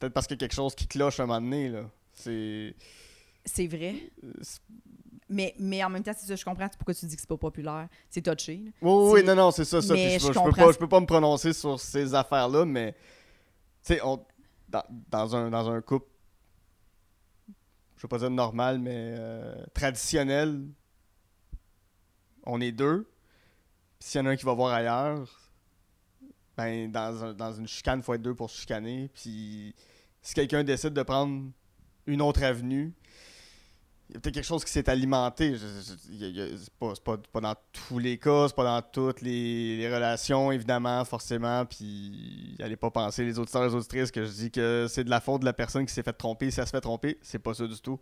peut-être 0.00 0.12
parce 0.12 0.26
qu'il 0.26 0.34
y 0.36 0.38
a 0.38 0.40
quelque 0.46 0.54
chose 0.54 0.74
qui 0.74 0.86
cloche 0.86 1.20
à 1.20 1.24
un 1.24 1.26
moment 1.26 1.40
donné, 1.40 1.68
là. 1.68 1.88
C'est. 2.12 2.74
C'est 3.44 3.66
vrai. 3.66 4.10
euh, 4.24 4.32
Mais, 5.30 5.54
mais 5.58 5.84
en 5.84 5.90
même 5.90 6.02
temps, 6.02 6.12
c'est 6.18 6.26
ça, 6.26 6.36
je 6.36 6.44
comprends 6.44 6.68
pourquoi 6.70 6.94
tu 6.94 7.04
dis 7.04 7.14
que 7.14 7.20
c'est 7.20 7.28
pas 7.28 7.36
populaire. 7.36 7.86
C'est 8.08 8.22
touché. 8.22 8.56
là. 8.64 8.70
Oui, 8.80 9.10
oui, 9.12 9.24
non, 9.24 9.34
non, 9.34 9.50
c'est 9.50 9.66
ça, 9.66 9.82
ça. 9.82 9.92
Puis 9.92 10.02
je, 10.14 10.18
je 10.18 10.32
je 10.32 10.40
peux 10.42 10.52
pas, 10.52 10.72
je 10.72 10.78
peux 10.78 10.88
pas 10.88 11.00
me 11.00 11.06
prononcer 11.06 11.52
sur 11.52 11.78
ces 11.78 12.14
affaires-là, 12.14 12.64
mais. 12.64 12.92
Tu 13.84 13.94
sais, 13.94 14.00
on. 14.02 14.24
Dans, 14.68 15.34
un, 15.34 15.50
dans 15.50 15.70
un 15.70 15.80
couple. 15.80 16.08
Je 17.96 18.02
veux 18.02 18.08
pas 18.08 18.18
dire 18.18 18.30
normal, 18.30 18.78
mais 18.78 19.14
euh, 19.18 19.64
traditionnel. 19.74 20.64
On 22.44 22.60
est 22.60 22.72
deux. 22.72 23.10
S'il 23.98 24.20
y 24.20 24.22
en 24.22 24.26
a 24.26 24.30
un 24.30 24.36
qui 24.36 24.44
va 24.44 24.54
voir 24.54 24.72
ailleurs, 24.72 25.50
ben, 26.56 26.90
dans, 26.90 27.32
dans 27.34 27.52
une 27.52 27.66
chicane, 27.66 28.00
il 28.00 28.02
faut 28.02 28.14
être 28.14 28.22
deux 28.22 28.34
pour 28.34 28.50
se 28.50 28.60
chicaner. 28.60 29.10
Puis 29.14 29.74
si 30.22 30.34
quelqu'un 30.34 30.62
décide 30.62 30.92
de 30.92 31.02
prendre 31.02 31.50
une 32.06 32.22
autre 32.22 32.42
avenue, 32.42 32.94
il 34.10 34.14
y 34.14 34.16
a 34.16 34.20
peut-être 34.20 34.34
quelque 34.36 34.44
chose 34.46 34.64
qui 34.64 34.72
s'est 34.72 34.88
alimenté. 34.88 35.54
C'est 35.58 36.70
pas, 36.78 36.92
pas- 37.04 37.18
pas 37.30 37.40
dans 37.40 37.54
tous 37.72 37.98
les 37.98 38.16
cas, 38.18 38.48
c'est 38.48 38.56
pas 38.56 38.64
dans 38.64 38.80
toutes 38.82 39.20
les, 39.20 39.76
les 39.76 39.94
relations, 39.94 40.50
évidemment, 40.50 41.04
forcément. 41.04 41.66
Puis, 41.66 42.56
allez 42.60 42.76
pas 42.76 42.90
penser, 42.90 43.24
les 43.24 43.38
auditeurs 43.38 43.64
et 43.64 43.68
les 43.68 43.74
auditrices, 43.74 44.10
que 44.10 44.24
je 44.24 44.30
dis 44.30 44.50
que 44.50 44.86
c'est 44.88 45.04
de 45.04 45.10
la 45.10 45.20
faute 45.20 45.40
de 45.42 45.44
la 45.46 45.52
personne 45.52 45.84
qui 45.84 45.92
s'est 45.92 46.02
fait 46.02 46.12
tromper. 46.14 46.50
Si 46.50 46.58
elle 46.58 46.66
se 46.66 46.70
fait 46.70 46.80
tromper, 46.80 47.18
c'est 47.20 47.38
pas 47.38 47.52
ça 47.54 47.66
du 47.66 47.78
tout. 47.80 48.00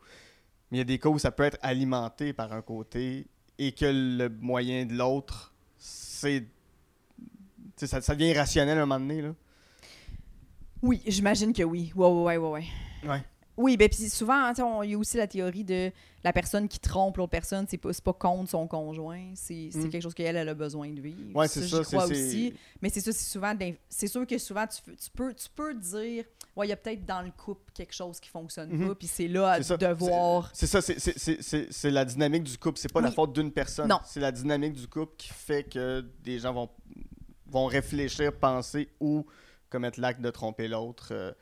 Mais 0.71 0.79
il 0.79 0.79
y 0.79 0.83
a 0.83 0.85
des 0.85 0.99
cas 0.99 1.09
où 1.09 1.19
ça 1.19 1.33
peut 1.33 1.43
être 1.45 1.59
alimenté 1.61 2.33
par 2.33 2.53
un 2.53 2.63
côté 2.63 3.27
et 3.59 3.73
que 3.73 3.87
le 3.87 4.29
moyen 4.29 4.85
de 4.87 4.95
l'autre, 4.95 5.53
c'est. 5.77 6.47
Ça, 7.77 8.01
ça 8.01 8.15
devient 8.15 8.31
irrationnel 8.31 8.79
à 8.79 8.83
un 8.83 8.87
moment 8.87 9.01
donné. 9.01 9.23
Là. 9.23 9.35
Oui, 10.83 11.03
j'imagine 11.07 11.53
que 11.53 11.63
oui. 11.63 11.93
Ouais, 11.95 12.07
ouais, 12.09 12.37
ouais, 12.37 12.37
ouais. 12.37 12.65
ouais. 13.03 13.09
Ouais. 13.11 13.25
Oui, 13.57 13.77
ben 13.79 13.89
puis 13.89 14.09
souvent, 14.11 14.35
hein, 14.35 14.53
il 14.85 14.91
y 14.91 14.95
a 14.95 14.99
aussi 14.99 15.17
la 15.17 15.27
théorie 15.27 15.65
de 15.65 15.91
la 16.23 16.33
personne 16.33 16.69
qui 16.69 16.79
trompe 16.79 17.17
l'autre 17.17 17.31
personne, 17.31 17.67
c'est 17.69 17.79
pas, 17.79 17.91
pas 18.05 18.13
contre 18.13 18.51
son 18.51 18.67
conjoint, 18.67 19.31
c'est 19.35 19.71
Mm. 19.75 19.89
quelque 19.89 20.03
chose 20.03 20.13
qu'elle 20.15 20.37
elle 20.37 20.49
a 20.51 20.55
besoin 20.55 20.91
de 20.91 21.01
vivre. 21.01 21.35
Ouais, 21.35 21.49
c'est 21.49 21.67
ça. 21.67 21.83
C'est- 21.83 21.97
aussi. 21.97 22.55
Mais 22.83 22.91
c'est 22.91 23.01
ça, 23.01 23.13
c'est 23.13 23.25
souvent. 23.31 23.55
C'est 23.89 24.09
sûr 24.09 24.27
que 24.27 24.37
souvent, 24.37 24.67
tu, 24.67 24.83
tu 24.97 25.11
peux, 25.15 25.33
tu 25.33 25.49
peux 25.55 25.73
dire, 25.75 26.25
ouais, 26.55 26.67
il 26.67 26.71
y 26.71 26.73
a 26.73 26.77
peut-être 26.77 27.07
dans 27.07 27.23
le 27.23 27.31
couple 27.31 27.73
quelque 27.73 27.95
chose 27.95 28.21
qui 28.21 28.29
fonctionne 28.29 28.71
Mhm. 28.71 28.89
pas, 28.89 28.95
puis 28.95 29.07
c'est 29.07 29.29
là 29.29 29.53
à 29.53 29.63
ça. 29.63 29.77
devoir. 29.79 30.51
C'est 30.53 30.67
ça, 30.67 30.83
c'est- 30.83 31.91
la 31.91 32.05
dynamique 32.05 32.43
du 32.45 32.59
couple. 32.59 32.79
C'est 32.79 32.93
pas 32.93 33.01
la 33.01 33.09
Oui. 33.09 33.15
faute 33.15 33.33
d'une 33.33 33.53
personne. 33.53 33.89
Non. 33.89 34.01
C'est 34.05 34.21
la 34.21 34.33
dynamique 34.33 34.75
du 34.75 34.87
couple 34.89 35.15
qui 35.17 35.29
fait 35.33 35.65
que 35.65 36.05
des 36.25 36.39
gens 36.41 36.53
vont, 36.53 36.69
vont 37.47 37.67
réfléchir, 37.67 38.33
penser 38.37 38.89
ou 39.01 39.25
commettre 39.71 39.99
l'acte 40.01 40.21
de 40.21 40.31
tromper 40.31 40.69
l'autre. 40.69 41.09
euh, 41.13 41.33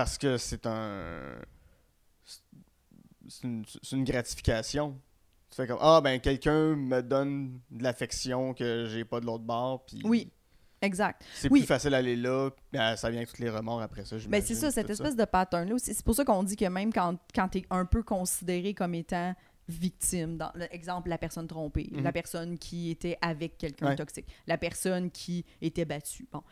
parce 0.00 0.16
que 0.16 0.38
c'est 0.38 0.64
un. 0.66 1.34
C'est 3.28 3.92
une, 3.92 4.04
gratification. 4.04 4.98
Tu 5.50 5.56
fais 5.56 5.66
comme 5.66 5.78
Ah, 5.82 6.00
ben, 6.02 6.18
quelqu'un 6.20 6.74
me 6.74 7.02
donne 7.02 7.60
de 7.70 7.82
l'affection 7.82 8.54
que 8.54 8.86
j'ai 8.88 9.04
pas 9.04 9.20
de 9.20 9.26
l'autre 9.26 9.44
bord. 9.44 9.84
Puis 9.84 10.00
Oui. 10.04 10.32
Exact. 10.80 11.22
C'est 11.34 11.50
Oui. 11.52 11.60
plus 11.60 11.66
facile 11.66 11.90
d'aller 11.90 12.16
là. 12.16 12.48
ben, 12.72 12.96
ça 12.96 13.10
vient 13.10 13.18
avec 13.18 13.30
tous 13.30 13.42
les 13.42 13.50
remords 13.50 13.82
après 13.82 14.06
ça. 14.06 14.16
Ben, 14.16 14.22
j'imagine, 14.22 14.46
c'est 14.46 14.54
ça, 14.54 14.70
cette 14.70 14.88
espèce 14.88 15.14
de 15.16 15.24
pattern-là 15.26 15.74
aussi. 15.74 15.92
C'est 15.92 16.02
pour 16.04 16.14
ça 16.14 16.24
qu'on 16.24 16.42
dit 16.44 16.56
que 16.56 16.64
même 16.64 16.90
quand, 16.94 17.18
quand 17.34 17.48
tu 17.48 17.58
es 17.58 17.66
un 17.68 17.84
peu 17.84 18.02
considéré 18.02 18.72
comme 18.72 18.94
étant 18.94 19.34
victime, 19.68 20.38
dans 20.38 20.50
l'exemple, 20.54 21.10
la 21.10 21.18
personne 21.18 21.46
trompée, 21.46 21.90
Mhm. 21.92 22.02
la 22.02 22.12
personne 22.12 22.58
qui 22.58 22.90
était 22.90 23.18
avec 23.20 23.58
quelqu'un 23.58 23.88
Ouais. 23.88 23.96
toxique, 23.96 24.26
la 24.46 24.56
personne 24.56 25.10
qui 25.10 25.44
était 25.60 25.84
battue. 25.84 26.26
Bon, 26.32 26.42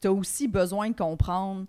tu 0.00 0.06
as 0.06 0.12
aussi 0.12 0.46
besoin 0.46 0.88
de 0.90 0.96
comprendre, 0.96 1.66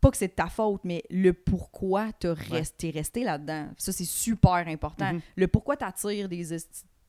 pas 0.00 0.10
que 0.10 0.16
c'est 0.16 0.28
de 0.28 0.32
ta 0.32 0.48
faute, 0.48 0.80
mais 0.84 1.02
le 1.10 1.32
pourquoi 1.32 2.12
tu 2.12 2.28
resté, 2.28 2.90
resté 2.90 3.22
là-dedans. 3.24 3.68
Ça, 3.76 3.92
c'est 3.92 4.04
super 4.04 4.66
important. 4.68 5.12
Mhm. 5.14 5.20
Le 5.36 5.48
pourquoi 5.48 5.76
tu 5.76 5.84
attires 5.84 6.28
des 6.28 6.56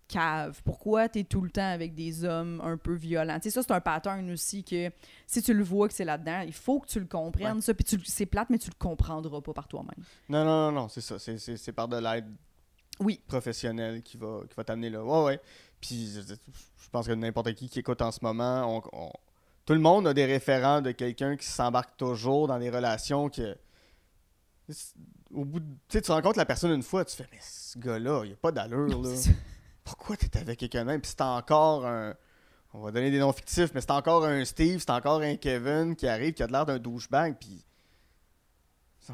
caves, 0.07 0.61
pourquoi 0.65 1.07
tu 1.07 1.19
es 1.19 1.23
tout 1.23 1.39
le 1.41 1.49
temps 1.49 1.71
avec 1.71 1.95
des 1.95 2.25
hommes 2.25 2.59
un 2.63 2.75
peu 2.75 2.93
violents? 2.93 3.39
Tu 3.39 3.43
sais, 3.43 3.51
ça, 3.51 3.63
c'est 3.63 3.71
un 3.71 3.79
pattern 3.79 4.29
aussi 4.31 4.63
que 4.63 4.91
si 5.25 5.41
tu 5.41 5.53
le 5.53 5.63
vois 5.63 5.87
que 5.87 5.93
c'est 5.93 6.03
là-dedans, 6.03 6.41
il 6.45 6.51
faut 6.53 6.79
que 6.81 6.87
tu 6.87 6.99
le 6.99 7.05
comprennes, 7.05 7.55
Ouais. 7.55 7.61
ça. 7.61 7.73
Puis 7.73 7.97
c'est 8.05 8.25
plate, 8.25 8.49
mais 8.49 8.57
tu 8.57 8.69
le 8.69 8.75
comprendras 8.77 9.39
pas 9.41 9.53
par 9.53 9.67
toi-même. 9.69 10.03
Non, 10.27 10.43
non, 10.43 10.71
non, 10.71 10.81
non, 10.81 10.87
c'est 10.89 10.99
ça. 11.01 11.17
C'est- 11.17 11.71
par 11.71 11.87
de 11.87 11.95
l'aide 11.97 12.27
Oui. 12.99 13.21
professionnelle 13.25 14.01
qui 14.03 14.17
va, 14.17 14.41
qui 14.49 14.55
va 14.55 14.63
t'amener 14.65 14.89
là. 14.89 15.01
Ouais, 15.03 15.23
ouais. 15.23 15.39
Puis 15.79 16.11
je, 16.13 16.33
je 16.33 16.89
pense 16.91 17.07
que 17.07 17.13
n'importe 17.13 17.53
qui 17.53 17.69
qui 17.69 17.79
écoute 17.79 18.01
en 18.01 18.11
ce 18.11 18.19
moment, 18.21 18.77
on- 18.93 19.05
on- 19.05 19.11
tout 19.65 19.73
le 19.73 19.79
monde 19.79 20.07
a 20.07 20.13
des 20.13 20.25
référents 20.25 20.81
de 20.81 20.91
quelqu'un 20.91 21.35
qui 21.37 21.45
s'embarque 21.45 21.95
toujours 21.97 22.47
dans 22.47 22.59
des 22.59 22.69
relations 22.69 23.29
que. 23.29 23.55
Au 25.33 25.45
bout 25.45 25.59
de- 25.59 25.65
Tu 25.87 25.97
sais, 25.97 26.01
tu 26.01 26.11
rencontres 26.11 26.37
la 26.37 26.45
personne 26.45 26.71
une 26.71 26.83
fois, 26.83 27.05
tu 27.05 27.15
fais, 27.15 27.27
mais 27.31 27.39
ce 27.41 27.77
gars-là, 27.79 28.23
il 28.25 28.33
a 28.33 28.35
pas 28.35 28.51
d'allure, 28.51 28.87
là. 29.01 29.09
Pourquoi 29.83 30.15
t'es 30.17 30.37
avec 30.37 30.59
quelqu'un 30.59 30.83
même? 30.83 31.01
Puis 31.01 31.11
c'est 31.11 31.21
encore 31.21 31.85
un. 31.85 32.13
On 32.73 32.79
va 32.79 32.91
donner 32.91 33.11
des 33.11 33.19
noms 33.19 33.33
fictifs, 33.33 33.71
mais 33.73 33.81
c'est 33.81 33.91
encore 33.91 34.23
un 34.25 34.45
Steve, 34.45 34.79
c'est 34.79 34.91
encore 34.91 35.21
un 35.21 35.35
Kevin 35.35 35.95
qui 35.95 36.07
arrive, 36.07 36.33
qui 36.33 36.43
a 36.43 36.47
de 36.47 36.51
l'air 36.53 36.65
d'un 36.65 36.79
douchebag, 36.79 37.35
puis. 37.39 37.65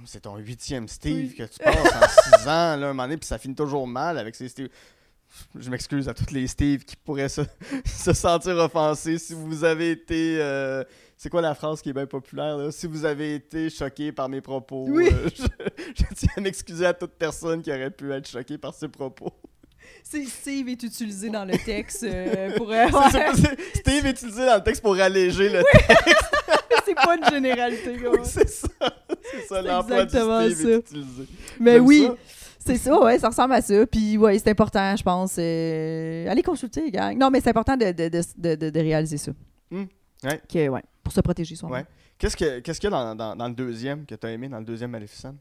C'est 0.05 0.21
ton 0.21 0.35
huitième 0.35 0.87
Steve 0.87 1.29
Oui. 1.31 1.35
que 1.35 1.43
tu 1.43 1.57
passes 1.57 1.75
en 1.95 2.07
six 2.07 2.41
ans, 2.47 2.75
là, 2.75 2.89
un 2.89 2.93
moment 2.93 3.03
donné, 3.03 3.17
puis 3.17 3.25
ça 3.25 3.39
finit 3.39 3.55
toujours 3.55 3.87
mal 3.87 4.17
avec 4.19 4.35
ces 4.35 4.47
Steve. 4.49 4.69
Je 5.57 5.69
m'excuse 5.69 6.07
à 6.09 6.13
tous 6.13 6.31
les 6.33 6.47
Steve 6.47 6.83
qui 6.83 6.95
pourraient 6.95 7.29
se, 7.29 7.41
se 7.85 8.13
sentir 8.13 8.55
offensés 8.57 9.17
si 9.17 9.33
vous 9.33 9.63
avez 9.63 9.91
été. 9.91 10.37
euh, 10.39 10.83
c'est 11.19 11.29
quoi 11.29 11.41
la 11.41 11.55
phrase 11.55 11.81
qui 11.81 11.89
est 11.89 11.93
bien 11.93 12.05
populaire, 12.05 12.57
là? 12.57 12.71
Si 12.71 12.85
vous 12.85 13.03
avez 13.05 13.35
été 13.35 13.69
choqué 13.71 14.11
par 14.11 14.29
mes 14.29 14.41
propos, 14.41 14.85
Oui. 14.87 15.09
euh, 15.11 15.29
je, 15.35 15.43
je 15.95 16.03
tiens 16.15 16.29
à 16.37 16.41
m'excuser 16.41 16.85
à 16.85 16.93
toute 16.93 17.13
personne 17.13 17.61
qui 17.61 17.71
aurait 17.71 17.89
pu 17.91 18.11
être 18.13 18.27
choquée 18.29 18.57
par 18.57 18.73
ces 18.73 18.87
propos. 18.87 19.31
C'est 20.03 20.25
Steve 20.25 20.67
est 20.69 20.83
utilisé 20.83 21.29
dans 21.29 21.45
le 21.45 21.57
texte 21.65 22.03
euh, 22.03 22.55
pour. 22.57 22.67
ouais. 22.67 22.87
Steve 23.75 24.05
est 24.05 24.11
utilisé 24.11 24.45
dans 24.45 24.55
le 24.57 24.63
texte 24.63 24.81
pour 24.83 24.95
alléger 24.99 25.49
le 25.49 25.63
c'est 26.85 26.95
pas 26.95 27.17
une 27.17 27.25
généralité. 27.29 27.97
Oui, 28.07 28.19
c'est 28.23 28.47
ça. 28.49 28.67
C'est 29.31 29.47
ça, 29.47 29.61
l'emploi 29.61 30.05
du 30.05 30.09
Steve 30.09 30.55
ça. 30.55 30.69
est 30.69 30.77
utilisé. 30.77 31.23
Mais 31.59 31.79
oui, 31.79 32.05
ça. 32.07 32.15
C'est 32.67 32.77
ça, 32.77 33.01
ouais, 33.03 33.17
ça 33.19 33.27
ressemble 33.29 33.53
à 33.53 33.61
ça. 33.61 33.85
Puis, 33.87 34.17
ouais, 34.17 34.37
c'est 34.39 34.49
important, 34.49 34.95
je 34.95 35.03
pense. 35.03 35.35
euh, 35.39 36.29
allez 36.29 36.43
consulter, 36.43 36.91
gang. 36.91 37.17
Non, 37.17 37.29
mais 37.29 37.39
c'est 37.41 37.49
important 37.49 37.75
de, 37.75 37.91
de, 37.91 38.09
de, 38.09 38.55
de, 38.55 38.69
de 38.69 38.79
réaliser 38.79 39.17
ça. 39.17 39.31
Hmm, 39.71 39.85
ouais. 40.23 40.41
Que, 40.51 40.67
ouais, 40.69 40.83
pour 41.03 41.11
se 41.13 41.21
protéger 41.21 41.55
soi-même. 41.55 41.79
Ouais. 41.79 41.85
Qu'est-ce 42.17 42.35
que- 42.37 42.59
qu'est-ce 42.59 42.79
qu'il 42.79 42.89
y 42.89 42.93
a 42.93 42.97
dans, 42.97 43.15
dans- 43.15 43.35
dans 43.35 43.47
le 43.47 43.53
deuxième 43.53 44.05
que 44.05 44.15
tu 44.15 44.25
as 44.27 44.31
aimé, 44.31 44.47
dans 44.49 44.59
le 44.59 44.65
deuxième 44.65 44.91
Maleficent? 44.91 45.35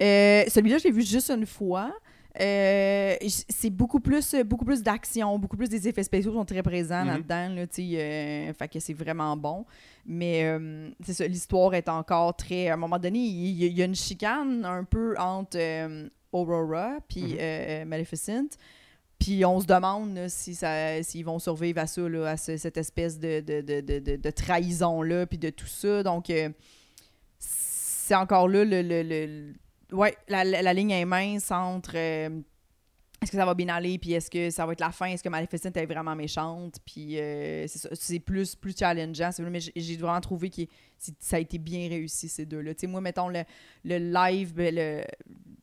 Euh, 0.00 0.44
Celui-là, 0.48 0.78
je 0.78 0.84
l'ai 0.84 0.90
vu 0.90 1.02
juste 1.02 1.30
une 1.30 1.46
fois. 1.46 1.92
Euh, 2.40 3.14
c'est 3.48 3.68
beaucoup 3.68 4.00
plus 4.00 4.34
beaucoup 4.46 4.64
plus 4.64 4.82
d'action, 4.82 5.38
beaucoup 5.38 5.56
plus 5.56 5.68
des 5.68 5.86
effets 5.86 6.02
spéciaux 6.02 6.32
sont 6.32 6.44
très 6.46 6.62
présents 6.62 7.02
Mhm. 7.04 7.08
là-dedans. 7.08 7.48
Là, 7.54 7.62
euh, 7.78 8.52
fait 8.54 8.68
que 8.68 8.80
c'est 8.80 8.94
vraiment 8.94 9.36
bon. 9.36 9.66
Mais 10.06 10.44
euh, 10.44 10.88
c'est 11.04 11.12
ça, 11.12 11.26
l'histoire 11.26 11.74
est 11.74 11.88
encore 11.90 12.34
très. 12.36 12.68
À 12.68 12.74
un 12.74 12.76
moment 12.78 12.98
donné, 12.98 13.18
il 13.18 13.62
y, 13.62 13.82
a 13.82 13.84
une 13.84 13.94
chicane 13.94 14.64
un 14.64 14.84
peu 14.84 15.14
entre 15.18 15.58
euh, 15.58 16.08
Aurora 16.32 16.96
puis 17.08 17.34
Mhm. 17.34 17.88
Maleficent. 17.88 18.56
Puis 19.18 19.44
on 19.44 19.60
se 19.60 19.66
demande 19.66 20.14
là, 20.16 20.28
si 20.28 20.54
ça, 20.54 21.00
s'ils 21.02 21.24
vont 21.24 21.38
survivre 21.38 21.80
à 21.80 21.86
ça, 21.86 22.08
là, 22.08 22.30
à 22.30 22.36
ce- 22.36 22.56
cette 22.56 22.76
espèce 22.76 23.18
de, 23.20 23.40
de, 23.40 23.60
de, 23.60 24.16
de, 24.16 24.30
trahison-là, 24.30 25.26
puis 25.26 25.38
de 25.38 25.50
tout 25.50 25.66
ça. 25.68 26.02
Donc, 26.02 26.32
c'est 27.38 28.14
encore 28.14 28.48
là 28.48 28.64
le. 28.64 28.82
le, 28.82 29.02
le- 29.02 29.54
ouais, 29.92 30.16
la, 30.28 30.44
la, 30.44 30.62
la 30.62 30.74
ligne 30.74 30.90
est 30.90 31.04
mince 31.04 31.50
entre. 31.50 31.92
euh, 31.96 32.40
est-ce 33.20 33.30
que 33.30 33.36
ça 33.36 33.46
va 33.46 33.54
bien 33.54 33.68
aller, 33.68 33.98
puis 34.00 34.14
est-ce 34.14 34.28
que 34.28 34.50
ça 34.50 34.66
va 34.66 34.72
être 34.72 34.80
la 34.80 34.90
fin, 34.90 35.06
est-ce 35.06 35.22
que 35.22 35.28
Maleficent 35.28 35.70
est 35.76 35.86
vraiment 35.86 36.16
méchante, 36.16 36.78
puis 36.84 37.20
euh, 37.20 37.66
c'est 37.68 38.18
plus, 38.18 38.56
plus 38.56 38.76
challengeant, 38.76 39.30
mais 39.48 39.60
j'ai- 39.60 39.96
vraiment 39.96 40.20
trouvé 40.20 40.50
que 40.50 40.62
ça 41.20 41.36
a 41.36 41.38
été 41.38 41.58
bien 41.58 41.88
réussi, 41.88 42.28
ces 42.28 42.44
deux-là. 42.46 42.74
Tu 42.74 42.80
sais, 42.80 42.86
moi, 42.88 43.00
mettons, 43.00 43.28
le, 43.28 43.44
le 43.84 43.98
live, 43.98 44.52
ben, 44.54 44.74
le, 44.74 45.04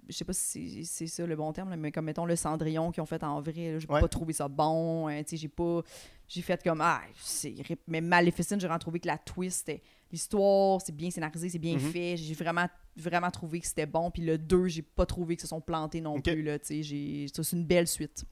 je 0.08 0.16
sais 0.16 0.24
pas 0.24 0.32
si 0.32 0.86
c'est- 0.86 1.08
ça 1.08 1.26
le 1.26 1.36
bon 1.36 1.52
terme, 1.52 1.70
là, 1.72 1.76
mais 1.76 1.92
comme, 1.92 2.06
mettons, 2.06 2.24
le 2.24 2.38
Cendrillon 2.38 2.92
qu'ils 2.94 3.04
ont 3.04 3.06
fait 3.06 3.22
en 3.26 3.42
vrai, 3.42 3.78
j'ai 3.78 3.88
Ouais. 3.90 4.00
pas 4.00 4.08
trouvé 4.08 4.32
ça 4.32 4.48
bon, 4.48 5.10
hein, 5.10 5.22
tu 5.24 5.32
sais, 5.32 5.38
j'ai 5.38 5.50
pas... 5.50 5.82
J'ai 6.30 6.42
fait 6.44 6.64
comme, 6.64 6.80
ah, 6.80 7.02
c'est... 7.22 7.56
Mais 7.88 8.00
Maleficent, 8.00 8.58
j'ai 8.58 8.68
vraiment 8.68 8.80
trouvé 8.80 9.02
que 9.02 9.08
la 9.08 9.18
twist, 9.18 9.68
était- 9.68 9.82
l'histoire, 10.12 10.82
c'est 10.82 10.96
bien 10.96 11.10
scénarisé, 11.12 11.50
c'est 11.50 11.60
bien 11.60 11.76
Mhm. 11.76 11.92
fait, 11.92 12.18
j'ai 12.18 12.34
vraiment 12.34 12.68
vraiment 12.96 13.30
trouvé 13.32 13.60
que 13.60 13.68
c'était 13.68 13.86
bon. 13.86 14.12
Puis 14.12 14.24
le 14.24 14.38
2, 14.38 14.68
j'ai 14.68 14.82
pas 14.82 15.06
trouvé 15.06 15.36
que 15.36 15.42
se 15.42 15.48
sont 15.48 15.62
plantés 15.62 16.02
non 16.02 16.20
plus. 16.20 16.44
Là, 16.44 16.58
c'est 16.62 16.82
une 16.82 17.66
belle 17.66 17.88
suite. 17.88 18.26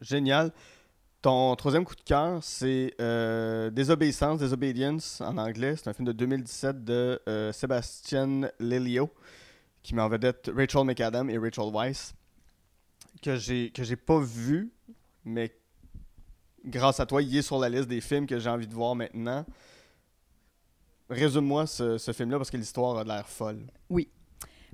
Génial. 0.00 0.52
Ton 1.22 1.56
troisième 1.56 1.84
coup 1.86 1.94
de 1.94 2.02
cœur, 2.02 2.44
c'est 2.44 2.94
euh, 3.00 3.70
Désobéissance, 3.70 4.40
Disobedience 4.40 5.22
en 5.22 5.38
anglais. 5.38 5.74
C'est 5.76 5.88
un 5.88 5.94
film 5.94 6.06
de 6.06 6.12
2017 6.12 6.84
de 6.84 7.18
euh, 7.28 7.50
Sébastien 7.52 8.50
Lelio 8.58 9.10
qui 9.82 9.94
met 9.94 10.02
en 10.02 10.08
vedette 10.08 10.50
Rachel 10.54 10.84
McAdam 10.84 11.30
et 11.30 11.38
Rachel 11.38 11.70
Weisz 11.72 12.12
que 13.22 13.36
j'ai 13.36 13.70
que 13.70 13.82
j'ai 13.84 13.96
pas 13.96 14.18
vu, 14.18 14.70
mais 15.24 15.54
grâce 16.66 17.00
à 17.00 17.06
toi, 17.06 17.22
il 17.22 17.34
est 17.34 17.42
sur 17.42 17.58
la 17.58 17.70
liste 17.70 17.88
des 17.88 18.02
films 18.02 18.26
que 18.26 18.38
j'ai 18.38 18.50
envie 18.50 18.66
de 18.66 18.74
voir 18.74 18.94
maintenant. 18.94 19.46
Résume-moi 21.10 21.66
ce, 21.66 21.98
ce 21.98 22.12
film-là 22.12 22.38
parce 22.38 22.50
que 22.50 22.56
l'histoire 22.56 22.98
a 22.98 23.04
l'air 23.04 23.28
folle. 23.28 23.66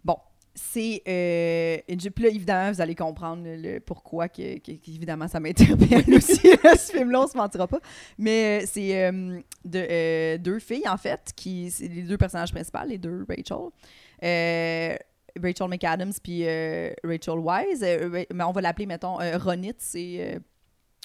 Bon, 0.05 0.17
c'est. 0.55 1.03
Euh, 1.07 1.79
puis 2.15 2.25
là, 2.25 2.31
évidemment, 2.31 2.73
vous 2.73 2.81
allez 2.81 2.95
comprendre 2.95 3.43
le, 3.45 3.57
le 3.57 3.81
pourquoi, 3.81 4.29
que, 4.29 4.59
que- 4.59 4.73
qu'évidemment, 4.73 5.29
ça 5.29 5.41
m'interpelle 5.41 6.15
aussi, 6.15 6.49
là, 6.65 6.75
ce 6.79 6.93
film-là, 6.93 7.23
on 7.23 7.27
se 7.27 7.37
mentira 7.37 7.67
pas. 7.67 7.81
Mais 8.17 8.63
euh, 8.63 8.67
c'est 8.71 9.05
euh, 9.05 9.41
de, 9.65 9.87
euh, 9.91 10.39
deux 10.39 10.59
filles, 10.59 10.89
en 10.89 10.97
fait, 10.97 11.33
qui. 11.37 11.71
C'est 11.71 11.89
les 11.89 12.03
deux 12.03 12.17
personnages 12.17 12.53
principaux, 12.53 12.79
les 12.87 12.99
deux 12.99 13.27
Rachel. 13.29 13.69
Rachel 15.41 15.69
McAdams 15.69 16.13
puis 16.23 16.45
Rachel 17.05 17.39
Wise. 17.39 17.85
Mais 18.33 18.45
on 18.45 18.53
va 18.53 18.61
l'appeler, 18.61 18.87
mettons, 18.87 19.19
Ronit, 19.39 19.75
c'est 19.79 20.41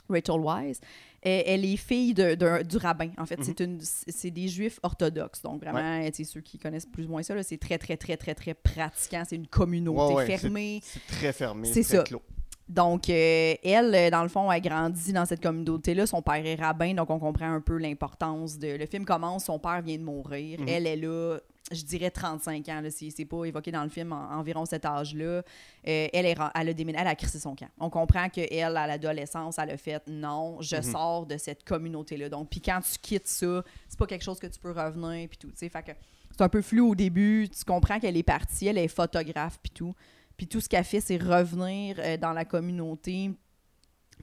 Rachel 0.10 0.40
Wise. 0.40 0.80
Elle 1.22 1.66
est 1.66 1.78
fille 1.78 2.14
de- 2.14 2.62
du 2.64 2.78
rabbin. 2.78 3.10
En 3.18 3.26
fait, 3.26 3.40
c'est 3.44 3.60
une 3.60 3.80
c'est 3.82 4.30
des 4.30 4.48
juifs 4.48 4.80
orthodoxes. 4.84 5.42
Donc, 5.42 5.60
vraiment, 5.64 6.04
tu 6.12 6.14
sais, 6.14 6.24
ceux 6.24 6.42
qui 6.42 6.60
connaissent 6.60 6.86
plus 6.86 7.06
ou 7.06 7.10
moins 7.10 7.24
ça, 7.24 7.34
là, 7.34 7.42
c'est 7.42 7.58
très, 7.58 7.80
très, 7.80 7.98
très, 7.98 8.16
très, 8.16 8.36
très 8.36 8.54
pratiquant. 8.54 9.24
C'est 9.28 9.36
une 9.36 9.48
communauté 9.48 10.14
Ouais, 10.14 10.14
ouais, 10.28 10.38
fermée. 10.38 10.80
C'est 10.84 11.06
très 11.08 11.34
fermé, 11.34 11.68
C'est 11.74 11.82
ça. 11.82 12.04
clos. 12.04 12.22
Donc, 12.70 13.10
euh, 13.10 13.54
elle, 13.64 13.94
euh, 13.94 14.10
dans 14.10 14.24
le 14.24 14.30
fond, 14.30 14.50
a 14.50 14.60
grandi 14.60 15.14
dans 15.14 15.26
cette 15.26 15.42
communauté-là. 15.42 16.08
Son 16.08 16.22
père 16.24 16.44
est 16.46 16.56
rabbin, 16.56 16.94
donc 16.96 17.10
on 17.12 17.20
comprend 17.20 17.52
un 17.52 17.62
peu 17.62 17.78
l'importance 17.78 18.58
de. 18.58 18.76
Le 18.78 18.86
film 18.88 19.06
commence, 19.06 19.46
son 19.46 19.60
père 19.60 19.82
vient 19.84 19.98
de 19.98 20.04
mourir. 20.04 20.60
Mhm. 20.60 20.68
Elle 20.70 20.88
est 20.88 20.96
là, 20.96 21.38
je 21.72 21.84
dirais 21.84 22.12
35 22.12 22.70
ans, 22.70 22.82
là, 22.82 22.90
c'est 22.92 23.26
pas 23.26 23.44
évoqué 23.46 23.72
dans 23.72 23.84
le 23.84 23.90
film, 23.90 24.12
en- 24.14 24.32
environ 24.34 24.66
cet 24.66 24.86
âge-là. 24.86 25.24
Euh, 25.26 25.42
elle, 25.84 26.26
est, 26.26 26.38
elle, 26.54 26.70
a 26.70 26.74
déménagé, 26.74 27.02
elle 27.02 27.08
a 27.12 27.16
crissé 27.16 27.40
son 27.40 27.56
camp. 27.56 27.70
On 27.80 27.90
comprend 27.90 28.30
qu'elle, 28.30 28.78
à 28.78 28.86
l'adolescence, 28.88 29.58
elle 29.58 29.72
a 29.72 29.78
fait 29.78 30.04
non, 30.08 30.62
je 30.62 30.76
Mhm. 30.76 30.84
sors 30.84 31.26
de 31.26 31.38
cette 31.38 31.64
communauté-là. 31.64 32.30
Donc, 32.30 32.50
puis 32.52 32.62
quand 32.62 32.80
tu 32.82 33.00
quittes 33.00 33.28
ça, 33.28 33.64
c'est 33.90 33.98
pas 33.98 34.06
quelque 34.06 34.24
chose 34.24 34.40
que 34.40 34.48
tu 34.48 34.60
peux 34.60 34.72
revenir, 34.72 35.28
puis 35.28 35.38
tout, 35.40 35.50
tu 35.50 35.58
sais. 35.58 35.70
Fait 35.70 35.82
que 35.84 35.92
c'est 36.32 36.42
un 36.44 36.50
peu 36.50 36.62
flou 36.62 36.92
au 36.92 36.96
début. 36.96 37.50
Tu 37.50 37.64
comprends 37.66 38.00
qu'elle 38.00 38.18
est 38.18 38.24
partie, 38.24 38.68
elle 38.68 38.78
est 38.78 38.88
photographe, 38.88 39.58
puis 39.64 39.72
tout. 39.72 39.94
Puis 40.38 40.48
tout 40.48 40.62
ce 40.62 40.70
qu'elle 40.70 40.84
fait, 40.84 41.00
c'est 41.02 41.18
revenir 41.18 41.96
euh, 42.00 42.18
dans 42.18 42.34
la 42.34 42.46
communauté 42.46 43.32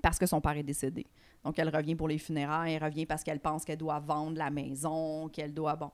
parce 0.01 0.19
que 0.19 0.27
son 0.27 0.41
père 0.41 0.57
est 0.57 0.63
décédé. 0.63 1.07
Donc, 1.45 1.59
elle 1.59 1.75
revient 1.75 1.97
pour 1.97 2.07
les 2.07 2.19
funérailles, 2.19 2.75
elle 2.75 2.85
revient 2.85 3.05
parce 3.07 3.25
qu'elle 3.25 3.41
pense 3.41 3.65
qu'elle 3.65 3.79
doit 3.79 3.99
vendre 3.99 4.39
la 4.39 4.51
maison, 4.51 5.29
qu'elle 5.29 5.53
doit... 5.53 5.75
Bon. 5.75 5.91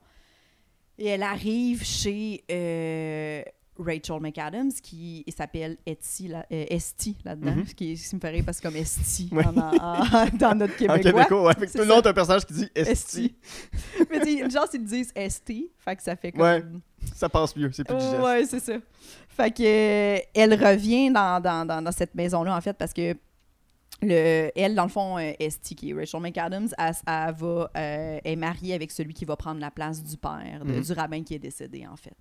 Et 0.99 1.07
elle 1.07 1.23
arrive 1.23 1.81
chez 1.83 2.43
euh, 2.51 3.41
Rachel 3.79 4.19
McAdams, 4.19 4.71
qui 4.83 5.23
s'appelle 5.35 5.77
Etsy, 5.85 6.27
là, 6.27 6.45
euh, 6.51 6.65
Esti 6.69 7.15
là-dedans, 7.23 7.55
ce 7.65 7.73
qui, 7.73 7.97
me 8.13 8.19
fait 8.19 8.29
rire 8.29 8.43
parce 8.45 8.59
que 8.59 8.67
comme 8.67 8.75
Esti 8.75 9.29
en- 9.31 9.57
en- 9.57 10.27
dans 10.37 10.55
notre 10.57 10.73
En 10.73 10.77
québécois. 10.77 10.99
québécois, 10.99 11.43
ouais. 11.43 11.53
Fait 11.53 11.65
que 11.65 11.71
c'est 11.71 11.77
tout 11.77 11.83
le 11.85 11.89
long, 11.89 12.01
un 12.05 12.13
personnage 12.13 12.45
qui 12.45 12.53
dit 12.53 12.69
Esti. 12.75 12.91
Esti. 12.91 13.35
Mais 14.11 14.19
tu 14.19 14.51
genre, 14.51 14.67
ils 14.73 14.83
disent 14.83 15.11
Esti, 15.15 15.71
fait 15.77 15.95
que 15.95 16.03
ça 16.03 16.15
fait 16.17 16.33
comme... 16.33 16.41
Ouais. 16.41 16.63
Ça 17.15 17.29
passe 17.29 17.55
mieux, 17.55 17.71
c'est 17.71 17.85
plus 17.85 17.95
digeste. 17.95 18.19
Ouais, 18.21 18.45
c'est 18.45 18.59
ça. 18.59 18.73
Fait 19.29 19.51
que 19.51 19.63
euh, 19.63 20.19
elle 20.33 20.53
revient 20.53 21.09
dans, 21.11 21.41
dans, 21.41 21.65
dans, 21.65 21.81
dans 21.81 21.91
cette 21.93 22.13
maison-là, 22.13 22.57
en 22.57 22.59
fait, 22.61 22.73
parce 22.73 22.91
que 22.93 23.15
le, 24.01 24.49
elle, 24.55 24.75
dans 24.75 24.83
le 24.83 24.89
fond, 24.89 25.17
euh, 25.17 25.31
Esti, 25.39 25.75
qui 25.75 25.91
est 25.91 25.93
Rachel 25.93 26.21
McAdams, 26.21 26.69
elle, 26.77 26.93
elle 27.05 27.33
va, 27.35 27.71
euh, 27.75 28.19
est 28.23 28.35
mariée 28.35 28.73
avec 28.73 28.91
celui 28.91 29.13
qui 29.13 29.25
va 29.25 29.35
prendre 29.35 29.59
la 29.59 29.71
place 29.71 30.03
du 30.03 30.15
père, 30.17 30.63
de- 30.65 30.73
Mhm. 30.73 30.81
du 30.81 30.91
rabbin 30.93 31.23
qui 31.23 31.33
est 31.35 31.39
décédé, 31.39 31.85
en 31.85 31.95
fait. 31.95 32.15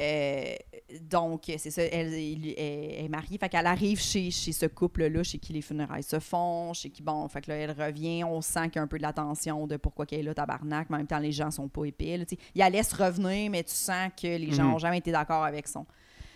Euh, 0.00 0.54
donc, 1.02 1.42
c'est 1.56 1.70
ça, 1.70 1.82
elle, 1.82 2.12
est 2.14 3.08
mariée. 3.08 3.38
Fait 3.38 3.48
qu'elle 3.48 3.66
arrive 3.66 4.00
chez, 4.00 4.32
chez 4.32 4.50
ce 4.50 4.66
couple-là, 4.66 5.22
chez 5.22 5.38
qui 5.38 5.52
les 5.52 5.62
funérailles 5.62 6.02
se 6.02 6.18
font, 6.18 6.72
chez 6.72 6.90
qui, 6.90 7.00
bon, 7.00 7.28
fait 7.28 7.40
que 7.42 7.50
là, 7.52 7.56
elle 7.58 7.70
revient, 7.70 8.24
on 8.24 8.40
sent 8.40 8.64
qu'il 8.70 8.76
y 8.76 8.78
a 8.80 8.82
un 8.82 8.88
peu 8.88 8.96
de 8.98 9.02
l'attention 9.02 9.68
de 9.68 9.76
pourquoi 9.76 10.04
qu'elle 10.04 10.18
est 10.20 10.24
là, 10.24 10.34
tabarnak, 10.34 10.90
mais 10.90 10.96
en 10.96 10.98
même 10.98 11.06
temps, 11.06 11.20
les 11.20 11.30
gens 11.30 11.52
sont 11.52 11.68
pas 11.68 11.84
épais. 11.84 12.16
là, 12.16 12.24
il 12.28 12.58
la 12.58 12.70
laisse 12.70 12.92
revenir, 12.92 13.48
mais 13.52 13.62
tu 13.62 13.72
sens 13.74 14.10
que 14.20 14.26
les 14.26 14.50
gens 14.50 14.64
Mhm. 14.64 14.70
n'ont 14.72 14.78
jamais 14.78 14.98
été 14.98 15.12
d'accord 15.12 15.44
avec 15.44 15.68
son 15.68 15.86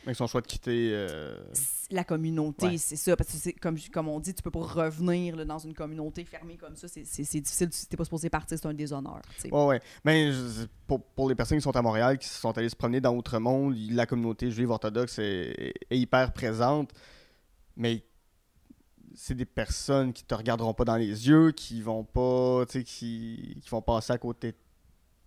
Avec 0.08 0.16
son 0.16 0.26
choix 0.26 0.40
de 0.40 0.46
quitter. 0.46 0.90
euh, 0.94 1.36
la 1.90 2.02
communauté, 2.02 2.66
Ouais. 2.66 2.78
c'est 2.78 2.96
ça. 2.96 3.14
Parce 3.14 3.28
que 3.30 3.50
comme, 3.60 3.76
comme 3.92 4.08
on 4.08 4.18
dit, 4.20 4.32
tu 4.32 4.42
peux 4.42 4.50
pas 4.50 4.60
revenir 4.60 5.36
là, 5.36 5.44
dans 5.44 5.58
une 5.58 5.74
communauté 5.74 6.24
fermée 6.24 6.56
comme 6.56 6.76
ça. 6.76 6.88
C'est 6.88 7.02
difficile. 7.02 7.68
Si 7.70 7.86
t'es 7.86 7.96
pas 7.98 8.04
supposé 8.04 8.30
partir, 8.30 8.56
c'est 8.58 8.66
un 8.66 8.72
déshonneur. 8.72 9.20
tu. 9.38 9.50
Ouais, 9.52 9.66
ouais. 9.66 9.80
Mais 10.04 10.32
je- 10.32 10.64
pour, 10.86 11.02
pour 11.04 11.28
les 11.28 11.34
personnes 11.34 11.58
qui 11.58 11.62
sont 11.62 11.76
à 11.76 11.82
Montréal, 11.82 12.16
qui 12.16 12.26
sont 12.26 12.56
allées 12.56 12.70
se 12.70 12.74
promener 12.76 13.02
dans 13.02 13.14
Outre-Monde, 13.14 13.76
la 13.90 14.06
communauté 14.06 14.50
juive 14.50 14.70
orthodoxe 14.70 15.18
est, 15.18 15.74
est 15.90 15.98
hyper 15.98 16.32
présente. 16.32 16.90
Mais 17.76 18.02
c'est 19.14 19.34
des 19.34 19.44
personnes 19.44 20.14
qui 20.14 20.24
te 20.24 20.34
regarderont 20.34 20.72
pas 20.72 20.84
dans 20.86 20.96
les 20.96 21.28
yeux, 21.28 21.52
qui 21.52 21.82
vont 21.82 22.04
pas, 22.04 22.64
tu 22.66 22.82
qui, 22.82 23.58
qui 23.62 23.68
vont 23.68 23.82
passer 23.82 24.14
à 24.14 24.18
côté 24.18 24.52
de 24.52 24.56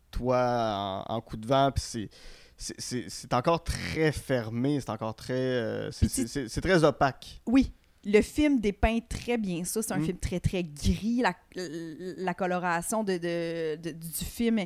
toi 0.10 1.04
en, 1.08 1.14
en 1.18 1.22
coup 1.22 1.38
de 1.38 1.46
vent. 1.46 1.72
Puis 1.72 1.84
c'est. 1.86 2.10
C'est- 2.78 3.34
encore 3.34 3.64
très 3.64 4.12
fermé, 4.12 4.80
c'est 4.80 4.90
encore 4.90 5.16
très. 5.16 5.34
euh, 5.34 5.92
c'est- 5.92 6.62
très 6.62 6.84
opaque. 6.84 7.42
Oui, 7.46 7.72
le 8.06 8.22
film 8.22 8.60
dépeint 8.60 9.00
très 9.08 9.38
bien 9.38 9.64
ça. 9.64 9.82
C'est 9.82 9.94
un 9.94 10.00
Mm. 10.00 10.06
film 10.06 10.18
très, 10.18 10.40
très 10.40 10.64
gris. 10.64 11.22
La, 11.22 11.36
la 12.18 12.34
coloration 12.34 13.04
de, 13.04 13.14
de- 13.18 13.76
de- 13.82 13.92
du 13.92 14.26
film, 14.26 14.60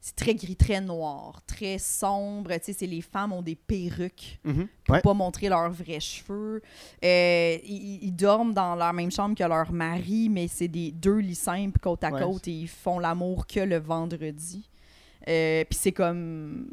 c'est 0.00 0.14
très 0.14 0.34
gris, 0.34 0.56
très 0.56 0.80
noir, 0.80 1.40
très 1.46 1.78
sombre. 1.78 2.52
Tu 2.64 2.72
sais, 2.72 2.86
les 2.86 3.00
femmes 3.00 3.32
ont 3.32 3.42
des 3.42 3.56
perruques. 3.56 4.38
Mhm. 4.44 4.68
pour 4.84 4.94
Ouais. 4.94 5.00
pas 5.02 5.14
montrer 5.14 5.48
leurs 5.48 5.70
vrais 5.70 5.98
cheveux. 6.00 6.62
Euh, 7.04 7.58
ils, 7.64 7.98
ils 8.04 8.12
dorment 8.14 8.54
dans 8.54 8.76
la 8.76 8.92
même 8.92 9.10
chambre 9.10 9.34
que 9.34 9.42
leur 9.42 9.72
mari, 9.72 10.28
mais 10.30 10.46
c'est 10.48 10.68
des 10.68 10.92
deux 10.92 11.18
lits 11.18 11.34
simples 11.34 11.80
côte 11.80 12.04
à 12.04 12.10
Ouais, 12.12 12.22
côte 12.22 12.46
et 12.46 12.52
ils 12.52 12.68
font 12.68 12.98
l'amour 13.00 13.46
que 13.48 13.58
le 13.60 13.78
vendredi. 13.78 14.68
Euh, 15.28 15.64
Puis 15.68 15.76
c'est 15.80 15.90
comme... 15.92 16.68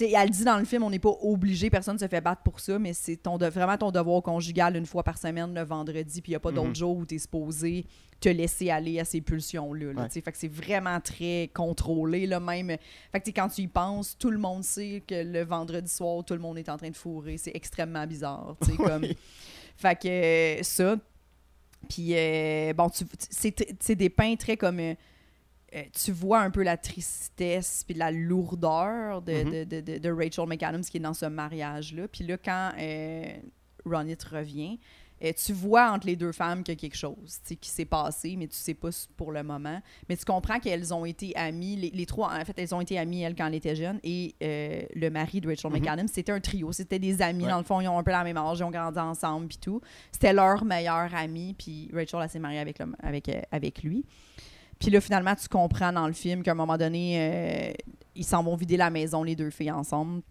Elle 0.00 0.30
dit 0.30 0.44
dans 0.44 0.58
le 0.58 0.64
film, 0.64 0.82
on 0.82 0.90
n'est 0.90 0.98
pas 0.98 1.14
obligé, 1.22 1.70
personne 1.70 1.94
ne 1.94 1.98
se 2.00 2.08
fait 2.08 2.20
battre 2.20 2.42
pour 2.42 2.60
ça, 2.60 2.78
mais 2.78 2.92
c'est 2.92 3.16
ton 3.16 3.38
de- 3.38 3.46
vraiment 3.46 3.76
ton 3.76 3.90
devoir 3.90 4.22
conjugal 4.22 4.76
une 4.76 4.86
fois 4.86 5.02
par 5.02 5.18
semaine 5.18 5.54
le 5.54 5.62
vendredi, 5.62 6.20
puis 6.22 6.30
il 6.30 6.32
n'y 6.32 6.36
a 6.36 6.40
pas 6.40 6.52
d'autre 6.52 6.68
Mhm. 6.68 6.76
jour 6.76 6.96
où 6.98 7.06
tu 7.06 7.14
es 7.16 7.18
supposé 7.18 7.84
te 8.20 8.28
laisser 8.28 8.70
aller 8.70 8.98
à 9.00 9.04
ces 9.04 9.20
pulsions-là. 9.20 9.92
là, 9.92 10.02
Ouais. 10.02 10.08
tu 10.08 10.14
sais. 10.14 10.20
Fait 10.20 10.32
que 10.32 10.38
c'est 10.38 10.52
vraiment 10.52 11.00
très 11.00 11.50
contrôlé, 11.54 12.26
là, 12.26 12.40
même. 12.40 12.76
Fait 13.12 13.20
que 13.20 13.30
quand 13.30 13.48
tu 13.48 13.62
y 13.62 13.68
penses, 13.68 14.16
tout 14.18 14.30
le 14.30 14.38
monde 14.38 14.64
sait 14.64 15.02
que 15.06 15.14
le 15.24 15.44
vendredi 15.44 15.90
soir, 15.92 16.24
tout 16.24 16.34
le 16.34 16.40
monde 16.40 16.58
est 16.58 16.68
en 16.68 16.76
train 16.76 16.90
de 16.90 16.96
fourrer. 16.96 17.36
C'est 17.36 17.54
extrêmement 17.54 18.06
bizarre, 18.06 18.56
tu 18.64 18.76
comme... 18.76 19.06
Fait 19.76 19.94
que 19.96 20.08
euh, 20.08 20.62
ça. 20.64 20.96
Puis, 21.88 22.08
euh, 22.16 22.72
bon, 22.74 22.90
c'est 23.30 23.94
dépeint 23.94 24.34
très 24.34 24.56
comme. 24.56 24.80
euh, 24.80 24.94
euh, 25.74 25.82
tu 25.92 26.12
vois 26.12 26.40
un 26.40 26.50
peu 26.50 26.62
la 26.62 26.76
tristesse 26.76 27.84
puis 27.86 27.94
la 27.94 28.10
lourdeur 28.10 29.22
de, 29.22 29.32
Mhm. 29.44 29.50
de, 29.50 29.64
de, 29.64 29.80
de- 29.80 29.98
de 29.98 30.10
Rachel 30.10 30.46
McAdams 30.46 30.82
qui 30.82 30.96
est 30.96 31.00
dans 31.00 31.14
ce 31.14 31.26
mariage-là. 31.26 32.08
Puis 32.08 32.24
là, 32.24 32.36
quand 32.38 32.72
euh, 32.78 33.24
Ronit 33.84 34.16
revient, 34.30 34.78
euh, 35.24 35.32
tu 35.44 35.52
vois 35.52 35.90
entre 35.90 36.06
les 36.06 36.14
deux 36.14 36.30
femmes 36.30 36.62
qu'il 36.62 36.74
y 36.74 36.76
a 36.76 36.80
quelque 36.80 36.96
chose 36.96 37.40
qui 37.60 37.68
s'est 37.68 37.84
passé, 37.84 38.36
mais 38.38 38.46
tu 38.46 38.56
sais 38.56 38.74
pas 38.74 38.90
pour 39.16 39.32
le 39.32 39.42
moment. 39.42 39.82
Mais 40.08 40.16
tu 40.16 40.24
comprends 40.24 40.60
qu'elles 40.60 40.94
ont 40.94 41.04
été 41.04 41.34
amies, 41.36 41.74
les, 41.74 41.90
les 41.90 42.06
trois, 42.06 42.32
en 42.32 42.44
fait, 42.44 42.56
elles 42.56 42.72
ont 42.74 42.80
été 42.80 42.98
amies, 43.00 43.22
elles, 43.22 43.34
quand 43.34 43.48
elles 43.48 43.56
étaient 43.56 43.74
jeunes, 43.74 43.98
et 44.04 44.36
euh, 44.42 44.82
le 44.94 45.10
mari 45.10 45.40
de 45.40 45.48
Rachel 45.48 45.72
Mhm. 45.72 45.80
McAdams, 45.80 46.08
c'était 46.08 46.30
un 46.30 46.38
trio, 46.40 46.70
c'était 46.70 47.00
des 47.00 47.20
amis, 47.20 47.44
Ouais. 47.44 47.50
dans 47.50 47.58
le 47.58 47.64
fond, 47.64 47.80
ils 47.80 47.88
ont 47.88 47.98
un 47.98 48.02
peu 48.04 48.12
la 48.12 48.22
même 48.22 48.36
âge, 48.36 48.58
ils 48.60 48.64
ont 48.64 48.70
grandi 48.70 48.98
ensemble, 49.00 49.48
puis 49.48 49.58
tout. 49.58 49.80
C'était 50.12 50.32
leur 50.32 50.64
meilleur 50.64 51.12
ami, 51.12 51.54
puis 51.58 51.90
Rachel, 51.92 52.20
elle 52.22 52.30
s'est 52.30 52.38
mariée 52.38 52.60
avec, 52.60 52.78
le- 52.78 52.94
avec, 53.00 53.28
avec 53.50 53.82
lui. 53.82 54.04
Puis 54.78 54.90
là, 54.90 55.00
finalement, 55.00 55.34
tu 55.34 55.48
comprends 55.48 55.92
dans 55.92 56.06
le 56.06 56.12
film 56.12 56.42
qu'à 56.42 56.52
un 56.52 56.54
moment 56.54 56.76
donné, 56.78 57.16
euh, 57.18 57.72
ils 58.14 58.24
s'en 58.24 58.42
vont 58.42 58.56
vider 58.56 58.76
la 58.76 58.90
maison, 58.90 59.22
les 59.22 59.34
deux 59.36 59.50
filles 59.50 59.70
ensemble. 59.72 60.22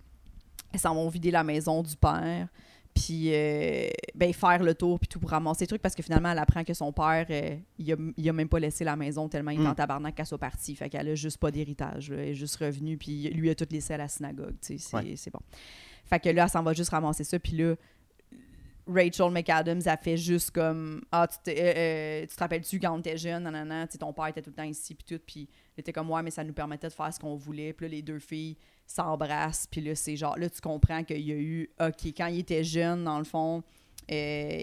Elles 0.73 0.79
s'en 0.79 0.93
vont 0.95 1.09
vider 1.09 1.31
la 1.31 1.43
maison 1.43 1.83
du 1.83 1.95
père. 1.95 2.47
Puis, 2.93 3.31
euh, 3.31 3.89
ben, 4.15 4.33
faire 4.33 4.63
le 4.63 4.73
tour, 4.73 4.99
puis 4.99 5.07
tout 5.07 5.19
pour 5.19 5.29
ramasser 5.29 5.65
les 5.65 5.67
trucs, 5.67 5.81
parce 5.83 5.93
que 5.93 6.01
finalement, 6.01 6.31
elle 6.31 6.39
apprend 6.39 6.63
que 6.63 6.73
son 6.73 6.91
père, 6.91 7.27
euh, 7.29 7.55
il, 7.77 7.93
a, 7.93 7.95
il 8.17 8.27
a 8.27 8.33
même 8.33 8.49
pas 8.49 8.59
laissé 8.59 8.83
la 8.83 8.95
maison 8.95 9.29
tellement 9.29 9.51
il 9.51 9.59
est 9.59 9.63
Mm. 9.63 9.67
en 9.67 9.75
tabarnak 9.75 10.15
qu'elle 10.15 10.25
soit 10.25 10.39
partie. 10.39 10.75
Fait 10.75 10.89
qu'elle 10.89 11.07
a 11.09 11.13
juste 11.15 11.37
pas 11.37 11.51
d'héritage. 11.51 12.09
Elle 12.09 12.29
est 12.29 12.33
juste 12.33 12.55
revenue, 12.55 12.97
puis 12.97 13.29
lui 13.29 13.51
a 13.51 13.55
tout 13.55 13.67
laissé 13.69 13.93
à 13.93 13.97
la 13.97 14.07
synagogue. 14.07 14.55
Ouais. 14.93 15.13
c'est 15.15 15.31
bon. 15.31 15.39
Fait 16.05 16.19
que 16.19 16.29
là, 16.29 16.45
elle 16.45 16.49
s'en 16.49 16.63
va 16.63 16.73
juste 16.73 16.89
ramasser 16.89 17.23
ça, 17.23 17.37
puis 17.37 17.55
là, 17.57 17.75
Rachel 18.87 19.31
McAdams 19.31 19.81
a 19.85 19.97
fait 19.97 20.17
juste 20.17 20.51
comme 20.51 21.01
Ah, 21.11 21.27
tu, 21.27 21.37
te- 21.43 21.49
euh, 21.57 21.73
euh, 21.75 22.21
tu 22.25 22.35
te 22.35 22.39
rappelles-tu 22.39 22.79
quand 22.79 22.95
on 22.95 22.99
était 22.99 23.17
jeune, 23.17 23.43
nanana, 23.43 23.85
tu 23.87 23.93
sais, 23.93 23.97
ton 23.97 24.13
père 24.13 24.27
était 24.27 24.41
tout 24.41 24.49
le 24.51 24.55
temps 24.55 24.63
ici, 24.63 24.95
puis 24.95 25.05
tout, 25.05 25.21
puis 25.25 25.49
elle 25.75 25.81
était 25.81 25.93
comme 25.93 26.09
Ouais, 26.09 26.23
mais 26.23 26.31
ça 26.31 26.43
nous 26.43 26.53
permettait 26.53 26.87
de 26.87 26.93
faire 26.93 27.13
ce 27.13 27.19
qu'on 27.19 27.35
voulait. 27.35 27.73
Puis 27.73 27.85
là, 27.87 27.91
les 27.91 28.01
deux 28.01 28.19
filles 28.19 28.57
s'embrassent, 28.85 29.67
puis 29.69 29.81
là, 29.81 29.93
c'est 29.95 30.15
genre, 30.15 30.37
là, 30.37 30.49
tu 30.49 30.61
comprends 30.61 31.03
qu'il 31.03 31.19
y 31.21 31.31
a 31.31 31.35
eu, 31.35 31.69
OK, 31.81 32.05
quand 32.17 32.27
il 32.27 32.39
était 32.39 32.63
jeune, 32.63 33.03
dans 33.03 33.17
le 33.19 33.25
fond, 33.25 33.61
euh, 34.09 34.57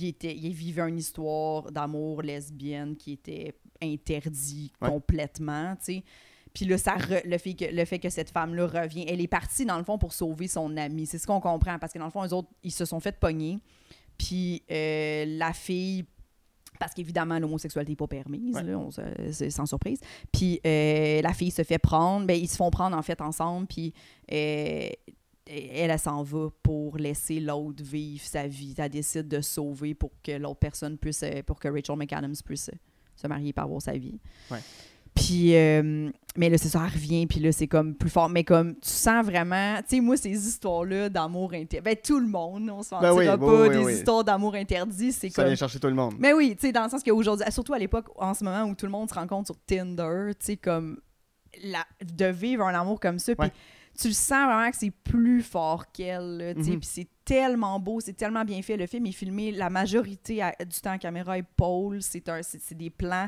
il, 0.00 0.06
était, 0.08 0.34
il 0.34 0.52
vivait 0.54 0.88
une 0.88 0.98
histoire 0.98 1.70
d'amour 1.70 2.22
lesbienne 2.22 2.96
qui 2.96 3.12
était 3.12 3.54
interdit 3.82 4.72
Ouais. 4.80 4.88
complètement, 4.88 5.76
tu 5.76 5.84
sais. 5.96 6.04
Puis 6.58 6.66
là, 6.66 6.76
ça 6.76 6.96
re- 6.96 7.24
le, 7.24 7.38
fait 7.38 7.54
que, 7.54 7.66
le 7.66 7.84
fait 7.84 8.00
que 8.00 8.08
cette 8.10 8.30
femme-là 8.30 8.66
revient, 8.66 9.04
elle 9.06 9.20
est 9.20 9.28
partie, 9.28 9.64
dans 9.64 9.78
le 9.78 9.84
fond, 9.84 9.96
pour 9.96 10.12
sauver 10.12 10.48
son 10.48 10.76
ami. 10.76 11.06
C'est 11.06 11.18
ce 11.18 11.26
qu'on 11.28 11.38
comprend, 11.40 11.78
parce 11.78 11.92
que 11.92 12.00
dans 12.00 12.06
le 12.06 12.10
fond, 12.10 12.24
eux 12.26 12.32
autres, 12.32 12.48
ils 12.64 12.72
se 12.72 12.84
sont 12.84 12.98
fait 12.98 13.16
pogner. 13.16 13.60
Puis 14.18 14.64
euh, 14.68 15.24
la 15.38 15.52
fille, 15.52 16.04
parce 16.80 16.94
qu'évidemment, 16.94 17.38
l'homosexualité 17.38 17.92
n'est 17.92 17.96
pas 17.96 18.08
permise, 18.08 18.56
Ouais. 18.56 18.64
là, 18.64 18.76
on 18.76 18.90
se- 18.90 19.02
c'est 19.30 19.50
sans 19.50 19.66
surprise. 19.66 20.00
Puis 20.32 20.58
euh, 20.66 21.22
la 21.22 21.32
fille 21.32 21.52
se 21.52 21.62
fait 21.62 21.78
prendre, 21.78 22.26
ben, 22.26 22.34
ils 22.36 22.48
se 22.48 22.56
font 22.56 22.70
prendre 22.70 22.96
en 22.96 23.02
fait 23.02 23.20
ensemble, 23.20 23.68
puis 23.68 23.94
euh, 24.32 24.88
elle, 25.46 25.90
elle 25.92 25.98
s'en 26.00 26.24
va 26.24 26.48
pour 26.64 26.96
laisser 26.98 27.38
l'autre 27.38 27.84
vivre 27.84 28.24
sa 28.24 28.48
vie. 28.48 28.74
Elle 28.76 28.88
décide 28.90 29.28
de 29.28 29.40
sauver 29.40 29.94
pour 29.94 30.10
que 30.24 30.32
l'autre 30.32 30.58
personne 30.58 30.98
puisse, 30.98 31.24
pour 31.46 31.60
que 31.60 31.68
Rachel 31.68 31.96
McAdams 31.96 32.34
puisse 32.44 32.70
se 33.16 33.26
marier 33.26 33.52
par 33.52 33.64
avoir 33.64 33.80
sa 33.82 33.92
vie. 33.96 34.18
Ouais. 34.50 34.58
Puis, 35.18 35.56
euh, 35.56 36.10
mais 36.36 36.48
là, 36.50 36.58
c'est 36.58 36.68
ça, 36.68 36.82
elle 36.86 36.92
revient, 36.92 37.26
puis 37.26 37.40
là, 37.40 37.50
c'est 37.52 37.66
comme 37.66 37.94
plus 37.94 38.10
fort. 38.10 38.28
Mais 38.28 38.44
comme, 38.44 38.74
tu 38.76 38.88
sens 38.88 39.24
vraiment, 39.24 39.76
tu 39.78 39.96
sais, 39.96 40.00
moi, 40.00 40.16
ces 40.16 40.30
histoires-là 40.48 41.08
d'amour 41.08 41.52
interdit, 41.54 41.82
ben, 41.84 41.96
tout 42.02 42.20
le 42.20 42.26
monde, 42.28 42.70
on 42.70 42.82
se 42.82 42.90
Ben 42.90 43.00
mentira 43.12 43.34
oui, 43.34 43.40
pas, 43.40 43.62
oui, 43.68 43.76
oui, 43.78 43.84
des 43.86 43.98
histoires 43.98 44.24
d'amour 44.24 44.54
interdit, 44.54 45.12
c'est 45.12 45.28
Ça 45.30 45.34
comme... 45.42 45.46
vient 45.46 45.56
chercher 45.56 45.80
tout 45.80 45.88
le 45.88 45.94
monde. 45.94 46.14
Mais 46.18 46.32
oui, 46.32 46.54
tu 46.58 46.66
sais, 46.66 46.72
dans 46.72 46.84
le 46.84 46.90
sens 46.90 47.02
qu'aujourd'hui, 47.02 47.44
surtout 47.50 47.74
à 47.74 47.78
l'époque, 47.78 48.06
en 48.16 48.34
ce 48.34 48.44
moment 48.44 48.64
où 48.64 48.74
tout 48.74 48.86
le 48.86 48.92
monde 48.92 49.08
se 49.08 49.14
rencontre 49.14 49.46
sur 49.48 49.56
Tinder, 49.66 50.32
tu 50.38 50.46
sais, 50.46 50.56
comme 50.56 51.00
la, 51.64 51.84
de 52.04 52.26
vivre 52.26 52.64
un 52.64 52.74
amour 52.74 53.00
comme 53.00 53.18
ça, 53.18 53.34
puis 53.34 53.50
tu 54.00 54.08
le 54.08 54.14
sens 54.14 54.46
vraiment 54.46 54.70
que 54.70 54.76
c'est 54.76 54.92
plus 54.92 55.42
fort 55.42 55.90
qu'elle, 55.90 56.54
tu 56.56 56.62
sais, 56.64 56.70
Mhm. 56.70 56.78
puis 56.78 56.88
c'est 56.92 57.08
tellement 57.24 57.80
beau, 57.80 57.98
c'est 58.00 58.12
tellement 58.16 58.44
bien 58.44 58.62
fait. 58.62 58.76
Le 58.76 58.86
film 58.86 59.06
est 59.06 59.12
filmé 59.12 59.50
la 59.50 59.68
majorité 59.70 60.40
à- 60.42 60.54
du 60.64 60.78
temps 60.80 60.92
en 60.92 60.98
caméra 60.98 61.36
épaule, 61.36 61.98
c'est 62.00 62.22
des 62.76 62.90
plans. 62.90 63.26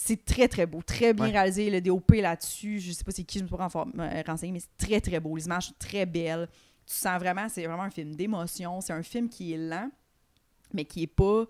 C'est 0.00 0.24
très, 0.24 0.46
très 0.46 0.64
beau, 0.64 0.80
très 0.80 1.12
bien 1.12 1.24
Ouais. 1.26 1.32
réalisé. 1.32 1.70
Le 1.70 1.80
DOP 1.80 2.12
là-dessus, 2.12 2.78
je 2.78 2.92
sais 2.92 3.02
pas 3.02 3.10
c'est 3.10 3.24
qui, 3.24 3.38
je 3.40 3.42
me 3.42 3.48
suis 3.48 3.56
pas 3.56 3.66
renfor- 3.66 3.88
euh, 3.98 4.22
renseigné, 4.24 4.52
mais 4.52 4.60
c'est 4.60 4.86
très, 4.86 5.00
très 5.00 5.18
beau. 5.18 5.36
Les 5.36 5.46
images 5.46 5.66
sont 5.66 5.74
très 5.76 6.06
belles. 6.06 6.48
Tu 6.86 6.94
sens 6.94 7.18
vraiment, 7.18 7.48
c'est 7.48 7.66
vraiment 7.66 7.82
un 7.82 7.90
film 7.90 8.14
d'émotion. 8.14 8.80
C'est 8.80 8.92
un 8.92 9.02
film 9.02 9.28
qui 9.28 9.52
est 9.54 9.56
lent, 9.58 9.90
mais 10.72 10.84
qui 10.84 11.02
est 11.02 11.06
pas 11.08 11.46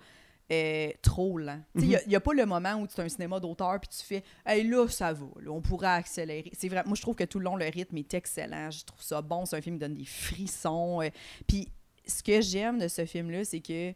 euh, 0.51 0.89
trop 1.03 1.37
lent. 1.37 1.61
Il 1.75 2.01
n'y 2.07 2.17
a, 2.17 2.21
pas 2.21 2.33
le 2.33 2.47
moment 2.47 2.77
où 2.77 2.87
tu 2.87 2.99
as 2.99 3.05
un 3.05 3.09
cinéma 3.11 3.39
d'auteur 3.39 3.79
puis 3.81 3.91
tu 3.91 4.03
fais 4.03 4.25
Hey, 4.47 4.67
là, 4.67 4.89
ça 4.89 5.13
va, 5.13 5.27
là, 5.43 5.51
on 5.51 5.61
pourra 5.61 5.97
accélérer. 5.97 6.51
C'est 6.57 6.71
vrai, 6.71 6.83
moi, 6.87 6.95
je 6.97 7.03
trouve 7.03 7.17
que 7.17 7.25
tout 7.25 7.39
le 7.39 7.45
long, 7.45 7.55
le 7.57 7.67
rythme 7.67 7.99
est 7.99 8.15
excellent. 8.15 8.71
Je 8.71 8.83
trouve 8.83 9.03
ça 9.03 9.21
bon. 9.21 9.45
C'est 9.45 9.57
un 9.57 9.61
film 9.61 9.77
qui 9.77 9.81
donne 9.81 9.95
des 9.95 10.07
frissons. 10.07 11.03
euh. 11.03 11.11
Puis, 11.47 11.69
ce 12.07 12.23
que 12.23 12.41
j'aime 12.41 12.79
de 12.79 12.89
ce 12.89 13.05
film-là, 13.05 13.45
c'est 13.45 13.61
que 13.61 13.93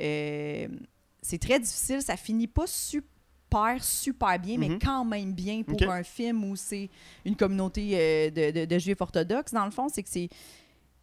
euh, 0.00 0.68
c'est 1.22 1.38
très 1.40 1.58
difficile. 1.58 2.00
Ça 2.02 2.16
finit 2.16 2.46
pas 2.46 2.68
super, 2.68 3.10
super 3.80 4.38
bien, 4.38 4.58
mais 4.58 4.68
Mhm. 4.68 4.78
quand 4.78 5.04
même 5.04 5.32
bien 5.32 5.62
pour 5.62 5.80
un 5.90 6.02
film 6.02 6.44
où 6.44 6.56
c'est 6.56 6.90
une 7.24 7.36
communauté 7.36 7.90
euh, 7.94 8.30
de, 8.30 8.50
de, 8.50 8.64
de 8.66 8.78
juifs 8.78 9.00
orthodoxes. 9.00 9.52
Dans 9.52 9.64
le 9.64 9.70
fond, 9.70 9.88
c'est 9.88 10.02
que 10.02 10.08
c'est 10.08 10.28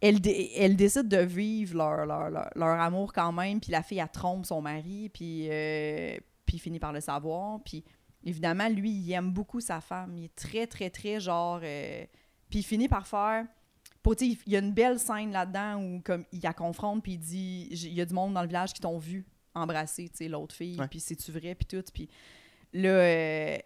elles, 0.00 0.20
elles 0.56 0.76
décident 0.76 1.08
de 1.08 1.22
vivre 1.24 1.76
leur, 1.78 2.04
leur, 2.06 2.30
leur, 2.30 2.50
leur 2.54 2.80
amour 2.80 3.12
quand 3.12 3.32
même, 3.32 3.58
puis 3.60 3.72
la 3.72 3.82
fille, 3.82 3.98
elle 3.98 4.08
trompe 4.08 4.44
son 4.44 4.60
mari, 4.60 5.08
puis, 5.08 5.46
euh, 5.50 6.16
puis 6.44 6.58
finit 6.58 6.78
par 6.78 6.92
le 6.92 7.00
savoir. 7.00 7.60
Puis 7.64 7.82
évidemment, 8.22 8.68
lui, 8.68 8.90
il 8.90 9.12
aime 9.12 9.32
beaucoup 9.32 9.60
sa 9.60 9.80
femme. 9.80 10.14
Il 10.18 10.24
est 10.24 10.34
très, 10.34 10.66
très, 10.66 10.90
très 10.90 11.20
genre... 11.20 11.60
euh, 11.62 12.04
puis 12.50 12.58
il 12.60 12.62
finit 12.64 12.88
par 12.88 13.06
faire... 13.06 13.46
Pour, 14.02 14.14
il 14.20 14.36
y 14.46 14.56
a 14.56 14.58
une 14.58 14.72
belle 14.72 14.98
scène 14.98 15.32
là-dedans 15.32 15.80
où 15.82 16.00
comme, 16.04 16.24
il 16.30 16.40
la 16.42 16.52
confronte, 16.52 17.02
puis 17.02 17.12
il 17.12 17.18
dit... 17.18 17.68
Il 17.70 17.94
y 17.94 18.00
a 18.02 18.04
du 18.04 18.12
monde 18.12 18.34
dans 18.34 18.42
le 18.42 18.48
village 18.48 18.74
qui 18.74 18.80
t'ont 18.82 18.98
vu 18.98 19.24
embrasser, 19.54 20.10
l'autre 20.28 20.54
fille, 20.54 20.80
puis 20.90 21.00
c'est-tu 21.00 21.32
vrai, 21.32 21.54
puis 21.54 21.66
tout. 21.66 21.84
Puis 21.92 22.08
là... 22.72 22.88
euh, 22.90 23.58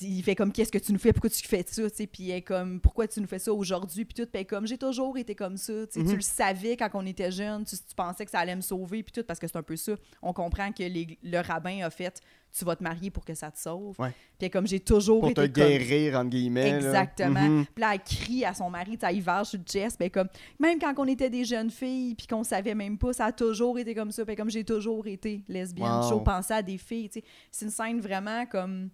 il 0.00 0.22
fait 0.22 0.34
comme 0.34 0.52
qu'est-ce 0.52 0.70
que 0.72 0.78
tu 0.78 0.92
nous 0.92 0.98
fais? 0.98 1.12
Pourquoi 1.12 1.30
tu 1.30 1.46
fais 1.46 1.64
ça? 1.66 1.88
Tu 1.90 1.96
sais 1.96 2.06
puis 2.06 2.30
est 2.30 2.42
comme 2.42 2.80
pourquoi 2.80 3.08
tu 3.08 3.20
nous 3.20 3.26
fais 3.26 3.38
ça 3.38 3.52
aujourd'hui? 3.52 4.04
Puis 4.04 4.14
tout 4.14 4.28
puis 4.30 4.44
comme 4.46 4.66
j'ai 4.66 4.78
toujours 4.78 5.16
été 5.18 5.34
comme 5.34 5.56
ça 5.56 5.72
tu 5.86 5.92
sais, 5.94 6.00
Mhm. 6.00 6.08
tu 6.10 6.16
le 6.16 6.22
savais 6.22 6.76
quand 6.76 6.88
on 6.94 7.06
était 7.06 7.30
jeune 7.30 7.64
tu, 7.64 7.76
tu 7.76 7.94
pensais 7.96 8.24
que 8.24 8.30
ça 8.30 8.40
allait 8.40 8.56
me 8.56 8.60
sauver 8.60 9.02
puis 9.02 9.12
tout 9.12 9.24
parce 9.24 9.38
que 9.40 9.46
c'est 9.46 9.56
un 9.56 9.62
peu 9.62 9.76
ça 9.76 9.92
on 10.22 10.32
comprend 10.32 10.70
que 10.72 10.82
les- 10.82 11.18
le 11.22 11.38
rabbin 11.40 11.84
a 11.84 11.90
fait 11.90 12.20
tu 12.56 12.64
vas 12.64 12.74
te 12.74 12.82
marier 12.82 13.10
pour 13.10 13.24
que 13.24 13.32
ça 13.34 13.50
te 13.50 13.58
sauve 13.58 13.96
puis 14.38 14.50
comme 14.50 14.66
j'ai 14.66 14.80
toujours 14.80 15.20
Pour 15.20 15.32
te 15.34 15.40
été 15.42 15.52
comme 15.60 15.68
guérir, 15.68 16.18
entre 16.18 16.30
guillemets. 16.30 16.68
Exactement. 16.70 17.40
Mhm. 17.40 17.66
Puis 17.74 17.80
là, 17.80 17.94
elle 17.94 18.00
crie 18.00 18.44
à 18.44 18.54
son 18.54 18.70
mari, 18.70 18.98
tu 18.98 19.06
sais, 19.06 19.20
verge 19.20 19.48
sur 19.50 19.58
le 19.58 19.64
chest. 19.64 19.98
Ben, 20.00 20.10
comme, 20.10 20.28
même 20.58 20.78
quand 20.80 20.92
on 20.98 21.06
était 21.06 21.30
des 21.30 21.44
jeunes 21.44 21.70
filles, 21.70 22.14
puis 22.16 22.26
qu'on 22.26 22.42
savait 22.42 22.74
même 22.74 22.96
pas, 22.98 23.12
ça 23.12 23.26
a 23.26 23.32
toujours 23.32 23.78
été 23.78 23.94
comme 23.94 24.10
ça. 24.10 24.24
Puis 24.24 24.34
comme 24.34 24.50
j'ai 24.50 24.64
toujours 24.64 25.06
été 25.06 25.44
lesbienne, 25.46 25.88
Wow. 25.92 26.02
toujours 26.02 26.24
pensé 26.24 26.52
à 26.54 26.62
des 26.62 26.78
filles. 26.78 27.08
tu 27.10 27.20
sais. 27.20 27.24
C'est 27.52 27.64
une 27.66 27.70
scène 27.70 28.00
vraiment 28.00 28.46
comme. 28.46 28.88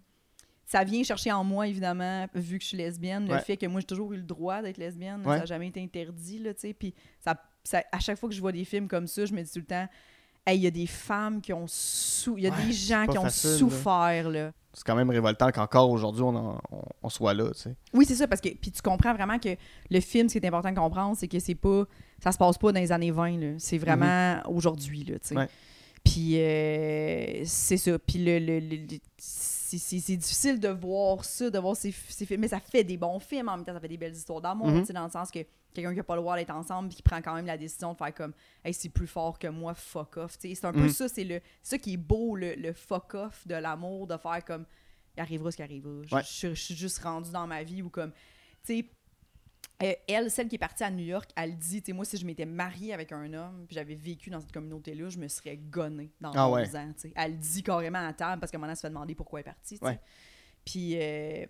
Ça 0.69 0.83
vient 0.83 1.01
chercher 1.01 1.31
en 1.31 1.45
moi, 1.45 1.65
évidemment, 1.67 2.27
vu 2.35 2.57
que 2.57 2.63
je 2.63 2.67
suis 2.67 2.77
lesbienne, 2.77 3.25
le 3.27 3.39
fait 3.39 3.55
que 3.55 3.65
moi, 3.67 3.79
j'ai 3.79 3.85
toujours 3.87 4.11
eu 4.11 4.17
le 4.17 4.23
droit 4.23 4.61
d'être 4.61 4.77
lesbienne. 4.77 5.21
Ouais. 5.25 5.35
Ça 5.35 5.39
n'a 5.39 5.45
jamais 5.45 5.67
été 5.67 5.81
interdit, 5.81 6.39
là, 6.39 6.53
tu 6.53 6.59
sais. 6.59 6.73
Puis 6.73 6.93
ça, 7.21 7.41
ça- 7.63 7.83
à 7.91 7.99
chaque 7.99 8.19
fois 8.19 8.27
que 8.27 8.35
je 8.35 8.41
vois 8.41 8.51
des 8.51 8.65
films 8.65 8.89
comme 8.89 9.07
ça, 9.07 9.25
je 9.25 9.33
me 9.33 9.41
dis 9.41 9.49
tout 9.49 9.59
le 9.59 9.65
temps, 9.65 9.87
hey, 10.45 10.57
il 10.59 10.63
y 10.63 10.67
a 10.67 10.71
des 10.71 10.85
femmes 10.85 11.39
qui 11.39 11.53
ont 11.53 11.67
sou... 11.67 12.37
Il 12.37 12.43
y 12.43 12.47
a 12.47 12.51
Ouais, 12.51 12.65
des 12.65 12.73
gens 12.73 13.07
qui 13.07 13.17
ont 13.17 13.23
facile, 13.23 13.49
souffert, 13.51 14.29
là. 14.29 14.51
C'est 14.73 14.83
quand 14.85 14.95
même 14.95 15.09
révoltant 15.09 15.49
qu'encore 15.51 15.89
aujourd'hui, 15.89 16.21
on, 16.23 16.35
en- 16.35 16.59
on, 16.69 16.81
on 17.01 17.09
soit 17.09 17.33
là, 17.33 17.49
tu 17.51 17.61
sais. 17.61 17.75
Oui, 17.93 18.05
c'est 18.05 18.15
ça, 18.15 18.27
parce 18.27 18.41
que 18.41 18.49
puis 18.49 18.69
tu 18.71 18.81
comprends 18.81 19.13
vraiment 19.13 19.39
que 19.39 19.55
le 19.89 19.99
film, 20.01 20.27
ce 20.27 20.37
qui 20.37 20.45
est 20.45 20.47
important 20.47 20.69
de 20.71 20.77
comprendre, 20.77 21.15
c'est 21.17 21.27
que 21.29 21.39
c'est 21.39 21.55
pas. 21.55 21.85
Ça 22.21 22.31
se 22.33 22.37
passe 22.37 22.57
pas 22.57 22.71
dans 22.73 22.79
les 22.79 22.91
années 22.91 23.09
20, 23.11 23.37
là. 23.39 23.47
C'est 23.57 23.77
vraiment 23.79 24.39
aujourd'hui, 24.49 25.03
là, 25.05 25.17
tu 25.17 25.29
sais. 25.29 25.35
Puis 26.03 26.39
euh, 26.41 27.41
c'est 27.45 27.77
ça. 27.77 27.97
Puis 27.97 28.19
le. 28.23 28.37
le- 28.39 28.59
le- 28.59 28.75
le- 28.75 28.99
c'est 29.77 30.15
difficile 30.17 30.59
de 30.59 30.69
voir 30.69 31.25
ça, 31.25 31.49
de 31.49 31.59
voir 31.59 31.75
ces, 31.75 31.91
ces 31.91 32.25
films. 32.25 32.41
Mais 32.41 32.47
ça 32.47 32.59
fait 32.59 32.83
des 32.83 32.97
bons 32.97 33.19
films 33.19 33.49
en 33.49 33.57
même 33.57 33.65
temps, 33.65 33.73
ça 33.73 33.79
fait 33.79 33.87
des 33.87 33.97
belles 33.97 34.13
histoires 34.15 34.39
d'amour, 34.41 34.67
Mhm. 34.67 34.85
sais, 34.85 34.93
dans 34.93 35.05
le 35.05 35.11
sens 35.11 35.29
que 35.31 35.39
quelqu'un 35.73 35.93
qui 35.93 35.99
a 35.99 36.03
pas 36.03 36.15
le 36.15 36.21
droit 36.21 36.35
d'être 36.35 36.49
ensemble, 36.55 36.89
puis 36.89 36.95
qui 36.97 37.03
prend 37.03 37.21
quand 37.21 37.35
même 37.35 37.45
la 37.45 37.57
décision 37.57 37.91
de 37.93 37.97
faire 37.97 38.13
comme, 38.13 38.33
hey, 38.63 38.73
c'est 38.73 38.89
plus 38.89 39.05
fort 39.07 39.37
que 39.37 39.47
moi, 39.47 39.73
fuck 39.73 40.17
off. 40.17 40.37
tu 40.37 40.49
sais. 40.49 40.55
C'est 40.55 40.65
un 40.65 40.73
peu 40.73 40.81
Mhm. 40.83 40.89
ça, 40.89 41.07
c'est 41.09 41.43
ça 41.61 41.77
qui 41.77 41.93
est 41.93 41.97
beau, 41.97 42.35
le, 42.35 42.55
le 42.55 42.73
fuck 42.73 43.13
off 43.15 43.45
de 43.47 43.55
l'amour, 43.55 44.07
de 44.07 44.17
faire 44.17 44.43
comme, 44.45 44.65
il 45.15 45.19
arrivera 45.21 45.51
ce 45.51 45.57
qui 45.57 45.63
arrivera. 45.63 46.03
Je, 46.05 46.15
Ouais. 46.15 46.21
je- 46.23 46.49
je 46.55 46.61
suis 46.61 46.75
juste 46.75 46.99
rendue 46.99 47.31
dans 47.31 47.45
ma 47.47 47.63
vie 47.63 47.81
où 47.81 47.89
comme, 47.89 48.11
tu 48.63 48.77
sais, 48.77 48.85
euh, 49.83 49.93
elle, 50.07 50.31
celle 50.31 50.47
qui 50.47 50.55
est 50.55 50.59
partie 50.59 50.83
à 50.83 50.89
New 50.91 51.05
York, 51.05 51.29
elle 51.35 51.55
dit, 51.57 51.81
tu 51.81 51.87
sais, 51.87 51.93
moi, 51.93 52.03
si 52.05 52.17
je 52.17 52.25
m'étais 52.25 52.45
mariée 52.45 52.93
avec 52.93 53.11
un 53.11 53.31
homme, 53.33 53.65
puis 53.67 53.75
j'avais 53.75 53.93
vécu 53.95 54.29
dans 54.29 54.39
cette 54.41 54.51
communauté-là, 54.51 55.09
je 55.09 55.19
me 55.19 55.27
serais 55.27 55.57
gonnée 55.57 56.11
dans 56.19 56.31
Ah 56.33 56.49
11 56.49 56.55
ouais. 56.55 56.75
ans, 56.79 56.91
tu 56.95 57.01
sais. 57.09 57.13
Elle 57.15 57.37
dit 57.37 57.61
carrément 57.63 58.05
à 58.07 58.13
table, 58.13 58.39
parce 58.39 58.51
que 58.51 58.57
maintenant, 58.57 58.71
elle 58.71 58.77
se 58.77 58.81
fait 58.81 58.89
demander 58.89 59.13
pourquoi 59.15 59.39
elle 59.39 59.45
est 59.47 59.51
partie. 59.51 59.77
Ouais. 59.81 59.99
Puis, 60.65 60.95
euh, 60.99 61.45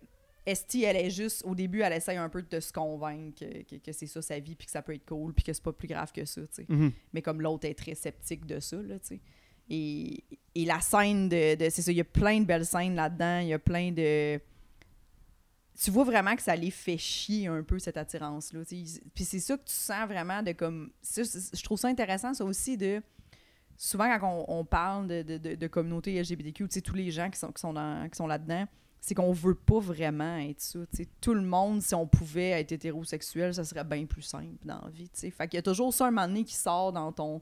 Esti, 0.45 0.83
elle 0.83 0.95
est 0.97 1.09
juste, 1.09 1.43
au 1.45 1.55
début, 1.55 1.81
elle 1.81 1.93
essaye 1.93 2.17
un 2.17 2.29
peu 2.29 2.41
de 2.41 2.59
se 2.59 2.71
convaincre 2.71 3.39
que, 3.39 3.63
que- 3.63 3.75
que 3.81 3.91
c'est 3.91 4.07
ça 4.07 4.21
sa 4.21 4.39
vie, 4.39 4.55
puis 4.55 4.65
que 4.65 4.71
ça 4.71 4.81
peut 4.81 4.93
être 4.93 5.05
cool, 5.05 5.33
puis 5.33 5.43
que 5.43 5.51
c'est 5.53 5.63
pas 5.63 5.73
plus 5.73 5.87
grave 5.87 6.11
que 6.11 6.23
ça, 6.25 6.41
tu 6.41 6.47
sais. 6.51 6.65
Mhm. 6.69 6.91
Mais 7.13 7.21
comme 7.21 7.41
l'autre 7.41 7.65
est 7.67 7.73
très 7.75 7.95
sceptique 7.95 8.45
de 8.45 8.59
ça, 8.59 8.77
là, 8.81 8.99
tu 8.99 9.07
sais. 9.07 9.21
Et, 9.69 10.23
et 10.55 10.63
la 10.65 10.79
scène 10.79 11.27
de, 11.29 11.55
de- 11.55 11.69
c'est 11.69 11.81
ça, 11.81 11.91
il 11.91 11.97
y 11.97 12.01
a 12.01 12.05
plein 12.05 12.39
de 12.39 12.45
belles 12.45 12.65
scènes 12.65 12.95
là-dedans, 12.95 13.39
il 13.39 13.47
y 13.47 13.53
a 13.53 13.59
plein 13.59 13.91
de... 13.91 14.39
Tu 15.79 15.91
vois 15.91 16.03
vraiment 16.03 16.35
que 16.35 16.41
ça 16.41 16.55
les 16.55 16.71
fait 16.71 16.97
chier 16.97 17.47
un 17.47 17.61
peu, 17.61 17.77
cette 17.77 17.97
attirance-là. 17.97 18.65
tu 18.65 18.85
sais. 18.85 19.01
Puis 19.13 19.25
c'est 19.25 19.39
ça 19.39 19.57
que 19.57 19.63
tu 19.63 19.73
sens 19.73 20.07
vraiment 20.07 20.41
de 20.41 20.51
comme... 20.51 20.91
je 21.03 21.63
trouve 21.63 21.77
ça 21.77 21.87
intéressant, 21.87 22.33
ça 22.33 22.43
aussi, 22.45 22.77
de... 22.77 23.01
Souvent, 23.79 24.17
quand 24.17 24.45
on, 24.47 24.65
parle 24.65 25.07
de, 25.07 25.67
communauté 25.67 26.19
LGBTQ, 26.19 26.67
tu 26.67 26.81
tous 26.81 26.95
les 26.95 27.11
gens 27.11 27.29
qui 27.29 27.37
sont, 27.37 27.51
qui 27.51 27.61
sont, 27.61 27.73
dans- 27.73 28.09
qui 28.09 28.17
sont 28.17 28.25
là-dedans, 28.25 28.65
c'est 28.99 29.15
qu'on 29.15 29.31
veut 29.31 29.55
pas 29.55 29.79
vraiment 29.79 30.37
être 30.37 30.59
ça. 30.59 30.79
Tout 31.21 31.33
le 31.33 31.41
monde, 31.41 31.81
si 31.81 31.95
on 31.95 32.07
pouvait 32.07 32.49
être 32.59 32.71
hétérosexuel, 32.71 33.53
ça 33.53 33.63
serait 33.63 33.83
bien 33.83 34.05
plus 34.05 34.21
simple 34.21 34.57
dans 34.65 34.81
la 34.81 34.89
vie. 34.89 35.09
tu. 35.09 35.29
Fait 35.31 35.47
qu'il 35.47 35.57
y 35.57 35.59
a 35.59 35.61
toujours 35.61 35.93
ça 35.93 36.07
un 36.07 36.11
moment 36.11 36.27
donné 36.27 36.43
qui 36.43 36.55
sort 36.55 36.91
dans 36.91 37.11
ton. 37.11 37.41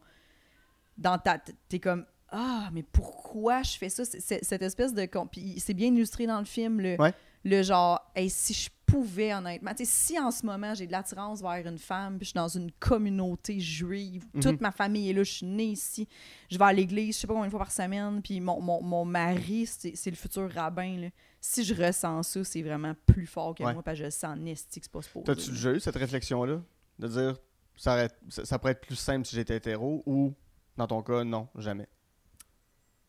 Dans 0.97 1.17
ta. 1.17 1.39
T'es 1.69 1.79
comme. 1.79 2.05
Ah, 2.29 2.69
mais 2.73 2.83
pourquoi 2.83 3.63
je 3.63 3.77
fais 3.77 3.89
ça? 3.89 4.03
Cette 4.05 4.61
espèce 4.61 4.93
de. 4.93 5.09
Puis 5.31 5.59
c'est 5.59 5.73
bien 5.73 5.88
illustré 5.88 6.27
dans 6.27 6.39
le 6.39 6.45
film, 6.45 6.81
le, 6.81 6.99
Ouais. 6.99 7.13
Le 7.45 7.61
genre, 7.63 8.01
hey, 8.15 8.29
si 8.29 8.53
je 8.53 8.69
pouvais 8.87 9.33
honnêtement, 9.33 9.71
si 9.83 10.19
en 10.19 10.31
ce 10.31 10.45
moment 10.45 10.73
j'ai 10.73 10.87
de 10.87 10.91
l'attirance 10.91 11.41
vers 11.41 11.65
une 11.65 11.77
femme, 11.77 12.17
puis 12.17 12.25
je 12.25 12.29
suis 12.31 12.35
dans 12.37 12.47
une 12.47 12.71
communauté 12.73 13.59
juive, 13.59 14.25
Mhm. 14.33 14.41
toute 14.41 14.61
ma 14.61 14.71
famille 14.71 15.09
est 15.09 15.13
là, 15.13 15.23
je 15.23 15.31
suis 15.31 15.45
née 15.45 15.65
ici, 15.71 16.07
je 16.49 16.57
vais 16.57 16.65
à 16.65 16.73
l'église, 16.73 17.15
je 17.15 17.21
sais 17.21 17.27
pas 17.27 17.33
combien 17.33 17.45
de 17.47 17.51
fois 17.51 17.59
par 17.59 17.71
semaine, 17.71 18.21
puis 18.21 18.39
mon, 18.41 18.59
mon, 18.61 18.81
mon 18.81 19.05
mari, 19.05 19.65
c'est 19.67 20.09
le 20.09 20.15
futur 20.15 20.51
rabbin, 20.51 20.97
là. 21.01 21.07
Si 21.39 21.63
je 21.63 21.73
ressens 21.75 22.23
ça, 22.23 22.43
c'est 22.43 22.61
vraiment 22.63 22.93
plus 23.05 23.27
fort 23.27 23.53
que 23.53 23.63
Ouais. 23.63 23.73
moi, 23.73 23.83
parce 23.83 23.99
que 23.99 24.05
je 24.05 24.09
sens 24.09 24.35
en 24.37 24.45
esti 24.45 24.79
que 24.79 24.85
c'est 24.85 24.91
pas 24.91 25.01
supposé. 25.03 25.25
T'as-tu 25.25 25.51
déjà 25.51 25.71
eu 25.73 25.79
cette 25.79 25.95
réflexion-là? 25.95 26.61
De 26.97 27.07
dire, 27.07 27.37
ça, 27.75 27.93
aurait- 27.93 28.09
ça, 28.29 28.45
ça 28.45 28.57
pourrait 28.57 28.71
être 28.71 28.81
plus 28.81 28.95
simple 28.95 29.25
si 29.27 29.35
j'étais 29.35 29.57
hétéro 29.57 30.01
ou, 30.07 30.33
dans 30.77 30.87
ton 30.87 31.03
cas, 31.03 31.23
non, 31.23 31.47
jamais? 31.57 31.87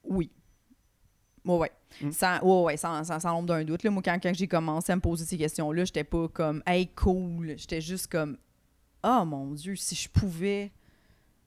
Oui. 0.04 0.30
Ouais, 1.46 1.56
ouais. 1.58 1.70
Mm. 2.02 2.10
Sans, 2.12 2.40
ouais, 2.42 2.62
ouais, 2.64 2.76
sans, 2.76 3.04
sans, 3.04 3.20
sans 3.20 3.30
l'ombre 3.30 3.46
d'un 3.48 3.64
doute. 3.64 3.82
Là, 3.84 3.90
moi, 3.90 4.02
quand, 4.04 4.18
quand 4.22 4.34
j'ai 4.34 4.48
commencé 4.48 4.92
à 4.92 4.96
me 4.96 5.00
poser 5.00 5.24
ces 5.24 5.38
questions-là, 5.38 5.84
j'étais 5.84 6.04
pas 6.04 6.28
comme, 6.28 6.62
hey, 6.66 6.88
cool. 6.88 7.54
J'étais 7.56 7.80
juste 7.80 8.08
comme, 8.08 8.36
oh 9.04 9.24
mon 9.24 9.52
Dieu, 9.52 9.76
si 9.76 9.94
je 9.94 10.08
pouvais 10.08 10.72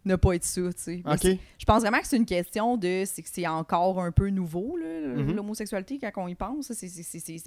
ne 0.05 0.15
pas 0.15 0.33
être 0.33 0.45
ça, 0.45 0.61
tu 0.61 1.03
sais. 1.03 1.03
Je 1.57 1.65
pense 1.65 1.81
vraiment 1.81 1.99
que 1.99 2.07
c'est 2.07 2.15
une 2.15 2.25
question 2.25 2.77
de. 2.77 3.03
C'est 3.05 3.21
que 3.21 3.27
c'est 3.31 3.45
encore 3.45 4.01
un 4.01 4.11
peu 4.13 4.29
nouveau, 4.29 4.77
Mhm. 4.79 5.35
l'homosexualité, 5.35 5.99
quand 5.99 6.23
on 6.23 6.27
y 6.29 6.35
pense. 6.35 6.71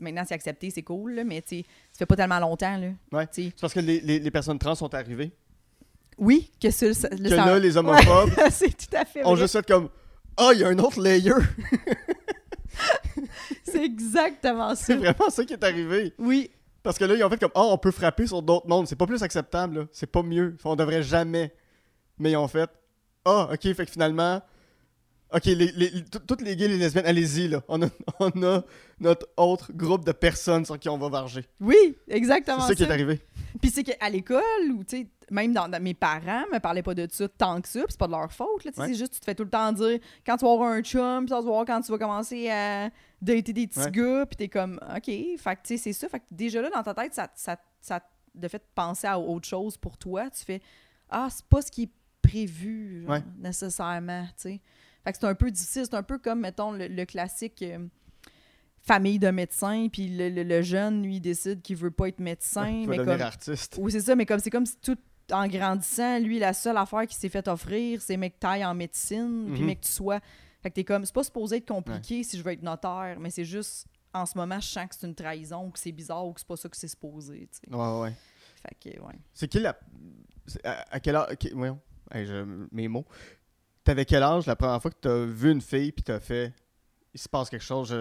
Maintenant, 0.01 0.23
c'est 0.29 0.35
accepté, 0.35 0.69
c'est 0.71 0.83
cool, 0.83 1.15
là, 1.15 1.25
mais 1.25 1.41
tu 1.41 1.57
sais, 1.61 1.65
ça 1.93 2.01
fait 2.01 2.07
pas 2.07 2.15
tellement 2.17 2.39
longtemps. 2.39 2.77
Là, 2.77 2.89
Ouais. 3.11 3.27
C'est 3.33 3.53
parce 3.61 3.73
que 3.73 3.81
les, 3.81 4.01
les- 4.01 4.19
les 4.21 4.31
personnes 4.31 4.59
trans 4.59 4.75
sont 4.75 4.93
arrivées. 4.95 5.33
Oui, 6.19 6.53
que 6.61 6.71
ça. 6.71 6.93
ça- 6.93 7.09
Que 7.09 7.29
ça- 7.31 7.37
là, 7.47 7.59
les 7.59 7.75
homophobes 7.77 8.31
c'est 8.51 8.77
tout 8.77 8.95
à 8.97 9.07
fait 9.07 9.23
vrai. 9.23 9.37
juste 9.37 9.55
fait 9.55 9.67
comme 9.67 9.89
Ah, 10.37 10.51
il 10.53 10.61
y 10.61 10.65
a 10.65 10.69
un 10.69 10.79
autre 10.79 11.01
layer. 11.01 11.33
C'est 13.65 13.85
exactement 13.85 14.75
C'est 14.75 14.93
ça. 14.95 14.99
vraiment 14.99 15.31
ça 15.31 15.45
qui 15.45 15.53
est 15.53 15.65
arrivé. 15.65 16.13
Oui, 16.19 16.51
Parce 16.83 16.99
que 16.99 17.05
là, 17.05 17.15
ils 17.15 17.23
ont 17.25 17.31
fait 17.31 17.39
comme 17.41 17.53
Ah, 17.55 17.63
on 17.65 17.79
peut 17.79 17.91
frapper 17.91 18.27
sur 18.27 18.43
d'autres 18.43 18.67
mondes. 18.69 18.87
C'est 18.89 18.97
pas 18.97 19.07
plus 19.07 19.23
acceptable, 19.23 19.79
là. 19.81 19.85
C'est 19.93 20.11
pas 20.11 20.23
mieux. 20.23 20.57
On 20.65 20.77
devrait 20.77 21.03
jamais. 21.03 21.55
Mais 22.19 22.33
ils 22.33 22.37
ont 22.37 22.49
fait 22.49 22.69
Ah, 23.25 23.49
ok, 23.53 23.75
fait 23.75 23.87
que 23.87 23.91
finalement. 23.93 24.41
Ok, 25.35 25.45
les, 25.47 25.73
les- 25.73 26.05
tout- 26.05 26.19
toutes 26.21 26.43
les 26.43 26.55
gays 26.57 26.67
et 26.67 26.69
les 26.69 26.77
lesbiennes, 26.79 27.07
allez-y, 27.07 27.49
là. 27.49 27.63
On 27.69 27.81
a, 27.83 27.87
on 28.21 28.43
a 28.43 28.63
notre 29.01 29.27
autre 29.37 29.73
groupe 29.73 30.05
de 30.05 30.13
personnes 30.13 30.65
sur 30.65 30.79
qui 30.79 30.89
on 30.89 30.99
va 30.99 31.09
varger. 31.09 31.45
oui, 31.61 31.97
C'est 32.09 32.15
exactement 32.17 32.61
ça 32.61 32.69
ça. 32.69 32.75
qui 32.75 32.83
est 32.83 32.91
arrivé. 32.91 33.21
Puis 33.61 33.71
c'est 33.71 33.83
qu'à 33.83 34.09
l'école, 34.11 34.43
ou 34.75 34.85
tu 34.85 34.99
sais, 34.99 35.07
même 35.31 35.53
dans, 35.53 35.69
dans- 35.69 35.83
mes 35.83 35.95
parents 35.95 36.45
me 36.53 36.59
parlaient 36.59 36.83
pas 36.83 36.95
de 36.95 37.07
ça 37.11 37.27
tant 37.29 37.61
que 37.61 37.69
ça, 37.69 37.81
puis 37.81 37.89
c'est 37.91 37.99
pas 37.99 38.07
de 38.07 38.13
leur 38.13 38.33
faute. 38.33 38.65
là, 38.65 38.71
Ouais. 38.77 38.89
C'est 38.89 38.95
juste, 38.95 39.15
tu 39.15 39.21
te 39.21 39.25
fais 39.25 39.35
tout 39.35 39.45
le 39.45 39.51
temps 39.51 39.73
dire 39.73 39.99
quand 40.27 40.37
tu 40.37 40.45
vas 40.45 40.53
avoir 40.53 40.71
un 40.71 40.83
chum, 40.83 41.21
puis 41.25 41.27
tu 41.29 41.33
vas 41.35 41.41
voir 41.41 41.65
quand 41.65 41.81
tu 41.81 41.91
vas 41.93 41.99
commencer 41.99 42.51
à 42.51 42.91
dater 43.21 43.53
des 43.53 43.67
petits 43.67 43.79
Ouais. 43.81 43.91
gars, 43.91 44.27
puis 44.27 44.37
t'es 44.37 44.49
comme, 44.49 44.79
OK, 44.95 45.05
fait 45.07 45.37
que 45.37 45.51
tu 45.51 45.57
sais, 45.65 45.77
c'est 45.79 45.93
ça. 45.93 46.09
Fait 46.09 46.21
que 46.21 46.25
déjà 46.31 46.61
là, 46.63 46.71
dans 46.71 46.83
ta 46.83 46.95
tête, 46.95 47.15
ça, 47.15 47.29
ça, 47.35 47.57
ça 47.81 48.01
de 48.35 48.49
fait 48.49 48.63
penser 48.75 49.07
à 49.07 49.19
autre 49.19 49.47
chose 49.49 49.77
pour 49.77 49.97
toi. 49.99 50.29
Tu 50.31 50.45
fais, 50.45 50.61
ah, 51.11 51.29
c'est 51.31 51.45
pas 51.47 51.61
ce 51.63 51.71
qui 51.71 51.83
est 51.85 51.91
prévu, 52.23 53.03
genre, 53.03 53.11
Ouais. 53.13 53.23
nécessairement, 53.39 54.25
tu 54.27 54.33
sais. 54.37 54.61
Fait 55.05 55.13
que 55.13 55.19
c'est 55.19 55.27
un 55.27 55.35
peu 55.35 55.51
difficile. 55.51 55.85
C'est 55.85 55.95
un 55.97 56.03
peu 56.03 56.19
comme, 56.19 56.41
mettons, 56.41 56.73
le, 56.73 56.87
le 56.89 57.05
classique. 57.05 57.63
euh, 57.63 57.87
famille 58.85 59.19
de 59.21 59.31
médecins, 59.31 59.87
puis 59.93 60.09
le, 60.09 60.29
le- 60.29 60.43
le 60.43 60.61
jeune, 60.63 61.05
lui, 61.05 61.17
il 61.17 61.21
décide 61.21 61.63
qu'il 61.63 61.77
veut 61.77 61.93
pas 61.93 62.09
être 62.09 62.19
médecin. 62.19 62.67
Il 62.83 62.89
mais 62.89 62.97
comme, 62.97 63.11
artiste. 63.21 63.77
oui, 63.81 63.93
c'est 63.93 64.01
ça, 64.01 64.17
mais 64.17 64.27
comme 64.27 64.41
c'est 64.41 64.51
comme 64.51 64.67
si 64.67 64.77
tout 64.79 64.99
en 65.31 65.47
grandissant, 65.47 66.19
lui, 66.19 66.41
la 66.41 66.53
seule 66.53 66.77
affaire 66.77 67.03
qu'il 67.03 67.17
s'est 67.17 67.29
fait 67.29 67.47
offrir, 67.47 68.03
c'est 68.03 68.17
mec 68.17 68.35
que 68.35 68.39
t'ailles 68.41 68.65
en 68.65 68.75
médecine, 68.75 69.51
puis 69.53 69.61
Mhm. 69.61 69.67
mec 69.67 69.81
que 69.83 69.87
tu 69.87 69.93
sois. 69.93 70.19
Fait 70.63 70.71
que 70.71 70.75
t'es 70.75 70.85
comme, 70.85 71.05
c'est 71.05 71.15
pas 71.15 71.23
supposé 71.23 71.59
être 71.59 71.69
compliqué 71.69 72.25
si 72.25 72.37
je 72.37 72.43
veux 72.43 72.51
être 72.51 72.63
notaire, 72.63 73.19
mais 73.21 73.31
c'est 73.31 73.45
juste, 73.45 73.87
en 74.13 74.27
ce 74.27 74.37
moment, 74.37 74.59
je 74.59 74.67
sens 74.67 74.89
que 74.89 74.95
c'est 74.99 75.07
une 75.07 75.15
trahison, 75.15 75.67
ou 75.67 75.71
que 75.71 75.79
c'est 75.79 75.93
bizarre, 75.93 76.27
ou 76.27 76.33
que 76.33 76.41
c'est 76.41 76.47
pas 76.49 76.57
ça 76.57 76.69
que 76.69 76.77
c'est 76.77 76.89
supposé, 76.89 77.49
tu 77.53 77.61
sais. 77.71 77.75
Ouais, 77.77 78.01
ouais. 78.01 78.13
Fait 78.81 78.91
que, 78.95 79.01
ouais. 79.01 79.15
C'est 79.33 79.47
qui 79.47 79.61
la. 79.61 79.79
À, 80.65 80.95
à 80.97 80.99
quel 81.01 81.15
âge. 81.15 81.29
ok, 81.33 81.53
voyons. 81.55 81.79
Hey, 82.11 82.27
je- 82.27 82.67
mes 82.73 82.89
mots. 82.89 83.07
T'avais 83.85 84.05
quel 84.05 84.23
âge 84.23 84.47
la 84.47 84.57
première 84.57 84.81
fois 84.81 84.91
que 84.91 84.99
t'as 85.01 85.25
vu 85.25 85.51
une 85.51 85.61
fille 85.61 85.93
puis 85.93 86.03
t'as 86.05 86.21
fait. 86.21 86.53
Il 87.15 87.21
se 87.21 87.29
passe 87.29 87.51
quelque 87.51 87.65
chose, 87.65 87.95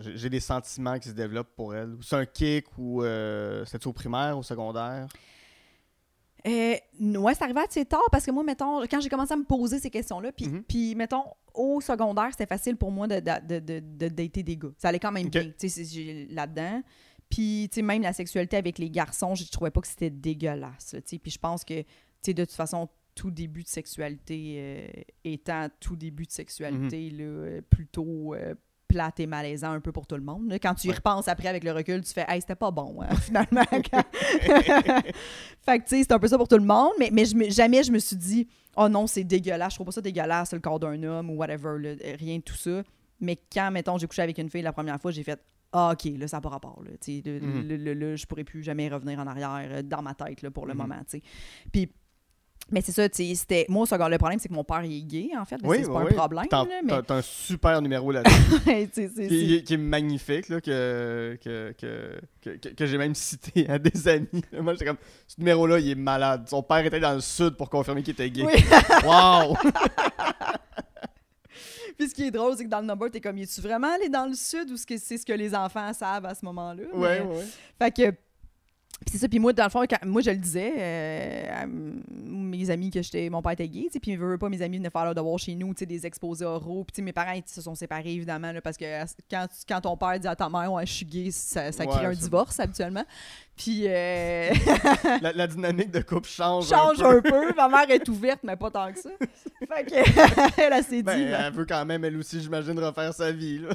j'ai 0.00 0.30
des 0.30 0.40
sentiments 0.40 0.98
qui 0.98 1.08
se 1.10 1.14
développent 1.14 1.54
pour 1.54 1.74
elle? 1.74 1.90
Ou 1.90 2.02
c'est 2.02 2.16
un 2.16 2.24
kick 2.24 2.66
ou 2.78 3.02
euh, 3.02 3.64
c'était 3.66 3.86
au 3.86 3.92
primaire 3.92 4.36
ou 4.36 4.40
au 4.40 4.42
secondaire? 4.42 5.08
Euh, 6.46 6.76
ouais, 7.00 7.34
c'est 7.34 7.44
arrivé 7.44 7.60
assez 7.60 7.84
tard 7.84 8.04
parce 8.10 8.24
que 8.24 8.30
moi, 8.30 8.42
mettons, 8.42 8.80
quand 8.82 9.00
j'ai 9.00 9.08
commencé 9.08 9.32
à 9.32 9.36
me 9.36 9.44
poser 9.44 9.78
ces 9.78 9.90
questions-là, 9.90 10.32
puis, 10.32 10.48
puis, 10.66 10.94
mettons, 10.94 11.24
au 11.54 11.80
secondaire, 11.80 12.28
c'était 12.30 12.46
facile 12.46 12.76
pour 12.76 12.90
moi 12.90 13.06
de, 13.06 13.20
de, 13.20 13.80
de, 13.80 14.08
dater 14.08 14.42
des 14.42 14.56
gars. 14.56 14.72
Ça 14.76 14.88
allait 14.88 14.98
quand 14.98 15.12
même 15.12 15.26
Ok. 15.26 15.32
bien, 15.32 15.52
là-dedans. 16.30 16.82
Puis, 17.30 17.68
tu 17.70 17.76
sais, 17.76 17.82
même 17.82 18.02
la 18.02 18.12
sexualité 18.12 18.56
avec 18.56 18.78
les 18.78 18.90
garçons, 18.90 19.34
je 19.34 19.50
trouvais 19.50 19.70
pas 19.70 19.80
que 19.80 19.86
c'était 19.86 20.10
dégueulasse, 20.10 20.90
tu 20.90 21.02
sais. 21.04 21.18
Puis 21.18 21.30
je 21.30 21.38
pense 21.38 21.64
que, 21.64 21.80
tu 21.80 21.86
sais, 22.20 22.34
de 22.34 22.44
toute 22.44 22.54
façon, 22.54 22.88
tout 23.14 23.30
début 23.30 23.62
de 23.62 23.68
sexualité 23.68 24.54
euh, 24.58 24.86
étant 25.24 25.68
tout 25.80 25.96
début 25.96 26.24
de 26.26 26.32
sexualité, 26.32 27.10
là, 27.10 27.24
euh, 27.24 27.60
plutôt 27.70 28.34
euh, 28.34 28.54
plate 28.88 29.18
et 29.20 29.26
malaisant 29.26 29.72
un 29.72 29.80
peu 29.80 29.90
pour 29.92 30.06
tout 30.06 30.14
le 30.16 30.22
monde. 30.22 30.48
là. 30.50 30.58
Quand 30.58 30.74
tu 30.74 30.86
y 30.86 30.90
Ouais. 30.90 30.96
repenses 30.96 31.26
après 31.28 31.48
avec 31.48 31.64
le 31.64 31.72
recul, 31.72 32.00
tu 32.02 32.12
fais 32.12 32.24
«Hey, 32.28 32.40
c'était 32.40 32.54
pas 32.54 32.70
bon, 32.70 33.00
hein, 33.02 33.08
finalement. 33.16 33.64
quand- 33.70 34.04
fait 35.62 35.78
que, 35.78 35.84
tu 35.84 35.96
sais, 35.96 36.02
c'est 36.02 36.12
un 36.12 36.18
peu 36.18 36.28
ça 36.28 36.36
pour 36.38 36.48
tout 36.48 36.58
le 36.58 36.64
monde, 36.64 36.92
mais, 36.98 37.10
mais 37.12 37.24
je 37.24 37.34
me- 37.34 37.50
jamais 37.50 37.82
je 37.82 37.92
me 37.92 37.98
suis 37.98 38.16
dit, 38.16 38.48
oh 38.76 38.88
non, 38.88 39.06
c'est 39.06 39.24
dégueulasse, 39.24 39.72
je 39.72 39.76
trouve 39.76 39.86
pas 39.86 39.92
ça 39.92 40.00
dégueulasse, 40.00 40.52
le 40.52 40.60
corps 40.60 40.78
d'un 40.80 41.02
homme 41.02 41.30
ou 41.30 41.34
whatever, 41.36 41.76
là, 41.80 41.94
rien 42.18 42.36
de 42.38 42.42
tout 42.42 42.54
ça. 42.56 42.82
Mais 43.20 43.36
quand, 43.52 43.70
mettons, 43.70 43.96
j'ai 43.98 44.06
couché 44.06 44.22
avec 44.22 44.38
une 44.38 44.50
fille 44.50 44.62
la 44.62 44.72
première 44.72 45.00
fois, 45.00 45.10
j'ai 45.10 45.22
fait, 45.22 45.40
ah, 45.72 45.92
ok, 45.92 46.12
là, 46.18 46.28
ça 46.28 46.36
n'a 46.36 46.40
pas 46.40 46.50
rapport, 46.50 46.82
là, 46.84 46.90
Mhm. 47.06 47.66
le- 47.68 47.76
le- 47.76 47.94
le- 47.94 48.16
je 48.16 48.26
pourrais 48.26 48.44
plus 48.44 48.62
jamais 48.62 48.88
revenir 48.88 49.18
en 49.18 49.26
arrière 49.26 49.68
euh, 49.78 49.82
dans 49.82 50.02
ma 50.02 50.14
tête, 50.14 50.42
là, 50.42 50.50
pour 50.50 50.66
le 50.66 50.74
Mhm. 50.74 50.78
moment, 50.80 50.98
tu 51.08 51.18
sais. 51.18 51.22
Puis, 51.72 51.90
mais 52.70 52.80
c'est 52.80 52.92
ça, 52.92 53.08
tu 53.08 53.24
sais, 53.24 53.34
c'était. 53.34 53.66
Moi, 53.68 53.82
au 53.82 53.86
secondaire, 53.86 54.08
le 54.08 54.18
problème, 54.18 54.38
c'est 54.38 54.48
que 54.48 54.54
mon 54.54 54.64
père, 54.64 54.82
il 54.84 54.96
est 54.98 55.02
gay, 55.02 55.30
en 55.38 55.44
fait. 55.44 55.56
Oui, 55.62 55.78
c'est 55.82 55.86
pas 55.86 56.02
oui, 56.02 56.10
un 56.10 56.14
problème, 56.14 56.46
T'as 56.48 56.64
mais. 56.82 56.92
un 57.12 57.22
super 57.22 57.80
numéro 57.82 58.10
là-dessus 58.10 58.88
qui, 59.28 59.64
qui 59.64 59.74
est 59.74 59.76
magnifique, 59.76 60.48
là, 60.48 60.60
que, 60.60 61.38
que, 61.42 61.74
que, 62.42 62.56
que, 62.74 62.86
j'ai 62.86 62.98
même 62.98 63.14
cité 63.14 63.68
à 63.68 63.78
des 63.78 64.08
amis. 64.08 64.28
Moi, 64.60 64.72
j'étais 64.72 64.86
comme, 64.86 64.96
ce 65.26 65.36
numéro-là, 65.38 65.78
il 65.78 65.90
est 65.90 65.94
malade. 65.94 66.44
Son 66.48 66.62
père 66.62 66.84
était 66.84 67.00
dans 67.00 67.14
le 67.14 67.20
sud 67.20 67.56
pour 67.56 67.68
confirmer 67.68 68.02
qu'il 68.02 68.12
était 68.12 68.30
gay. 68.30 68.44
Wow! 69.04 69.56
Puis 71.96 72.08
ce 72.08 72.14
qui 72.14 72.26
est 72.26 72.30
drôle, 72.30 72.56
c'est 72.56 72.64
que 72.64 72.68
dans 72.70 72.80
le 72.80 72.86
number, 72.86 73.08
t'es 73.10 73.20
comme, 73.20 73.38
es-tu 73.38 73.60
vraiment 73.60 73.92
allé 73.94 74.08
dans 74.08 74.26
le 74.26 74.34
sud 74.34 74.70
ou 74.70 74.76
c'est 74.76 74.98
ce 74.98 75.24
que 75.24 75.32
les 75.32 75.54
enfants 75.54 75.92
savent 75.92 76.26
à 76.26 76.34
ce 76.34 76.44
moment-là? 76.44 76.82
Ouais, 76.92 77.20
Mais- 77.20 77.36
ouais. 77.36 77.44
Fait 77.78 77.90
que. 77.92 78.16
Puis 79.00 79.12
c'est 79.12 79.18
ça, 79.18 79.28
puis 79.28 79.38
moi, 79.38 79.52
dans 79.52 79.64
le 79.64 79.70
fond, 79.70 79.82
quand- 79.88 80.04
moi, 80.06 80.22
je 80.22 80.30
le 80.30 80.36
disais 80.36 80.72
euh, 80.78 81.62
à 81.62 81.66
mes 81.66 82.70
amis 82.70 82.90
que 82.90 83.02
j'étais, 83.02 83.28
mon 83.28 83.42
père 83.42 83.52
était 83.52 83.68
gay, 83.68 83.82
tu 83.86 83.92
sais, 83.92 84.00
puis 84.00 84.12
ils 84.12 84.18
veulent 84.18 84.38
pas, 84.38 84.48
mes 84.48 84.62
amis 84.62 84.78
venaient 84.78 84.88
faire 84.90 85.04
leur 85.04 85.14
devoir 85.14 85.38
chez 85.38 85.54
nous, 85.54 85.74
tu 85.74 85.80
sais, 85.80 85.86
des 85.86 86.06
exposés 86.06 86.44
oraux, 86.44 86.84
puis 86.90 87.02
mes 87.02 87.12
parents, 87.12 87.38
se 87.44 87.60
sont 87.60 87.74
séparés, 87.74 88.12
évidemment, 88.14 88.52
là, 88.52 88.60
parce 88.62 88.76
que 88.78 88.84
quand, 89.30 89.46
quand 89.68 89.80
ton 89.82 89.96
père 89.96 90.18
dit 90.18 90.28
à 90.28 90.36
ta 90.36 90.48
mère, 90.48 90.72
ouais, 90.72 90.86
je 90.86 90.92
suis 90.92 91.04
gay, 91.06 91.30
ça, 91.30 91.70
ça 91.72 91.84
crée 91.86 92.06
un 92.06 92.14
ça- 92.14 92.20
divorce, 92.20 92.60
habituellement. 92.60 93.04
Puis, 93.56 93.84
euh, 93.86 94.50
La, 95.22 95.32
la 95.32 95.46
dynamique 95.46 95.90
de 95.90 96.00
couple 96.00 96.28
change. 96.28 96.68
change 96.68 97.00
un 97.02 97.20
peu. 97.20 97.28
un 97.28 97.50
peu, 97.50 97.54
ma 97.56 97.68
mère 97.68 97.90
est 97.90 98.08
ouverte, 98.08 98.40
mais 98.42 98.56
pas 98.56 98.70
tant 98.70 98.92
que 98.92 98.98
ça. 98.98 99.10
Fait 99.20 99.84
que, 99.84 100.60
elle, 100.60 100.82
s'est 100.84 100.96
dit, 100.96 101.02
Ben, 101.02 101.30
ben, 101.30 101.40
elle 101.46 101.52
veut 101.52 101.66
quand 101.66 101.84
même, 101.84 102.04
elle 102.04 102.16
aussi, 102.16 102.40
j'imagine, 102.40 102.78
refaire 102.78 103.12
sa 103.14 103.30
vie. 103.30 103.58
Là. 103.58 103.68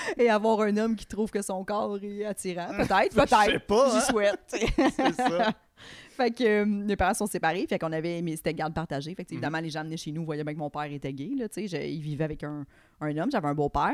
et 0.18 0.28
avoir 0.30 0.60
un 0.62 0.76
homme 0.76 0.96
qui 0.96 1.06
trouve 1.06 1.30
que 1.30 1.42
son 1.42 1.64
corps 1.64 1.98
est 2.02 2.24
attirant, 2.24 2.68
peut-être, 2.68 3.12
Je 3.14 3.20
sais 3.20 3.26
peut-être, 3.26 3.66
pas, 3.66 3.86
hein. 3.96 4.00
j'y 4.00 4.06
souhaite, 4.12 4.40
tu 4.50 4.58
sais. 4.58 4.66
C'est 4.96 5.12
ça. 5.14 5.52
Fait 6.16 6.30
que 6.30 6.44
euh, 6.44 6.64
mes 6.64 6.96
parents 6.96 7.12
sont 7.12 7.26
séparés, 7.26 7.66
fait 7.68 7.78
qu'on 7.78 7.92
avait, 7.92 8.22
mais 8.22 8.34
c'était 8.36 8.54
garde 8.54 8.72
partagée. 8.72 9.14
Fait 9.14 9.24
que, 9.26 9.32
Mhm. 9.32 9.36
évidemment, 9.36 9.60
les 9.60 9.68
gens 9.68 9.84
venaient 9.84 9.98
chez 9.98 10.12
nous, 10.12 10.24
voyaient 10.24 10.42
bien 10.44 10.54
que 10.54 10.58
mon 10.58 10.70
père 10.70 10.84
était 10.90 11.12
gay, 11.12 11.32
là, 11.36 11.46
tu 11.50 11.68
sais. 11.68 11.92
Il 11.92 12.00
vivait 12.00 12.24
avec 12.24 12.42
un, 12.44 12.64
un 13.02 13.16
homme, 13.18 13.30
j'avais 13.30 13.48
un 13.48 13.54
beau-père. 13.54 13.92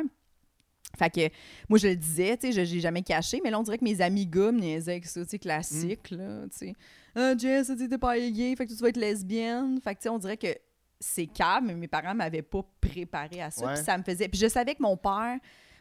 Fait 0.96 1.11
que 1.11 1.34
moi, 1.68 1.78
je 1.80 1.88
le 1.88 1.96
disais, 1.96 2.36
tu 2.36 2.53
sais, 2.53 2.64
je 2.66 2.72
l'ai 2.74 2.80
jamais 2.80 3.03
caché, 3.03 3.40
mais 3.42 3.50
là, 3.50 3.59
on 3.59 3.62
dirait 3.64 3.78
que 3.78 3.84
mes 3.84 4.00
amis 4.00 4.26
gars 4.26 4.53
me 4.53 4.61
niaisaient 4.61 4.92
avec 4.92 5.07
ça, 5.07 5.24
tu 5.24 5.30
sais, 5.30 5.38
classique, 5.40 6.11
là, 6.12 6.42
tu 6.44 6.59
sais. 6.68 6.74
Ah, 7.16 7.36
Jess, 7.36 7.72
t'es 7.76 7.98
pas 7.98 8.16
gay, 8.16 8.55
fait 8.57 8.66
que 8.66 8.72
tu 8.72 8.78
vas 8.78 8.90
être 8.90 8.96
lesbienne. 8.96 9.80
Fait 9.82 9.94
que, 9.94 9.98
tu 10.00 10.05
sais, 10.05 10.09
on 10.09 10.18
dirait 10.18 10.36
que 10.36 10.55
c'est 11.00 11.26
calme, 11.26 11.66
mais 11.66 11.74
mes 11.74 11.88
parents 11.88 12.14
m'avaient 12.14 12.42
pas 12.42 12.61
préparé 12.80 13.42
à 13.42 13.50
ça. 13.50 13.66
Puis 13.74 13.82
ça 13.82 13.98
me 13.98 14.05
faisait. 14.05 14.28
Puis 14.28 14.38
je 14.38 14.46
savais 14.46 14.76
que 14.76 14.82
mon 14.82 14.96
père. 14.96 15.38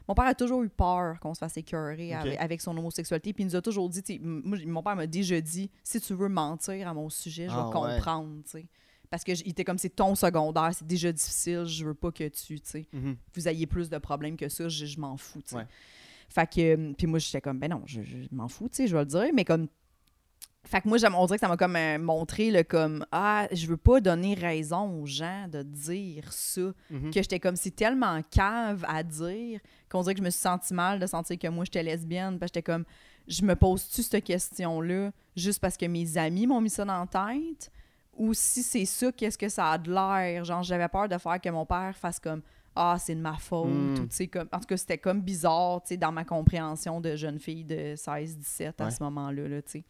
Mon 0.08 0.14
père 0.14 0.26
a 0.26 0.34
toujours 0.34 0.62
eu 0.62 0.68
peur 0.68 1.18
qu'on 1.20 1.34
se 1.34 1.38
fasse 1.38 1.56
écœurer 1.56 2.12
avec, 2.14 2.60
son 2.60 2.76
homosexualité. 2.76 3.32
Puis 3.32 3.44
il 3.44 3.46
nous 3.46 3.56
a 3.56 3.62
toujours 3.62 3.88
dit, 3.88 4.02
moi, 4.20 4.58
mon 4.66 4.82
père 4.82 4.96
m'a 4.96 5.06
déjà 5.06 5.40
dit, 5.40 5.70
si 5.84 6.00
tu 6.00 6.14
veux 6.14 6.28
mentir 6.28 6.88
à 6.88 6.94
mon 6.94 7.08
sujet, 7.08 7.44
je 7.48 7.54
vais 7.54 7.60
Ah, 7.60 7.66
ouais. 7.66 7.72
comprendre. 7.96 8.42
Parce 9.10 9.24
que 9.24 9.34
j- 9.34 9.42
il 9.46 9.50
était 9.50 9.64
comme 9.64 9.76
c'est 9.78 9.90
ton 9.94 10.14
secondaire, 10.14 10.70
c'est 10.72 10.86
déjà 10.86 11.12
difficile, 11.12 11.64
je 11.66 11.84
veux 11.84 11.94
pas 11.94 12.10
que 12.10 12.26
tu, 12.28 12.58
tu 12.60 12.70
sais, 12.70 12.86
Mhm. 12.92 13.16
vous 13.34 13.46
ayez 13.48 13.66
plus 13.66 13.90
de 13.90 13.98
problèmes 13.98 14.36
que 14.36 14.48
ça, 14.48 14.68
je, 14.68 14.86
je 14.86 14.98
m'en 14.98 15.16
fous. 15.18 15.42
Ouais. 15.52 15.66
Fait 16.30 16.46
que, 16.50 16.60
euh, 16.90 16.92
puis 16.96 17.06
moi, 17.06 17.18
j'étais 17.18 17.42
comme, 17.42 17.58
ben 17.58 17.70
non, 17.70 17.82
je, 17.84 18.02
je 18.02 18.16
m'en 18.32 18.48
fous, 18.48 18.68
tu 18.70 18.76
sais, 18.76 18.86
je 18.86 18.94
vais 18.96 19.02
le 19.02 19.06
dire, 19.06 19.28
mais 19.34 19.44
comme, 19.44 19.68
fait 20.64 20.80
que 20.80 20.88
moi, 20.88 20.98
on 21.14 21.26
dirait 21.26 21.36
que 21.38 21.40
ça 21.40 21.48
m'a 21.48 21.56
comme 21.56 21.76
euh, 21.76 21.98
montré, 21.98 22.50
le 22.50 22.62
comme, 22.62 23.04
ah, 23.12 23.46
je 23.52 23.66
veux 23.66 23.76
pas 23.76 24.00
donner 24.00 24.34
raison 24.34 25.00
aux 25.02 25.06
gens 25.06 25.46
de 25.48 25.62
dire 25.62 26.32
ça, 26.32 26.60
Mhm. 26.90 27.10
que 27.10 27.20
j'étais 27.22 27.40
comme, 27.40 27.56
c'est 27.56 27.74
tellement 27.74 28.20
cave 28.30 28.84
à 28.88 29.02
dire, 29.02 29.60
qu'on 29.90 30.02
dirait 30.02 30.14
que 30.14 30.20
je 30.20 30.24
me 30.24 30.30
suis 30.30 30.40
senti 30.40 30.72
mal 30.72 30.98
de 31.00 31.06
sentir 31.06 31.38
que 31.38 31.48
moi, 31.48 31.64
j'étais 31.64 31.82
lesbienne, 31.82 32.38
parce 32.38 32.50
que 32.52 32.58
j'étais 32.58 32.72
comme, 32.72 32.84
je 33.28 33.42
me 33.44 33.54
pose-tu 33.56 34.02
cette 34.02 34.24
question-là 34.24 35.10
juste 35.36 35.60
parce 35.60 35.76
que 35.76 35.86
mes 35.86 36.16
amis 36.16 36.46
m'ont 36.46 36.60
mis 36.60 36.70
ça 36.70 36.84
dans 36.84 37.00
la 37.00 37.06
tête? 37.06 37.70
Ou 38.16 38.34
si 38.34 38.62
c'est 38.62 38.84
ça, 38.84 39.10
qu'est-ce 39.12 39.38
que 39.38 39.48
ça 39.48 39.70
a 39.72 39.78
de 39.78 39.90
l'air? 39.92 40.44
Genre, 40.44 40.62
j'avais 40.62 40.88
peur 40.88 41.08
de 41.08 41.16
faire 41.18 41.40
que 41.40 41.48
mon 41.48 41.64
père 41.64 41.96
fasse 41.96 42.18
comme 42.20 42.42
Ah, 42.74 42.96
c'est 42.98 43.14
de 43.14 43.20
ma 43.20 43.36
faute. 43.36 43.68
Mm. 43.68 43.92
Ou, 43.94 43.98
tu 43.98 44.06
sais, 44.10 44.26
comme... 44.28 44.48
En 44.52 44.58
tout 44.58 44.66
cas, 44.66 44.76
c'était 44.78 44.96
comme 44.98 45.20
bizarre, 45.20 45.82
tu 45.82 45.88
sais, 45.88 45.96
dans 45.98 46.10
ma 46.12 46.24
compréhension 46.24 47.00
de 47.02 47.16
jeune 47.16 47.38
fille 47.38 47.64
de 47.64 47.94
16-17 47.96 48.80
à 48.80 48.84
Ouais. 48.86 48.90
ce 48.90 49.02
moment-là, 49.02 49.46
là, 49.48 49.60
tu 49.62 49.70
sais. 49.72 49.84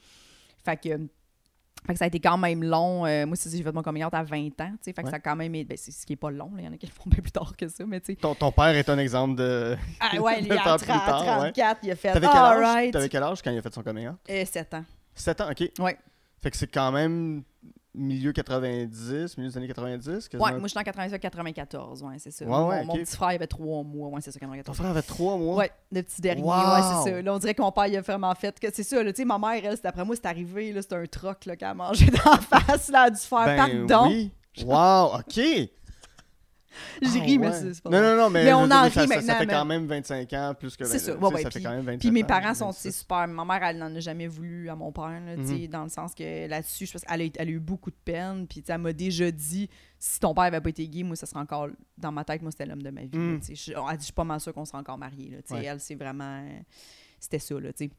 Fait 0.65 0.77
que. 0.77 1.09
Fait 1.85 1.95
que 1.95 1.99
ça 1.99 2.05
a 2.05 2.09
été 2.09 2.21
quand 2.21 2.39
même 2.39 2.63
long. 2.63 3.05
Euh, 3.07 3.27
moi, 3.27 3.35
ça, 3.35 3.51
j'ai 3.51 3.61
fait 3.61 3.73
mon 3.73 3.83
coming 3.83 4.05
out 4.05 4.15
à 4.15 4.23
20 4.23 4.39
ans, 4.61 4.71
tu 4.71 4.77
sais. 4.83 4.93
Fait 4.93 5.03
que 5.03 5.07
Ouais. 5.07 5.11
ça 5.11 5.17
a 5.17 5.19
quand 5.19 5.35
même... 5.35 5.53
été- 5.57 5.65
Ben, 5.65 5.77
c'est 5.77 5.91
ce 5.91 6.07
qui 6.07 6.13
est 6.13 6.17
pas 6.17 6.31
long. 6.31 6.53
Il 6.57 6.65
y 6.65 6.69
en 6.69 6.73
a 6.73 6.77
qui 6.77 6.87
le 6.87 6.93
font 6.93 7.03
bien 7.11 7.21
plus 7.21 7.33
tard 7.33 7.57
que 7.57 7.67
ça, 7.67 7.85
mais 7.85 7.99
tu 8.01 8.13
sais... 8.13 8.15
Ton, 8.17 8.37
ton 8.37 8.53
père 8.53 8.69
est 8.69 8.89
un 8.89 8.99
exemple 8.99 9.35
de. 9.35 9.77
Ah 9.99 10.17
ouais, 10.21 10.43
de 10.43 10.53
à 10.53 10.59
temps 10.59 10.77
plus 10.77 10.87
30, 10.87 11.07
tard, 11.07 11.21
ouais. 11.41 11.53
34, 11.53 11.81
il 11.83 11.91
a 11.91 11.97
fait... 11.97 12.13
T'avais 12.13 12.27
quel 12.29 12.37
âge? 12.37 12.57
Alright. 12.57 12.93
T'avais 12.93 13.09
quel 13.09 13.23
âge 13.25 13.43
quand 13.43 13.51
il 13.51 13.59
a 13.59 13.63
fait 13.63 13.75
son 13.75 13.83
coming 13.83 14.07
out? 14.09 14.17
Euh, 14.31 14.45
7 14.45 14.75
ans. 14.75 14.85
7 15.15 15.41
ans, 15.41 15.51
ok. 15.51 15.71
Ouais. 15.81 15.99
Fait 16.41 16.51
que 16.53 16.57
c'est 16.57 16.69
quand 16.69 16.93
même 16.93 17.43
milieu 17.95 18.33
90, 18.33 19.37
milieu 19.37 19.51
des 19.51 19.57
années 19.59 19.69
90. 19.69 20.29
quasiment. 20.29 20.45
Ouais, 20.45 20.53
moi, 20.59 20.63
je 20.63 20.69
suis 20.69 20.79
en 20.79 20.83
97-94, 20.83 22.03
ouais, 22.03 22.15
c'est 22.19 22.31
ça. 22.31 22.45
Ouais, 22.45 22.51
mon, 22.51 22.69
ouais, 22.69 22.85
mon 22.85 22.95
petit 22.95 23.15
frère 23.17 23.29
avait 23.31 23.47
3 23.47 23.83
mois, 23.85 24.09
ouais, 24.09 24.21
c'est 24.21 24.31
ça, 24.31 24.41
Ton 24.41 24.47
94. 24.47 24.77
frère 24.77 24.91
avait 24.91 25.03
3 25.03 25.37
mois? 25.37 25.57
Ouais, 25.57 25.71
le 25.91 26.03
petit 26.03 26.21
dernier, 26.21 26.43
Wow! 26.43 26.51
ouais, 26.51 26.81
c'est 27.05 27.11
ça. 27.11 27.23
Là, 27.23 27.35
on 27.35 27.39
dirait 27.39 27.55
que 27.55 27.63
mon 27.63 27.73
père, 27.73 27.87
il 27.87 27.97
a 27.97 28.01
vraiment 28.01 28.35
fait 28.35 28.59
que 28.59 28.69
c'est 28.73 28.83
ça, 28.83 29.03
là, 29.03 29.13
tu 29.13 29.23
sais, 29.23 29.25
ma 29.25 29.39
mère, 29.39 29.61
elle, 29.65 29.79
après 29.85 30.05
moi, 30.05 30.15
c'est 30.17 30.27
arrivé, 30.27 30.73
là, 30.73 30.81
c'était 30.83 30.97
un 30.97 31.07
troc, 31.07 31.45
là, 31.47 31.57
qu'elle 31.57 31.69
a 31.69 31.75
mangé 31.75 32.07
la 32.25 32.39
face, 32.39 32.89
là, 32.89 33.07
elle 33.07 33.07
a 33.07 33.11
dû 33.11 33.21
faire 33.21 33.45
Ben 33.45 33.87
pardon. 33.87 34.09
oui. 34.09 34.31
Wow, 34.65 35.19
ok. 35.19 35.41
J'ai 37.03 37.21
Ah, 37.21 37.23
ri, 37.25 37.39
mais 37.39 37.49
ouais. 37.49 37.53
c'est 37.53 37.75
c'est 37.75 37.83
pas 37.83 37.91
Non, 37.91 37.99
vrai. 37.99 38.11
non, 38.11 38.17
non, 38.23 38.31
mais, 38.31 38.45
Mais 38.45 38.53
on 38.55 38.59
en 38.71 38.83
rit 38.89 39.07
maintenant, 39.07 39.21
Ça 39.27 39.35
fait 39.37 39.47
quand 39.47 39.65
même 39.65 39.87
25 39.87 40.33
ans 40.33 40.55
plus 40.59 40.77
que 40.77 40.85
C'est 40.85 40.99
20 40.99 40.99
ça, 40.99 41.17
ouais, 41.17 41.35
ouais, 41.35 41.43
Ça 41.43 41.51
fait 41.51 41.59
puis- 41.59 41.63
quand 41.65 41.71
même 41.71 41.85
27 41.85 42.01
Puis 42.01 42.11
mes 42.11 42.25
parents 42.25 42.55
sont 42.55 42.67
26. 42.67 42.81
c'est 42.83 42.91
super. 42.93 43.27
Ma 43.29 43.45
mère, 43.45 43.63
elle 43.63 43.79
n'en 43.79 43.95
a 43.95 44.01
jamais 44.01 44.27
voulu 44.27 44.69
à 44.69 44.77
mon 44.77 44.91
père, 44.93 45.21
là, 45.25 45.37
Mhm. 45.37 45.67
dans 45.69 45.83
le 45.85 45.89
sens 45.91 46.15
que 46.15 46.47
là-dessus, 46.49 46.87
je 46.87 46.93
pense 46.93 47.03
qu'elle 47.03 47.21
a, 47.23 47.25
elle 47.37 47.49
a 47.49 47.51
eu 47.51 47.59
beaucoup 47.61 47.91
de 47.91 47.97
peine. 48.05 48.47
Puis 48.47 48.63
elle 48.67 48.79
m'a 48.79 48.93
déjà 48.93 49.31
dit 49.31 49.69
si 49.99 50.19
ton 50.21 50.35
père 50.35 50.45
avait 50.45 50.61
pas 50.61 50.71
été 50.71 50.89
gay, 50.89 51.03
moi, 51.03 51.17
ça 51.17 51.27
serait 51.27 51.41
encore. 51.41 51.69
Dans 51.99 52.13
ma 52.13 52.25
tête, 52.25 52.43
moi, 52.43 52.51
c'était 52.51 52.67
l'homme 52.67 52.83
de 52.83 52.91
ma 52.91 53.03
vie. 53.03 53.11
là, 53.13 53.19
Mhm. 53.19 53.41
Je- 53.43 53.73
elle 53.73 53.97
dit 53.97 54.01
je 54.01 54.05
suis 54.05 54.13
pas 54.13 54.25
mal 54.25 54.41
sûre 54.41 54.53
qu'on 54.53 54.65
serait 54.65 54.79
encore 54.79 54.99
mariés. 54.99 55.31
là. 55.31 55.57
Elle, 55.63 55.81
c'est 55.81 55.95
vraiment. 55.95 56.45
C'était 57.21 57.39
ça, 57.39 57.55
là, 57.61 57.73
tu 57.73 57.85
sais. 57.87 57.91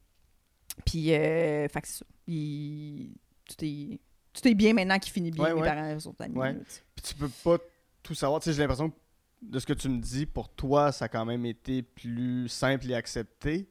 Puis, 0.84 1.14
euh, 1.14 1.68
fait 1.68 1.80
que 1.80 1.88
c'est 1.88 1.98
ça. 1.98 2.04
Il- 2.26 3.14
Tout 3.46 3.64
est. 3.64 4.00
Tout 4.32 4.48
est 4.48 4.54
bien 4.54 4.72
maintenant 4.72 4.98
qu'il 4.98 5.12
finit 5.12 5.30
bien. 5.30 5.54
Mes 5.54 5.60
parents 5.62 6.00
sont 6.00 6.14
amis. 6.20 6.58
Puis 6.96 7.04
tu 7.04 7.14
peux 7.14 7.28
pas 7.28 7.58
tout 8.04 8.14
savoir. 8.14 8.40
Tu 8.40 8.44
sais, 8.44 8.52
j'ai 8.52 8.62
l'impression 8.62 8.90
que 8.90 8.96
de 9.42 9.58
ce 9.58 9.66
que 9.66 9.72
tu 9.72 9.88
me 9.88 9.98
dis, 9.98 10.26
pour 10.26 10.48
toi, 10.48 10.92
ça 10.92 11.06
a 11.06 11.08
quand 11.08 11.24
même 11.24 11.44
été 11.44 11.82
plus 11.82 12.48
simple 12.48 12.88
et 12.90 12.94
accepté. 12.94 13.68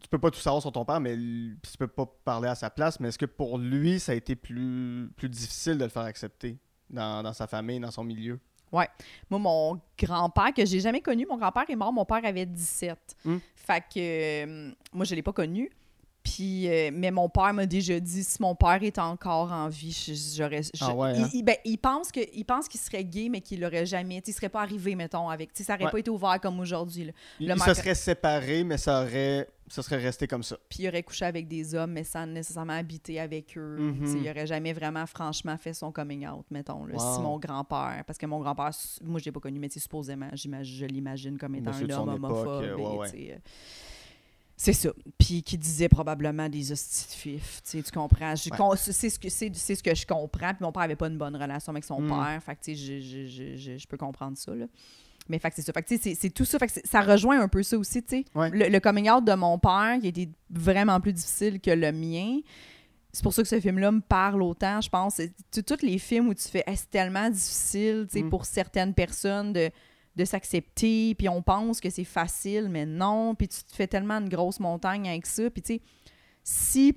Tu 0.00 0.08
peux 0.08 0.18
pas 0.18 0.30
tout 0.30 0.40
savoir 0.40 0.62
sur 0.62 0.72
ton 0.72 0.84
père, 0.84 1.00
mais 1.00 1.14
tu 1.16 1.78
peux 1.78 1.86
pas 1.86 2.06
parler 2.24 2.48
à 2.48 2.54
sa 2.54 2.70
place. 2.70 2.98
Mais 2.98 3.08
est-ce 3.08 3.18
que 3.18 3.26
pour 3.26 3.58
lui, 3.58 4.00
ça 4.00 4.12
a 4.12 4.14
été 4.14 4.34
plus, 4.34 5.10
plus 5.16 5.28
difficile 5.28 5.78
de 5.78 5.84
le 5.84 5.90
faire 5.90 6.02
accepter 6.02 6.58
dans, 6.88 7.22
dans 7.22 7.32
sa 7.32 7.46
famille, 7.46 7.78
dans 7.78 7.90
son 7.90 8.04
milieu? 8.04 8.40
Moi, 8.72 8.88
mon 9.30 9.80
grand-père, 9.98 10.52
que 10.52 10.66
j'ai 10.66 10.80
jamais 10.80 11.00
connu, 11.00 11.26
mon 11.26 11.38
grand-père 11.38 11.64
est 11.68 11.76
mort, 11.76 11.92
mon 11.92 12.04
père 12.04 12.24
avait 12.24 12.46
17. 12.46 13.16
Hmm. 13.24 13.36
Fait 13.54 13.80
que 13.80 13.98
euh, 13.98 14.72
moi, 14.92 15.04
je 15.04 15.14
l'ai 15.14 15.22
pas 15.22 15.32
connu. 15.32 15.70
Puis, 16.36 16.68
euh, 16.68 16.90
mais 16.92 17.10
mon 17.10 17.30
père 17.30 17.54
m'a 17.54 17.64
déjà 17.64 17.98
dit 17.98 18.22
si 18.22 18.36
mon 18.42 18.54
père 18.54 18.82
était 18.82 19.00
encore 19.00 19.50
en 19.52 19.68
vie, 19.68 19.96
j'aurais. 20.36 20.60
Ah 20.82 20.94
ouais, 20.94 21.18
hein? 21.18 21.30
il- 21.32 21.42
ben, 21.42 21.56
il 21.64 21.78
pense 21.78 22.12
que, 22.12 22.20
il 22.34 22.44
pense 22.44 22.68
qu'il 22.68 22.78
serait 22.78 23.04
gay, 23.04 23.28
mais 23.30 23.40
qu'il 23.40 23.60
l'aurait 23.60 23.86
jamais. 23.86 24.22
Il 24.26 24.32
serait 24.34 24.50
pas 24.50 24.60
arrivé, 24.60 24.94
mettons, 24.94 25.30
avec. 25.30 25.50
Ça 25.54 25.74
aurait 25.74 25.84
Ouais. 25.86 25.90
pas 25.90 25.98
été 25.98 26.10
ouvert 26.10 26.38
comme 26.42 26.60
aujourd'hui. 26.60 27.12
Il, 27.40 27.46
il 27.48 27.58
se 27.60 27.72
serait 27.74 27.94
séparé, 27.94 28.64
mais 28.64 28.76
ça 28.76 29.02
aurait, 29.02 29.48
ça 29.68 29.82
serait 29.82 29.96
resté 29.96 30.26
comme 30.26 30.42
ça. 30.42 30.58
Puis 30.68 30.80
il 30.82 30.88
aurait 30.88 31.02
couché 31.02 31.24
avec 31.24 31.48
des 31.48 31.74
hommes, 31.74 31.92
mais 31.92 32.04
sans 32.04 32.26
nécessairement 32.26 32.74
habiter 32.74 33.18
avec 33.18 33.56
eux. 33.56 33.78
Mhm. 33.78 34.06
Sais, 34.06 34.18
Il 34.18 34.28
aurait 34.28 34.46
jamais 34.46 34.74
vraiment, 34.74 35.06
franchement, 35.06 35.56
fait 35.56 35.72
son 35.72 35.90
coming 35.90 36.26
out, 36.28 36.44
mettons. 36.50 36.84
Là, 36.84 36.96
Wow. 36.96 37.14
Si 37.16 37.20
mon 37.22 37.38
grand-père, 37.38 38.02
parce 38.06 38.18
que 38.18 38.26
mon 38.26 38.40
grand-père, 38.40 38.70
moi, 39.04 39.20
je 39.20 39.24
l'ai 39.24 39.32
pas 39.32 39.40
connu, 39.40 39.58
mais 39.58 39.70
supposément, 39.70 40.28
je 40.34 40.84
l'imagine 40.84 41.38
comme 41.38 41.54
étant 41.54 41.70
Monsieur 41.70 41.90
un 41.94 41.98
homme 41.98 42.08
homophobe. 42.10 42.62
euh, 42.64 42.76
ouais, 42.76 42.96
ouais. 42.98 43.40
C'est 44.58 44.72
ça. 44.72 44.88
Puis 45.18 45.42
qui 45.42 45.58
disait 45.58 45.88
probablement 45.88 46.48
des 46.48 46.72
hosties 46.72 47.06
de 47.08 47.12
fif. 47.12 47.60
Tu 47.62 47.82
comprends? 47.92 48.30
Ouais. 48.30 48.76
C'est 48.76 49.10
ce, 49.10 49.18
que- 49.18 49.28
ce 49.28 49.44
je 49.94 50.06
comprends. 50.06 50.54
Puis 50.54 50.62
mon 50.62 50.72
père 50.72 50.82
avait 50.84 50.96
pas 50.96 51.08
une 51.08 51.18
bonne 51.18 51.36
relation 51.36 51.72
avec 51.72 51.84
son 51.84 52.00
Mm. 52.00 52.08
père. 52.08 52.42
Fait 52.42 52.56
que, 52.56 52.74
je, 52.74 53.00
je, 53.00 53.26
je, 53.26 53.56
je, 53.56 53.76
je 53.76 53.86
peux 53.86 53.98
comprendre 53.98 54.36
ça, 54.38 54.54
là. 54.54 54.64
Mais 55.28 55.38
fait 55.38 55.50
que 55.50 55.56
c'est 55.56 55.62
ça. 55.62 55.72
Fait 55.72 55.82
que, 55.82 55.96
c'est- 56.14 56.30
tout 56.30 56.44
ça. 56.44 56.58
Fait 56.58 56.68
que 56.68 56.72
ça 56.88 57.00
rejoint 57.02 57.40
un 57.40 57.48
peu 57.48 57.62
ça 57.62 57.76
aussi. 57.76 58.02
Ouais. 58.34 58.48
Le, 58.50 58.68
le 58.68 58.80
coming 58.80 59.10
out 59.10 59.24
de 59.24 59.34
mon 59.34 59.58
père, 59.58 59.98
qui 60.00 60.06
été 60.08 60.28
vraiment 60.50 61.00
plus 61.00 61.12
difficile 61.12 61.60
que 61.60 61.70
le 61.72 61.92
mien. 61.92 62.38
C'est 63.12 63.22
pour 63.22 63.32
ça 63.32 63.42
que 63.42 63.48
ce 63.48 63.58
film-là 63.60 63.92
me 63.92 64.00
parle 64.00 64.42
autant, 64.42 64.80
je 64.80 64.88
pense. 64.90 65.20
Tous 65.50 65.82
les 65.82 65.98
films 65.98 66.28
où 66.28 66.34
tu 66.34 66.46
fais 66.48 66.62
Hey, 66.66 66.76
c'est 66.76 66.90
tellement 66.90 67.28
difficile 67.28 68.06
Mm. 68.14 68.28
pour 68.30 68.44
certaines 68.46 68.94
personnes 68.94 69.52
de, 69.52 69.70
de 70.16 70.24
s'accepter, 70.24 71.14
puis 71.14 71.28
on 71.28 71.42
pense 71.42 71.80
que 71.80 71.90
c'est 71.90 72.04
facile, 72.04 72.68
mais 72.70 72.86
non. 72.86 73.34
Puis 73.34 73.48
tu 73.48 73.62
te 73.64 73.74
fais 73.74 73.86
tellement 73.86 74.14
une 74.14 74.28
grosse 74.28 74.58
montagne 74.60 75.08
avec 75.08 75.26
ça. 75.26 75.50
Puis 75.50 75.62
tu 75.62 75.74
sais, 75.74 75.80
si 76.42 76.96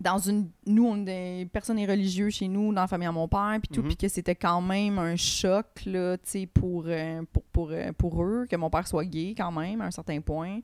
dans 0.00 0.18
une. 0.18 0.48
Nous, 0.64 0.86
on 0.86 1.04
est 1.08 1.48
personne 1.52 1.76
est 1.80 1.86
religieux 1.86 2.30
chez 2.30 2.46
nous, 2.46 2.72
dans 2.72 2.82
la 2.82 2.86
famille 2.86 3.08
à 3.08 3.12
mon 3.12 3.26
père, 3.26 3.58
puis 3.60 3.68
tout, 3.74 3.82
Mhm. 3.82 3.88
puis 3.88 3.96
que 3.96 4.08
c'était 4.08 4.36
quand 4.36 4.60
même 4.60 4.96
un 5.00 5.16
choc, 5.16 5.66
là, 5.86 6.16
tu 6.18 6.30
sais, 6.30 6.46
pour, 6.46 6.84
euh, 6.86 7.22
pour, 7.32 7.42
pour, 7.44 7.70
euh, 7.72 7.90
pour 7.98 8.22
eux, 8.22 8.46
que 8.48 8.54
mon 8.54 8.70
père 8.70 8.86
soit 8.86 9.04
gay 9.04 9.34
quand 9.36 9.50
même, 9.50 9.80
à 9.80 9.86
un 9.86 9.90
certain 9.90 10.20
point. 10.20 10.60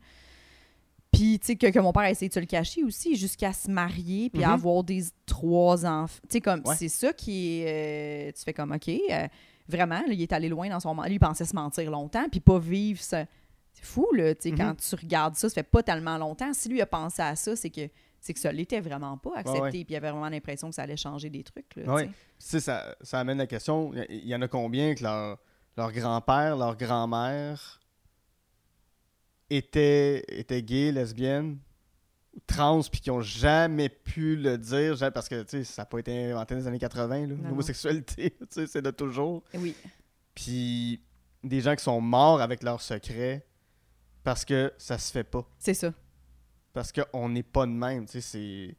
Puis, 1.10 1.38
tu 1.38 1.46
sais, 1.46 1.56
que, 1.56 1.68
que 1.70 1.78
mon 1.78 1.92
père 1.92 2.02
a 2.05 2.10
essayé 2.10 2.28
de 2.28 2.34
se 2.34 2.40
le 2.40 2.46
cacher 2.46 2.82
aussi, 2.82 3.14
jusqu'à 3.16 3.52
se 3.52 3.70
marier, 3.70 4.30
puis 4.30 4.42
Mhm. 4.42 4.51
avoir 4.51 4.82
des 4.84 5.02
trois 5.26 5.84
enfants. 5.86 6.20
Tu 6.28 6.34
sais, 6.34 6.40
comme, 6.40 6.62
Ouais. 6.64 6.74
c'est 6.76 6.88
ça 6.88 7.12
qui 7.12 7.60
est. 7.60 8.28
euh, 8.28 8.32
tu 8.36 8.42
fais 8.44 8.52
comme, 8.52 8.72
OK, 8.72 8.88
euh, 8.88 9.26
vraiment, 9.69 10.01
là, 10.01 10.12
il 10.12 10.20
est 10.23 10.32
allé 10.32 10.49
loin 10.49 10.69
dans 10.69 10.81
son. 10.81 10.95
Lui, 11.03 11.15
il 11.15 11.19
pensait 11.19 11.45
se 11.45 11.55
mentir 11.55 11.91
longtemps, 11.91 12.28
puis 12.31 12.41
pas 12.41 12.59
vivre 12.59 13.01
ça. 13.01 13.24
C'est 13.73 13.85
fou, 13.85 14.07
là, 14.12 14.35
tu 14.35 14.43
sais, 14.43 14.51
Mhm. 14.53 14.59
quand 14.59 14.74
tu 14.77 14.95
regardes 14.95 15.35
ça, 15.36 15.49
ça 15.49 15.55
fait 15.55 15.62
pas 15.65 15.82
tellement 15.82 16.16
longtemps. 16.19 16.53
Si 16.53 16.69
lui 16.69 16.81
a 16.81 16.86
pensé 16.86 17.23
à 17.23 17.35
ça, 17.36 17.57
c'est 17.57 17.70
que 17.70 17.89
c'est 18.20 18.32
que 18.32 18.41
ça 18.41 18.53
l'était 18.53 18.81
vraiment 18.81 19.19
pas 19.19 19.32
accepté, 19.36 19.85
puis 19.85 19.93
il 19.93 19.97
avait 19.97 20.11
vraiment 20.11 20.28
l'impression 20.31 20.69
que 20.70 20.74
ça 20.74 20.82
allait 20.82 20.97
changer 20.97 21.28
des 21.28 21.43
trucs, 21.45 21.77
là, 21.77 21.93
Ouais. 21.93 22.09
ça, 22.39 22.95
ça 23.03 23.19
amène 23.20 23.36
la 23.39 23.47
question 23.47 23.93
il 24.09 24.27
y- 24.27 24.35
en 24.35 24.41
a 24.41 24.49
combien 24.49 24.95
que 24.95 25.03
leur, 25.03 25.39
leur 25.77 25.93
grand-père, 25.93 26.57
leur 26.57 26.74
grand-mère 26.77 27.81
étaient, 29.51 30.24
étaient 30.28 30.62
gays, 30.62 30.93
lesbiennes, 30.93 31.53
ou 31.53 31.59
trans, 32.47 32.81
puis 32.90 33.01
qui 33.01 33.11
ont 33.11 33.20
jamais 33.20 33.89
pu 33.89 34.36
le 34.36 34.59
dire, 34.59 34.97
parce 35.12 35.28
que 35.28 35.43
tu 35.43 35.59
sais, 35.59 35.65
ça 35.65 35.82
n'a 35.82 35.86
pas 35.86 35.98
été 35.98 36.31
inventé 36.32 36.55
dans 36.55 36.61
les 36.61 36.66
années 36.66 36.78
80, 36.78 37.20
là, 37.20 37.27
non. 37.27 37.48
l'homosexualité, 37.51 38.31
tu 38.40 38.47
sais, 38.51 38.66
c'est 38.66 38.82
de 38.82 38.90
toujours. 38.90 39.43
Oui. 39.55 39.74
Puis 40.35 41.01
des 41.43 41.61
gens 41.61 41.74
qui 41.77 41.85
sont 41.85 42.01
morts 42.01 42.40
avec 42.40 42.62
leur 42.62 42.81
secret 42.81 43.47
parce 44.23 44.44
que 44.44 44.73
ça 44.78 44.98
se 44.98 45.12
fait 45.12 45.24
pas. 45.24 45.47
C'est 45.59 45.74
ça. 45.74 45.93
Parce 46.73 46.90
qu'on 46.93 47.28
n'est 47.28 47.43
pas 47.43 47.66
de 47.66 47.73
même, 47.73 48.06
tu 48.06 48.12
sais, 48.12 48.20
c'est... 48.20 48.77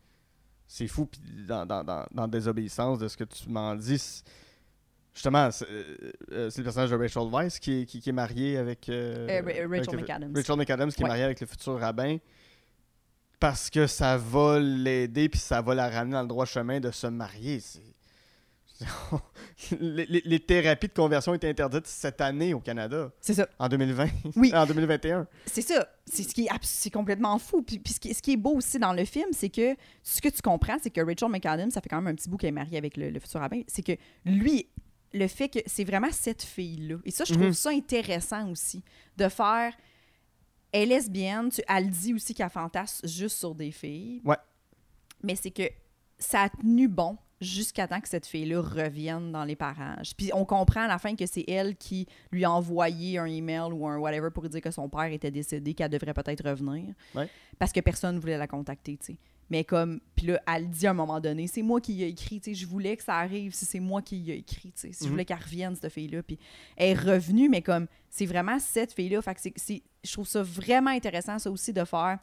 C'est 0.67 0.87
fou, 0.87 1.05
puis 1.05 1.21
dans, 1.47 1.63
dans, 1.63 1.83
dans, 1.83 2.07
dans 2.11 2.27
Désobéissance 2.27 2.97
de 2.97 3.07
ce 3.07 3.15
que 3.15 3.23
tu 3.23 3.47
m'en 3.49 3.75
dis, 3.75 4.23
justement, 5.13 5.51
c'est 5.51 5.67
euh, 5.69 6.11
euh, 6.31 6.49
c'est 6.49 6.57
le 6.57 6.63
personnage 6.63 6.89
de 6.89 6.95
Rachel 6.95 7.21
Weisz 7.31 7.59
qui 7.59 7.81
est, 7.81 7.85
qui, 7.85 7.99
qui 8.01 8.09
est 8.09 8.13
marié 8.13 8.57
avec... 8.57 8.89
euh, 8.89 9.27
Euh, 9.29 9.39
avec 9.39 9.57
Rachel 9.69 10.01
McAdams. 10.01 10.33
Rachel 10.35 10.57
McAdams 10.57 10.91
qui 10.91 11.03
est 11.03 11.07
mariée 11.07 11.23
avec 11.23 11.39
le 11.39 11.45
futur 11.45 11.79
rabbin 11.79 12.17
parce 13.47 13.69
que 13.69 13.85
ça 13.85 14.17
va 14.17 14.59
l'aider 14.59 15.29
puis 15.29 15.39
ça 15.39 15.61
va 15.61 15.75
la 15.75 15.87
ramener 15.87 16.13
dans 16.13 16.23
le 16.23 16.27
droit 16.27 16.47
chemin 16.47 16.79
de 16.79 16.89
se 16.89 17.05
marier. 17.05 17.61
Les, 19.79 20.05
les- 20.07 20.21
les 20.25 20.39
thérapies 20.39 20.87
de 20.87 20.93
conversion 20.93 21.33
étaient 21.35 21.47
interdites 21.49 21.85
cette 21.87 22.19
année 22.21 22.53
au 22.55 22.59
Canada, 22.59 23.11
C'est 23.21 23.35
ça. 23.35 23.47
en 23.59 23.69
2020, 23.69 24.07
Oui. 24.35 24.51
en 24.55 24.65
2021. 24.65 25.27
C'est 25.45 25.61
ça. 25.61 25.87
C'est 26.07 26.23
ce 26.23 26.33
qui 26.33 26.45
est, 26.45 26.49
abs- 26.49 26.59
c'est 26.63 26.89
complètement 26.89 27.37
fou. 27.37 27.61
Puis, 27.61 27.77
puis 27.79 27.93
ce, 27.93 27.99
qui, 27.99 28.13
ce 28.15 28.21
qui 28.21 28.33
est 28.33 28.37
beau 28.37 28.55
aussi 28.55 28.77
dans 28.79 28.91
le 28.93 29.05
film, 29.05 29.27
c'est 29.31 29.49
que 29.49 29.75
ce 30.03 30.19
que 30.21 30.27
tu 30.29 30.41
comprends, 30.41 30.77
c'est 30.81 30.89
que 30.89 30.99
Rachel 31.01 31.29
McAdams, 31.29 31.69
ça 31.71 31.79
fait 31.81 31.87
quand 31.89 32.01
même 32.01 32.13
un 32.13 32.15
petit 32.15 32.29
bout 32.29 32.37
qu'elle 32.37 32.49
est 32.49 32.51
mariée 32.51 32.77
avec 32.79 32.97
le, 32.97 33.11
le 33.11 33.19
futur 33.19 33.39
rabbin, 33.41 33.61
c'est 33.67 33.83
que 33.83 33.93
lui, 34.25 34.67
le 35.13 35.27
fait 35.27 35.47
que 35.49 35.59
c'est 35.67 35.85
vraiment 35.85 36.11
cette 36.11 36.41
fille-là. 36.43 36.97
Et 37.05 37.11
ça, 37.11 37.23
je 37.25 37.33
trouve 37.33 37.45
Mhm. 37.45 37.53
ça 37.53 37.69
intéressant 37.69 38.49
aussi, 38.49 38.83
de 39.17 39.29
faire. 39.29 39.71
Elle 40.71 40.91
est 40.91 40.95
lesbienne, 40.95 41.49
tu, 41.49 41.61
elle 41.67 41.89
dit 41.89 42.13
aussi 42.13 42.33
qu'elle 42.33 42.49
fantasme 42.49 43.07
juste 43.07 43.37
sur 43.37 43.55
des 43.55 43.71
filles. 43.71 44.21
Ouais. 44.25 44.37
Mais 45.23 45.35
c'est 45.35 45.51
que 45.51 45.63
ça 46.17 46.41
a 46.41 46.49
tenu 46.49 46.87
bon 46.87 47.17
jusqu'à 47.41 47.87
temps 47.87 47.99
que 47.99 48.07
cette 48.07 48.25
fille-là 48.25 48.61
revienne 48.61 49.31
dans 49.31 49.43
les 49.43 49.55
parages. 49.55 50.15
Puis 50.15 50.31
on 50.33 50.45
comprend 50.45 50.81
à 50.81 50.87
la 50.87 50.97
fin 50.97 51.15
que 51.15 51.25
c'est 51.25 51.43
elle 51.47 51.75
qui 51.75 52.07
lui 52.31 52.45
a 52.45 52.51
envoyé 52.51 53.17
un 53.17 53.25
email 53.25 53.71
ou 53.71 53.87
un 53.87 53.97
whatever 53.97 54.29
pour 54.31 54.47
dire 54.47 54.61
que 54.61 54.71
son 54.71 54.89
père 54.89 55.11
était 55.11 55.31
décédé, 55.31 55.73
qu'elle 55.73 55.89
devrait 55.89 56.13
peut-être 56.13 56.47
revenir. 56.47 56.93
Ouais. 57.13 57.29
Parce 57.59 57.71
que 57.71 57.79
personne 57.81 58.15
ne 58.15 58.19
voulait 58.19 58.37
la 58.37 58.47
contacter, 58.47 58.97
tu 58.97 59.05
sais. 59.05 59.17
Mais 59.51 59.63
comme, 59.63 59.99
puis 60.15 60.25
là, 60.27 60.41
elle 60.53 60.67
dit 60.69 60.87
à 60.87 60.91
un 60.91 60.93
moment 60.95 61.19
donné, 61.19 61.45
c'est 61.45 61.61
moi 61.61 61.79
qui 61.79 61.93
y 61.93 62.03
ai 62.03 62.07
écrit, 62.07 62.39
tu 62.41 62.51
sais, 62.51 62.55
je 62.55 62.65
voulais 62.65 62.97
que 62.97 63.03
ça 63.03 63.15
arrive 63.17 63.53
si 63.53 63.65
c'est 63.65 63.79
moi 63.79 64.01
qui 64.01 64.17
y 64.17 64.31
ai 64.31 64.37
écrit, 64.37 64.71
tu 64.71 64.79
sais, 64.81 64.91
si 64.91 64.99
je 65.01 65.03
Mhm. 65.05 65.11
voulais 65.11 65.25
qu'elle 65.25 65.37
revienne, 65.37 65.75
cette 65.75 65.91
fille-là. 65.93 66.23
Puis 66.23 66.39
elle 66.77 66.89
est 66.89 66.93
revenue, 66.99 67.47
mais 67.47 67.61
comme, 67.61 67.85
c'est 68.09 68.25
vraiment 68.25 68.57
cette 68.59 68.93
fille-là. 68.93 69.21
Fait 69.21 69.35
que 69.35 69.41
c'est- 69.55 69.83
je 70.03 70.11
trouve 70.11 70.27
ça 70.27 70.41
vraiment 70.41 70.89
intéressant, 70.89 71.37
ça 71.37 71.51
aussi, 71.51 71.73
de 71.73 71.83
faire. 71.85 72.17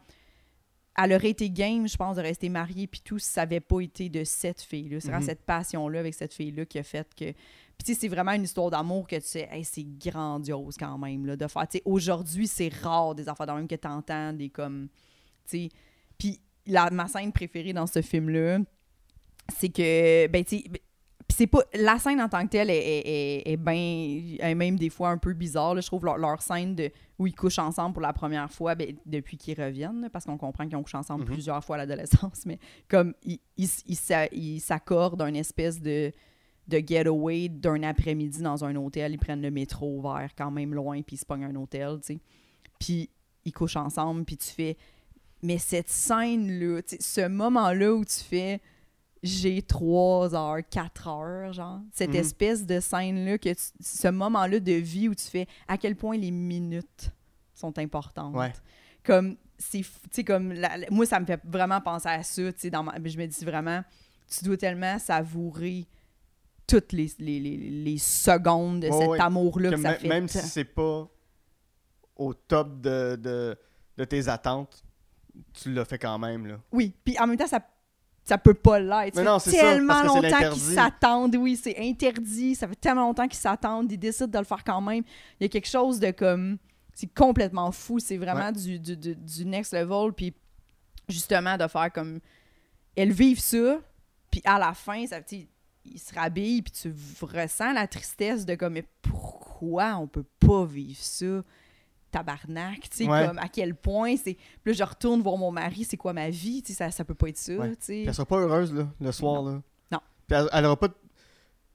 Elle 0.99 1.13
aurait 1.15 1.31
été 1.31 1.49
game, 1.49 1.89
je 1.89 1.97
pense, 1.97 2.17
de 2.17 2.23
rester 2.23 2.49
mariée, 2.51 2.87
puis 2.87 3.01
tout, 3.03 3.19
si 3.19 3.29
ça 3.31 3.43
n'avait 3.43 3.61
pas 3.61 3.81
été 3.81 4.09
de 4.11 4.25
cette 4.25 4.61
fille-là. 4.61 5.01
C'est 5.01 5.07
vraiment 5.09 5.21
Mhm. 5.23 5.27
cette 5.29 5.47
passion-là 5.47 6.01
avec 6.01 6.13
cette 6.15 6.35
fille-là 6.35 6.67
qui 6.67 6.79
a 6.79 6.83
fait 6.83 7.09
que. 7.15 7.33
Puis, 7.33 7.85
tu 7.87 7.95
sais, 7.95 8.01
c'est 8.01 8.09
vraiment 8.09 8.33
une 8.33 8.43
histoire 8.43 8.69
d'amour 8.69 9.07
que 9.07 9.17
tu 9.17 9.23
sais, 9.27 9.49
hey, 9.51 9.65
c'est 9.65 9.87
grandiose 9.99 10.77
quand 10.77 10.99
même, 10.99 11.25
là, 11.25 11.37
de 11.37 11.47
faire. 11.47 11.67
Tu 11.67 11.79
sais, 11.79 11.83
aujourd'hui, 11.87 12.47
c'est 12.47 12.69
rare 12.69 13.15
des 13.15 13.27
affaires 13.29 13.47
même 13.55 13.67
que 13.69 13.75
tu 13.77 13.89
entends, 13.89 14.33
des 14.35 14.51
comme. 14.51 14.89
Tu 15.49 15.51
sais. 15.51 15.69
Puis, 16.19 16.41
la, 16.67 16.91
ma 16.91 17.09
scène 17.09 17.33
préférée 17.33 17.73
dans 17.73 17.87
ce 17.87 18.03
film-là, 18.03 18.59
c'est 19.59 19.69
que, 19.69 20.27
ben, 20.29 20.45
tu 20.45 20.63
c'est 21.29 21.47
pas. 21.47 21.63
La 21.75 21.99
scène 21.99 22.21
en 22.21 22.29
tant 22.29 22.43
que 22.45 22.51
telle 22.51 22.69
est, 22.69 22.77
est, 22.77 23.49
est, 23.49 23.53
est 23.53 23.57
bien. 23.57 24.55
même 24.55 24.77
des 24.77 24.91
fois 24.91 25.09
un 25.11 25.17
peu 25.19 25.33
bizarre. 25.33 25.75
là. 25.75 25.81
Je 25.81 25.87
trouve 25.87 26.05
leur, 26.05 26.19
leur 26.19 26.43
scène 26.43 26.75
de, 26.75 26.91
où 27.19 27.27
ils 27.27 27.35
couchent 27.35 27.59
ensemble 27.59 27.95
pour 27.95 28.03
la 28.03 28.13
première 28.13 28.51
fois 28.51 28.75
ben, 28.75 28.95
depuis 29.07 29.39
qu'ils 29.39 29.59
reviennent, 29.61 30.11
parce 30.13 30.27
qu'on 30.27 30.37
comprend 30.37 30.67
qu'ils 30.67 30.77
ont 30.77 30.83
couché 30.83 30.99
ensemble 30.99 31.25
Mhm. 31.25 31.31
plusieurs 31.33 31.65
fois 31.65 31.77
à 31.77 31.79
l'adolescence, 31.79 32.45
mais 32.45 32.59
comme 32.87 33.15
ils 33.25 33.39
ils- 33.57 33.69
ils 33.87 33.97
s'a- 33.97 34.27
ils 34.27 34.61
s'accordent 34.61 35.23
un 35.23 35.35
espèce 35.35 35.81
de 35.81 36.13
de 36.69 36.79
getaway 36.79 37.49
d'un 37.49 37.83
après-midi 37.83 38.41
dans 38.43 38.65
un 38.65 38.77
hôtel. 38.77 39.13
Ils 39.13 39.19
prennent 39.19 39.43
le 39.43 39.51
métro 39.51 40.01
vers 40.01 40.31
quand 40.37 40.51
même 40.53 40.75
loin, 40.75 41.03
puis 41.03 41.17
ils 41.17 41.19
se 41.19 41.27
pognent 41.27 41.45
un 41.45 41.57
hôtel, 41.57 41.99
tu 42.01 42.15
sais. 42.15 42.21
Puis 42.79 43.11
ils 43.45 43.53
couchent 43.53 43.77
ensemble, 43.77 44.25
puis 44.25 44.37
tu 44.37 44.49
fais... 44.51 44.77
Mais 45.43 45.59
cette 45.59 45.89
scène-là, 45.89 46.81
ce 47.01 47.27
moment-là 47.29 47.93
où 47.95 48.05
tu 48.05 48.19
fais 48.21 48.61
j'ai 49.25 49.63
3 49.63 50.35
heures, 50.35 50.63
4 50.69 51.07
heures, 51.07 51.53
genre, 51.53 51.79
cette 51.93 52.11
Mhm. 52.11 52.17
espèce 52.17 52.67
de 52.67 52.81
scène-là, 52.81 53.39
que 53.39 53.51
tu- 53.51 53.73
ce 53.81 54.09
moment-là 54.09 54.59
de 54.59 54.73
vie 54.73 55.09
où 55.09 55.15
tu 55.15 55.25
fais 55.27 55.47
à 55.69 55.79
quel 55.79 55.95
point 55.95 56.17
les 56.17 56.33
minutes 56.33 57.13
sont 57.55 57.79
importantes. 57.79 58.35
Ouais. 58.35 58.53
Comme, 59.05 59.37
c'est, 59.59 59.85
comme, 60.25 60.53
la- 60.53 60.77
la- 60.77 60.91
moi, 60.91 61.07
ça 61.07 61.21
me 61.21 61.25
fait 61.27 61.41
vraiment 61.45 61.81
penser 61.81 62.09
à 62.09 62.23
ça, 62.25 62.43
dans 62.73 62.83
ma- 62.83 62.97
je 63.05 63.17
me 63.17 63.27
dis 63.27 63.45
vraiment, 63.45 63.85
tu 64.29 64.45
dois 64.45 64.57
tellement 64.57 64.99
savourer 64.99 65.87
toutes 66.67 66.91
les, 66.93 67.13
les, 67.21 67.39
les, 67.39 67.57
les 67.57 67.99
secondes 67.99 68.81
de 68.81 68.91
cet 68.91 69.21
amour-là 69.21 69.71
que, 69.71 69.75
Que 69.77 69.83
ça 69.83 69.93
mê- 69.93 69.99
fait. 69.99 70.09
même 70.09 70.27
si 70.27 70.39
c'est 70.39 70.65
pas 70.65 71.09
au 72.17 72.35
top 72.35 72.81
de, 72.81 73.15
de, 73.15 73.57
de 73.99 74.05
tes 74.05 74.27
attentes, 74.29 74.83
tu 75.55 75.73
l'as 75.73 75.85
fait 75.85 75.99
quand 75.99 76.19
même. 76.19 76.47
Là. 76.47 76.61
Oui, 76.73 76.95
puis 77.05 77.19
en 77.19 77.27
même 77.27 77.37
temps, 77.37 77.47
ça 77.47 77.61
ça 78.25 78.39
peut 78.39 78.55
pas 78.55 78.79
l'être. 78.79 79.17
Mais 79.17 79.25
Ça 79.25 79.31
non, 79.31 79.39
fait 79.39 79.51
ça, 79.51 79.61
tellement 79.61 80.03
longtemps 80.05 80.51
qu'ils 80.53 80.63
s'attendent. 80.63 81.37
Oui, 81.37 81.59
c'est 81.61 81.77
interdit. 81.79 82.55
Ça 82.55 82.69
fait 82.69 82.77
tellement 82.77 83.03
longtemps 83.03 83.27
qu'ils 83.27 83.41
s'attendent. 83.41 83.91
Ils 83.91 83.99
décident 83.99 84.29
de 84.29 84.39
le 84.39 84.45
faire 84.45 84.63
quand 84.65 84.81
même. 84.81 85.03
Il 85.41 85.45
y 85.45 85.47
a 85.47 85.49
quelque 85.49 85.69
chose 85.69 85.99
de 85.99 86.11
comme... 86.13 86.59
C'est 86.95 87.13
complètement 87.13 87.73
fou. 87.73 87.99
C'est 87.99 88.19
vraiment 88.19 88.53
du, 88.53 88.79
du, 88.79 88.97
du, 88.97 89.17
du 89.17 89.45
next 89.45 89.73
level. 89.73 90.13
Puis 90.13 90.35
justement, 91.09 91.57
de 91.57 91.67
faire 91.67 91.93
comme... 91.93 92.21
Elles 92.95 93.13
vivent 93.13 93.41
ça. 93.41 93.81
Puis 94.31 94.41
à 94.45 94.59
la 94.59 94.73
fin, 94.73 95.05
ça, 95.07 95.19
ils 95.85 95.99
se 95.99 96.15
rhabillent. 96.15 96.63
Puis 96.63 96.73
tu 96.73 96.95
ressens 97.25 97.73
la 97.73 97.89
tristesse 97.89 98.47
de 98.47 98.55
comme... 98.55 98.75
Mais 98.75 98.87
pourquoi 99.01 99.97
on 99.97 100.07
peut 100.07 100.27
pas 100.39 100.65
vivre 100.65 101.01
ça? 101.01 101.43
Tabarnak, 102.13 102.89
tu 102.91 102.99
sais, 102.99 103.09
Ouais. 103.09 103.27
comme 103.27 103.39
à 103.39 103.49
quel 103.49 103.75
point 103.75 104.15
c'est... 104.17 104.35
Puis 104.35 104.67
là, 104.67 104.73
je 104.75 104.85
retourne 104.85 105.21
voir 105.23 105.37
mon 105.37 105.51
mari, 105.51 105.83
c'est 105.85 105.97
quoi 105.97 106.13
ma 106.13 106.31
vie? 106.31 106.63
Tu 106.63 106.73
sais, 106.73 106.79
ça, 106.79 106.91
ça 106.93 107.05
peut 107.05 107.15
pas 107.15 107.29
être 107.31 107.37
ça, 107.39 107.55
Ouais. 107.57 107.71
tu 107.71 107.77
sais. 107.81 108.03
Elle 108.05 108.15
sera 108.15 108.27
pas 108.27 108.37
heureuse 108.39 108.73
là, 108.73 108.87
le 109.01 109.11
soir. 109.13 109.43
Là. 109.43 109.61
Non. 109.91 109.99
Puis 110.29 110.37
elle, 110.39 110.49
elle 110.53 110.65
aura 110.67 110.79
pas. 110.79 110.89
de- 110.89 110.95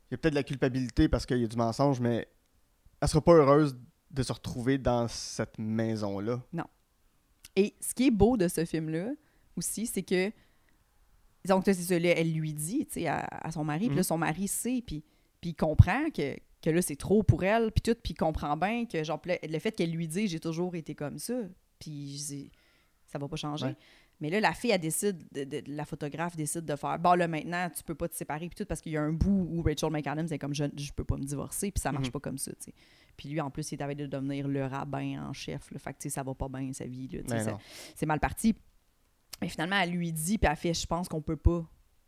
Il 0.09 0.13
y 0.13 0.15
a 0.15 0.17
peut-être 0.19 0.33
de 0.33 0.39
la 0.39 0.43
culpabilité 0.43 1.09
parce 1.09 1.25
qu'il 1.25 1.39
y 1.39 1.43
a 1.43 1.47
du 1.47 1.57
mensonge, 1.57 1.99
mais 1.99 2.27
elle 3.01 3.07
sera 3.09 3.19
pas 3.21 3.33
heureuse 3.33 3.77
de 4.09 4.23
se 4.23 4.31
retrouver 4.31 4.77
dans 4.77 5.07
cette 5.09 5.57
maison-là. 5.59 6.39
Et 7.57 7.75
ce 7.81 7.93
qui 7.93 8.07
est 8.07 8.11
beau 8.11 8.37
de 8.37 8.47
ce 8.47 8.63
film-là 8.63 9.09
aussi, 9.57 9.85
c'est 9.87 10.03
que. 10.03 10.31
Donc, 11.47 11.63
c'est 11.65 11.73
ça, 11.73 11.97
là, 11.97 12.09
elle 12.15 12.33
lui 12.33 12.53
dit, 12.53 12.85
tu 12.85 13.01
sais, 13.01 13.07
à, 13.07 13.19
à 13.31 13.51
son 13.51 13.63
mari, 13.63 13.87
puis 13.87 13.95
là, 13.95 14.01
Mhm. 14.01 14.03
son 14.03 14.17
mari 14.17 14.47
sait, 14.47 14.83
puis, 14.85 15.03
puis 15.41 15.51
il 15.51 15.55
comprend 15.55 16.09
que, 16.09 16.35
que 16.71 16.75
là, 16.75 16.81
c'est 16.81 16.95
trop 16.95 17.23
pour 17.23 17.43
elle, 17.43 17.71
puis 17.71 17.81
tout, 17.81 17.95
puis 18.01 18.13
comprend 18.13 18.57
bien 18.57 18.85
que, 18.85 19.03
genre, 19.03 19.21
le 19.25 19.59
fait 19.59 19.71
qu'elle 19.71 19.91
lui 19.91 20.07
dise, 20.07 20.29
j'ai 20.31 20.39
toujours 20.39 20.75
été 20.75 20.95
comme 20.95 21.17
ça, 21.19 21.33
puis 21.79 22.49
ça 23.05 23.17
va 23.19 23.27
pas 23.27 23.35
changer. 23.35 23.67
Ouais. 23.67 23.75
Mais 24.19 24.29
là, 24.31 24.39
la 24.39 24.53
fille, 24.53 24.71
elle 24.71 24.81
décide, 24.81 25.23
de, 25.31 25.43
de- 25.43 25.63
la 25.67 25.85
photographe 25.85 26.35
décide 26.35 26.65
de 26.65 26.75
faire, 26.75 26.97
bon, 26.97 27.13
là, 27.13 27.27
maintenant, 27.27 27.69
tu 27.69 27.83
peux 27.83 27.93
pas 27.95 28.07
te 28.09 28.15
séparer, 28.15 28.47
puis 28.49 28.55
tout, 28.55 28.65
parce 28.65 28.81
qu'il 28.81 28.91
y 28.91 28.97
a 28.97 29.01
un 29.01 29.13
bout 29.13 29.47
où 29.51 29.61
Rachel 29.61 29.91
McAdams 29.91 30.27
est 30.31 30.39
comme, 30.39 30.55
je, 30.55 30.63
je 30.75 30.91
peux 30.91 31.03
pas 31.03 31.17
me 31.17 31.23
divorcer, 31.23 31.71
puis 31.71 31.79
ça 31.81 31.91
marche 31.91 32.07
Mhm. 32.07 32.11
pas 32.13 32.19
comme 32.19 32.37
ça, 32.39 32.51
tu 32.53 32.65
sais. 32.65 32.73
Puis 33.15 33.29
lui, 33.29 33.39
en 33.41 33.49
plus, 33.51 33.71
il 33.71 33.79
est 33.79 33.83
avec 33.83 33.97
de 33.97 34.07
devenir 34.07 34.47
le 34.47 34.65
rabbin 34.65 35.23
en 35.29 35.33
chef, 35.33 35.69
là, 35.71 35.79
fait 35.79 35.93
que, 35.93 35.99
tu 35.99 36.09
sais, 36.09 36.15
ça 36.15 36.23
va 36.23 36.33
pas 36.33 36.49
bien, 36.49 36.73
sa 36.73 36.85
vie, 36.85 37.07
là, 37.09 37.19
non. 37.45 37.57
c'est 37.95 38.05
mal 38.07 38.19
parti. 38.19 38.55
Mais 39.41 39.49
finalement, 39.49 39.79
elle 39.79 39.91
lui 39.91 40.11
dit, 40.11 40.37
puis 40.39 40.49
elle 40.49 40.55
fait, 40.57 40.73
je 40.73 40.87
pense 40.87 41.07
qu'on 41.07 41.21
peut 41.21 41.37
pas, 41.37 41.63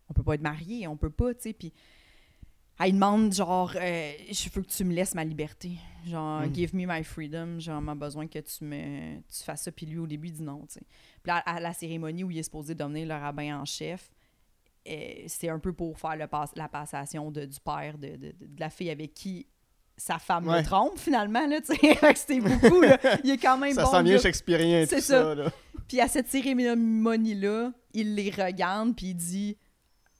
on 0.09 0.13
peut 0.13 0.23
pas 0.23 0.33
être 0.33 0.41
mariés, 0.41 0.87
on 0.87 0.97
peut 0.97 1.11
pas, 1.11 1.33
tu 1.35 1.41
sais, 1.43 1.53
puis 1.53 1.71
elle 2.79 2.93
demande, 2.93 3.33
genre, 3.33 3.71
euh, 3.75 4.11
je 4.31 4.49
veux 4.49 4.61
que 4.61 4.67
tu 4.69 4.83
me 4.85 4.93
laisses 4.93 5.13
ma 5.15 5.23
liberté, 5.25 5.71
genre, 6.07 6.41
Mm. 6.41 6.53
give 6.55 6.75
me 6.75 6.85
my 6.87 7.03
freedom, 7.03 7.59
genre, 7.59 7.81
j'ai 7.85 7.95
besoin 7.95 8.27
que 8.27 8.39
tu 8.39 8.63
me, 8.63 9.17
tu 9.17 9.43
fasses 9.43 9.63
ça, 9.63 9.71
puis 9.71 9.85
lui, 9.85 9.97
au 9.97 10.07
début, 10.07 10.27
il 10.29 10.33
dit 10.33 10.43
non, 10.43 10.61
tu 10.67 10.75
sais. 10.75 10.81
Puis 11.21 11.27
là, 11.29 11.37
à 11.45 11.59
la 11.59 11.73
cérémonie 11.73 12.23
où 12.23 12.31
il 12.31 12.37
est 12.37 12.43
supposé 12.43 12.73
devenir 12.75 13.07
le 13.07 13.13
rabbin 13.15 13.59
en 13.59 13.65
chef, 13.65 14.09
euh, 14.87 14.93
c'est 15.27 15.49
un 15.49 15.59
peu 15.59 15.73
pour 15.73 15.99
faire 15.99 16.15
le 16.15 16.27
pass- 16.27 16.53
la 16.55 16.69
passation 16.69 17.29
de, 17.31 17.45
du 17.45 17.59
père 17.59 17.97
de, 17.97 18.09
de- 18.15 18.31
de- 18.31 18.59
la 18.59 18.69
fille 18.69 18.89
avec 18.89 19.13
qui 19.13 19.45
sa 19.97 20.17
femme 20.17 20.47
Ouais. 20.47 20.59
le 20.61 20.65
trompe, 20.65 20.97
finalement, 20.97 21.45
là, 21.45 21.59
tu 21.59 21.75
sais, 21.75 21.97
c'était 22.15 22.39
beaucoup, 22.39 22.79
là. 22.81 22.97
Il 23.25 23.31
est 23.31 23.37
quand 23.37 23.57
même 23.57 23.73
Ça 23.73 23.83
bon, 23.83 23.91
sent 23.91 24.03
gars. 24.05 24.19
shakespearien 24.19 24.85
C'est 24.87 25.01
ça. 25.01 25.21
ça. 25.23 25.35
là. 25.35 25.51
Puis 25.89 25.99
à 25.99 26.07
cette 26.07 26.29
cérémonie-là, 26.29 27.73
il 27.93 28.15
les 28.15 28.29
regarde, 28.29 28.95
puis 28.95 29.07
il 29.07 29.15
dit, 29.15 29.57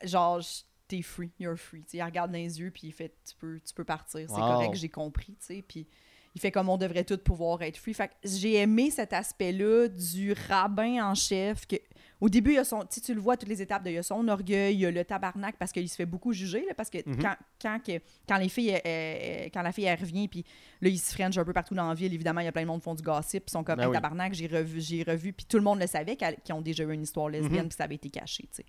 genre, 0.04 0.42
t'es 0.90 1.02
free, 1.02 1.32
you're 1.40 1.56
free. 1.58 1.86
Il 1.94 2.04
regarde 2.04 2.32
dans 2.32 2.38
les 2.38 2.60
yeux, 2.60 2.72
puis 2.72 2.88
il 2.88 2.92
fait, 2.92 3.14
tu 3.26 3.36
peux, 3.38 3.60
tu 3.66 3.74
peux 3.74 3.86
partir, 3.86 4.26
c'est 4.28 4.42
Wow. 4.42 4.48
correct, 4.48 4.76
j'ai 4.76 4.90
compris, 4.90 5.38
tu 5.40 5.46
sais. 5.56 5.62
Puis 5.66 5.88
il 6.36 6.42
fait 6.42 6.52
comme 6.52 6.68
on 6.70 6.78
devrait 6.78 7.04
tous 7.06 7.18
pouvoir 7.18 7.62
être 7.62 7.78
free. 7.78 7.94
Fait 7.94 8.12
j'ai 8.24 8.56
aimé 8.56 8.92
cet 8.92 9.14
aspect-là 9.14 9.88
du 9.88 10.34
rabbin 10.48 11.04
en 11.10 11.16
chef. 11.16 11.66
Que, 11.66 11.76
au 12.22 12.28
début, 12.30 12.52
il 12.52 12.56
y 12.56 12.58
a 12.60 12.64
son, 12.66 12.84
tu 12.86 13.14
le 13.14 13.22
vois 13.22 13.38
toutes 13.38 13.50
les 13.50 13.62
étapes, 13.62 13.84
de, 13.84 13.90
il 13.90 13.94
y 13.94 13.98
a 13.98 14.04
son 14.04 14.28
orgueil, 14.28 14.74
il 14.76 14.80
y 14.82 14.86
a 14.86 14.92
le 14.92 15.06
tabarnak, 15.06 15.56
parce 15.58 15.72
qu'il 15.72 15.88
se 15.88 15.96
fait 15.96 16.06
beaucoup 16.06 16.34
juger, 16.34 16.66
là, 16.68 16.74
parce 16.76 16.90
que 16.90 16.98
Mhm. 17.08 17.18
quand, 17.22 17.36
quand, 17.62 17.80
que- 17.86 18.02
quand 18.28 18.38
les 18.38 18.50
filles, 18.50 18.74
euh, 18.76 18.80
euh, 18.86 19.50
quand 19.54 19.62
la 19.62 19.72
fille, 19.72 19.86
elle 19.86 20.00
revient, 20.00 20.28
puis 20.28 20.44
là, 20.82 20.90
il 20.90 21.00
se 21.00 21.14
french 21.14 21.38
un 21.38 21.46
peu 21.46 21.54
partout 21.54 21.74
dans 21.76 21.88
la 21.88 21.94
ville, 21.94 22.14
évidemment, 22.14 22.42
il 22.42 22.46
y 22.46 22.48
a 22.48 22.52
plein 22.52 22.64
de 22.64 22.68
monde 22.68 22.80
qui 22.82 22.86
font 22.86 22.96
du 22.96 23.04
gossip, 23.04 23.46
puis 23.46 23.50
ils 23.50 23.52
sont 23.52 23.64
comme, 23.64 23.78
Ben 23.78 23.84
Hey, 23.84 23.90
oui. 23.90 23.94
tabarnak, 23.96 24.34
j'ai 24.34 24.48
revu, 24.48 24.82
j'ai 24.82 25.04
revu, 25.04 25.34
puis 25.34 25.46
tout 25.48 25.58
le 25.58 25.64
monde 25.64 25.80
le 25.80 25.88
savait 25.88 26.16
qu'ils 26.18 26.54
ont 26.54 26.62
déjà 26.62 26.84
eu 26.84 26.92
une 26.94 27.04
histoire 27.04 27.30
lesbienne, 27.30 27.64
Mhm. 27.64 27.70
puis 27.70 27.76
ça 27.78 27.86
avait 27.86 27.96
été 27.96 28.10
caché, 28.10 28.44
tu 28.44 28.58
sais. 28.58 28.66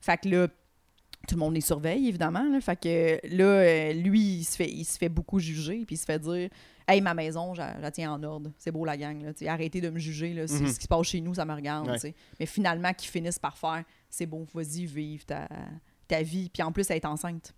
Fait 0.00 0.18
que 0.20 0.28
là, 0.28 0.48
tout 1.28 1.34
le 1.36 1.40
monde 1.40 1.54
les 1.54 1.60
surveille, 1.60 2.08
évidemment. 2.08 2.48
Là. 2.48 2.60
Fait 2.60 2.76
que 2.80 3.20
là, 3.34 3.44
euh, 3.44 3.92
lui, 3.92 4.20
il 4.38 4.44
se, 4.44 4.56
fait, 4.56 4.70
il 4.70 4.84
se 4.84 4.98
fait 4.98 5.08
beaucoup 5.08 5.38
juger, 5.38 5.84
puis 5.86 5.94
il 5.94 5.98
se 5.98 6.04
fait 6.04 6.18
dire 6.18 6.48
Hey, 6.88 7.00
ma 7.00 7.14
maison, 7.14 7.54
je 7.54 7.60
la- 7.60 7.90
tiens 7.92 8.12
en 8.12 8.22
ordre. 8.24 8.50
C'est 8.58 8.72
beau 8.72 8.84
la 8.84 8.96
gang. 8.96 9.22
Là. 9.22 9.30
Arrêtez 9.52 9.80
de 9.80 9.88
me 9.88 9.98
juger. 10.00 10.34
Là. 10.34 10.42
Mhm. 10.42 10.48
Ce 10.68 10.76
qui 10.76 10.82
se 10.82 10.88
passe 10.88 11.06
chez 11.06 11.20
nous, 11.20 11.34
ça 11.34 11.44
me 11.44 11.54
regarde. 11.54 11.88
Ouais. 11.88 12.14
Mais 12.40 12.46
finalement, 12.46 12.92
qu'ils 12.92 13.08
finissent 13.10 13.38
par 13.38 13.56
faire 13.56 13.84
C'est 14.10 14.26
bon, 14.26 14.46
vas-y, 14.52 14.84
vive 14.86 15.24
ta, 15.24 15.48
ta 16.08 16.22
vie. 16.22 16.50
Puis 16.52 16.62
en 16.62 16.72
plus, 16.72 16.90
elle 16.90 16.96
est 16.96 17.04
enceinte. 17.06 17.54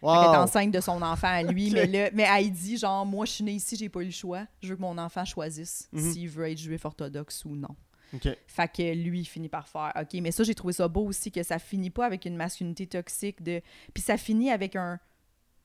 Fait 0.00 0.06
qu'elle 0.06 0.10
est 0.24 0.28
Wow. 0.28 0.34
enceinte 0.42 0.70
de 0.72 0.80
son 0.80 1.00
enfant 1.02 1.28
à 1.28 1.42
lui. 1.42 1.70
Mais, 1.72 1.86
là, 1.86 2.10
mais 2.12 2.26
elle 2.36 2.50
dit 2.50 2.76
genre, 2.76 3.04
moi, 3.06 3.24
je 3.26 3.32
suis 3.32 3.44
née 3.44 3.52
ici, 3.52 3.76
j'ai 3.76 3.88
pas 3.88 4.00
eu 4.02 4.06
le 4.06 4.10
choix. 4.10 4.46
Je 4.62 4.68
veux 4.68 4.76
que 4.76 4.80
mon 4.82 4.96
enfant 4.98 5.24
choisisse 5.24 5.88
Mhm. 5.92 6.12
s'il 6.12 6.28
veut 6.28 6.50
être 6.50 6.58
juif 6.58 6.84
orthodoxe 6.84 7.44
ou 7.44 7.54
non. 7.56 7.74
Ok. 8.14 8.28
Fait 8.46 8.68
que 8.68 8.94
lui, 8.94 9.20
il 9.20 9.24
finit 9.24 9.48
par 9.48 9.68
faire 9.68 9.92
OK, 10.00 10.20
mais 10.20 10.30
ça, 10.30 10.44
j'ai 10.44 10.54
trouvé 10.54 10.72
ça 10.72 10.88
beau 10.88 11.06
aussi 11.06 11.30
que 11.32 11.42
ça 11.42 11.58
finit 11.58 11.90
pas 11.90 12.06
avec 12.06 12.24
une 12.24 12.36
masculinité 12.36 12.86
toxique. 12.86 13.42
de 13.42 13.60
Puis 13.94 14.02
ça 14.02 14.16
finit 14.16 14.50
avec 14.50 14.76
un, 14.76 14.98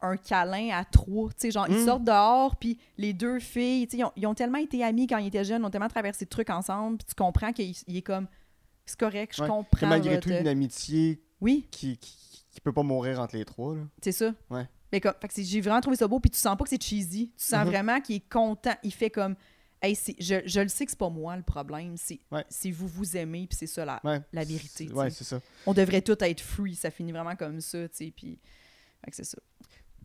un 0.01 0.17
câlin 0.17 0.69
à 0.73 0.83
trois. 0.83 1.29
Tu 1.29 1.35
sais, 1.37 1.51
genre, 1.51 1.67
ils 1.69 1.75
Mm. 1.81 1.85
sortent 1.85 2.03
dehors, 2.03 2.55
puis 2.55 2.79
les 2.97 3.13
deux 3.13 3.39
filles, 3.39 3.87
tu 3.87 3.91
sais, 3.91 3.97
ils 3.99 4.03
ont, 4.05 4.11
ils 4.15 4.25
ont 4.27 4.33
tellement 4.33 4.57
été 4.57 4.83
amis 4.83 5.05
quand 5.07 5.17
ils 5.17 5.27
étaient 5.27 5.43
jeunes, 5.43 5.61
ils 5.61 5.65
ont 5.65 5.69
tellement 5.69 5.87
traversé 5.87 6.25
de 6.25 6.29
trucs 6.29 6.49
ensemble, 6.49 6.97
puis 6.97 7.05
tu 7.07 7.13
comprends 7.15 7.53
qu'il 7.53 7.75
il 7.87 7.97
est 7.97 8.01
comme 8.01 8.27
C'est 8.85 8.99
correct, 8.99 9.35
je 9.37 9.43
Ouais. 9.43 9.47
Comprends. 9.47 9.87
malgré 9.87 10.15
votre- 10.15 10.27
tout, 10.27 10.33
une 10.33 10.47
amitié 10.47 11.21
Oui, 11.39 11.67
qui, 11.71 11.97
qui, 11.97 12.43
qui 12.51 12.59
peut 12.61 12.73
pas 12.73 12.83
mourir 12.83 13.19
entre 13.19 13.35
les 13.37 13.45
trois. 13.45 13.75
Là. 13.75 13.81
c'est 14.01 14.11
ça. 14.11 14.33
Ouais. 14.49 14.67
Mais 14.91 14.99
comme, 14.99 15.13
j'ai 15.37 15.61
vraiment 15.61 15.79
trouvé 15.79 15.95
ça 15.95 16.07
beau, 16.07 16.19
puis 16.19 16.31
tu 16.31 16.37
sens 16.39 16.57
pas 16.57 16.63
que 16.63 16.69
c'est 16.69 16.81
cheesy. 16.81 17.27
Tu 17.37 17.45
sens 17.45 17.63
Mhm. 17.63 17.69
vraiment 17.71 18.01
qu'il 18.01 18.15
est 18.17 18.29
content. 18.29 18.73
Il 18.83 18.91
fait 18.91 19.09
comme 19.11 19.35
Hey, 19.81 19.95
je, 20.19 20.41
je 20.45 20.59
le 20.59 20.67
sais 20.67 20.85
que 20.85 20.91
c'est 20.91 20.97
pas 20.99 21.09
moi 21.09 21.35
le 21.35 21.41
problème, 21.41 21.97
c'est 21.97 22.19
Ouais. 22.31 22.45
vous 22.71 22.87
vous 22.87 23.17
aimez, 23.17 23.47
puis 23.47 23.57
c'est 23.57 23.65
ça 23.67 23.83
la, 23.83 23.99
Ouais. 24.03 24.21
la 24.31 24.43
vérité. 24.43 24.87
Ouais, 24.91 25.09
ça. 25.23 25.39
on 25.65 25.73
devrait 25.73 26.01
tout 26.03 26.21
être 26.23 26.41
free. 26.41 26.75
Ça 26.75 26.91
finit 26.91 27.11
vraiment 27.11 27.35
comme 27.35 27.59
ça, 27.61 27.89
tu. 27.89 28.11
Puis, 28.11 28.39
c'est 29.11 29.23
ça. 29.23 29.37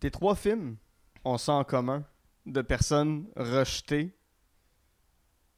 Tes 0.01 0.11
trois 0.11 0.35
films 0.35 0.77
ont 1.25 1.37
ça 1.37 1.53
en 1.53 1.65
commun 1.65 2.05
de 2.47 2.63
personnes 2.63 3.27
rejetées 3.37 4.17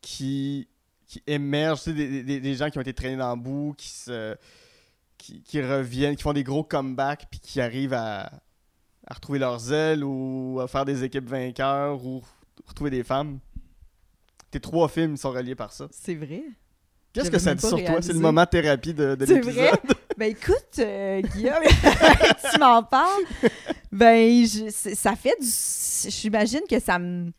qui, 0.01 0.69
qui 1.07 1.23
émergent, 1.27 1.85
des, 1.85 2.23
des- 2.23 2.41
des 2.41 2.55
gens 2.55 2.71
qui 2.71 2.79
ont 2.79 2.83
été 2.83 2.95
traînés 2.95 3.17
dans 3.17 3.35
le 3.35 3.41
bout, 3.41 3.75
qui 3.77 3.89
se 3.89 4.37
qui, 5.17 5.43
qui 5.43 5.61
reviennent, 5.61 6.15
qui 6.15 6.23
font 6.23 6.33
des 6.33 6.45
gros 6.45 6.63
comebacks, 6.63 7.27
puis 7.31 7.41
qui 7.41 7.61
arrivent 7.61 7.93
à, 7.95 8.27
à 9.07 9.15
retrouver 9.15 9.41
leurs 9.41 9.73
ailes 9.73 10.05
ou 10.05 10.61
à 10.61 10.69
faire 10.69 10.85
des 10.85 11.03
équipes 11.03 11.29
vainqueurs 11.29 12.05
ou 12.05 12.23
retrouver 12.67 12.91
des 12.91 13.03
femmes. 13.03 13.41
Tes 14.51 14.61
trois 14.61 14.89
films 14.89 15.17
sont 15.17 15.31
reliés 15.31 15.55
par 15.55 15.73
ça. 15.73 15.89
C'est 15.91 16.15
vrai. 16.15 16.43
Qu'est-ce 17.13 17.31
que 17.31 17.39
ça 17.39 17.55
dit 17.55 17.67
sur 17.67 17.83
toi? 17.85 18.01
C'est 18.01 18.13
le 18.13 18.19
moment 18.21 18.47
thérapie 18.47 18.95
de, 18.95 19.15
de 19.15 19.27
C'est 19.27 19.35
l'épisode. 19.35 19.55
vrai? 19.55 19.73
Ben 20.19 20.31
écoute, 20.33 20.81
euh, 20.81 21.21
Guillaume, 21.21 21.63
tu 22.53 22.59
m'en 22.59 22.83
parles. 22.83 23.23
Ben, 23.93 24.45
je- 24.45 24.69
c'est- 24.71 24.97
ça 24.97 25.15
fait 25.15 25.37
du. 25.41 25.47
J'imagine 26.11 26.63
que 26.69 26.81
ça 26.81 26.99
me. 26.99 27.31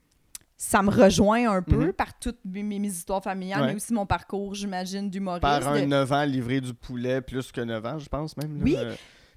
ça 0.56 0.82
me 0.82 0.90
rejoint 0.90 1.50
un 1.52 1.62
peu 1.62 1.88
Mhm. 1.88 1.94
par 1.94 2.18
toutes 2.20 2.40
mes, 2.46 2.64
mes 2.64 2.88
histoires 2.88 3.22
familiales, 3.24 3.62
Ouais. 3.62 3.68
mais 3.68 3.76
aussi 3.76 3.94
mon 3.94 4.06
parcours, 4.06 4.56
j'imagine, 4.56 5.10
d'humoriste. 5.10 5.42
Par 5.42 5.68
un 5.68 5.82
de- 5.82 5.86
9 5.88 6.12
ans, 6.14 6.24
livrer 6.24 6.62
du 6.62 6.74
poulet, 6.74 7.20
plus 7.22 7.52
que 7.52 7.60
9 7.62 7.86
ans, 7.86 8.00
je 8.00 8.08
pense 8.08 8.36
même. 8.38 8.58
là. 8.58 8.64
Oui. 8.64 8.76
Euh, 8.78 8.94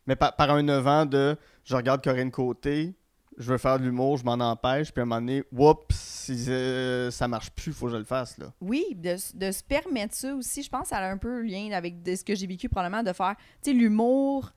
Mais 0.07 0.15
par, 0.17 0.35
par 0.37 0.51
un 0.51 0.63
9 0.63 0.87
ans 0.87 1.05
de 1.07 1.37
je 1.65 1.75
regarde 1.77 2.03
Corinne 2.03 2.31
Côté, 2.31 2.95
je 3.39 3.51
veux 3.53 3.59
faire 3.59 3.79
de 3.79 3.85
l'humour, 3.85 4.17
je 4.19 4.25
m'en 4.25 4.33
empêche, 4.35 4.93
puis 4.93 5.01
à 5.01 5.03
un 5.03 5.07
moment 5.07 5.21
donné, 5.21 5.43
whoops, 5.53 5.93
si 5.95 6.45
euh, 6.49 7.11
ça 7.11 7.29
marche 7.29 7.51
plus, 7.51 7.73
faut 7.73 7.87
que 7.87 7.93
je 7.93 7.97
le 7.97 8.05
fasse. 8.05 8.39
là. 8.39 8.53
Oui, 8.61 8.85
de, 8.95 9.17
de 9.35 9.51
se 9.53 9.63
permettre 9.63 10.15
ça 10.15 10.35
aussi, 10.35 10.63
je 10.63 10.69
pense 10.71 10.83
que 10.83 10.89
ça 10.89 10.99
a 10.99 11.11
un 11.11 11.17
peu 11.19 11.43
lien 11.43 11.71
avec 11.73 12.03
de 12.03 12.15
ce 12.15 12.25
que 12.25 12.35
j'ai 12.35 12.47
vécu 12.47 12.69
probablement, 12.69 13.03
de 13.03 13.13
faire, 13.13 13.37
tu 13.63 13.71
sais, 13.71 13.73
l'humour, 13.77 14.51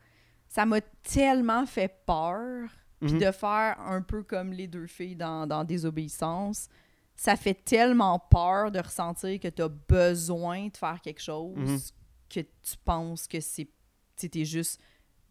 ça 0.48 0.66
m'a 0.66 0.82
tellement 1.04 1.66
fait 1.66 2.04
peur, 2.06 2.70
puis 3.02 3.14
Mhm. 3.14 3.20
de 3.20 3.32
faire 3.32 3.80
un 3.82 4.02
peu 4.02 4.24
comme 4.24 4.52
les 4.54 4.68
deux 4.68 4.88
filles 4.88 5.16
dans, 5.16 5.46
dans 5.48 5.64
Désobéissance, 5.64 6.70
ça 7.16 7.36
fait 7.36 7.54
tellement 7.54 8.20
peur 8.20 8.72
de 8.72 8.80
ressentir 8.80 9.40
que 9.40 9.48
tu 9.48 9.62
as 9.62 9.70
besoin 9.70 10.68
de 10.68 10.78
faire 10.78 11.00
quelque 11.02 11.22
chose 11.22 11.56
Mhm. 11.58 11.80
que 12.30 12.40
tu 12.42 12.78
penses 12.84 13.28
que 13.28 13.40
c'est, 13.40 13.68
tu 14.18 14.46
juste 14.46 14.82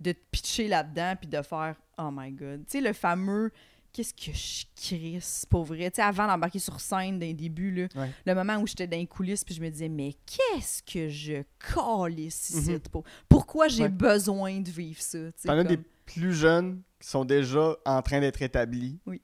de 0.00 0.12
te 0.12 0.18
pitcher 0.30 0.68
là-dedans 0.68 1.14
puis 1.20 1.28
de 1.28 1.40
faire 1.42 1.76
«Oh 1.98 2.10
my 2.12 2.30
God». 2.32 2.64
Tu 2.66 2.78
sais, 2.78 2.80
le 2.80 2.92
fameux 2.92 3.50
«Qu'est-ce 3.94 4.12
que 4.12 4.32
je 4.36 4.64
crisse 4.74 5.46
pour 5.48 5.62
vrai?» 5.64 5.88
Tu 5.92 5.96
sais, 5.96 6.02
avant 6.02 6.26
d'embarquer 6.26 6.58
sur 6.58 6.80
scène 6.80 7.18
d'un 7.20 7.32
début, 7.32 7.70
là, 7.70 7.86
Ouais. 7.94 8.10
le 8.26 8.34
moment 8.34 8.56
où 8.56 8.66
j'étais 8.66 8.88
dans 8.88 8.96
les 8.96 9.06
coulisses 9.06 9.44
puis 9.44 9.54
je 9.54 9.60
me 9.62 9.68
disais 9.70 9.88
«Mais 9.90 10.14
qu'est-ce 10.26 10.82
que 10.82 11.08
je 11.08 11.44
calisse 11.58 12.50
ici 12.50 12.72
Mhm. 12.72 12.80
pour... 12.80 13.04
Pourquoi 13.28 13.68
j'ai 13.68 13.84
Ouais. 13.84 13.88
besoin 13.88 14.60
de 14.60 14.68
vivre 14.70 15.00
ça?» 15.00 15.18
T'en 15.44 15.58
as 15.58 15.64
des 15.64 15.78
plus 16.06 16.34
jeunes 16.34 16.82
qui 16.98 17.08
sont 17.08 17.24
déjà 17.24 17.76
en 17.86 18.02
train 18.02 18.18
d'être 18.20 18.42
établis. 18.42 18.98
Oui. 19.06 19.22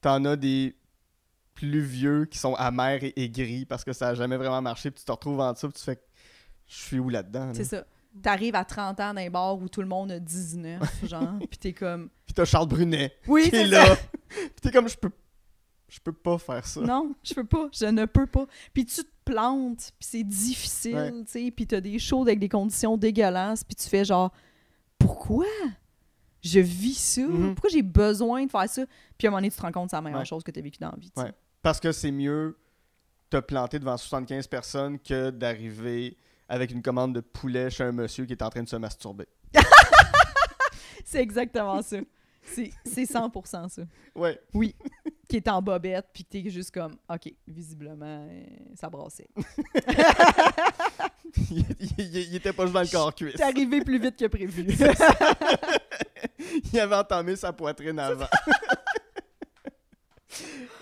T'en 0.00 0.24
as 0.24 0.36
des 0.36 0.76
plus 1.54 1.80
vieux 1.82 2.24
qui 2.26 2.38
sont 2.38 2.54
amers 2.54 3.02
et 3.04 3.12
aigris 3.24 3.66
parce 3.66 3.84
que 3.84 3.92
ça 3.92 4.08
a 4.08 4.14
jamais 4.14 4.36
vraiment 4.36 4.62
marché, 4.62 4.90
puis 4.90 5.00
tu 5.00 5.04
te 5.04 5.12
retrouves 5.12 5.40
en 5.40 5.52
dessous, 5.52 5.68
puis 5.68 5.78
tu 5.78 5.84
fais 5.84 6.00
je 6.68 6.74
suis 6.76 6.98
où 6.98 7.08
là-dedans? 7.10 7.46
là? 7.48 7.54
C'est 7.54 7.64
ça. 7.64 7.84
T'arrives 8.20 8.54
à 8.54 8.64
30 8.64 9.00
ans 9.00 9.14
dans 9.14 9.20
un 9.20 9.30
bar 9.30 9.56
où 9.58 9.68
tout 9.68 9.80
le 9.80 9.86
monde 9.88 10.10
a 10.12 10.18
19, 10.18 11.06
genre, 11.08 11.38
puis 11.50 11.58
t'es 11.58 11.72
comme... 11.72 12.10
Puis 12.26 12.34
t'as 12.34 12.44
Charles 12.44 12.68
Brunet 12.68 13.12
Oui, 13.26 13.48
qui 13.48 13.56
est 13.56 13.66
là. 13.66 13.96
puis 14.28 14.50
t'es 14.60 14.70
comme 14.70 14.88
je 14.88 14.96
peux 14.96 15.10
je 15.88 16.00
peux 16.00 16.12
pas 16.12 16.38
faire 16.38 16.66
ça. 16.66 16.80
Non, 16.80 17.14
je 17.22 17.34
peux 17.34 17.44
pas, 17.44 17.68
je 17.70 17.84
ne 17.84 18.06
peux 18.06 18.26
pas. 18.26 18.46
Puis 18.72 18.86
tu 18.86 19.02
te 19.04 19.10
plantes, 19.26 19.92
puis 19.98 20.08
c'est 20.08 20.24
difficile, 20.24 20.94
Ouais. 20.96 21.10
tu 21.10 21.32
sais, 21.32 21.50
puis 21.54 21.66
t'as 21.66 21.82
des 21.82 21.98
shows 21.98 22.22
avec 22.22 22.38
des 22.38 22.48
conditions 22.48 22.96
dégueulasses, 22.96 23.62
puis 23.62 23.74
tu 23.74 23.86
fais 23.90 24.02
genre, 24.02 24.32
pourquoi? 24.98 25.44
Je 26.42 26.60
vis 26.60 26.94
ça? 26.98 27.20
Mhm. 27.22 27.54
Pourquoi 27.54 27.68
j'ai 27.70 27.82
besoin 27.82 28.44
de 28.46 28.50
faire 28.50 28.68
ça? 28.68 28.82
Puis 29.18 29.26
à 29.26 29.28
un 29.28 29.30
moment 29.32 29.38
donné, 29.40 29.50
tu 29.50 29.56
te 29.56 29.62
rends 29.62 29.70
compte 29.70 29.84
que 29.86 29.90
c'est 29.90 29.96
la 29.96 30.00
meilleure 30.02 30.20
Ouais. 30.20 30.24
chose 30.24 30.42
que 30.42 30.50
t'as 30.50 30.60
vécu 30.62 30.78
dans 30.80 30.90
la 30.90 30.96
vie. 30.98 31.12
Ouais. 31.16 31.32
Parce 31.60 31.78
que 31.78 31.92
c'est 31.92 32.10
mieux 32.10 32.56
te 33.30 33.36
planter 33.38 33.78
devant 33.78 33.96
75 33.96 34.46
personnes 34.46 34.98
que 34.98 35.30
d'arriver 35.30 36.16
avec 36.52 36.70
une 36.70 36.82
commande 36.82 37.14
de 37.14 37.20
poulet 37.20 37.70
chez 37.70 37.82
un 37.82 37.92
monsieur 37.92 38.26
qui 38.26 38.32
est 38.34 38.42
en 38.42 38.50
train 38.50 38.62
de 38.62 38.68
se 38.68 38.76
masturber. 38.76 39.26
C'est 41.04 41.20
exactement 41.22 41.80
ça. 41.80 41.96
C'est 42.42 42.70
c'est 42.84 43.04
100% 43.04 43.68
ça. 43.70 43.82
Ouais. 44.14 44.38
Qui 45.28 45.36
est 45.36 45.48
en 45.48 45.62
bobette, 45.62 46.06
puis 46.12 46.24
t'es 46.24 46.50
juste 46.50 46.72
comme, 46.72 46.96
OK, 47.08 47.32
visiblement, 47.48 48.26
euh, 48.28 48.42
ça 48.74 48.90
brassait. 48.90 49.28
il, 51.50 51.64
il- 51.96 52.16
il 52.16 52.34
était 52.36 52.52
pas 52.52 52.64
juste 52.64 52.74
dans 52.74 52.82
le 52.82 52.88
corps 52.88 53.14
cuisse. 53.14 53.36
T'es 53.36 53.42
arrivé 53.44 53.80
plus 53.80 53.98
vite 53.98 54.16
que 54.18 54.26
prévu. 54.26 54.66
il 56.72 56.80
avait 56.80 56.96
entamé 56.96 57.34
sa 57.36 57.52
poitrine 57.54 57.98
avant. 57.98 58.26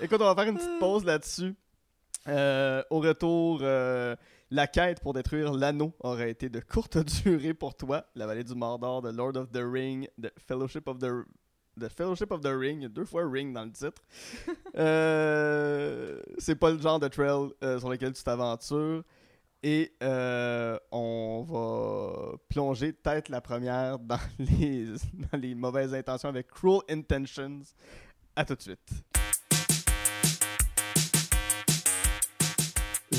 Écoute, 0.01 0.21
on 0.21 0.25
va 0.25 0.35
faire 0.35 0.51
une 0.51 0.57
petite 0.57 0.79
pause 0.81 1.05
là-dessus. 1.05 1.55
Euh, 2.27 2.83
au 2.91 2.99
retour, 3.01 3.61
euh, 3.63 4.17
la 4.51 4.67
quête 4.67 5.01
pour 5.01 5.13
détruire 5.13 5.53
l'anneau 5.53 5.93
aurait 6.01 6.31
été 6.31 6.49
de 6.49 6.61
courte 6.61 6.99
durée 7.25 7.55
pour 7.55 7.75
toi. 7.75 8.07
La 8.15 8.27
vallée 8.27 8.45
du 8.45 8.55
Mordor, 8.55 9.03
de 9.03 9.11
Lord 9.11 9.37
of 9.37 9.51
the 9.53 9.63
Ring, 9.63 10.09
de 10.19 10.31
Fellowship 10.47 10.89
of 10.89 10.99
the, 10.99 11.25
the 11.79 11.89
Fellowship 11.89 12.31
of 12.33 12.41
the 12.41 12.53
Ring. 12.53 12.89
Deux 12.89 13.05
fois 13.05 13.29
Ring 13.29 13.53
dans 13.53 13.65
le 13.65 13.73
titre. 13.73 14.03
Euh, 14.77 16.21
c'est 16.39 16.55
pas 16.55 16.71
le 16.71 16.79
genre 16.79 17.01
de 17.01 17.09
trail 17.09 17.51
euh, 17.65 17.81
sur 17.81 17.91
lequel 17.91 18.13
tu 18.13 18.23
t'aventures. 18.23 19.03
Et 19.65 19.93
euh, 20.03 20.79
on 20.93 21.45
va 21.47 22.39
plonger 22.49 22.93
tête 22.93 23.29
la 23.29 23.41
première 23.41 23.99
dans 23.99 24.21
les, 24.39 24.87
dans 24.87 25.39
les 25.39 25.57
mauvaises 25.57 25.93
intentions 25.93 26.29
avec 26.29 26.47
Cruel 26.47 26.83
Intentions. 26.89 27.63
À 28.37 28.45
tout 28.45 28.55
de 28.55 28.63
suite. 28.63 29.03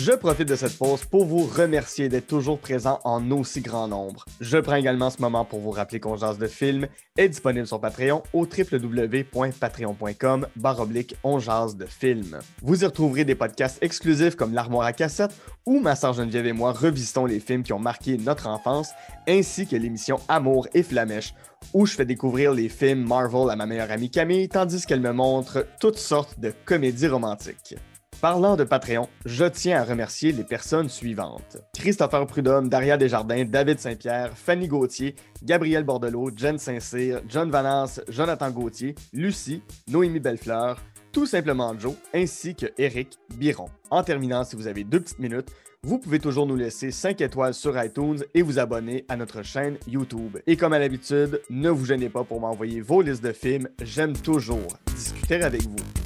Je 0.03 0.13
profite 0.13 0.47
de 0.47 0.55
cette 0.55 0.79
pause 0.79 1.05
pour 1.05 1.25
vous 1.25 1.43
remercier 1.43 2.09
d'être 2.09 2.25
toujours 2.25 2.57
présent 2.57 2.99
en 3.03 3.29
aussi 3.29 3.61
grand 3.61 3.87
nombre. 3.87 4.25
Je 4.39 4.57
prends 4.57 4.77
également 4.77 5.11
ce 5.11 5.21
moment 5.21 5.45
pour 5.45 5.59
vous 5.59 5.69
rappeler 5.69 5.99
qu'on 5.99 6.15
de 6.15 6.47
film 6.47 6.87
est 7.17 7.29
disponible 7.29 7.67
sur 7.67 7.79
Patreon 7.79 8.23
au 8.33 8.47
www.patreon.com 8.47 10.47
baroblique 10.55 11.15
on 11.23 11.37
de 11.37 11.85
film. 11.85 12.39
Vous 12.63 12.81
y 12.81 12.85
retrouverez 12.85 13.25
des 13.25 13.35
podcasts 13.35 13.77
exclusifs 13.83 14.35
comme 14.35 14.55
l'armoire 14.55 14.87
à 14.87 14.93
cassette 14.93 15.35
où 15.67 15.79
ma 15.79 15.95
sœur 15.95 16.13
Geneviève 16.13 16.47
et 16.47 16.53
moi 16.53 16.71
revisitons 16.71 17.27
les 17.27 17.39
films 17.39 17.61
qui 17.61 17.73
ont 17.73 17.77
marqué 17.77 18.17
notre 18.17 18.47
enfance 18.47 18.89
ainsi 19.27 19.67
que 19.67 19.75
l'émission 19.75 20.19
Amour 20.27 20.67
et 20.73 20.81
Flamèche 20.81 21.35
où 21.75 21.85
je 21.85 21.93
fais 21.93 22.05
découvrir 22.05 22.53
les 22.53 22.69
films 22.69 23.07
Marvel 23.07 23.51
à 23.51 23.55
ma 23.55 23.67
meilleure 23.67 23.91
amie 23.91 24.09
Camille 24.09 24.49
tandis 24.49 24.83
qu'elle 24.83 25.01
me 25.01 25.13
montre 25.13 25.67
toutes 25.79 25.99
sortes 25.99 26.39
de 26.39 26.51
comédies 26.65 27.07
romantiques. 27.07 27.75
Parlant 28.21 28.55
de 28.55 28.63
Patreon, 28.63 29.09
je 29.25 29.45
tiens 29.45 29.81
à 29.81 29.83
remercier 29.83 30.31
les 30.31 30.43
personnes 30.43 30.89
suivantes. 30.89 31.57
Christopher 31.73 32.27
Prudhomme, 32.27 32.69
Daria 32.69 32.95
Desjardins, 32.95 33.45
David 33.45 33.79
Saint-Pierre, 33.79 34.37
Fanny 34.37 34.67
Gauthier, 34.67 35.15
Gabriel 35.41 35.83
Bordelot, 35.83 36.29
Jen 36.37 36.59
Saint-Cyr, 36.59 37.21
John 37.27 37.49
Vanasse, 37.49 37.99
Jonathan 38.09 38.51
Gauthier, 38.51 38.93
Lucie, 39.11 39.63
Noémie 39.87 40.19
Bellefleur, 40.19 40.79
tout 41.11 41.25
simplement 41.25 41.73
Joe, 41.79 41.95
ainsi 42.13 42.53
que 42.53 42.67
Eric 42.77 43.17
Biron. 43.37 43.69
En 43.89 44.03
terminant, 44.03 44.43
si 44.43 44.55
vous 44.55 44.67
avez 44.67 44.83
deux 44.83 44.99
petites 44.99 45.17
minutes, 45.17 45.49
vous 45.81 45.97
pouvez 45.97 46.19
toujours 46.19 46.45
nous 46.45 46.55
laisser 46.55 46.91
5 46.91 47.21
étoiles 47.21 47.55
sur 47.55 47.83
iTunes 47.83 48.23
et 48.35 48.43
vous 48.43 48.59
abonner 48.59 49.03
à 49.09 49.17
notre 49.17 49.41
chaîne 49.41 49.79
YouTube. 49.87 50.37
Et 50.45 50.57
comme 50.57 50.73
à 50.73 50.79
l'habitude, 50.79 51.41
ne 51.49 51.71
vous 51.71 51.85
gênez 51.87 52.09
pas 52.09 52.23
pour 52.23 52.39
m'envoyer 52.39 52.81
vos 52.81 53.01
listes 53.01 53.23
de 53.23 53.31
films, 53.31 53.67
j'aime 53.81 54.13
toujours 54.13 54.77
discuter 54.93 55.41
avec 55.41 55.63
vous. 55.63 56.00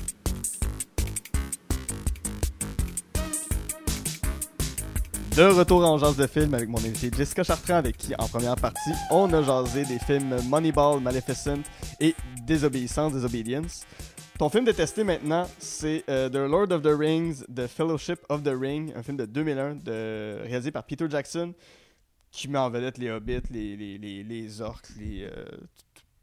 De 5.35 5.43
retour 5.43 5.83
en 5.85 5.97
jazz 5.97 6.15
de 6.15 6.27
film 6.27 6.53
avec 6.53 6.69
mon 6.69 6.77
invité 6.77 7.11
Jessica 7.13 7.43
Chartrand, 7.43 7.75
avec 7.75 7.97
qui, 7.97 8.15
en 8.17 8.25
première 8.25 8.55
partie, 8.55 8.91
on 9.11 9.33
a 9.33 9.43
jasé 9.43 9.83
des 9.83 9.99
films 9.99 10.33
Moneyball, 10.47 11.01
Maleficent 11.01 11.59
et 11.99 12.15
Désobéissance, 12.45 13.11
Disobedience. 13.11 13.85
Ton 14.39 14.47
film 14.47 14.63
détesté 14.63 15.03
maintenant, 15.03 15.45
c'est 15.59 16.05
euh, 16.07 16.29
The 16.29 16.49
Lord 16.49 16.71
of 16.71 16.83
the 16.83 16.97
Rings, 16.97 17.43
The 17.53 17.67
Fellowship 17.67 18.19
of 18.29 18.43
the 18.43 18.53
Ring, 18.57 18.93
un 18.95 19.03
film 19.03 19.17
de 19.17 19.25
2001 19.25 19.75
de, 19.75 20.37
réalisé 20.43 20.71
par 20.71 20.85
Peter 20.85 21.07
Jackson, 21.09 21.53
qui 22.31 22.47
met 22.47 22.57
en 22.57 22.69
vedette 22.69 22.97
les 22.97 23.11
hobbits, 23.11 23.41
les, 23.51 23.75
les, 23.75 23.97
les, 23.97 24.23
les 24.23 24.61
orques, 24.61 24.87
les, 24.97 25.23
euh, 25.25 25.43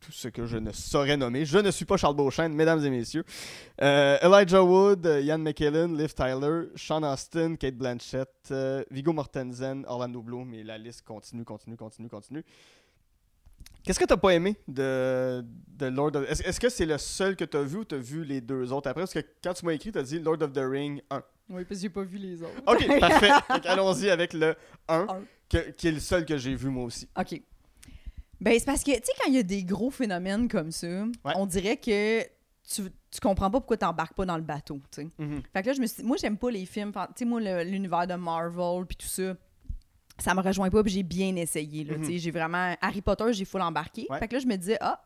tout- 0.05 0.13
ce 0.13 0.29
que 0.29 0.45
je 0.47 0.57
ne 0.59 0.73
saurais 0.73 1.17
nommer. 1.17 1.45
Je 1.45 1.59
ne 1.59 1.71
suis 1.71 1.85
pas 1.85 1.97
Charles 1.97 2.17
Beauchesne, 2.17 2.53
mesdames 2.55 2.85
et 2.85 2.91
messieurs. 2.91 3.25
Euh, 3.81 4.19
Elijah 4.23 4.63
Wood, 4.63 5.07
euh, 5.07 5.21
Ian 5.21 5.39
McKellen, 5.39 5.97
Liv 5.97 6.13
Tyler, 6.15 6.69
Sean 6.77 7.03
Austin, 7.03 7.57
Kate 7.57 7.77
Blanchett, 7.77 8.29
euh, 8.51 8.85
Viggo 8.91 9.13
Mortensen, 9.13 9.85
Orlando 9.87 10.21
Bloom, 10.23 10.53
et 10.55 10.63
la 10.65 10.77
liste 10.79 11.03
continue, 11.03 11.45
continue, 11.45 11.77
continue, 11.77 12.09
continue. 12.09 12.45
Qu'est-ce 13.85 13.99
que 13.99 14.05
t'as 14.05 14.17
pas 14.17 14.31
aimé 14.35 14.57
de, 14.69 15.45
de 15.77 15.87
Lord 15.87 16.15
of... 16.15 16.31
Est-ce 16.31 16.43
est-ce 16.45 16.61
que 16.61 16.69
c'est 16.69 16.87
le 16.87 16.99
seul 16.99 17.35
que 17.35 17.45
t'as 17.45 17.63
vu 17.63 17.79
ou 17.79 17.85
t'as 17.85 17.97
vu 17.97 18.25
les 18.25 18.41
deux 18.41 18.73
autres? 18.73 18.89
Après? 18.89 19.03
Parce 19.03 19.13
que 19.13 19.25
quand 19.43 19.55
tu 19.55 19.65
m'as 19.67 19.73
écrit, 19.73 19.91
t'as 19.91 20.03
dit 20.05 20.21
Lord 20.21 20.41
of 20.43 20.53
the 20.53 20.61
Ring 20.63 21.03
1. 21.11 21.23
Oui, 21.51 21.65
parce 21.65 21.81
que 21.81 21.83
j'ai 21.83 21.89
pas 21.91 22.03
vu 22.05 22.19
les 22.19 22.43
autres. 22.43 22.53
Ok, 22.67 22.87
parfait. 23.01 23.31
Allons-y 23.65 24.09
avec 24.11 24.35
le 24.35 24.55
1, 24.89 25.07
Un. 25.09 25.23
que- 25.49 25.71
qui 25.73 25.89
est 25.89 25.93
le 25.93 25.99
seul 26.01 26.25
que 26.25 26.37
j'ai 26.39 26.55
vu 26.55 26.69
moi 26.69 26.85
aussi. 26.85 27.09
OK. 27.19 27.43
Ben, 28.43 28.59
c'est 28.59 28.65
parce 28.67 28.83
que, 28.83 28.91
tu 28.91 28.97
sais, 29.05 29.13
quand 29.21 29.29
il 29.29 29.35
y 29.35 29.39
a 29.39 29.43
des 29.43 29.65
gros 29.65 29.91
phénomènes 29.91 30.49
comme 30.49 30.71
ça, 30.71 31.05
on 31.37 31.47
dirait 31.47 31.77
que 31.77 32.23
tu, 32.23 32.83
tu 33.11 33.21
comprends 33.21 33.51
pas 33.51 33.59
pourquoi 33.61 33.77
t'embarques 33.77 34.15
pas 34.15 34.25
dans 34.27 34.37
le 34.37 34.43
bateau, 34.43 34.81
tu 34.91 35.03
sais. 35.03 35.09
Mhm. 35.19 35.43
Fait 35.53 35.63
que 35.63 35.69
là, 35.69 35.73
je 35.75 35.81
me 35.81 35.87
suis 35.87 36.03
moi, 36.03 36.17
j'aime 36.21 36.37
pas 36.39 36.51
les 36.51 36.67
films. 36.67 36.93
Tu 36.93 37.01
sais, 37.17 37.25
moi, 37.25 37.41
l'univers 37.65 38.07
de 38.07 38.15
Marvel 38.15 38.87
puis 38.87 38.97
tout 38.97 39.07
ça, 39.07 39.35
ça 40.19 40.35
me 40.35 40.41
rejoint 40.41 40.71
pas, 40.71 40.83
puis 40.83 40.93
j'ai 40.93 41.03
bien 41.03 41.35
essayé, 41.37 41.85
là. 41.85 41.97
Mhm. 41.97 42.05
Tu 42.07 42.13
sais, 42.13 42.19
j'ai 42.19 42.31
vraiment... 42.31 42.75
Harry 42.81 43.01
Potter, 43.01 43.33
j'ai 43.33 43.45
full 43.45 43.63
embarqué. 43.63 44.07
Ouais. 44.11 44.19
Fait 44.19 44.29
que 44.29 44.35
là, 44.35 44.41
je 44.41 44.47
me 44.47 44.57
disais, 44.57 44.79
ah, 44.81 45.03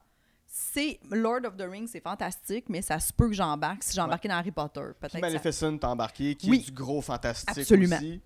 c'est 0.46 0.98
Lord 1.10 1.40
of 1.44 1.56
the 1.56 1.62
Rings, 1.68 1.88
c'est 1.88 2.00
fantastique, 2.02 2.66
mais 2.68 2.80
ça 2.82 2.98
se 3.00 3.12
peut 3.12 3.28
que 3.28 3.34
j'embarque 3.34 3.82
si 3.82 3.94
j'embarquais 3.94 4.28
dans 4.28 4.36
Harry 4.36 4.50
Potter. 4.52 4.80
Peut-être 5.00 5.12
ça- 5.12 5.18
Maleficent 5.20 5.78
t'as 5.78 5.88
embarqué, 5.88 6.34
qui 6.34 6.50
Oui. 6.50 6.58
est 6.58 6.66
du 6.66 6.72
gros 6.72 7.00
fantastique 7.00 7.48
Absolument. 7.58 7.96
aussi. 7.96 8.20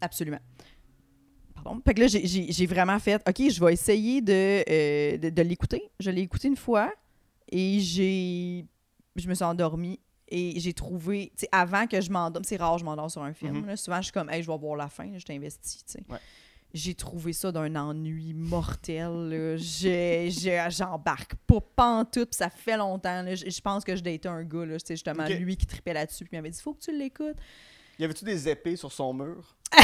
Absolument. 0.00 0.38
Pardon. 1.62 1.80
Fait 1.84 1.94
que 1.94 2.00
là, 2.00 2.06
j'ai- 2.08 2.66
vraiment 2.66 2.98
fait, 2.98 3.22
OK, 3.28 3.50
je 3.50 3.64
vais 3.64 3.72
essayer 3.72 4.20
de, 4.20 4.62
euh, 4.68 5.16
de, 5.18 5.30
de 5.30 5.42
l'écouter. 5.42 5.90
Je 6.00 6.10
l'ai 6.10 6.22
écouté 6.22 6.48
une 6.48 6.56
fois 6.56 6.92
et 7.50 7.78
j'ai 7.80 8.64
je 9.16 9.28
me 9.28 9.34
suis 9.34 9.44
endormie 9.44 10.00
Et 10.28 10.58
j'ai 10.58 10.72
trouvé, 10.72 11.30
tu 11.36 11.40
sais, 11.40 11.48
avant 11.52 11.86
que 11.86 12.00
je 12.00 12.10
m'endorme, 12.10 12.44
c'est 12.44 12.56
rare, 12.56 12.78
je 12.78 12.84
m'endors 12.84 13.10
sur 13.10 13.22
un 13.22 13.34
film. 13.34 13.58
Mhm. 13.58 13.66
là. 13.66 13.76
Souvent, 13.76 13.98
je 13.98 14.04
suis 14.04 14.12
comme, 14.12 14.30
hey, 14.30 14.42
je 14.42 14.50
vais 14.50 14.56
voir 14.56 14.76
la 14.76 14.88
fin, 14.88 15.04
là, 15.04 15.18
je 15.18 15.24
t'investis, 15.26 15.84
tu 15.84 15.92
sais. 15.92 16.00
Ouais. 16.08 16.18
J'ai 16.72 16.94
trouvé 16.94 17.34
ça 17.34 17.52
d'un 17.52 17.76
ennui 17.76 18.32
mortel. 18.32 19.58
J'embarque 19.58 21.34
pas 21.46 21.60
pantoute, 21.76 22.34
ça 22.34 22.48
fait 22.48 22.78
longtemps. 22.78 23.22
Je 23.26 23.60
pense 23.60 23.84
que 23.84 23.94
je 23.94 24.00
datais 24.02 24.28
un 24.28 24.42
gars, 24.42 24.64
là, 24.64 24.78
justement 24.88 25.26
lui 25.26 25.54
qui 25.58 25.66
tripait 25.66 25.92
là-dessus, 25.92 26.24
puis 26.24 26.30
il 26.32 26.38
m'avait 26.38 26.48
dit, 26.50 26.58
faut 26.62 26.72
que 26.72 26.80
tu 26.80 26.96
l'écoutes. 26.98 27.36
Y 27.98 28.04
avait-tu 28.04 28.24
des 28.24 28.48
épées 28.48 28.76
sur 28.76 28.90
son 28.90 29.12
mur? 29.12 29.54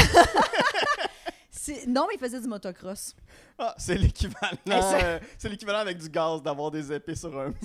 Non, 1.87 2.05
mais 2.07 2.15
il 2.15 2.19
faisait 2.19 2.39
du 2.39 2.47
motocross. 2.47 3.15
Ah, 3.57 3.73
c'est 3.77 3.95
l'équivalent. 3.97 4.57
Ça- 4.67 5.03
euh, 5.03 5.19
c'est 5.37 5.49
l'équivalent 5.49 5.79
avec 5.79 5.97
du 5.97 6.09
gaz 6.09 6.41
d'avoir 6.41 6.71
des 6.71 6.91
épées 6.93 7.15
sur 7.15 7.37
un 7.39 7.47
mur. 7.49 7.55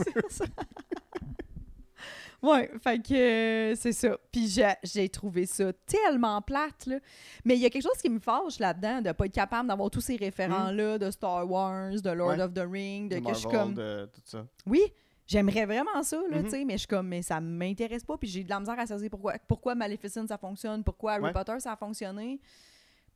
Ouais, 2.43 2.70
fait 2.82 2.98
que 2.98 3.14
euh, 3.14 3.74
c'est 3.74 3.93
ça. 3.93 4.18
Puis 4.31 4.48
j'ai- 4.48 4.74
j'ai 4.82 5.09
trouvé 5.09 5.47
ça 5.47 5.72
tellement 5.86 6.43
plate, 6.43 6.85
là. 6.86 6.98
Mais 7.43 7.55
il 7.55 7.60
y 7.62 7.64
a 7.64 7.70
quelque 7.70 7.85
chose 7.85 7.97
qui 8.02 8.10
me 8.10 8.18
fâche 8.18 8.59
là-dedans, 8.59 9.01
de 9.01 9.12
pas 9.12 9.24
être 9.24 9.32
capable 9.32 9.66
d'avoir 9.68 9.89
tous 9.90 10.02
ces 10.02 10.16
référents-là 10.16 10.98
de 10.98 11.10
Star 11.10 11.51
Wars, 11.51 11.93
de 12.02 12.10
Lord 12.10 12.28
Ouais. 12.36 12.43
of 12.43 12.52
the 12.52 12.64
Ring, 12.70 13.10
de 13.10 13.18
de 13.18 13.24
que 13.24 13.31
je 13.32 13.39
suis 13.39 13.48
comme... 13.48 13.72
de 13.72 14.10
tout 14.12 14.20
ça. 14.24 14.44
Oui, 14.66 14.82
j'aimerais 15.26 15.64
vraiment 15.64 16.02
ça, 16.02 16.18
là, 16.31 16.36
Mhm. 16.39 16.44
tu 16.44 16.51
sais, 16.51 16.64
mais 16.66 16.74
je 16.74 16.78
suis 16.81 16.86
comme, 16.86 17.09
mais 17.09 17.22
ça 17.22 17.40
m'intéresse 17.40 18.05
pas, 18.05 18.18
puis 18.18 18.28
j'ai 18.28 18.44
de 18.44 18.51
la 18.51 18.60
misère 18.60 18.78
à 18.78 18.86
saisir 18.86 19.09
pourquoi, 19.09 19.36
pourquoi 19.48 19.74
Maleficent, 19.74 20.26
ça 20.28 20.36
fonctionne, 20.36 20.85
pourquoi 20.85 21.12
Harry 21.12 21.22
Ouais. 21.24 21.32
Potter, 21.32 21.59
ça 21.60 21.72
a 21.72 21.76
fonctionné. 21.76 22.39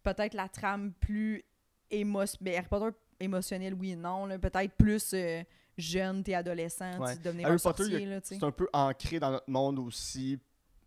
Peut-être 0.02 0.34
la 0.34 0.48
trame 0.48 0.92
plus 0.94 1.44
émotionnelle, 1.90 2.56
Harry 2.58 2.68
Potter 2.68 2.96
émotionnel, 3.20 3.74
oui 3.74 3.92
et 3.92 3.96
non, 3.96 4.28
peut-être 4.38 4.74
plus 4.76 5.12
euh, 5.14 5.42
jeune, 5.76 6.22
t'es 6.22 6.34
adolescent, 6.34 6.98
Ouais. 7.00 7.16
tu 7.16 7.28
Harry 7.44 7.56
Potter, 7.62 7.84
tu 7.84 7.90
sais. 8.06 8.20
C'est 8.38 8.44
un 8.44 8.50
peu 8.52 8.68
ancré 8.72 9.18
dans 9.18 9.30
notre 9.30 9.50
monde 9.50 9.78
aussi, 9.80 10.38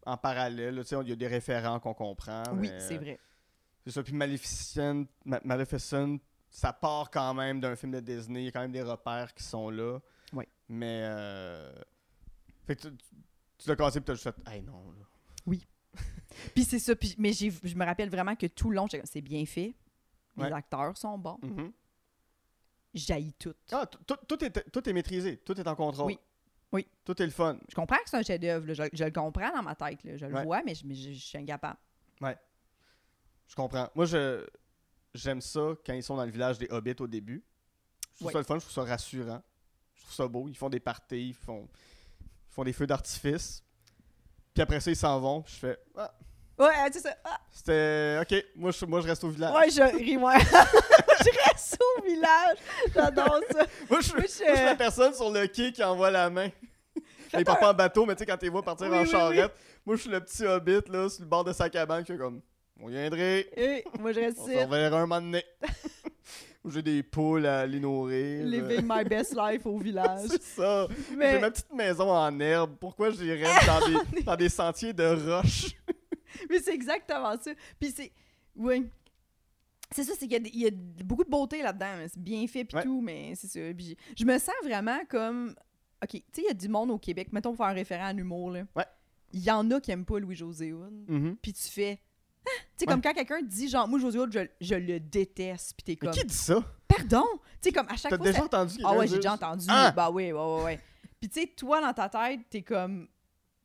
en 0.05 0.17
parallèle. 0.17 0.83
tu 0.85 0.95
Il 1.01 1.09
y 1.09 1.11
a 1.11 1.15
des 1.15 1.27
référents 1.27 1.79
qu'on 1.79 1.93
comprend. 1.93 2.43
Oui, 2.53 2.69
mais, 2.71 2.79
c'est 2.79 2.97
vrai. 2.97 3.19
C'est 3.83 3.91
ça. 3.91 4.03
Puis 4.03 4.13
Maleficent, 4.13 5.05
Ma- 5.25 5.41
Maleficent, 5.43 6.17
ça 6.49 6.71
part 6.73 7.09
quand 7.11 7.33
même 7.33 7.59
d'un 7.59 7.75
film 7.75 7.91
de 7.93 7.99
Disney. 7.99 8.41
Il 8.43 8.45
y 8.45 8.47
a 8.47 8.51
quand 8.51 8.61
même 8.61 8.71
des 8.71 8.83
repères 8.83 9.33
qui 9.33 9.43
sont 9.43 9.69
là. 9.69 9.99
Oui. 10.33 10.45
Mais. 10.69 11.01
euh, 11.03 11.73
Fait 12.67 12.75
que 12.75 12.81
tu, 12.83 12.95
tu- 12.97 13.05
tu 13.57 13.69
l'as 13.69 13.75
cassé 13.75 13.99
puis 13.99 14.05
t'as 14.05 14.13
juste 14.13 14.23
fait. 14.31 14.35
Hey 14.51 14.61
non. 14.61 14.91
là. 14.91 15.05
Puis 16.53 16.63
c'est 16.63 16.79
ça. 16.79 16.95
Puis, 16.95 17.15
mais 17.17 17.33
je 17.33 17.75
me 17.75 17.85
rappelle 17.85 18.09
vraiment 18.09 18.35
que 18.35 18.47
tout 18.47 18.69
le 18.69 18.75
long, 18.77 18.87
c'est 19.03 19.21
bien 19.21 19.45
fait. 19.45 19.73
Les 20.37 20.43
Ouais. 20.45 20.51
acteurs 20.53 20.97
sont 20.97 21.17
bons. 21.17 21.39
J'haïs 22.93 23.33
tout. 23.33 23.53
Ah, 23.71 23.85
tout, 23.85 24.43
est, 24.43 24.69
tout 24.71 24.89
est 24.89 24.93
maîtrisé. 24.93 25.37
Tout 25.37 25.57
est 25.59 25.67
en 25.67 25.75
contrôle. 25.75 26.07
Oui. 26.07 26.19
Oui. 26.73 26.87
Tout 27.05 27.21
est 27.21 27.25
le 27.25 27.31
fun. 27.31 27.57
Je 27.69 27.75
comprends 27.75 27.97
que 27.97 28.09
c'est 28.09 28.17
un 28.17 28.23
chef-d'œuvre. 28.23 28.73
Je, 28.73 28.83
je 28.93 29.03
le 29.03 29.11
comprends 29.11 29.51
dans 29.53 29.63
ma 29.63 29.75
tête. 29.75 30.03
là. 30.03 30.17
Je 30.17 30.25
le 30.25 30.33
Ouais. 30.33 30.43
vois, 30.43 30.61
mais 30.63 30.75
je, 30.75 30.85
mais 30.85 30.95
je- 30.95 31.11
je 31.11 31.19
suis 31.25 31.37
incapable. 31.37 31.77
Je 33.47 33.55
comprends. 33.55 33.89
Moi, 33.95 34.05
je 34.05 34.45
j'aime 35.13 35.41
ça 35.41 35.73
quand 35.85 35.93
ils 35.93 36.03
sont 36.03 36.15
dans 36.15 36.23
le 36.23 36.31
village 36.31 36.57
des 36.57 36.67
hobbits 36.69 36.95
au 37.01 37.07
début. 37.07 37.43
Je 38.13 38.15
trouve 38.19 38.27
Ouais. 38.27 38.33
ça 38.33 38.39
le 38.39 38.45
fun, 38.45 38.55
je 38.55 38.59
trouve 38.61 38.73
ça 38.73 38.83
rassurant. 38.83 39.41
Je 39.95 40.01
trouve 40.03 40.13
ça 40.13 40.27
beau. 40.29 40.47
Ils 40.47 40.55
font 40.55 40.69
des 40.69 40.79
parties, 40.79 41.29
ils 41.29 41.33
font, 41.33 41.67
ils 42.21 42.53
font 42.53 42.63
des 42.63 42.71
feux 42.71 42.87
d'artifice. 42.87 43.61
Puis 44.53 44.61
après 44.61 44.79
ça, 44.79 44.91
ils 44.91 44.95
s'en 44.95 45.19
vont. 45.19 45.43
Je 45.47 45.53
fais 45.55 45.77
ah, 45.97 46.11
Ouais, 46.57 46.67
c'est 46.91 46.99
ça. 46.99 47.15
Ah, 47.23 47.39
c'était 47.51 48.19
OK. 48.21 48.45
Moi 48.55 48.71
je, 48.71 48.85
moi, 48.85 49.01
je 49.01 49.07
reste 49.07 49.23
au 49.23 49.29
village. 49.29 49.53
ouais, 49.53 49.69
je 49.69 49.81
ris, 49.97 50.17
ouais. 50.17 50.39
je 50.39 51.49
reste 51.49 51.77
au 51.81 52.03
village. 52.03 52.57
J'adore 52.93 53.39
ça. 53.51 53.65
Moi, 53.89 53.99
je, 54.01 54.09
Moi, 54.09 54.17
moi, 54.17 54.21
je- 54.21 54.21
je 54.21 54.27
suis 54.27 54.65
la 54.65 54.75
personne 54.75 55.13
sur 55.13 55.31
le 55.31 55.47
quai 55.47 55.71
qui 55.71 55.83
envoie 55.83 56.11
la 56.11 56.29
main. 56.29 56.49
Ils 57.37 57.45
partent 57.45 57.61
pas 57.61 57.71
en 57.71 57.73
bateau, 57.73 58.05
mais 58.05 58.13
tu 58.15 58.19
sais, 58.19 58.25
quand 58.25 58.37
tu 58.37 58.49
vois 58.49 58.61
partir 58.61 58.87
Oui, 58.89 58.97
en 58.97 59.01
oui, 59.03 59.09
charrette, 59.09 59.53
moi, 59.85 59.95
je 59.95 60.01
suis 60.01 60.09
le 60.11 60.19
petit 60.19 60.45
hobbit 60.45 60.81
là, 60.89 61.09
sur 61.09 61.21
le 61.23 61.27
bord 61.29 61.43
de 61.45 61.53
sa 61.53 61.69
cabane 61.69 62.03
qui 62.03 62.11
fait 62.11 62.17
comme 62.17 62.41
On 62.79 62.87
viendrait. 62.87 63.47
Et 63.55 63.85
moi, 63.97 64.11
je 64.11 64.19
reste 64.19 64.37
On 64.41 64.47
ici. 64.49 64.59
s'en 64.59 64.67
verra 64.67 64.97
un 64.97 65.01
moment 65.07 65.21
donné. 65.21 65.43
J'ai 66.69 66.81
des 66.83 67.01
poules 67.01 67.45
à 67.47 67.65
les 67.65 67.79
nourrir. 67.79 68.45
Living 68.45 68.81
my 68.87 69.03
best 69.03 69.35
life 69.35 69.65
au 69.65 69.77
village. 69.79 70.27
C'est 70.29 70.41
ça. 70.43 70.87
J'ai 71.09 71.39
ma 71.39 71.49
petite 71.49 71.73
maison 71.73 72.09
en 72.11 72.39
herbe. 72.39 72.75
Pourquoi 72.79 73.09
j'irais 73.09 73.49
dans 73.65 73.87
des, 73.87 74.21
dans 74.23 74.35
des 74.35 74.49
sentiers 74.49 74.93
de 74.93 75.03
roches? 75.05 75.75
mais 76.49 76.59
c'est 76.59 76.73
exactement 76.73 77.35
ça. 77.41 77.51
Puis 77.79 77.91
c'est. 77.95 78.11
Oui. 78.55 78.85
C'est 79.93 80.03
ça, 80.03 80.13
c'est 80.17 80.27
qu'il 80.27 80.55
y 80.55 80.65
a 80.65 80.69
y, 80.69 80.71
beaucoup 81.03 81.23
de 81.23 81.29
beauté 81.29 81.61
là-dedans. 81.63 81.97
là. 81.97 82.07
C'est 82.07 82.21
bien 82.21 82.45
fait, 82.47 82.63
puis 82.63 82.77
Ouais. 82.77 82.83
tout, 82.83 83.01
mais 83.01 83.33
c'est 83.35 83.47
ça. 83.47 83.59
Puis 83.75 83.97
je 84.17 84.23
me 84.23 84.37
sens 84.37 84.53
vraiment 84.63 84.99
comme. 85.09 85.55
OK, 86.03 86.09
tu 86.11 86.17
sais, 86.31 86.41
il 86.43 86.47
y 86.47 86.49
a 86.49 86.53
du 86.53 86.69
monde 86.69 86.91
au 86.91 86.97
Québec, 86.97 87.29
mettons 87.31 87.49
pour 87.49 87.57
faire 87.57 87.67
un 87.67 87.73
référent 87.73 88.05
à 88.05 88.13
l'humour, 88.13 88.51
là. 88.51 88.63
Ouais. 88.75 88.85
Il 89.33 89.41
y 89.43 89.51
en 89.51 89.69
a 89.71 89.79
qui 89.81 89.91
aiment 89.91 90.05
pas 90.05 90.19
Louis-José 90.19 90.73
Hood. 90.73 91.05
Mhm. 91.07 91.37
Puis 91.41 91.53
tu 91.53 91.63
fais. 91.69 91.99
Tu 92.45 92.51
sais, 92.77 92.85
comme 92.85 93.01
quand 93.01 93.13
quelqu'un 93.13 93.41
dit, 93.41 93.69
genre, 93.69 93.87
moi, 93.87 93.99
José 93.99 94.17
Hood, 94.19 94.31
je, 94.33 94.39
je 94.59 94.75
le 94.75 94.99
déteste. 94.99 95.73
Puis 95.77 95.83
t'es 95.83 95.91
Mais 96.01 96.07
comme. 96.11 96.19
qui 96.19 96.25
dit 96.25 96.33
ça? 96.33 96.63
Pardon? 96.87 97.25
Tu 97.61 97.69
sais, 97.69 97.71
comme 97.71 97.87
à 97.87 97.95
chaque 97.95 98.09
T'as 98.11 98.17
fois. 98.17 98.25
déjà 98.25 98.39
ça- 98.39 98.45
entendu 98.45 98.73
Ah 98.79 98.81
quelqu'un 98.89 98.97
ouais, 98.99 99.07
j'ai 99.07 99.09
dire 99.11 99.17
déjà 99.19 99.29
ça? 99.29 99.35
entendu. 99.35 99.65
Ah! 99.69 99.91
Bah 99.95 100.09
oui, 100.09 100.31
ouais, 100.31 100.39
ouais, 100.39 100.63
ouais. 100.63 100.79
Puis 101.19 101.29
tu 101.29 101.41
sais, 101.41 101.47
toi, 101.47 101.79
dans 101.81 101.93
ta 101.93 102.09
tête, 102.09 102.41
t'es 102.49 102.61
comme. 102.63 103.07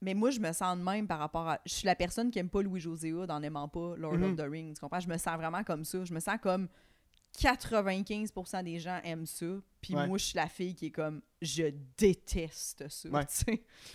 Mais 0.03 0.13
moi, 0.13 0.31
je 0.31 0.39
me 0.41 0.53
sens 0.53 0.77
de 0.77 0.83
même 0.83 1.07
par 1.09 1.19
rapport 1.19 1.49
à. 1.49 1.59
Je 1.65 1.73
suis 1.73 1.87
la 1.87 1.95
personne 1.95 2.31
qui 2.31 2.39
aime 2.39 2.51
pas 2.51 2.61
Louis-José 2.61 3.15
Hood 3.15 3.31
en 3.31 3.43
aimant 3.43 3.67
pas 3.69 3.95
Lord 3.97 4.19
Mhm. 4.19 4.25
of 4.33 4.37
the 4.37 4.43
Rings. 4.51 4.75
Tu 4.75 4.81
comprends? 4.81 5.01
Je 5.01 5.09
me 5.09 5.17
sens 5.17 5.37
vraiment 5.37 5.65
comme 5.65 5.85
ça. 5.85 6.05
Je 6.05 6.13
me 6.13 6.21
sens 6.21 6.37
comme 6.43 6.69
95% 7.41 8.63
des 8.63 8.79
gens 8.79 9.01
aiment 9.05 9.27
ça. 9.27 9.47
Puis 9.81 9.95
Ouais. 9.95 10.07
moi, 10.07 10.19
je 10.19 10.25
suis 10.27 10.37
la 10.37 10.49
fille 10.49 10.75
qui 10.75 10.87
est 10.87 10.91
comme. 10.91 11.23
Je 11.41 11.71
déteste 11.97 12.87
ça. 12.89 13.09
Ouais. 13.09 13.25
Tu 13.27 13.35
sais? 13.35 13.45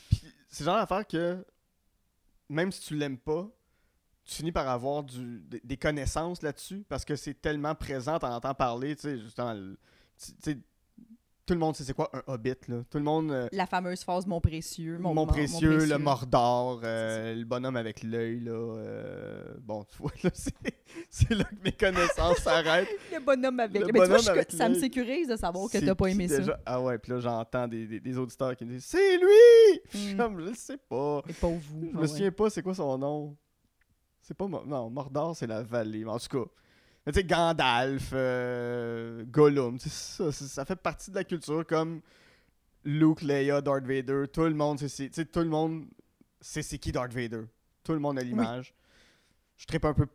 Puis 0.10 0.22
C'est 0.50 0.64
le 0.64 0.66
genre 0.66 0.78
d'affaire 0.78 1.08
que 1.08 1.46
même 2.50 2.72
si 2.72 2.82
tu 2.82 2.96
l'aimes 2.96 3.18
pas, 3.20 3.48
tu 4.26 4.36
finis 4.36 4.52
par 4.52 4.68
avoir 4.70 5.04
du, 5.04 5.42
des, 5.64 5.78
connaissances 5.78 6.42
là-dessus 6.42 6.84
parce 6.88 7.04
que 7.06 7.16
c'est 7.16 7.34
tellement 7.42 7.76
présent, 7.76 8.20
t'en 8.20 8.34
entends 8.36 8.54
parler, 8.54 8.96
tu 8.96 9.02
sais, 9.04 9.18
justement. 9.20 9.54
le- 9.54 9.78
tu 10.24 10.32
sais, 10.44 10.58
tout 11.48 11.56
le 11.56 11.60
monde 11.60 11.76
sait 11.76 11.84
c'est 11.84 11.94
quoi 11.96 12.10
un 12.14 12.22
hobbit, 12.28 12.54
là. 12.70 12.84
Tout 12.90 13.00
le 13.00 13.04
monde. 13.04 13.32
euh, 13.32 13.50
La 13.52 13.66
fameuse 13.66 14.04
phase 14.04 14.26
Mon 14.28 14.40
précieux. 14.40 15.00
mon, 15.00 15.10
Mon, 15.10 15.16
mon- 15.16 15.22
mon 15.22 15.28
précieux, 15.28 15.86
le 15.86 15.98
Mordor, 15.98 16.80
euh, 16.84 17.34
le 17.36 17.44
bonhomme 17.44 17.76
avec 17.76 18.04
l'œil, 18.04 18.40
là. 18.42 18.52
euh, 18.52 19.44
bon, 19.60 19.84
tu 19.86 19.98
vois, 19.98 20.12
là, 20.24 20.30
c'est, 21.10 21.30
là 21.32 21.44
que 21.44 21.56
mes 21.64 21.72
connaissances 21.74 22.38
s'arrêtent. 22.38 22.88
Le 23.12 23.20
bonhomme 23.20 23.60
avec. 23.60 23.82
Le 23.82 23.88
Mais 23.88 23.92
tu 23.92 23.98
vois, 23.98 24.08
bonhomme 24.08 24.24
je- 24.24 24.30
avec 24.30 24.52
ça 24.52 24.70
me 24.70 24.74
l'œil. 24.76 24.82
sécurise 24.82 25.28
de 25.28 25.36
savoir 25.36 25.70
que 25.70 25.78
t'as 25.80 25.96
pas 25.96 26.08
aimé 26.08 26.28
ça. 26.28 26.38
déjà? 26.38 26.60
Ah 26.66 26.80
ouais, 26.80 26.98
puis 27.00 27.12
là, 27.12 27.20
j'entends 27.20 27.68
des, 27.68 27.88
des, 27.88 28.00
des 28.00 28.18
auditeurs 28.18 28.56
qui 28.56 28.64
me 28.64 28.74
disent 28.74 28.86
C'est 28.86 29.18
lui 29.18 30.14
Mm. 30.14 30.18
comme, 30.18 30.40
je 30.40 30.46
le 30.46 30.54
sais 30.54 30.78
pas. 30.78 31.22
Et 31.28 31.34
pas 31.34 31.48
vous. 31.48 31.60
Je 31.82 31.88
Ah 31.92 31.96
me 31.98 32.02
ouais. 32.02 32.08
souviens 32.08 32.32
pas 32.32 32.50
c'est 32.52 32.62
quoi 32.62 32.76
son 32.76 32.98
nom. 32.98 33.36
C'est 34.32 34.38
pas. 34.38 34.48
Non, 34.48 34.90
Mordor, 34.90 35.36
c'est 35.36 35.46
la 35.46 35.62
vallée. 35.62 36.06
Mais 36.06 36.12
en 36.12 36.18
tout 36.18 36.30
cas. 36.30 36.50
Mais 37.06 37.12
tu 37.12 37.20
sais, 37.20 37.26
Gandalf, 37.26 38.12
euh, 38.14 39.26
Gollum, 39.26 39.78
ça, 39.80 40.32
ça, 40.32 40.64
fait 40.64 40.78
partie 40.78 41.12
de 41.12 41.16
la 41.16 41.26
culture 41.26 41.68
comme 41.68 42.00
Luke, 42.86 43.24
Leia, 43.24 43.60
Darth 43.60 43.84
Vader. 43.84 44.24
Tout 44.32 44.44
le 44.44 44.54
monde, 44.54 44.80
sait 44.80 45.10
tout 45.10 45.40
le 45.40 45.50
monde 45.50 45.84
sait 46.40 46.62
c'est 46.62 46.78
qui 46.78 46.94
Darth 46.94 47.12
Vader. 47.12 47.42
Tout 47.84 47.92
le 47.92 48.00
monde 48.00 48.20
a 48.20 48.22
l'image. 48.22 48.74
Je 49.58 49.66
un 49.84 49.94
peu. 49.94 50.08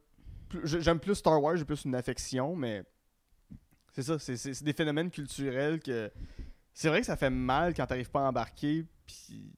J'aime 0.65 0.99
plus 0.99 1.17
Star 1.17 1.43
Wars, 1.43 1.57
j'ai 1.57 1.67
plus 1.67 1.85
une 1.85 1.95
affection, 1.95 2.57
mais 2.57 2.85
c'est 3.93 4.03
ça, 4.03 4.19
c'est 4.19 4.65
des 4.65 4.73
phénomènes 4.73 5.11
culturels 5.11 5.79
que. 5.79 6.11
C'est 6.73 6.89
vrai 6.89 7.01
que 7.01 7.07
ça 7.07 7.17
fait 7.17 7.29
mal 7.29 7.75
quand 7.75 7.87
t'arrives 7.87 8.11
pas 8.11 8.25
à 8.25 8.29
embarquer, 8.31 8.87
puis 9.07 9.53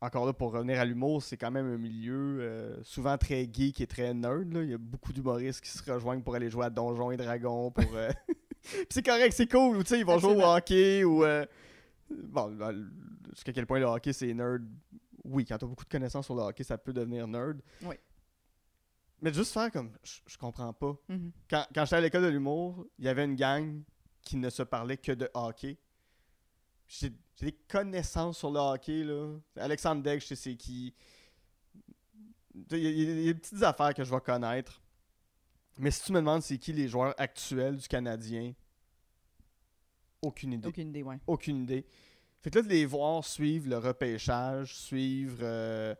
encore 0.00 0.24
là, 0.26 0.32
pour 0.32 0.52
revenir 0.52 0.80
à 0.80 0.84
l'humour, 0.84 1.22
c'est 1.22 1.36
quand 1.36 1.50
même 1.50 1.66
un 1.66 1.76
milieu 1.76 2.38
euh, 2.40 2.82
souvent 2.82 3.18
très 3.18 3.48
geek 3.52 3.80
et 3.80 3.86
très 3.86 4.14
nerd. 4.14 4.52
là. 4.52 4.62
Il 4.62 4.70
y 4.70 4.74
a 4.74 4.78
beaucoup 4.78 5.12
d'humoristes 5.12 5.60
qui 5.60 5.70
se 5.70 5.90
rejoignent 5.90 6.22
pour 6.22 6.34
aller 6.34 6.48
jouer 6.50 6.64
à 6.66 6.70
Donjons 6.70 7.10
et 7.10 7.16
Dragons. 7.16 7.70
Pour, 7.70 7.94
euh, 7.94 8.10
Puis 8.62 8.86
c'est 8.90 9.04
correct, 9.04 9.32
c'est 9.32 9.50
cool. 9.50 9.76
ou 9.76 9.82
tu 9.82 9.94
Ils 9.96 10.04
vont 10.04 10.18
jouer 10.18 10.34
au 10.36 10.42
hockey 10.42 11.04
ou. 11.04 11.24
euh, 11.24 11.44
Bon, 12.10 12.50
ben, 12.50 12.90
jusqu'à 13.34 13.52
quel 13.52 13.66
point 13.66 13.78
le 13.78 13.84
hockey 13.86 14.12
c'est 14.12 14.32
nerd? 14.34 14.62
Oui, 15.22 15.44
quand 15.44 15.58
t'as 15.58 15.66
beaucoup 15.66 15.84
de 15.84 15.88
connaissances 15.90 16.24
sur 16.26 16.34
le 16.34 16.42
hockey, 16.42 16.64
ça 16.64 16.76
peut 16.78 16.92
devenir 16.92 17.28
nerd. 17.28 17.60
Oui. 17.82 17.94
Mais 19.22 19.32
juste 19.34 19.52
faire 19.52 19.70
comme. 19.70 19.92
Je 20.26 20.38
comprends 20.38 20.72
pas. 20.72 20.96
Mhm. 21.08 21.30
Quand, 21.48 21.66
quand 21.74 21.84
j'étais 21.84 21.96
à 21.96 22.00
l'école 22.00 22.22
de 22.22 22.28
l'humour, 22.28 22.86
il 22.98 23.04
y 23.04 23.08
avait 23.08 23.24
une 23.26 23.36
gang 23.36 23.82
qui 24.22 24.36
ne 24.38 24.48
se 24.50 24.62
parlait 24.62 24.96
que 24.96 25.12
de 25.12 25.28
hockey. 25.34 25.76
J'ai 26.92 27.12
des 27.40 27.52
connaissances 27.68 28.38
sur 28.38 28.50
le 28.50 28.58
hockey, 28.58 29.04
là. 29.04 29.36
Alexandre 29.56 30.02
Degg, 30.02 30.20
je 30.20 30.26
sais 30.26 30.34
c'est 30.36 30.56
qui. 30.56 30.92
Il 32.72 32.78
y, 32.78 32.86
a- 32.86 32.90
il 32.90 33.20
y 33.20 33.24
des 33.26 33.34
petites 33.34 33.62
affaires 33.62 33.94
que 33.94 34.02
je 34.02 34.10
vais 34.12 34.20
connaître. 34.20 34.82
Mais 35.78 35.92
si 35.92 36.02
tu 36.02 36.12
me 36.12 36.18
demandes 36.18 36.42
c'est 36.42 36.58
qui 36.58 36.72
les 36.72 36.88
joueurs 36.88 37.14
actuels 37.16 37.76
du 37.76 37.86
Canadien, 37.86 38.52
aucune 40.20 40.54
idée. 40.54 40.68
Aucune 40.68 40.88
idée, 40.88 41.02
ouais. 41.04 41.18
Aucune 41.28 41.62
idée. 41.62 41.86
Fait 42.42 42.50
que 42.50 42.58
là, 42.58 42.64
de 42.64 42.68
les 42.68 42.86
voir 42.86 43.24
suivre 43.24 43.68
le 43.68 43.78
repêchage, 43.78 44.74
suivre 44.76 45.38
euh, 45.42 45.94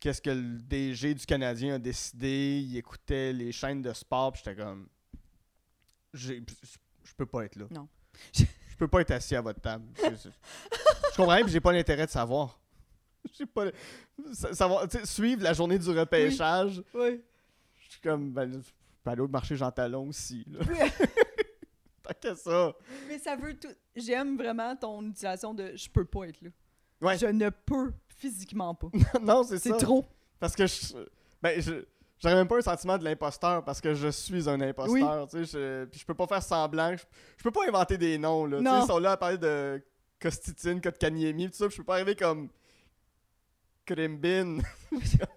qu'est-ce 0.00 0.20
que 0.20 0.30
le 0.30 0.58
DG 0.58 1.14
du 1.14 1.24
Canadien 1.24 1.76
a 1.76 1.78
décidé, 1.78 2.60
il 2.62 2.76
écoutait 2.76 3.32
les 3.32 3.52
chaînes 3.52 3.80
de 3.82 3.92
sport, 3.94 4.32
puis 4.32 4.42
j'étais 4.44 4.60
comme. 4.62 4.86
Je 6.12 6.34
peux 7.16 7.26
pas 7.26 7.46
être 7.46 7.56
là. 7.56 7.66
Non. 7.70 7.88
Je 8.82 8.86
peux 8.86 8.90
pas 8.90 9.02
être 9.02 9.12
assis 9.12 9.36
à 9.36 9.40
votre 9.40 9.60
table. 9.60 9.84
Je, 9.96 11.16
comprends, 11.16 11.40
puis 11.42 11.52
j'ai 11.52 11.60
pas 11.60 11.70
l'intérêt 11.72 12.04
de 12.04 12.10
savoir. 12.10 12.58
Je 13.30 13.36
sais 13.36 13.46
pas. 13.46 13.70
Tu 13.70 14.34
sais, 14.34 15.06
suivre 15.06 15.40
la 15.44 15.52
journée 15.52 15.78
du 15.78 15.88
repêchage. 15.90 16.82
Oui. 16.92 17.22
Je 17.78 17.92
suis 17.92 18.00
comme, 18.00 18.32
ben, 18.32 18.50
je 18.52 18.70
peux 19.04 19.10
aller 19.10 19.20
au 19.20 19.28
marché 19.28 19.54
Jean 19.54 19.70
Talon 19.70 20.08
aussi. 20.08 20.44
Là. 20.48 20.64
Tant 22.02 22.14
que 22.20 22.34
ça. 22.34 22.72
Mais 23.06 23.20
ça 23.20 23.36
veut 23.36 23.54
tout. 23.54 23.68
J'aime 23.94 24.36
vraiment 24.36 24.74
ton 24.74 25.00
utilisation 25.02 25.54
de 25.54 25.76
je 25.76 25.88
peux 25.88 26.04
pas 26.04 26.24
être 26.24 26.40
là. 26.40 26.50
Ouais. 27.00 27.16
Je 27.16 27.26
ne 27.26 27.50
peux 27.50 27.92
physiquement 28.08 28.74
pas. 28.74 28.88
non, 29.22 29.44
c'est 29.44 29.58
ça. 29.58 29.78
C'est 29.78 29.84
trop. 29.84 30.04
Parce 30.40 30.56
que 30.56 30.66
je. 30.66 31.06
Ben, 31.40 31.62
je. 31.62 31.84
J'aurais 32.22 32.36
même 32.36 32.46
pas 32.46 32.58
un 32.58 32.62
sentiment 32.62 32.96
de 32.98 33.04
l'imposteur 33.04 33.64
parce 33.64 33.80
que 33.80 33.94
je 33.94 34.08
suis 34.08 34.48
un 34.48 34.60
imposteur, 34.60 35.26
tu 35.28 35.44
sais, 35.44 35.58
je, 35.58 35.84
puis 35.86 35.98
je 35.98 36.06
peux 36.06 36.14
pas 36.14 36.26
faire 36.28 36.42
semblant, 36.42 36.96
je, 36.96 37.02
je 37.36 37.42
peux 37.42 37.50
pas 37.50 37.66
inventer 37.66 37.98
des 37.98 38.16
noms, 38.16 38.46
là, 38.46 38.58
tu 38.58 38.64
sais, 38.64 38.84
ils 38.84 38.86
sont 38.86 38.98
là 38.98 39.12
à 39.12 39.16
parler 39.16 39.38
de 39.38 39.82
Costitine, 40.20 40.80
Kotkaniemi, 40.80 41.50
tout 41.50 41.56
ça, 41.56 41.66
puis 41.66 41.74
je 41.76 41.80
peux 41.82 41.86
pas 41.86 41.94
arriver 41.94 42.14
comme 42.14 42.48
Krimbin, 43.84 44.58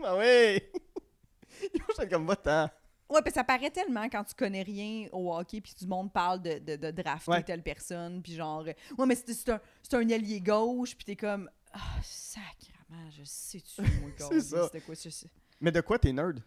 ah 0.04 0.16
ouais, 0.18 0.72
je 1.62 1.94
suis 2.00 2.10
comme, 2.10 2.28
va-t'en, 2.28 2.70
Ouais, 3.10 3.22
puis 3.22 3.32
ça 3.32 3.44
paraît 3.44 3.70
tellement 3.70 4.10
quand 4.10 4.24
tu 4.24 4.34
connais 4.34 4.64
rien 4.64 5.08
au 5.12 5.32
hockey, 5.36 5.62
puis 5.62 5.74
tout 5.78 5.86
le 5.86 5.90
monde 5.90 6.12
parle 6.12 6.42
de, 6.42 6.58
de, 6.58 6.76
de 6.76 6.92
drafter 6.92 7.32
Ouais. 7.32 7.44
telle 7.44 7.62
personne, 7.62 8.22
puis 8.22 8.34
genre, 8.34 8.62
euh, 8.62 8.74
ouais, 8.98 9.06
mais 9.06 9.16
c'est 9.16 9.50
un, 9.50 9.60
un 9.94 10.10
allié 10.10 10.42
gauche, 10.42 10.96
puis 10.96 11.06
t'es 11.06 11.16
comme, 11.16 11.50
ah, 11.72 11.80
sacrément, 12.04 13.10
je 13.12 13.24
sais-tu, 13.24 13.82
moi, 13.82 14.12
ça. 14.42 14.64
C'était 14.66 14.82
quoi, 14.82 14.96
je 14.96 15.10
sais. 15.10 15.30
Mais 15.62 15.72
de 15.72 15.82
quoi 15.82 16.00
t'es 16.00 16.12
nerd? 16.14 16.42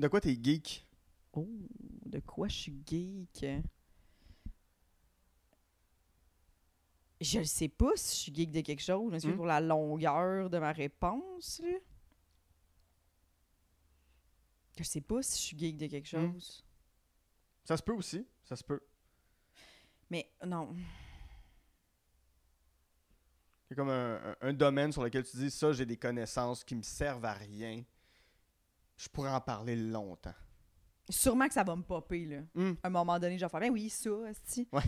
De 0.00 0.08
quoi 0.08 0.20
t'es 0.20 0.34
geek? 0.42 0.86
Oh, 1.34 1.46
de 2.06 2.20
quoi 2.20 2.48
je 2.48 2.54
suis 2.56 2.82
geek? 2.86 3.44
Je 7.20 7.38
ne 7.40 7.44
sais 7.44 7.68
pas 7.68 7.90
si 7.96 8.16
je 8.16 8.20
suis 8.22 8.34
geek 8.34 8.50
de 8.50 8.60
quelque 8.62 8.82
chose. 8.82 9.24
Hmm. 9.26 9.36
pour 9.36 9.44
la 9.44 9.60
longueur 9.60 10.48
de 10.48 10.58
ma 10.58 10.72
réponse. 10.72 11.60
Là. 11.62 11.78
Je 14.78 14.82
sais 14.84 15.02
pas 15.02 15.22
si 15.22 15.36
je 15.38 15.42
suis 15.48 15.58
geek 15.58 15.76
de 15.76 15.86
quelque 15.86 16.16
Hmm. 16.16 16.32
chose. 16.32 16.64
Ça 17.64 17.76
se 17.76 17.82
peut 17.82 17.92
aussi, 17.92 18.26
ça 18.42 18.56
se 18.56 18.64
peut. 18.64 18.80
Mais 20.08 20.30
non. 20.46 20.74
C'est 23.68 23.74
comme 23.76 23.90
un, 23.90 24.16
un- 24.32 24.36
un 24.40 24.52
domaine 24.54 24.90
sur 24.90 25.04
lequel 25.04 25.22
tu 25.24 25.36
dis, 25.36 25.50
ça, 25.50 25.72
j'ai 25.72 25.84
des 25.86 25.96
connaissances 25.98 26.64
qui 26.64 26.74
me 26.74 26.82
servent 26.82 27.24
à 27.26 27.34
rien. 27.34 27.84
Je 29.02 29.08
pourrais 29.08 29.30
en 29.30 29.40
parler 29.40 29.76
longtemps. 29.76 30.34
Sûrement 31.08 31.48
que 31.48 31.54
ça 31.54 31.64
va 31.64 31.74
me 31.74 31.82
popper. 31.82 32.24
Là. 32.26 32.36
Hmm. 32.54 32.74
À 32.82 32.86
un 32.86 32.90
moment 32.90 33.18
donné, 33.18 33.38
je 33.38 33.44
vais 33.44 33.48
faire, 33.48 33.60
ben 33.60 33.70
oui, 33.70 33.88
ça, 33.88 34.10
esti. 34.28 34.68
Ouais. 34.72 34.82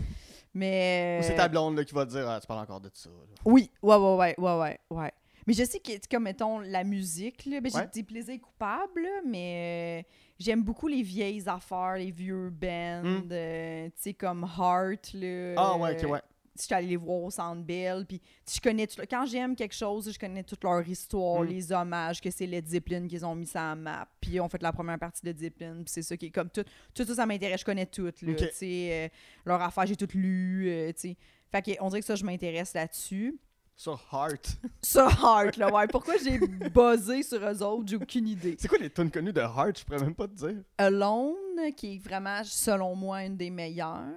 Mais. 0.53 1.17
Ou 1.19 1.23
c'est 1.25 1.35
ta 1.35 1.47
blonde 1.49 1.75
là, 1.77 1.83
qui 1.83 1.93
va 1.93 2.05
te 2.05 2.11
dire, 2.11 2.29
ah, 2.29 2.39
tu 2.39 2.47
parles 2.47 2.61
encore 2.61 2.79
de 2.79 2.89
ça. 2.93 3.09
là. 3.09 3.35
Oui, 3.45 3.71
ouais, 3.81 3.95
ouais, 3.95 4.15
ouais, 4.15 4.35
ouais, 4.37 4.57
ouais, 4.59 4.79
ouais. 4.91 5.11
Mais 5.45 5.53
je 5.53 5.63
sais 5.65 5.79
que, 5.79 5.91
comme 6.09 6.23
mettons, 6.23 6.59
la 6.59 6.85
musique, 6.85 7.45
là, 7.47 7.59
ben, 7.59 7.69
j'ai 7.69 7.79
Ouais. 7.79 7.89
des 7.93 8.03
plaisirs 8.03 8.39
coupables, 8.39 9.01
là, 9.01 9.19
mais 9.27 10.03
euh, 10.05 10.09
j'aime 10.39 10.63
beaucoup 10.63 10.87
les 10.87 11.01
vieilles 11.01 11.49
affaires, 11.49 11.95
les 11.97 12.11
vieux 12.11 12.49
bands, 12.49 13.01
Mm. 13.03 13.27
euh, 13.31 13.87
tu 13.87 13.93
sais, 13.97 14.13
comme 14.13 14.43
Heart, 14.43 15.11
là. 15.15 15.55
Ah 15.57 15.75
ouais, 15.77 15.97
ok, 15.97 16.03
euh, 16.05 16.07
ouais. 16.07 16.21
Je 16.57 16.61
suis 16.63 16.73
allée 16.75 16.87
les 16.87 16.95
voir 16.97 17.21
au 17.23 17.31
Centre 17.31 17.63
Bell, 17.63 18.05
puis 18.07 18.21
je 18.47 18.59
connais 18.61 18.85
tout, 18.85 19.01
quand 19.09 19.25
j'aime 19.25 19.55
quelque 19.55 19.73
chose, 19.73 20.11
je 20.13 20.19
connais 20.19 20.43
toute 20.43 20.63
leur 20.63 20.87
histoire, 20.87 21.41
Mm. 21.41 21.47
les 21.47 21.71
hommages, 21.71 22.21
que 22.21 22.29
c'est 22.29 22.45
Led 22.45 22.67
Zeppelin 22.67 23.07
qu'ils 23.07 23.25
ont 23.25 23.33
mis 23.35 23.47
ça 23.47 23.71
à 23.71 23.75
map, 23.75 24.07
puis 24.21 24.31
ils 24.33 24.39
ont 24.39 24.47
fait 24.49 24.61
la 24.61 24.71
première 24.71 24.99
partie 24.99 25.25
de 25.25 25.35
Zeppelin, 25.37 25.75
puis 25.77 25.85
c'est 25.87 26.03
ça 26.03 26.15
qui 26.15 26.27
est 26.27 26.31
comme 26.31 26.49
tout, 26.49 26.63
tout 26.93 27.03
ça, 27.05 27.15
ça 27.15 27.25
m'intéresse, 27.25 27.61
je 27.61 27.65
connais 27.65 27.87
tout, 27.87 28.05
là, 28.05 28.11
Ok. 28.11 28.37
tu 28.37 28.45
sais, 28.53 28.89
euh, 28.91 29.07
leur 29.45 29.61
affaire, 29.61 29.85
j'ai 29.87 29.95
tout 29.95 30.07
lu, 30.13 30.67
euh, 30.69 30.91
tu. 30.93 31.15
Fait 31.51 31.61
que 31.63 31.71
on 31.81 31.89
dirait 31.89 32.01
que 32.01 32.05
ça, 32.07 32.15
je 32.15 32.23
m'intéresse 32.23 32.73
là-dessus. 32.73 33.39
Sur 33.75 33.99
Heart. 34.13 34.57
Ça, 34.83 35.07
Heart, 35.09 35.57
là, 35.57 35.73
ouais. 35.73 35.87
Pourquoi 35.87 36.13
j'ai 36.23 36.37
buzzé 36.69 37.23
sur 37.23 37.39
eux 37.43 37.63
autres, 37.63 37.87
j'ai 37.87 37.95
aucune 37.95 38.27
idée. 38.27 38.55
C'est 38.59 38.67
quoi 38.67 38.77
les 38.77 38.91
tunes 38.91 39.09
connues 39.09 39.33
de 39.33 39.41
Heart? 39.41 39.79
Je 39.79 39.83
pourrais 39.85 39.97
même 39.99 40.13
pas 40.13 40.27
te 40.27 40.35
dire. 40.35 40.61
Alone, 40.77 41.33
qui 41.75 41.95
est 41.95 41.97
vraiment, 41.97 42.43
selon 42.43 42.95
moi, 42.95 43.23
une 43.25 43.35
des 43.35 43.49
meilleures. 43.49 44.13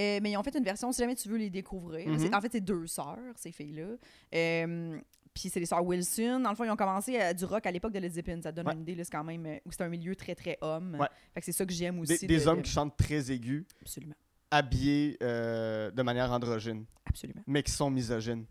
Euh, 0.00 0.20
mais 0.22 0.30
ils 0.32 0.36
ont 0.36 0.42
fait 0.42 0.56
une 0.56 0.64
version, 0.64 0.90
si 0.92 1.00
jamais 1.00 1.14
tu 1.14 1.28
veux 1.28 1.36
les 1.36 1.50
découvrir. 1.50 2.08
C'est- 2.18 2.34
En 2.34 2.40
fait, 2.40 2.50
c'est 2.52 2.60
deux 2.60 2.86
sœurs, 2.86 3.18
ces 3.36 3.52
filles-là. 3.52 3.96
Euh, 4.34 4.98
puis 5.34 5.48
c'est 5.50 5.60
les 5.60 5.66
sœurs 5.66 5.84
Wilson. 5.84 6.40
Dans 6.40 6.50
le 6.50 6.56
fond, 6.56 6.64
ils 6.64 6.70
ont 6.70 6.76
commencé 6.76 7.16
à- 7.18 7.34
du 7.34 7.44
rock 7.44 7.66
à 7.66 7.70
l'époque 7.70 7.92
de 7.92 7.98
Led 7.98 8.12
Zeppelin. 8.12 8.40
Ça 8.42 8.50
te 8.52 8.56
donne 8.56 8.68
Ouais. 8.68 8.74
une 8.74 8.80
idée, 8.82 8.96
c'est 9.04 9.10
quand 9.10 9.24
même... 9.24 9.44
euh, 9.46 9.56
où 9.66 9.72
c'est 9.72 9.82
un 9.82 9.88
milieu 9.88 10.16
très, 10.16 10.34
très 10.34 10.56
homme. 10.62 10.96
Ouais. 10.98 11.06
Fait 11.34 11.40
que 11.40 11.44
c'est 11.46 11.52
ça 11.52 11.66
que 11.66 11.72
j'aime 11.72 12.02
Des, 12.04 12.14
aussi. 12.14 12.26
des 12.26 12.38
de- 12.40 12.46
hommes 12.46 12.58
de- 12.58 12.62
qui 12.62 12.70
chantent 12.70 12.96
très 12.96 13.30
aigus, 13.30 13.64
Absolument. 13.82 14.14
habillés 14.50 15.16
euh, 15.22 15.90
de 15.90 16.02
manière 16.02 16.30
androgyne, 16.32 16.84
Absolument. 17.04 17.42
mais 17.46 17.62
qui 17.62 17.72
sont 17.72 17.90
misogynes. 17.90 18.46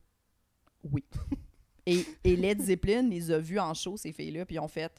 Oui. 0.84 1.03
Et, 1.88 2.05
et 2.23 2.35
Led 2.35 2.61
Zeppelin 2.61 3.01
les 3.09 3.31
a 3.31 3.39
vus 3.39 3.57
en 3.59 3.73
show, 3.73 3.97
ces 3.97 4.11
filles-là, 4.11 4.45
puis 4.45 4.57
ils 4.57 4.59
ont 4.59 4.68
fait 4.68 4.91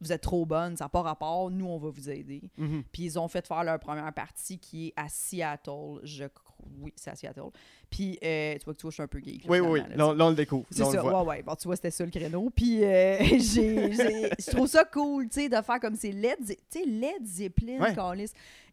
Vous 0.00 0.12
êtes 0.12 0.20
trop 0.22 0.46
bonnes, 0.46 0.76
ça 0.76 0.84
n'a 0.84 0.88
pas 0.88 1.02
rapport, 1.02 1.50
nous, 1.50 1.66
on 1.66 1.78
va 1.78 1.88
vous 1.90 2.08
aider. 2.10 2.42
Mhm. 2.56 2.84
Puis 2.92 3.02
ils 3.04 3.18
ont 3.18 3.26
fait 3.28 3.46
faire 3.46 3.64
leur 3.64 3.78
première 3.80 4.12
partie 4.12 4.58
qui 4.58 4.88
est 4.88 4.92
à 4.96 5.08
Seattle, 5.08 6.00
je 6.04 6.24
crois. 6.26 6.44
Oui, 6.80 6.92
c'est 6.96 7.10
à 7.10 7.14
Seattle. 7.16 7.50
Puis 7.88 8.18
euh, 8.22 8.54
tu 8.58 8.64
vois 8.64 8.74
que 8.74 8.78
tu 8.78 8.82
vois, 8.82 8.90
je 8.90 8.94
suis 8.94 9.02
un 9.02 9.06
peu 9.08 9.20
geek. 9.20 9.44
là, 9.44 9.50
Oui, 9.50 9.60
oui, 9.60 9.80
là, 9.94 10.12
Là, 10.14 10.26
on- 10.26 10.30
le 10.30 10.34
découvre. 10.34 10.66
c'est 10.70 10.84
ça, 10.84 11.04
ouais, 11.04 11.26
ouais. 11.28 11.42
Bon, 11.42 11.54
tu 11.54 11.68
vois, 11.68 11.76
c'était 11.76 11.90
ça 11.92 12.04
le 12.04 12.10
créneau. 12.10 12.50
Puis 12.50 12.82
euh, 12.84 13.16
j'ai, 13.38 13.92
je 13.92 14.50
trouve 14.50 14.66
ça 14.66 14.84
cool, 14.84 15.28
tu 15.28 15.40
sais, 15.42 15.48
de 15.48 15.54
faire 15.62 15.80
comme 15.80 15.94
c'est 15.94 16.10
Led, 16.12 16.38
Led 16.86 17.24
Zeppelin, 17.24 17.78
Ouais. 17.80 18.26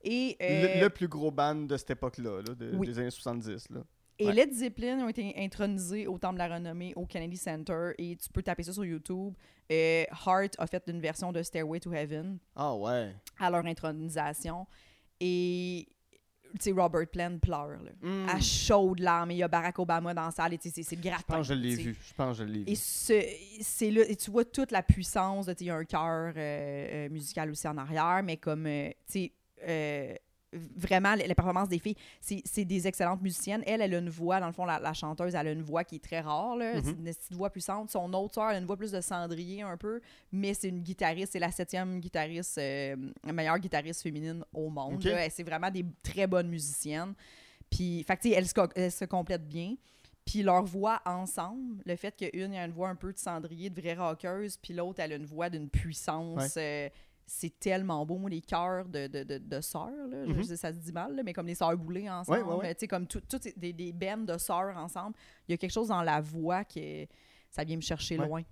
Et, 0.03 0.35
Le, 0.39 0.45
euh, 0.77 0.81
le 0.81 0.89
plus 0.89 1.07
gros 1.07 1.31
band 1.31 1.55
de 1.55 1.77
cette 1.77 1.91
époque-là, 1.91 2.41
là, 2.47 2.53
de- 2.55 2.75
Oui. 2.75 2.87
des 2.87 2.99
années 2.99 3.09
70. 3.11 3.69
Là. 3.71 3.81
Et 4.17 4.27
ouais. 4.27 4.33
Led 4.33 4.53
Zeppelin 4.53 4.99
ont 5.05 5.09
été 5.09 5.33
intronisés 5.37 6.07
au 6.07 6.17
Temple 6.17 6.35
de 6.35 6.39
la 6.39 6.55
Renommée 6.55 6.93
au 6.95 7.05
Kennedy 7.05 7.37
Center. 7.37 7.91
Et 7.97 8.15
tu 8.15 8.29
peux 8.29 8.41
taper 8.43 8.63
ça 8.63 8.71
sur 8.73 8.85
YouTube. 8.85 9.33
Euh, 9.71 10.03
Heart 10.25 10.55
a 10.57 10.67
fait 10.67 10.83
une 10.87 11.01
version 11.01 11.31
de 11.31 11.41
Stairway 11.43 11.79
to 11.79 11.91
Heaven 11.91 12.37
Ah 12.55 12.75
ouais. 12.75 13.13
à 13.39 13.49
leur 13.49 13.65
intronisation. 13.65 14.67
Et, 15.19 15.87
tu 16.53 16.57
sais, 16.61 16.71
Robert 16.71 17.07
Plant 17.07 17.37
pleure, 17.41 17.81
là. 17.83 17.91
Hmm. 18.01 18.29
À 18.29 18.39
chaudes 18.39 18.99
larmes. 18.99 19.31
Et 19.31 19.35
il 19.35 19.37
y 19.37 19.43
a 19.43 19.47
Barack 19.47 19.77
Obama 19.79 20.13
dans 20.13 20.25
la 20.25 20.31
salle. 20.31 20.53
Et 20.53 20.59
c'est, 20.61 20.95
gratin. 20.99 21.23
Je 21.27 21.33
pense 21.37 21.47
que 21.47 21.53
je 21.55 21.59
l'ai 21.59 21.75
vu. 21.75 21.97
Je 21.99 22.13
pense 22.13 22.37
que 22.37 22.43
je 22.45 22.49
l'ai 22.49 22.59
vu. 22.59 22.71
Et 22.71 22.75
ce- 22.75 23.25
c'est 23.61 23.91
là, 23.91 24.01
et 24.07 24.15
tu 24.15 24.31
vois 24.31 24.45
toute 24.45 24.71
la 24.71 24.83
puissance. 24.83 25.47
Il 25.59 25.65
y 25.65 25.69
a 25.69 25.75
un 25.75 25.83
cœur 25.85 26.33
euh, 26.35 26.37
euh, 26.37 27.09
musical 27.09 27.49
aussi 27.49 27.67
en 27.67 27.77
arrière, 27.77 28.21
mais 28.23 28.37
comme, 28.37 28.65
euh, 28.67 28.89
tu 28.89 28.95
sais, 29.07 29.31
euh, 29.67 30.13
vraiment, 30.75 31.15
les, 31.15 31.27
les 31.27 31.35
performances 31.35 31.69
des 31.69 31.79
filles, 31.79 31.95
c'est 32.21 32.65
des 32.65 32.87
excellentes 32.87 33.21
musiciennes. 33.21 33.63
Elle, 33.65 33.81
elle 33.81 33.93
a 33.93 33.99
une 33.99 34.09
voix, 34.09 34.39
dans 34.39 34.47
le 34.47 34.53
fond, 34.53 34.65
la, 34.65 34.79
la 34.79 34.93
chanteuse, 34.93 35.35
elle 35.35 35.47
a 35.47 35.51
une 35.51 35.61
voix 35.61 35.83
qui 35.83 35.95
est 35.95 36.03
très 36.03 36.19
rare, 36.19 36.55
là. 36.55 36.75
Mhm. 36.75 36.83
C'est 36.83 36.91
une 36.91 37.03
petite 37.03 37.33
voix 37.33 37.49
puissante. 37.49 37.89
Son 37.89 38.13
autre 38.13 38.33
sœur, 38.35 38.49
elle 38.49 38.55
a 38.55 38.59
une 38.59 38.65
voix 38.65 38.77
plus 38.77 38.91
de 38.91 39.01
cendrier 39.01 39.61
un 39.61 39.77
peu, 39.77 40.01
mais 40.31 40.53
c'est 40.53 40.69
une 40.69 40.81
guitariste, 40.81 41.33
c'est 41.33 41.39
la 41.39 41.51
septième 41.51 41.99
guitariste, 41.99 42.57
euh, 42.57 42.95
meilleure 43.25 43.59
guitariste 43.59 44.01
féminine 44.01 44.43
au 44.53 44.69
monde. 44.69 45.03
C'est 45.29 45.43
vraiment 45.43 45.69
des 45.71 45.85
très 46.03 46.27
bonnes 46.27 46.49
musiciennes. 46.49 47.13
Puis, 47.69 48.03
fait 48.03 48.15
que, 48.15 48.21
tu 48.21 48.29
sais, 48.29 48.35
elles, 48.35 48.47
se 48.47 48.53
elles 48.75 48.91
se 48.91 49.05
complètent 49.05 49.47
bien. 49.47 49.75
Puis 50.25 50.41
leur 50.41 50.63
voix 50.63 51.01
ensemble, 51.05 51.83
le 51.85 51.95
fait 51.95 52.15
qu'une 52.15 52.55
a 52.55 52.65
une 52.65 52.71
voix 52.71 52.89
un 52.89 52.95
peu 52.95 53.13
de 53.13 53.17
cendrier, 53.17 53.69
de 53.69 53.79
vraie 53.79 53.93
rockeuse, 53.93 54.57
puis 54.57 54.73
l'autre 54.73 54.99
elle 54.99 55.13
a 55.13 55.15
une 55.17 55.25
voix 55.25 55.51
d'une 55.51 55.69
puissance, 55.69 56.55
euh, 56.57 56.89
c'est 57.27 57.59
tellement 57.59 58.05
beau. 58.05 58.17
Moi, 58.17 58.29
les 58.29 58.41
chœurs 58.41 58.85
de, 58.87 59.07
de, 59.07 59.23
de, 59.23 59.37
de 59.39 59.61
sœurs, 59.61 59.89
là, 60.09 60.25
je- 60.25 60.31
Mhm. 60.31 60.37
je 60.37 60.43
sais, 60.43 60.57
ça 60.57 60.71
se 60.71 60.77
dit 60.77 60.91
mal, 60.91 61.15
là, 61.15 61.23
mais 61.23 61.33
comme 61.33 61.47
les 61.47 61.55
sœurs 61.55 61.75
boulées 61.77 62.09
ensemble, 62.09 62.37
Ouais, 62.39 62.43
ouais, 62.43 62.55
ouais. 62.61 62.75
tu 62.75 62.81
sais, 62.81 62.87
comme 62.87 63.07
tout- 63.07 63.21
toutes 63.27 63.47
des, 63.57 63.73
des 63.73 63.91
bands 63.93 64.17
de 64.25 64.37
sœurs 64.37 64.77
ensemble, 64.77 65.15
il 65.47 65.51
y 65.51 65.53
a 65.55 65.57
quelque 65.57 65.71
chose 65.71 65.87
dans 65.87 66.03
la 66.03 66.21
voix 66.21 66.63
qui 66.63 67.07
ça 67.49 67.63
vient 67.63 67.77
me 67.77 67.81
chercher 67.81 68.17
loin. 68.17 68.43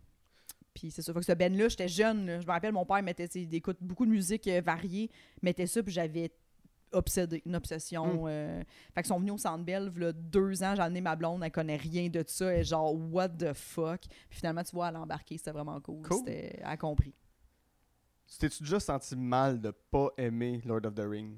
Puis 0.74 0.90
c'est. 0.90 1.04
Fait 1.04 1.14
que 1.14 1.22
ce 1.22 1.34
Ben-là, 1.34 1.68
j'étais 1.70 1.88
jeune. 1.88 2.26
là. 2.26 2.40
Je 2.42 2.48
me 2.48 2.52
rappelle, 2.52 2.72
mon 2.74 2.86
père 2.86 3.04
mettait, 3.04 3.26
il 3.36 3.54
écoute 3.54 3.78
beaucoup 3.80 4.06
de 4.08 4.12
musique 4.12 4.48
euh, 4.48 4.60
variée, 4.66 5.12
mettait 5.44 5.68
ça, 5.68 5.84
puis 5.84 5.92
j'avais 5.94 6.32
obsédé, 6.92 7.42
une 7.46 7.56
obsession. 7.56 8.24
Mm. 8.24 8.28
euh. 8.28 8.64
Fait 8.96 9.02
qu'ils 9.04 9.08
sont 9.10 9.20
venus 9.20 9.34
au 9.34 9.38
Centre 9.38 9.64
Bell, 9.64 9.92
là, 9.96 10.12
deux 10.14 10.64
ans, 10.64 10.74
j'ai 10.76 10.82
amené 10.82 11.02
ma 11.02 11.16
blonde, 11.16 11.44
elle 11.44 11.52
connaît 11.52 11.76
rien 11.76 12.10
de 12.10 12.24
ça, 12.26 12.52
elle 12.52 12.62
est 12.62 12.64
genre, 12.64 12.94
what 13.12 13.30
the 13.30 13.54
fuck? 13.54 14.02
Puis 14.30 14.40
finalement, 14.40 14.64
tu 14.64 14.72
vois, 14.76 14.90
elle 14.90 14.96
a 14.96 15.02
embarqué, 15.02 15.38
c'était 15.38 15.52
vraiment 15.52 15.80
cool. 15.80 16.02
Cool. 16.08 16.28
Elle 16.28 16.60
a 16.64 16.76
compris. 16.78 17.14
Tu 18.28 18.38
T'es-tu 18.40 18.64
déjà 18.64 18.80
senti 18.80 19.16
mal 19.16 19.60
de 19.62 19.72
pas 19.72 20.10
aimer 20.18 20.62
Lord 20.66 20.86
of 20.86 20.96
the 20.96 21.02
Ring? 21.08 21.38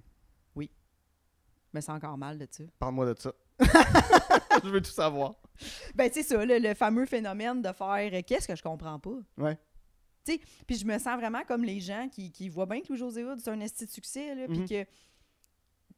Mais 1.73 1.81
c'est 1.81 1.91
encore 1.91 2.17
mal 2.17 2.37
de 2.37 2.47
ça. 2.49 2.63
Parle-moi 2.79 3.13
de 3.13 3.19
ça. 3.19 3.33
je 4.63 4.69
veux 4.69 4.81
tout 4.81 4.91
savoir. 4.91 5.35
Ben, 5.93 6.07
tu 6.09 6.21
sais, 6.21 6.23
ça, 6.23 6.45
le, 6.45 6.57
le 6.57 6.73
fameux 6.73 7.05
phénomène 7.05 7.61
de 7.61 7.71
faire 7.73 8.09
euh, 8.13 8.21
qu'est-ce 8.25 8.47
que 8.47 8.55
je 8.55 8.63
comprends 8.63 8.97
pas? 8.97 9.17
Ouais. 9.37 9.57
Tu 10.25 10.33
sais, 10.35 10.39
puis 10.65 10.77
je 10.77 10.85
me 10.85 10.97
sens 10.97 11.19
vraiment 11.19 11.43
comme 11.45 11.65
les 11.65 11.81
gens 11.81 12.07
qui, 12.07 12.31
qui 12.31 12.47
voient 12.47 12.65
bien 12.65 12.79
que 12.79 12.87
Louis-José 12.87 13.25
Hood, 13.25 13.39
c'est 13.41 13.49
un 13.49 13.59
esti 13.59 13.85
de 13.85 13.91
succès, 13.91 14.35
là, 14.35 14.47
puis 14.47 14.59
Mhm. 14.59 14.67
que, 14.69 14.83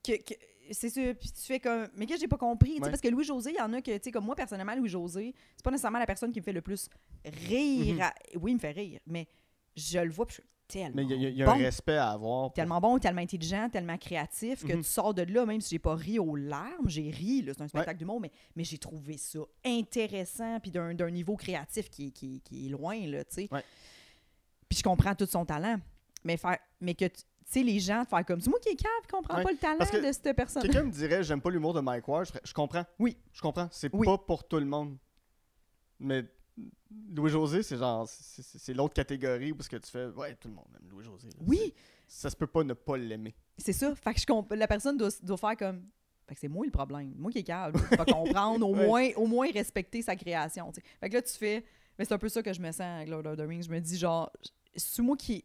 que, 0.03 0.23
que- 0.23 0.39
c'est 0.71 0.89
ça, 0.89 1.13
puis 1.13 1.31
tu 1.31 1.41
fais 1.41 1.59
comme, 1.59 1.87
mais 1.95 2.07
que 2.07 2.17
j'ai 2.17 2.27
pas 2.27 2.37
compris, 2.37 2.79
Ouais. 2.81 2.89
parce 2.89 2.99
que 2.99 3.07
Louis-José, 3.09 3.51
il 3.51 3.57
y 3.57 3.61
en 3.61 3.71
a 3.73 3.79
que, 3.83 3.95
tu 3.97 4.05
sais, 4.05 4.11
comme 4.11 4.25
moi, 4.25 4.33
personnellement, 4.35 4.73
Louis-José, 4.75 5.35
c'est 5.55 5.63
pas 5.63 5.69
nécessairement 5.69 5.99
la 5.99 6.07
personne 6.07 6.31
qui 6.31 6.39
me 6.39 6.43
fait 6.43 6.53
le 6.53 6.61
plus 6.63 6.89
rire. 7.23 7.93
Mhm. 7.95 8.01
à- 8.01 8.13
Oui, 8.41 8.51
il 8.51 8.55
me 8.55 8.59
fait 8.59 8.71
rire, 8.71 8.99
mais 9.05 9.27
je 9.75 9.99
le 9.99 10.09
vois, 10.11 10.25
puis 10.25 10.37
je 10.37 10.41
tellement 10.67 10.91
Mais 10.95 11.03
il 11.03 11.21
y 11.21 11.25
a, 11.25 11.29
y 11.29 11.43
a 11.43 11.45
bon. 11.45 11.51
un 11.53 11.57
respect 11.57 11.95
à 11.97 12.11
avoir. 12.11 12.47
pour- 12.49 12.53
tellement 12.53 12.79
bon, 12.81 12.99
tellement 12.99 13.21
intelligent, 13.21 13.69
tellement 13.69 13.97
créatif 13.97 14.63
que 14.65 14.73
Mhm. 14.73 14.83
tu 14.83 14.89
sors 14.89 15.13
de 15.13 15.21
là, 15.23 15.45
même 15.45 15.61
si 15.61 15.69
j'ai 15.71 15.79
pas 15.79 15.95
ri 15.95 16.19
aux 16.19 16.35
larmes, 16.35 16.87
j'ai 16.87 17.09
ri, 17.09 17.43
c'est 17.47 17.61
un 17.61 17.67
spectacle 17.67 17.97
d'humour, 17.99 18.19
mais, 18.19 18.31
mais 18.55 18.63
j'ai 18.63 18.77
trouvé 18.77 19.17
ça 19.17 19.39
intéressant, 19.65 20.59
puis 20.59 20.71
d'un 20.71 20.93
niveau 21.11 21.35
créatif 21.35 21.89
qui, 21.89 22.07
est- 22.07 22.11
qui, 22.11 22.41
qui 22.41 22.65
est 22.67 22.69
loin, 22.69 22.97
là, 23.07 23.23
tu 23.23 23.35
sais. 23.35 23.47
Ouais. 23.51 23.63
Puis 24.69 24.79
je 24.79 24.83
comprends 24.83 25.15
tout 25.15 25.25
son 25.25 25.45
talent, 25.45 25.77
mais, 26.23 26.35
faire, 26.37 26.57
mais 26.81 26.93
que, 26.93 27.05
tu 27.05 27.21
sais, 27.45 27.63
les 27.63 27.79
gens, 27.79 28.03
de 28.03 28.07
faire 28.07 28.25
comme, 28.25 28.41
c'est 28.41 28.49
moi 28.49 28.59
qui 28.59 28.69
est 28.69 28.75
cave, 28.75 28.89
qui 29.03 29.07
comprend 29.07 29.37
Ouais, 29.37 29.43
pas 29.43 29.51
le 29.51 29.57
talent 29.57 29.77
parce 29.77 29.89
que 29.91 30.05
de 30.05 30.11
cette 30.11 30.35
personne. 30.35 30.61
Quelqu'un 30.61 30.83
me 30.83 30.91
dirait, 30.91 31.23
j'aime 31.23 31.39
pas 31.41 31.49
l'humour 31.49 31.73
de 31.73 31.79
Mike 31.79 32.07
Ward. 32.07 32.27
Je 32.43 32.53
comprends. 32.53 32.83
Oui. 32.99 33.15
Je 33.31 33.41
comprends. 33.41 33.69
C'est 33.71 33.89
Oui. 33.93 34.05
pas 34.05 34.17
pour 34.17 34.45
tout 34.47 34.57
le 34.59 34.65
monde. 34.65 34.97
Mais 35.99 36.25
Louis-José, 37.15 37.63
c'est 37.63 37.77
genre, 37.77 38.07
c'est- 38.07 38.73
l'autre 38.73 38.93
catégorie 38.93 39.53
parce 39.53 39.67
que 39.67 39.77
tu 39.77 39.89
fais, 39.89 40.05
ouais, 40.07 40.35
tout 40.35 40.47
le 40.47 40.53
monde 40.55 40.67
aime 40.75 40.89
Louis-José. 40.89 41.29
Oui, 41.45 41.73
Ça 42.07 42.29
se 42.29 42.35
peut 42.35 42.47
pas 42.47 42.63
ne 42.63 42.73
pas 42.73 42.97
l'aimer. 42.97 43.35
c'est 43.57 43.73
ça. 43.73 43.93
Fait 43.95 44.13
que 44.13 44.19
je 44.21 44.25
comp- 44.25 44.51
la 44.53 44.67
personne 44.67 44.97
doit, 44.97 45.09
doit 45.23 45.37
faire 45.37 45.57
comme, 45.57 45.85
fait 46.27 46.35
que 46.35 46.39
c'est 46.41 46.47
moi 46.47 46.65
le 46.65 46.71
problème, 46.71 47.13
moi 47.17 47.31
qui 47.31 47.39
est 47.39 47.43
cave, 47.43 47.73
pas 47.95 48.05
comprendre, 48.05 48.67
au, 48.67 48.73
Ouais. 48.75 48.85
moins, 48.85 49.09
au 49.17 49.27
moins 49.27 49.51
respecter 49.51 50.01
sa 50.01 50.15
création. 50.15 50.71
Fait 50.99 51.09
que 51.09 51.15
là, 51.15 51.21
tu 51.21 51.33
fais, 51.33 51.63
mais 51.99 52.05
c'est 52.05 52.13
un 52.13 52.17
peu 52.17 52.29
ça 52.29 52.41
que 52.41 52.53
je 52.53 52.61
me 52.61 52.71
sens 52.71 52.81
avec 52.81 53.09
Lord 53.09 53.25
of 53.27 53.37
the 53.37 53.41
Rings. 53.41 53.63
Je 53.63 53.69
me 53.71 53.79
dis, 53.79 53.97
genre, 53.97 54.31
c'est 54.75 55.01
moi 55.01 55.17
qui, 55.17 55.43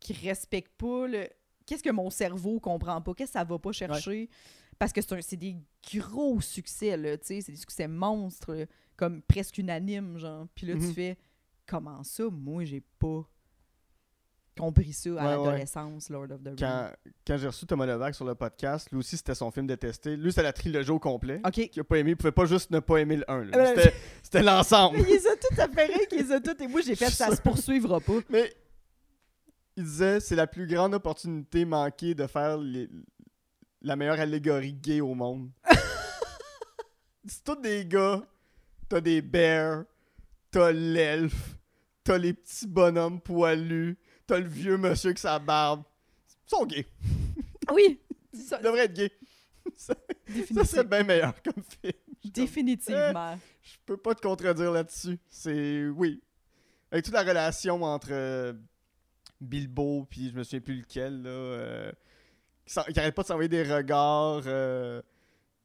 qui 0.00 0.12
respecte 0.12 0.72
pas 0.78 1.06
le. 1.08 1.28
Qu'est-ce 1.66 1.82
que 1.82 1.90
mon 1.90 2.10
cerveau 2.10 2.60
comprend 2.60 3.00
pas? 3.02 3.14
Qu'est-ce 3.14 3.32
que 3.32 3.38
ça 3.38 3.44
va 3.44 3.58
pas 3.58 3.72
chercher? 3.72 4.28
Parce 4.78 4.92
que 4.92 5.00
c'est 5.20 5.36
des 5.36 5.56
gros 5.94 6.40
succès, 6.40 6.96
là, 6.96 7.16
tu 7.18 7.26
sais, 7.26 7.40
c'est 7.40 7.52
des 7.52 7.58
succès 7.58 7.88
monstres, 7.88 8.54
là, 8.54 8.66
comme 8.96 9.22
presque 9.22 9.58
unanimes, 9.58 10.18
genre. 10.18 10.46
Puis 10.54 10.66
là, 10.66 10.74
Mhm. 10.74 10.80
tu 10.88 10.92
fais, 10.94 11.18
comment 11.66 12.02
ça, 12.02 12.24
moi, 12.30 12.64
j'ai 12.64 12.82
pas 12.98 13.24
compris 14.58 14.92
ça 14.94 15.10
à 15.10 15.12
Ouais, 15.12 15.20
ouais. 15.22 15.44
l'adolescence, 15.46 16.08
Lord 16.08 16.30
of 16.30 16.42
the 16.42 16.46
Rings? 16.46 16.56
Quand, 16.58 16.90
quand 17.26 17.36
j'ai 17.36 17.46
reçu 17.46 17.66
Thomas 17.66 17.84
Levac 17.86 18.14
sur 18.14 18.24
le 18.24 18.34
podcast, 18.34 18.90
lui 18.90 18.98
aussi, 19.00 19.16
c'était 19.18 19.34
son 19.34 19.50
film 19.50 19.66
détesté. 19.66 20.16
Lui, 20.16 20.30
c'était 20.32 20.42
la 20.44 20.52
trilogie 20.54 20.90
au 20.90 20.98
complet. 20.98 21.40
OK. 21.44 21.68
Qu'il 21.68 21.80
a 21.80 21.84
pas 21.84 21.98
aimé. 21.98 22.12
Il 22.12 22.16
pouvait 22.16 22.32
pas 22.32 22.46
juste 22.46 22.70
ne 22.70 22.80
pas 22.80 22.96
aimer 22.98 23.16
le 23.16 23.30
1. 23.30 23.48
Ah, 23.52 23.74
ben, 23.74 23.90
C'était 24.22 24.42
l'ensemble. 24.42 24.96
Mais 24.96 25.02
il 25.08 25.12
les 25.14 25.26
a 25.26 25.36
toutes 25.36 25.58
affairées, 25.58 26.06
qu'il 26.08 26.18
les 26.22 26.32
a 26.32 26.40
toutes. 26.40 26.60
Et 26.62 26.68
moi, 26.68 26.80
j'ai 26.80 26.94
fait, 26.96 27.10
ça 27.10 27.34
se 27.36 27.40
poursuivra 27.42 28.00
pas. 28.00 28.18
Mais 28.30 28.50
il 29.76 29.84
disait 29.84 30.20
c'est 30.20 30.36
la 30.36 30.46
plus 30.46 30.66
grande 30.66 30.94
opportunité 30.94 31.66
manquée 31.66 32.14
de 32.14 32.26
faire 32.26 32.56
les- 32.56 32.88
la 33.82 33.94
meilleure 33.94 34.18
allégorie 34.20 34.72
gay 34.72 35.02
au 35.02 35.14
monde. 35.14 35.50
c'est 37.26 37.44
tous 37.44 37.56
des 37.56 37.84
gars. 37.84 38.22
T'as 38.88 39.00
des 39.00 39.20
bears, 39.22 39.84
t'as 40.50 40.70
l'elfe, 40.72 41.56
t'as 42.04 42.18
les 42.18 42.32
petits 42.34 42.66
bonhommes 42.66 43.20
poilus, 43.20 43.98
t'as 44.26 44.38
le 44.38 44.48
vieux 44.48 44.76
monsieur 44.76 45.08
avec 45.08 45.18
sa 45.18 45.38
barbe. 45.38 45.82
Ils 46.46 46.50
sont 46.50 46.66
gays. 46.66 46.86
Oui, 47.74 47.98
ça, 48.32 48.58
Ils 48.60 48.64
devraient 48.64 48.84
être 48.84 48.92
gays. 48.94 49.10
Ça, 49.76 49.94
ça 50.54 50.64
serait 50.64 50.84
bien 50.84 51.02
meilleur 51.02 51.34
comme 51.42 51.62
film. 51.82 51.92
définitivement. 52.32 53.36
Je 53.60 53.74
peux 53.84 53.96
pas 53.96 54.14
te 54.14 54.20
contredire 54.20 54.70
là-dessus. 54.70 55.18
C'est. 55.26 55.88
Oui. 55.88 56.22
Avec 56.92 57.04
toute 57.04 57.14
la 57.14 57.22
relation 57.24 57.82
entre 57.82 58.08
euh, 58.12 58.52
Bilbo, 59.40 60.06
puis 60.08 60.30
je 60.30 60.34
me 60.36 60.44
souviens 60.44 60.60
plus 60.60 60.76
lequel, 60.82 61.22
là. 61.22 61.30
euh, 61.30 61.92
qui, 62.64 62.78
arrête 63.00 63.14
pas 63.16 63.22
de 63.22 63.26
s'envoyer 63.26 63.48
des 63.48 63.64
regards. 63.64 64.42
euh, 64.46 65.02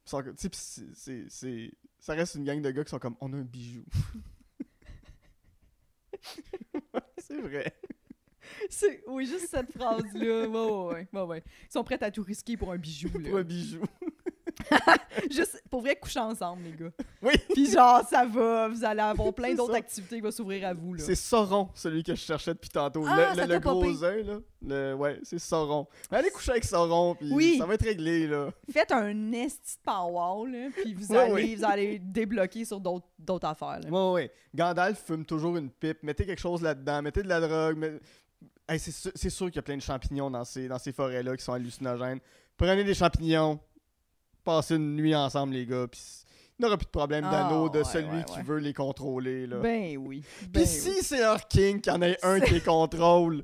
c'est- 0.03 1.72
Ça 2.02 2.14
reste 2.14 2.36
une 2.36 2.44
gang 2.44 2.61
de 2.61 2.72
gars 2.72 2.84
qui 2.84 2.90
sont 2.90 2.99
comme 2.99 3.15
on 3.22 3.32
a 3.32 3.38
un 3.38 3.41
bijou. 3.44 3.86
c'est 7.18 7.41
vrai. 7.41 7.73
C'est- 8.69 9.03
Oui, 9.07 9.26
juste 9.26 9.48
cette 9.49 9.72
phrase-là. 9.72 10.48
Ouais, 10.48 11.07
ouais, 11.14 11.22
ouais. 11.22 11.44
Ils 11.68 11.72
sont 11.72 11.84
prêts 11.84 12.02
à 12.03 12.11
tout 12.11 12.23
risquer 12.23 12.57
pour 12.57 12.72
un 12.72 12.78
bijou. 12.78 13.10
Pour 13.10 13.22
Là. 13.22 13.40
un 13.40 13.44
bijou. 13.44 13.82
Juste 15.32 15.61
pour 15.69 15.82
vrai, 15.82 15.95
coucher 15.95 16.19
ensemble, 16.19 16.64
les 16.64 16.72
gars. 16.73 16.91
Oui. 17.22 17.34
Puis 17.53 17.72
genre, 17.72 18.02
ça 18.07 18.26
va, 18.26 18.68
vous 18.68 18.84
allez 18.84 18.99
avoir 19.02 19.34
plein 19.34 19.53
d'autres 19.53 19.76
activités 19.76 20.15
qui 20.15 20.22
vont 20.22 20.32
s'ouvrir 20.32 20.68
à 20.68 20.73
vous. 20.73 20.98
C'est 20.98 21.15
Sauron, 21.15 21.69
celui 21.73 22.03
que 22.03 22.15
je 22.15 22.22
cherchais 22.22 22.53
depuis 22.53 22.69
tantôt. 22.69 23.03
Ah, 23.07 23.34
le 23.36 23.45
le, 23.45 23.60
gros 23.60 24.03
œil, 24.03 24.23
là. 24.23 24.40
Le- 24.65 24.94
ouais, 24.95 25.19
c'est 25.23 25.40
Sauron. 25.40 25.88
Allez 26.10 26.30
coucher 26.32 26.52
avec 26.52 26.64
Sauron, 26.65 27.15
puis 27.15 27.30
Oui. 27.32 27.57
ça 27.57 27.65
va 27.65 27.73
être 27.76 27.86
réglé, 27.86 28.28
là. 28.28 28.49
Faites 28.72 28.91
un 28.91 29.32
esti 29.32 29.78
de 29.78 29.82
power, 29.84 30.49
là, 30.52 30.69
puis 30.76 30.94
vous, 30.94 31.14
allez, 31.15 31.56
vous 31.56 31.65
allez 31.65 31.99
débloquer 31.99 32.65
sur 32.65 32.80
d'autres 32.80 33.48
affaires. 33.48 33.80
Là. 33.84 33.90
Ouais, 33.90 34.11
ouais. 34.14 34.32
Gandalf 34.56 35.03
fume 35.06 35.26
toujours 35.26 35.57
une 35.57 35.69
pipe. 35.69 36.03
Mettez 36.03 36.26
quelque 36.26 36.41
chose 36.41 36.61
là-dedans. 36.61 37.02
Mettez 37.02 37.23
de 37.23 37.28
la 37.30 37.40
drogue. 37.41 37.78
mais- 37.78 37.99
Hey, 38.69 38.80
c'est 38.80 38.91
sûr, 38.91 39.11
sûr 39.18 39.48
qu'il 39.48 39.57
y 39.57 39.60
a 39.60 39.64
plein 39.64 39.76
de 39.76 39.82
champignons 39.82 40.32
dans 40.32 40.45
ces, 40.45 40.69
dans 40.69 40.80
ces 40.80 40.94
forêts-là 40.94 41.36
qui 41.36 41.44
sont 41.44 41.52
hallucinogènes. 41.52 42.19
Prenez 42.56 42.84
des 42.86 42.94
champignons. 42.94 43.60
Passez 44.43 44.76
une 44.76 44.95
nuit 44.95 45.15
ensemble, 45.15 45.53
les 45.53 45.65
gars. 45.65 45.88
Puis 45.89 46.01
il 46.59 46.63
n'y 46.63 46.68
aura 46.68 46.77
plus 46.77 46.85
de 46.85 46.91
problème 46.91 47.26
Ah, 47.27 47.31
d'anneau 47.49 47.69
de 47.69 47.80
ouais, 47.80 47.84
celui 47.85 48.18
ouais, 48.18 48.23
qui 48.26 48.41
veut 48.41 48.57
les 48.59 48.73
contrôler. 48.73 49.47
Là. 49.47 49.57
Ben 49.57 49.97
oui. 49.97 50.23
Puis 50.39 50.47
Ben 50.49 50.65
si 50.65 50.89
oui. 50.89 50.97
c'est 51.01 51.19
leur 51.19 51.47
king 51.47 51.81
qu'il 51.81 51.91
y 51.93 51.95
en 51.95 52.01
ait 52.01 52.18
un 52.23 52.39
qui 52.39 52.53
les 52.55 52.61
contrôle, 52.61 53.43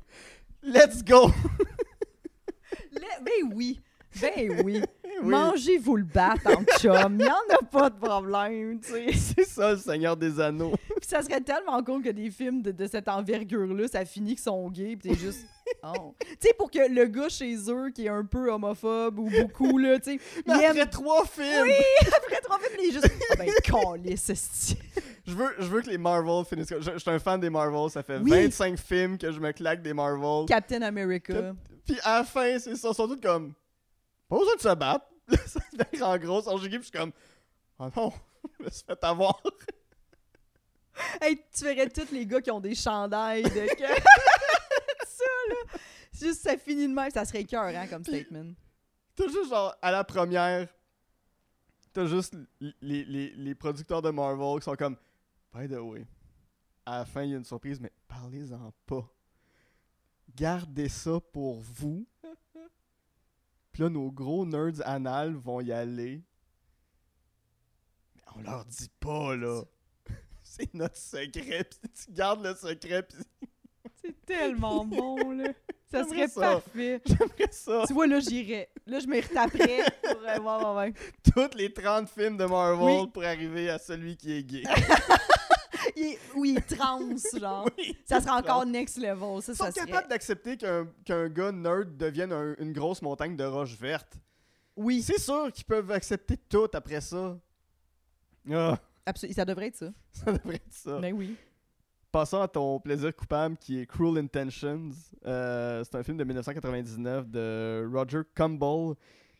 let's 0.62 1.02
go! 1.04 1.30
Le- 2.92 3.24
Ben 3.24 3.52
oui. 3.54 3.80
Ben 4.20 4.62
oui. 4.64 4.82
Oui, 5.22 5.28
Mangez-vous 5.30 5.96
le 5.96 6.04
bat 6.04 6.34
en 6.44 6.62
chum. 6.78 7.16
Il 7.18 7.24
n'y 7.24 7.30
en 7.30 7.54
a 7.54 7.64
pas 7.70 7.90
de 7.90 7.98
problème, 7.98 8.80
tu 8.80 8.90
sais. 8.90 9.12
c'est 9.36 9.44
ça, 9.44 9.72
le 9.72 9.78
Seigneur 9.78 10.16
des 10.16 10.38
Anneaux. 10.40 10.72
Puis 11.00 11.08
ça 11.08 11.22
serait 11.22 11.40
tellement 11.40 11.82
cool 11.82 12.02
que 12.02 12.10
des 12.10 12.30
films 12.30 12.62
de, 12.62 12.70
de 12.72 12.86
cette 12.86 13.08
envergure-là, 13.08 13.88
ça 13.88 14.04
finit 14.04 14.34
qu'ils 14.34 14.42
sont 14.44 14.68
gays, 14.70 14.96
puis 14.96 15.10
t'es 15.10 15.16
juste. 15.16 15.46
Oh. 15.82 16.14
Tu 16.40 16.48
sais, 16.48 16.54
pour 16.56 16.70
que 16.70 16.78
le 16.92 17.06
gars 17.06 17.28
chez 17.28 17.54
eux, 17.68 17.90
qui 17.90 18.06
est 18.06 18.08
un 18.08 18.24
peu 18.24 18.50
homophobe 18.52 19.18
ou 19.18 19.28
beaucoup, 19.30 19.78
là, 19.78 19.98
tu 19.98 20.18
sais, 20.18 20.20
après 20.46 20.80
aime. 20.80 20.88
trois 20.88 21.24
films, 21.26 21.70
Après 22.16 22.40
trois 22.42 22.58
films, 22.58 22.78
il 22.82 22.88
est 22.88 22.92
juste. 22.92 23.10
Ah 23.30 23.36
ben, 23.36 23.50
calisse, 23.62 24.30
esti. 24.30 24.78
je, 25.26 25.34
veux, 25.34 25.54
je 25.58 25.64
veux 25.66 25.82
que 25.82 25.90
les 25.90 25.98
Marvel 25.98 26.44
finissent. 26.44 26.72
Je, 26.80 26.92
je 26.92 26.98
suis 26.98 27.10
un 27.10 27.18
fan 27.18 27.38
des 27.40 27.50
Marvel. 27.50 27.90
Ça 27.90 28.02
fait 28.02 28.18
Oui. 28.18 28.30
25 28.30 28.78
films 28.78 29.18
que 29.18 29.30
je 29.30 29.40
me 29.40 29.52
claque 29.52 29.82
des 29.82 29.92
Marvel. 29.94 30.46
Captain 30.46 30.82
America. 30.82 31.54
Puis 31.86 31.98
à 32.02 32.18
la 32.18 32.24
fin, 32.24 32.58
c'est 32.58 32.76
ça. 32.76 32.88
Ils 32.90 32.94
sont 32.94 33.06
tous 33.08 33.20
comme. 33.20 33.52
Pas 34.28 34.38
besoin 34.38 34.56
de 34.56 34.60
se 34.60 34.74
battre. 34.74 35.06
Là, 35.28 35.38
ça 35.46 35.60
devient 35.72 36.02
en 36.02 36.18
gros. 36.18 36.58
Giga, 36.58 36.78
puis 36.78 36.86
je 36.86 36.90
suis 36.90 36.98
comme. 36.98 37.12
Oh 37.78 37.88
non, 37.96 38.12
je 38.58 38.64
me 38.64 38.70
suis 38.70 38.84
fait 38.84 39.04
avoir. 39.04 39.40
Hey, 41.20 41.40
tu 41.56 41.62
verrais 41.62 41.88
tous 41.88 42.10
les 42.10 42.26
gars 42.26 42.40
qui 42.40 42.50
ont 42.50 42.58
des 42.58 42.74
chandails 42.74 43.44
de. 43.44 43.66
ça, 45.06 45.24
là. 45.48 45.78
C'est 46.12 46.26
Juste, 46.26 46.42
ça 46.42 46.58
finit 46.58 46.88
de 46.88 46.92
même, 46.92 47.08
ça 47.12 47.24
serait 47.24 47.44
cœur, 47.44 47.66
hein, 47.66 47.86
comme 47.86 48.02
statement. 48.02 48.52
T'as 49.14 49.28
juste 49.28 49.48
genre, 49.48 49.76
à 49.80 49.92
la 49.92 50.02
première, 50.02 50.66
t'as 51.92 52.06
juste 52.06 52.36
les, 52.60 53.04
les, 53.04 53.30
les 53.30 53.54
producteurs 53.54 54.02
de 54.02 54.10
Marvel 54.10 54.58
qui 54.58 54.64
sont 54.64 54.74
comme. 54.74 54.96
By 55.54 55.68
the 55.68 55.78
way, 55.78 56.04
à 56.84 56.98
la 56.98 57.04
fin, 57.04 57.22
il 57.22 57.30
y 57.30 57.34
a 57.34 57.38
une 57.38 57.44
surprise, 57.44 57.78
mais 57.78 57.92
parlez-en 58.08 58.72
pas. 58.84 59.08
Gardez 60.34 60.88
ça 60.88 61.20
pour 61.32 61.60
vous. 61.60 62.06
Puis 63.78 63.84
là, 63.84 63.90
nos 63.90 64.10
gros 64.10 64.44
nerds 64.44 64.84
anal 64.84 65.34
vont 65.36 65.60
y 65.60 65.70
aller. 65.70 66.20
Mais 68.16 68.22
on 68.34 68.40
leur 68.42 68.64
dit 68.64 68.90
pas, 68.98 69.36
là. 69.36 69.62
C'est 70.42 70.74
notre 70.74 70.96
secret. 70.96 71.62
Puis 71.62 71.88
tu 71.94 72.12
gardes 72.12 72.44
le 72.44 72.56
secret. 72.56 73.04
Puis 73.04 73.18
C'est 74.02 74.26
tellement 74.26 74.84
bon, 74.84 75.30
là. 75.30 75.52
Ça 75.92 76.02
serait 76.02 76.26
ça. 76.26 76.40
parfait. 76.40 77.00
j'aimerais 77.06 77.52
ça. 77.52 77.84
Tu 77.86 77.92
vois, 77.92 78.08
là, 78.08 78.18
j'irais. 78.18 78.68
Là, 78.84 78.98
je 78.98 79.06
me 79.06 79.22
retaperais 79.22 79.84
pour 80.02 80.22
euh, 80.26 80.38
voir, 80.40 80.74
ouais, 80.76 80.82
ouais. 80.86 80.94
Toutes 81.32 81.54
les 81.54 81.72
30 81.72 82.08
films 82.08 82.36
de 82.36 82.46
Marvel 82.46 83.02
Oui. 83.02 83.06
pour 83.12 83.22
arriver 83.22 83.70
à 83.70 83.78
celui 83.78 84.16
qui 84.16 84.32
est 84.32 84.42
gay. 84.42 84.64
Il 85.98 86.06
est- 86.12 86.18
oui, 86.36 86.50
il 86.52 86.58
est 86.58 86.76
trans, 86.76 87.00
genre. 87.40 87.68
Oui. 87.76 87.96
Ça 88.04 88.20
serait 88.20 88.30
encore 88.32 88.64
next 88.66 88.96
level. 88.98 89.42
Ça, 89.42 89.52
Ils 89.52 89.56
sont 89.56 89.64
ça 89.64 89.72
serait... 89.72 89.86
capables 89.86 90.08
d'accepter 90.08 90.56
qu'un 90.56 90.86
qu'un 91.04 91.28
gars 91.28 91.52
nerd 91.52 91.96
devienne 91.96 92.32
un- 92.32 92.54
une 92.58 92.72
grosse 92.72 93.02
montagne 93.02 93.36
de 93.36 93.44
roches 93.44 93.76
vertes. 93.76 94.16
Oui, 94.76 95.02
C'est 95.02 95.18
sûr 95.18 95.50
qu'ils 95.52 95.64
peuvent 95.64 95.90
accepter 95.90 96.36
tout 96.36 96.68
après 96.72 97.00
ça. 97.00 97.36
Ah, 98.50 98.78
absolument. 99.04 99.34
Ça 99.34 99.44
devrait 99.44 99.66
être 99.66 99.76
ça. 99.76 99.90
ça 100.12 100.32
devrait 100.32 100.56
être 100.56 100.72
ça. 100.72 100.98
Ben 101.00 101.12
oui. 101.12 101.36
Passons 102.10 102.40
à 102.40 102.48
ton 102.48 102.80
plaisir 102.80 103.14
coupable 103.14 103.56
qui 103.58 103.80
est 103.80 103.86
Cruel 103.86 104.16
Intentions. 104.24 104.90
Euh, 105.26 105.84
c'est 105.84 105.94
un 105.96 106.02
film 106.02 106.16
de 106.16 106.24
1999 106.24 107.28
de 107.28 107.86
Roger 107.92 108.22
Campbell 108.34 108.94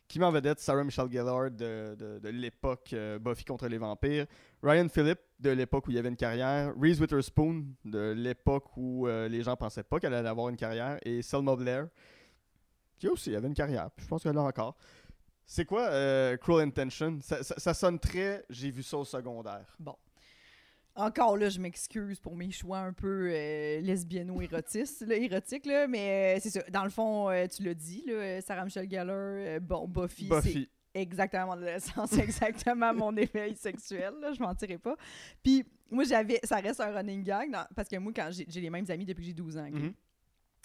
qui 0.09 0.19
met 0.19 0.25
en 0.25 0.31
vedette 0.31 0.59
Sarah 0.59 0.83
Michelle 0.83 1.09
Gellar 1.09 1.49
de, 1.51 1.95
de- 2.21 2.29
l'époque 2.29 2.89
euh, 2.93 3.17
Buffy 3.19 3.45
contre 3.45 3.67
les 3.67 3.77
vampires, 3.77 4.25
Ryan 4.61 4.89
Phillip 4.89 5.19
de 5.39 5.51
l'époque 5.51 5.87
où 5.87 5.91
il 5.91 5.95
y 5.95 5.99
avait 5.99 6.09
une 6.09 6.17
carrière, 6.17 6.73
Reese 6.77 6.99
Witherspoon 6.99 7.63
de 7.85 8.11
l'époque 8.17 8.65
où 8.75 9.07
euh, 9.07 9.29
les 9.29 9.41
gens 9.43 9.55
pensaient 9.55 9.83
pas 9.83 9.99
qu'elle 9.99 10.13
allait 10.13 10.27
avoir 10.27 10.49
une 10.49 10.57
carrière 10.57 10.97
et 11.05 11.21
Selma 11.21 11.55
Blair 11.55 11.87
qui 12.97 13.07
aussi 13.07 13.33
avait 13.35 13.47
une 13.47 13.53
carrière. 13.53 13.89
Je 13.97 14.05
pense 14.07 14.23
qu'elle 14.23 14.33
l'a 14.35 14.41
encore. 14.41 14.75
C'est 15.45 15.63
quoi 15.65 15.83
euh, 15.83 16.35
Cruel 16.37 16.67
Intentions 16.67 17.19
ça, 17.21 17.41
ça- 17.43 17.73
sonne 17.73 17.97
très 17.99 18.43
j'ai 18.49 18.69
vu 18.71 18.83
ça 18.83 18.97
au 18.97 19.05
secondaire. 19.05 19.77
Encore 20.99 21.37
là, 21.37 21.49
je 21.49 21.59
m'excuse 21.59 22.19
pour 22.19 22.35
mes 22.35 22.51
choix 22.51 22.79
un 22.79 22.93
peu 22.93 23.29
euh, 23.31 23.81
lesbiano-érotistes, 23.81 25.01
là, 25.07 25.15
érotiques, 25.15 25.65
là, 25.65 25.87
mais 25.87 26.35
euh, 26.37 26.39
c'est 26.41 26.49
ça. 26.49 26.61
Dans 26.69 26.83
le 26.83 26.89
fond, 26.89 27.29
euh, 27.29 27.47
tu 27.47 27.63
l'as 27.63 27.73
dit, 27.73 28.03
là, 28.05 28.13
euh, 28.13 28.41
Sarah 28.41 28.65
Michelle 28.65 28.89
Gellar, 28.89 29.59
bon, 29.61 29.87
Buffy, 29.87 30.27
c'est 30.27 30.35
Buffy. 30.35 30.69
exactement 30.93 31.47
mon 31.47 31.51
adolescence, 31.53 32.13
exactement 32.17 32.93
mon 32.93 33.15
éveil 33.17 33.55
sexuel, 33.55 34.13
là, 34.21 34.31
je 34.33 34.39
m'en 34.41 34.53
tirais 34.55 34.77
pas. 34.77 34.95
Puis 35.43 35.65
moi, 35.89 36.03
j'avais, 36.03 36.39
ça 36.43 36.57
reste 36.57 36.79
un 36.81 36.91
running 36.93 37.23
gag, 37.23 37.49
dans- 37.51 37.67
parce 37.75 37.89
que 37.89 37.95
moi, 37.97 38.11
quand 38.15 38.29
j'ai 38.31 38.45
j'ai 38.47 38.61
les 38.61 38.69
mêmes 38.69 38.85
amis 38.89 39.05
depuis 39.05 39.21
que 39.21 39.27
j'ai 39.27 39.33
12 39.33 39.57
ans? 39.57 39.69
Mhm. 39.71 39.93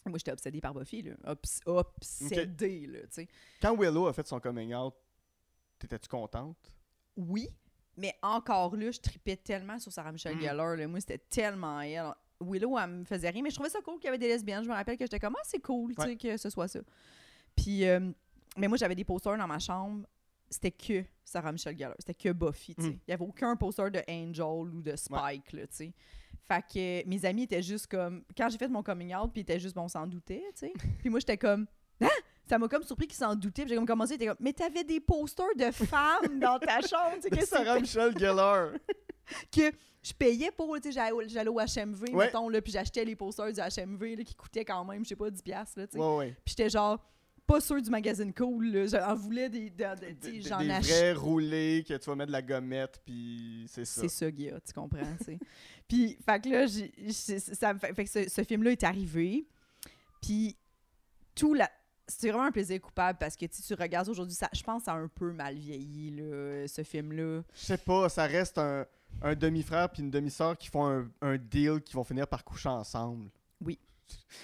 moi, 0.06 0.18
j'étais 0.18 0.32
obsédée 0.32 0.60
par 0.60 0.74
Buffy, 0.74 1.02
là. 1.02 1.12
Obs- 1.24 1.60
obsédée, 1.66 2.86
là, 2.86 2.98
tu 3.02 3.06
sais. 3.10 3.28
Quand 3.62 3.74
Willow 3.76 4.06
a 4.06 4.12
fait 4.12 4.26
son 4.26 4.38
coming 4.40 4.74
out, 4.74 4.94
t'étais-tu 5.78 6.08
contente? 6.08 6.56
Oui, 7.16 7.48
mais 7.96 8.14
encore 8.22 8.76
là, 8.76 8.90
je 8.90 9.00
tripais 9.00 9.36
tellement 9.36 9.78
sur 9.78 9.92
Sarah 9.92 10.12
Michelle 10.12 10.36
Mhm. 10.36 10.42
Gellar. 10.42 10.76
là. 10.76 10.86
Moi, 10.88 11.00
c'était 11.00 11.18
tellement 11.18 11.80
elle. 11.80 12.12
Willow, 12.40 12.78
elle 12.78 12.90
me 12.90 13.04
faisait 13.04 13.30
rien, 13.30 13.42
mais 13.42 13.50
je 13.50 13.54
trouvais 13.54 13.70
ça 13.70 13.80
cool 13.80 13.94
qu'il 13.96 14.06
y 14.06 14.08
avait 14.08 14.18
des 14.18 14.28
lesbiennes. 14.28 14.64
Je 14.64 14.68
me 14.68 14.74
rappelle 14.74 14.96
que 14.98 15.04
j'étais 15.04 15.20
comme, 15.20 15.34
ah, 15.38 15.42
c'est 15.44 15.60
cool, 15.60 15.94
tu 15.94 16.02
sais, 16.02 16.08
Ouais. 16.08 16.16
que 16.16 16.36
ce 16.36 16.50
soit 16.50 16.68
ça. 16.68 16.80
Puis, 17.56 17.86
euh, 17.86 18.10
mais 18.56 18.68
moi, 18.68 18.76
j'avais 18.76 18.94
des 18.94 19.04
posters 19.04 19.38
dans 19.38 19.46
ma 19.46 19.58
chambre. 19.58 20.06
C'était 20.50 20.70
que 20.72 21.04
Sarah 21.24 21.52
Michelle 21.52 21.76
Gellar. 21.76 21.94
C'était 21.98 22.14
que 22.14 22.32
Buffy, 22.32 22.74
tu 22.74 22.82
sais. 22.82 22.88
Mhm. 22.88 22.94
Il 22.94 23.08
n'y 23.08 23.14
avait 23.14 23.24
aucun 23.24 23.56
poster 23.56 23.90
de 23.90 24.00
Angel 24.08 24.44
ou 24.74 24.82
de 24.82 24.94
Spike, 24.96 25.52
là, 25.52 25.66
tu 25.66 25.76
sais. 25.76 25.92
Fait 26.46 26.62
que 26.62 27.08
mes 27.08 27.24
amis 27.24 27.44
étaient 27.44 27.62
juste 27.62 27.86
comme... 27.86 28.22
Quand 28.36 28.48
j'ai 28.50 28.58
fait 28.58 28.68
mon 28.68 28.82
coming 28.82 29.14
out, 29.14 29.30
puis 29.32 29.40
ils 29.40 29.42
étaient 29.42 29.58
juste, 29.58 29.74
bon, 29.74 29.82
on 29.84 29.88
s'en 29.88 30.06
doutait, 30.06 30.44
tu 30.54 30.66
sais. 30.66 30.72
puis 31.00 31.08
moi, 31.08 31.20
j'étais 31.20 31.38
comme... 31.38 31.66
Ça 32.48 32.58
m'a 32.58 32.68
comme 32.68 32.82
surpris 32.82 33.06
qu'ils 33.06 33.16
s'en 33.16 33.34
doutaient. 33.34 33.62
Puis 33.62 33.70
j'ai 33.70 33.76
comme 33.76 33.86
commencé, 33.86 34.14
étaient 34.14 34.26
comme... 34.26 34.36
Mais 34.40 34.52
t'avais 34.52 34.84
des 34.84 35.00
posters 35.00 35.54
de 35.56 35.70
femmes 35.70 36.38
dans 36.40 36.58
ta 36.58 36.80
chambre, 36.86 37.14
tu 37.16 37.22
sais. 37.22 37.30
De 37.30 37.36
que 37.36 37.46
Sarah 37.46 37.80
Michelle 37.80 38.16
Gellar. 38.18 38.72
que 39.50 39.72
je 40.02 40.12
payais 40.12 40.50
pour, 40.50 40.76
tu 40.76 40.92
sais, 40.92 41.00
j'allais 41.26 41.48
au- 41.48 41.58
HMV, 41.58 42.12
Ouais. 42.12 42.26
mettons, 42.26 42.48
là, 42.50 42.60
puis 42.60 42.70
j'achetais 42.72 43.04
les 43.04 43.16
posters 43.16 43.50
du 43.52 43.58
HMV, 43.60 44.16
là, 44.16 44.24
qui 44.24 44.34
coûtaient 44.34 44.64
quand 44.64 44.84
même, 44.84 45.02
je 45.04 45.08
sais 45.10 45.16
pas, 45.16 45.30
10$, 45.30 45.42
piastres, 45.42 45.78
là, 45.78 45.86
tu 45.86 45.94
sais. 45.94 45.98
ouais, 45.98 46.16
ouais. 46.16 46.36
Puis 46.44 46.54
j'étais 46.58 46.68
genre, 46.68 47.02
pas 47.46 47.60
sûr 47.62 47.80
du 47.80 47.88
magazine 47.88 48.34
cool, 48.34 48.66
là, 48.70 48.86
j'en 48.86 49.14
voulais 49.14 49.48
des, 49.48 49.70
tu 49.70 49.82
sais, 49.82 50.30
Des, 50.32 50.40
j'en 50.42 50.58
des 50.58 50.70
ach- 50.70 50.84
vrais 50.84 51.12
roulés 51.14 51.84
que 51.88 51.94
tu 51.94 52.04
vas 52.10 52.16
mettre 52.16 52.26
de 52.28 52.32
la 52.32 52.42
gommette, 52.42 53.00
puis 53.06 53.64
c'est 53.68 53.86
ça. 53.86 54.02
C'est 54.02 54.08
ça, 54.08 54.30
Guilla, 54.30 54.60
tu 54.60 54.72
comprends, 54.74 55.16
tu 55.18 55.24
sais. 55.24 55.38
Puis, 55.88 56.18
fait 56.24 56.40
que 56.42 56.48
là, 56.50 56.66
ça 57.38 57.72
me 57.74 57.78
fait, 57.78 57.94
fait 57.94 58.04
que 58.04 58.10
ce, 58.10 58.28
ce 58.28 58.42
film-là 58.44 58.72
est 58.72 58.84
arrivé, 58.84 59.46
puis 60.20 60.56
tout 61.34 61.52
la... 61.54 61.70
C'est 62.06 62.28
vraiment 62.30 62.44
un 62.44 62.52
plaisir 62.52 62.80
coupable 62.80 63.18
parce 63.18 63.34
que 63.36 63.46
tu 63.46 63.74
regardes 63.74 64.08
aujourd'hui, 64.08 64.34
ça, 64.34 64.48
je 64.52 64.62
pense 64.62 64.80
que 64.82 64.84
ça 64.86 64.92
a 64.92 64.96
un 64.96 65.08
peu 65.08 65.32
mal 65.32 65.54
vieilli, 65.56 66.10
là, 66.10 66.68
ce 66.68 66.82
film-là. 66.82 67.42
Je 67.54 67.58
sais 67.60 67.78
pas, 67.78 68.08
ça 68.10 68.24
reste 68.26 68.58
un, 68.58 68.84
un 69.22 69.34
demi-frère 69.34 69.88
puis 69.90 70.02
une 70.02 70.10
demi-sœur 70.10 70.56
qui 70.58 70.68
font 70.68 70.86
un, 70.86 71.10
un 71.22 71.36
deal 71.38 71.80
qui 71.82 71.94
vont 71.94 72.04
finir 72.04 72.26
par 72.28 72.44
coucher 72.44 72.68
ensemble. 72.68 73.30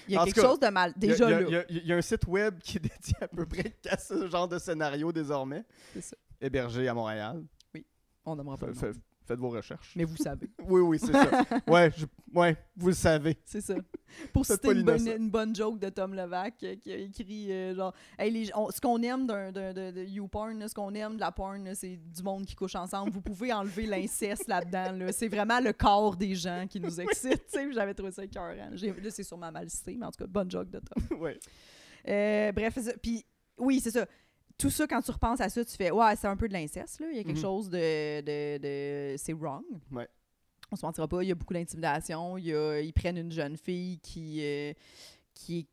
Il 0.08 0.14
y 0.14 0.16
a 0.16 0.22
En 0.22 0.24
quelque 0.24 0.36
cas, 0.40 0.46
chose 0.48 0.58
de 0.58 0.68
mal. 0.68 0.94
Déjà 0.96 1.26
il 1.26 1.30
y 1.30 1.34
a- 1.34 1.40
là. 1.40 1.46
il 1.46 1.52
y 1.52 1.56
a- 1.56 1.64
il 1.68 1.86
y, 1.86 1.92
a 1.92 1.96
un 1.96 2.00
site 2.00 2.26
web 2.26 2.58
qui 2.60 2.78
est 2.78 2.80
dédié 2.80 3.14
à 3.20 3.28
peu 3.28 3.44
près 3.44 3.70
qu'à 3.82 3.98
ce 3.98 4.26
genre 4.26 4.48
de 4.48 4.58
scénario 4.58 5.12
désormais. 5.12 5.64
C'est 5.92 6.00
ça. 6.00 6.16
Hébergé 6.40 6.88
à 6.88 6.94
Montréal. 6.94 7.44
On 8.24 8.36
nommera 8.36 8.56
pas 8.56 8.66
le 8.68 8.72
nom. 8.74 8.80
Fa- 9.20 9.26
faites 9.34 9.38
vos 9.40 9.50
recherches. 9.50 9.92
Mais 9.96 10.04
vous 10.04 10.16
savez. 10.16 10.48
Oui, 10.68 10.80
oui, 10.80 10.98
c'est 10.98 11.12
ça. 11.12 11.30
Ouais, 11.66 11.90
je- 11.96 12.06
ouais, 12.34 12.56
vous 12.76 12.88
le 12.88 12.94
savez. 12.94 13.36
C'est 13.44 13.60
ça. 13.60 13.74
Pour 14.32 14.44
citer 14.44 14.72
une 14.72 14.82
bonne, 14.82 15.06
une 15.08 15.30
bonne 15.30 15.54
joke 15.54 15.78
de 15.78 15.88
Tom 15.88 16.14
Levac 16.14 16.54
euh, 16.64 16.74
qui 16.76 16.92
a 16.92 16.96
écrit 16.96 17.52
euh, 17.52 17.74
genre 17.74 17.94
hey, 18.18 18.30
les- 18.30 18.50
on- 18.56 18.70
ce 18.70 18.80
qu'on 18.80 19.00
aime 19.02 19.26
d'un, 19.26 19.52
d'un- 19.52 19.72
de, 19.72 19.90
de 19.92 20.04
YouPorn, 20.04 20.58
là, 20.58 20.68
ce 20.68 20.74
qu'on 20.74 20.92
aime 20.94 21.14
de 21.14 21.20
la 21.20 21.30
porn, 21.32 21.62
là, 21.64 21.74
c'est 21.74 21.96
du 21.96 22.22
monde 22.22 22.44
qui 22.44 22.54
couche 22.54 22.74
ensemble. 22.74 23.10
Vous 23.12 23.20
pouvez 23.22 23.52
enlever 23.52 23.86
l'inceste 23.86 24.48
là-dedans. 24.48 24.92
Là. 24.92 25.12
C'est 25.12 25.28
vraiment 25.28 25.60
le 25.60 25.72
corps 25.72 26.16
des 26.16 26.34
gens 26.34 26.66
qui 26.68 26.80
nous 26.80 27.00
excite. 27.00 27.42
J'avais 27.72 27.94
trouvé 27.94 28.10
ça 28.12 28.24
écœurant. 28.24 28.70
J'ai- 28.74 28.92
Là, 28.92 29.10
c'est 29.10 29.22
sûrement 29.22 29.52
mal 29.52 29.68
cité, 29.70 29.96
mais 29.96 30.06
en 30.06 30.10
tout 30.10 30.24
cas, 30.24 30.26
bonne 30.26 30.50
joke 30.50 30.70
de 30.70 30.80
Tom. 30.80 31.18
ouais. 31.20 31.38
Euh, 32.08 32.52
bref. 32.52 32.78
Puis 33.02 33.24
oui, 33.58 33.78
c'est 33.80 33.90
ça. 33.90 34.06
Tout 34.60 34.70
ça, 34.70 34.86
quand 34.86 35.00
tu 35.00 35.10
repenses 35.10 35.40
à 35.40 35.48
ça, 35.48 35.64
tu 35.64 35.74
fais 35.76 35.90
Ouais, 35.90 36.14
c'est 36.16 36.26
un 36.28 36.36
peu 36.36 36.46
de 36.48 36.52
l'inceste. 36.52 37.00
là. 37.00 37.06
Il 37.10 37.16
y 37.16 37.20
a 37.20 37.24
quelque 37.24 37.36
Mhm. 37.36 37.42
chose 37.42 37.70
de. 37.70 38.20
de, 38.20 38.58
de- 38.58 39.16
c'est 39.16 39.32
wrong. 39.32 39.64
Ouais. 39.90 40.06
On 40.70 40.76
se 40.76 40.84
mentira 40.86 41.08
pas, 41.08 41.22
il 41.22 41.28
y 41.28 41.32
a 41.32 41.34
beaucoup 41.34 41.54
d'intimidation. 41.54 42.36
il 42.38 42.46
Ils 42.84 42.92
prennent 42.92 43.16
une 43.18 43.32
jeune 43.32 43.56
fille 43.56 43.98
qui, 44.00 44.38
euh, 44.44 44.72
qui, 45.34 45.58
est, 45.60 45.66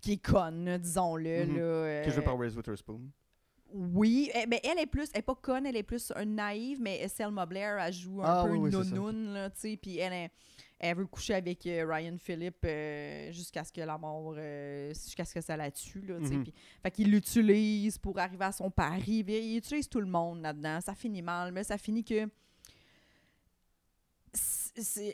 qui 0.00 0.12
est 0.12 0.16
conne, 0.24 0.78
disons-le. 0.78 1.46
Mhm. 1.46 1.56
là, 1.56 1.62
euh, 1.62 2.04
Que 2.04 2.10
je 2.10 2.16
veux 2.16 2.22
par 2.22 2.38
Reese 2.38 2.54
Witherspoon. 2.56 3.00
oui, 3.74 4.30
eh, 4.34 4.46
ben, 4.46 4.60
elle 4.62 4.78
est 4.78 4.86
plus, 4.86 5.08
elle 5.14 5.20
est 5.20 5.22
pas 5.22 5.34
conne, 5.34 5.64
elle 5.66 5.76
est 5.76 5.82
plus 5.82 6.12
un 6.14 6.26
naïve, 6.26 6.78
mais 6.80 7.08
Selma 7.08 7.46
Blair, 7.46 7.78
elle 7.78 7.92
joue 7.92 8.20
un 8.22 8.24
Ah 8.26 8.44
peu 8.46 8.52
oui, 8.52 8.58
oui, 8.58 8.70
ça. 8.72 8.78
nounoun, 8.90 9.32
là, 9.32 9.48
tu 9.50 9.60
sais, 9.60 9.78
puis 9.80 9.96
elle, 9.98 10.12
est- 10.12 10.30
elle 10.82 10.96
veut 10.96 11.06
coucher 11.06 11.34
avec 11.34 11.64
euh, 11.66 11.86
Ryan 11.88 12.16
Phillip 12.18 12.56
euh, 12.64 13.30
jusqu'à 13.32 13.62
ce 13.64 13.72
que 13.72 13.80
la 13.80 13.96
mort, 13.96 14.34
euh, 14.36 14.88
jusqu'à 14.88 15.24
ce 15.24 15.32
que 15.32 15.40
ça 15.40 15.56
la 15.56 15.70
tue, 15.70 16.02
là, 16.02 16.18
Mhm. 16.18 16.42
puis- 16.42 16.52
fait 16.82 16.90
qu'il 16.90 17.10
l'utilise 17.10 17.96
pour 17.98 18.18
arriver 18.18 18.44
à 18.44 18.52
son 18.52 18.68
pari, 18.70 19.24
il 19.26 19.56
utilise 19.56 19.88
tout 19.88 20.00
le 20.00 20.06
monde 20.06 20.42
là-dedans, 20.42 20.80
ça 20.80 20.94
finit 20.94 21.22
mal, 21.22 21.52
mais 21.52 21.62
ça 21.64 21.78
finit 21.78 22.04
que 22.04 22.28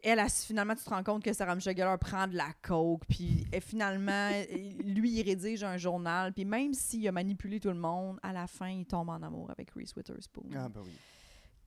elle, 0.04 0.24
finalement, 0.30 0.76
tu 0.76 0.84
te 0.84 0.90
rends 0.90 1.02
compte 1.02 1.24
que 1.24 1.32
Sarah 1.32 1.56
Michelle 1.56 1.76
Gellar 1.76 1.98
prend 1.98 2.28
de 2.28 2.36
la 2.36 2.52
coke, 2.62 3.02
puis 3.08 3.44
finalement, 3.60 4.30
lui, 4.84 5.10
il 5.18 5.22
rédige 5.22 5.64
un 5.64 5.76
journal, 5.76 6.32
puis 6.32 6.44
même 6.44 6.72
s'il 6.72 7.06
a 7.08 7.12
manipulé 7.12 7.58
tout 7.58 7.68
le 7.68 7.74
monde, 7.74 8.18
à 8.22 8.32
la 8.32 8.46
fin, 8.46 8.68
il 8.68 8.86
tombe 8.86 9.08
en 9.08 9.20
amour 9.20 9.50
avec 9.50 9.70
Reese 9.72 9.92
Witherspoon, 9.96 10.44
Ah, 10.54 10.68
bah 10.68 10.80
oui. 10.84 10.92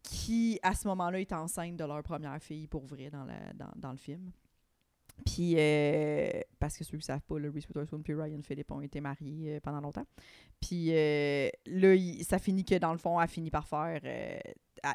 Qui, 0.03 0.59
à 0.63 0.73
ce 0.73 0.87
moment-là, 0.87 1.19
est 1.19 1.31
enceinte 1.33 1.77
de 1.77 1.83
leur 1.83 2.01
première 2.03 2.41
fille, 2.41 2.67
pour 2.67 2.85
vrai, 2.85 3.09
dans, 3.09 3.23
la, 3.25 3.53
dans, 3.53 3.71
dans 3.75 3.91
le 3.91 3.97
film. 3.97 4.31
Puis, 5.25 5.53
euh, 5.57 6.31
parce 6.57 6.75
que 6.77 6.83
ceux 6.83 6.91
qui 6.91 6.97
ne 6.97 7.01
savent 7.03 7.21
pas, 7.21 7.37
le 7.37 7.49
Reese 7.51 7.67
Witherspoon 7.67 8.01
et 8.07 8.13
Ryan 8.15 8.41
Phillip 8.41 8.71
ont 8.71 8.81
été 8.81 9.01
mariés 9.01 9.55
euh, 9.55 9.59
pendant 9.59 9.79
longtemps. 9.81 10.05
Puis 10.59 10.87
euh, 10.91 11.49
là, 11.67 11.93
il- 11.93 12.23
ça 12.25 12.39
finit 12.39 12.65
que 12.65 12.75
dans 12.79 12.91
le 12.91 12.97
fond, 12.97 13.21
elle 13.21 13.27
finit 13.27 13.51
par 13.51 13.67
faire. 13.67 14.01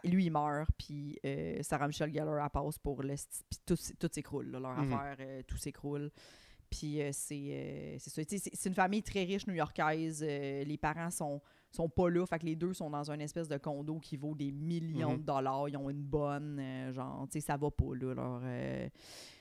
lui, 0.02 0.24
il 0.26 0.30
meurt, 0.32 0.68
puis 0.76 1.18
Sarah 1.62 1.86
Michelle 1.86 2.12
Gellar, 2.12 2.42
elle 2.44 2.50
passe 2.50 2.78
pour 2.78 3.02
le. 3.02 3.14
Puis 3.48 3.60
tout, 3.64 4.08
s'écroule, 4.12 4.46
leur 4.50 4.76
Mhm. 4.76 4.92
affaire, 4.92 5.16
tout 5.46 5.56
s'écroule. 5.58 6.10
Puis 6.70 7.00
c'est 7.12 7.96
c'est 8.00 8.10
ça. 8.10 8.22
C'est 8.38 8.68
une 8.68 8.74
famille 8.74 9.02
très 9.04 9.22
riche 9.22 9.46
new-yorkaise. 9.46 10.22
les 10.24 10.78
parents 10.80 11.10
sont, 11.12 11.40
sont 11.76 11.88
pas 11.88 12.08
là. 12.10 12.26
Fait 12.26 12.38
que 12.38 12.46
les 12.46 12.56
deux 12.56 12.74
sont 12.74 12.90
dans 12.90 13.10
une 13.10 13.20
espèce 13.20 13.48
de 13.48 13.56
condo 13.58 13.98
qui 14.00 14.16
vaut 14.16 14.34
des 14.34 14.50
millions 14.52 15.12
Mhm. 15.12 15.18
de 15.18 15.22
dollars. 15.22 15.68
Ils 15.68 15.76
ont 15.76 15.88
une 15.90 16.02
bonne. 16.02 16.58
euh, 16.60 16.92
genre, 16.92 17.26
tu 17.30 17.38
sais, 17.40 17.46
ça 17.46 17.56
va 17.56 17.70
pas, 17.70 17.94
là. 17.94 18.14
Leur, 18.14 18.40
euh, 18.44 18.88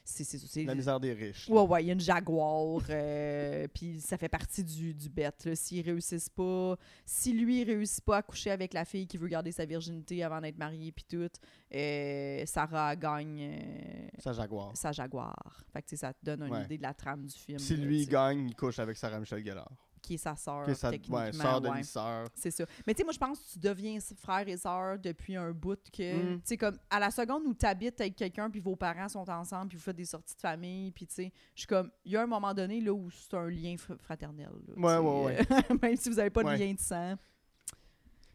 c'est 0.07 0.63
La 0.65 0.75
misère 0.75 0.99
des 0.99 1.13
riches. 1.13 1.49
Ouais, 1.49 1.61
ouais, 1.61 1.83
il 1.83 1.87
y 1.87 1.89
a 1.89 1.93
une 1.93 1.99
Jaguar, 1.99 2.79
euh, 2.91 3.67
puis 3.73 3.99
ça 4.01 4.17
fait 4.17 4.29
partie 4.29 4.63
du, 4.63 4.93
du 4.93 5.09
là. 5.09 5.55
S'ils 5.55 5.83
réussissent 5.83 6.29
pas, 6.29 6.77
si 7.05 7.33
lui 7.33 7.63
réussit 7.63 8.03
pas 8.05 8.17
à 8.17 8.21
coucher 8.21 8.51
avec 8.51 8.73
la 8.75 8.85
fille 8.85 9.07
qui 9.07 9.17
veut 9.17 9.27
garder 9.27 9.51
sa 9.51 9.65
virginité 9.65 10.23
avant 10.23 10.39
d'être 10.41 10.59
mariée, 10.59 10.91
puis 10.91 11.05
tout, 11.09 11.27
euh, 11.73 12.43
Sarah 12.45 12.95
gagne 12.95 14.09
Sa 14.19 14.33
Jaguar. 14.33 14.71
sa 14.77 14.91
Jaguar. 14.91 15.63
Fait 15.73 15.81
que 15.81 15.87
tu 15.87 15.95
sais, 15.95 16.01
ça 16.01 16.13
te 16.13 16.23
donne 16.23 16.43
une 16.43 16.53
Ouais. 16.53 16.65
idée 16.65 16.77
de 16.77 16.83
la 16.83 16.93
trame 16.93 17.25
du 17.25 17.33
film. 17.35 17.57
Si 17.57 17.75
là, 17.75 17.85
lui 17.85 18.05
gagne, 18.05 18.47
il 18.49 18.55
couche 18.55 18.77
avec 18.79 18.97
Sarah 18.97 19.19
Michelle 19.19 19.43
Gellar. 19.43 19.71
Qui 20.05 20.13
est 20.15 20.17
sa 20.17 20.35
sœur, 20.35 20.65
Que 20.65 20.73
sa 20.73 20.91
techniquement. 20.91 21.17
ouais, 21.19 21.33
sœur, 21.33 21.61
ouais. 21.61 21.69
demi-sœur. 21.69 22.27
C'est 22.35 22.51
ça. 22.51 22.65
Mais 22.85 22.93
tu 22.93 22.99
sais, 22.99 23.03
moi, 23.03 23.13
je 23.13 23.17
pense 23.19 23.39
que 23.39 23.51
tu 23.53 23.59
deviens 23.59 23.97
frère 24.17 24.47
et 24.47 24.57
sœur 24.57 24.99
depuis 24.99 25.35
un 25.35 25.51
bout 25.51 25.79
que. 25.91 26.35
Mm. 26.35 26.41
Tu 26.41 26.41
sais, 26.45 26.57
comme 26.57 26.77
à 26.89 26.99
la 26.99 27.11
seconde 27.11 27.43
où 27.45 27.53
tu 27.53 27.65
habites 27.65 27.99
avec 27.99 28.15
quelqu'un, 28.15 28.49
puis 28.49 28.59
vos 28.59 28.75
parents 28.75 29.09
sont 29.09 29.29
ensemble, 29.29 29.69
puis 29.69 29.77
vous 29.77 29.83
faites 29.83 29.95
des 29.95 30.05
sorties 30.05 30.35
de 30.35 30.41
famille, 30.41 30.91
puis 30.91 31.07
tu 31.07 31.13
sais, 31.15 31.33
je 31.55 31.61
suis 31.61 31.67
comme. 31.67 31.91
Il 32.05 32.11
y 32.11 32.17
a 32.17 32.21
un 32.21 32.27
moment 32.27 32.53
donné 32.53 32.79
là 32.81 32.93
où 32.93 33.09
c'est 33.09 33.33
un 33.35 33.49
lien 33.49 33.75
fr- 33.75 33.97
fraternel. 33.99 34.49
là, 34.67 34.73
Ouais, 34.77 35.37
sais, 35.37 35.49
ouais, 35.49 35.61
euh, 35.71 35.77
Même 35.81 35.95
si 35.97 36.09
vous 36.09 36.15
n'avez 36.15 36.29
pas 36.29 36.43
de 36.43 36.47
Ouais. 36.49 36.57
lien 36.57 36.73
de 36.73 36.79
sang. 36.79 37.15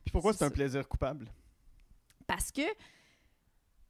Puis 0.04 0.12
pourquoi 0.12 0.32
C'est 0.32 0.44
un 0.44 0.50
plaisir 0.50 0.88
coupable? 0.88 1.30
Parce 2.26 2.50
que 2.50 2.62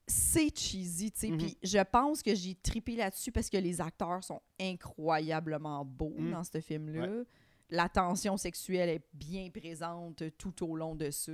c'est 0.07 0.57
cheesy, 0.59 1.13
tu 1.13 1.21
sais. 1.21 1.29
Puis 1.29 1.57
je 1.63 1.79
pense 1.85 2.21
que 2.23 2.35
j'ai 2.35 2.55
tripé 2.57 2.97
là-dessus 2.97 3.31
parce 3.31 3.49
que 3.49 3.57
les 3.57 3.81
acteurs 3.81 4.25
sont 4.25 4.41
incroyablement 4.61 5.85
beaux 5.85 6.15
Mhm. 6.19 6.33
dans 6.33 6.43
ce 6.45 6.61
film-là. 6.61 7.23
La 7.71 7.89
tension 7.89 8.37
sexuelle 8.37 8.89
est 8.89 9.05
bien 9.15 9.49
présente 9.51 10.23
tout 10.39 10.65
au 10.69 10.77
long 10.77 10.95
de 10.95 11.11
ça. 11.11 11.33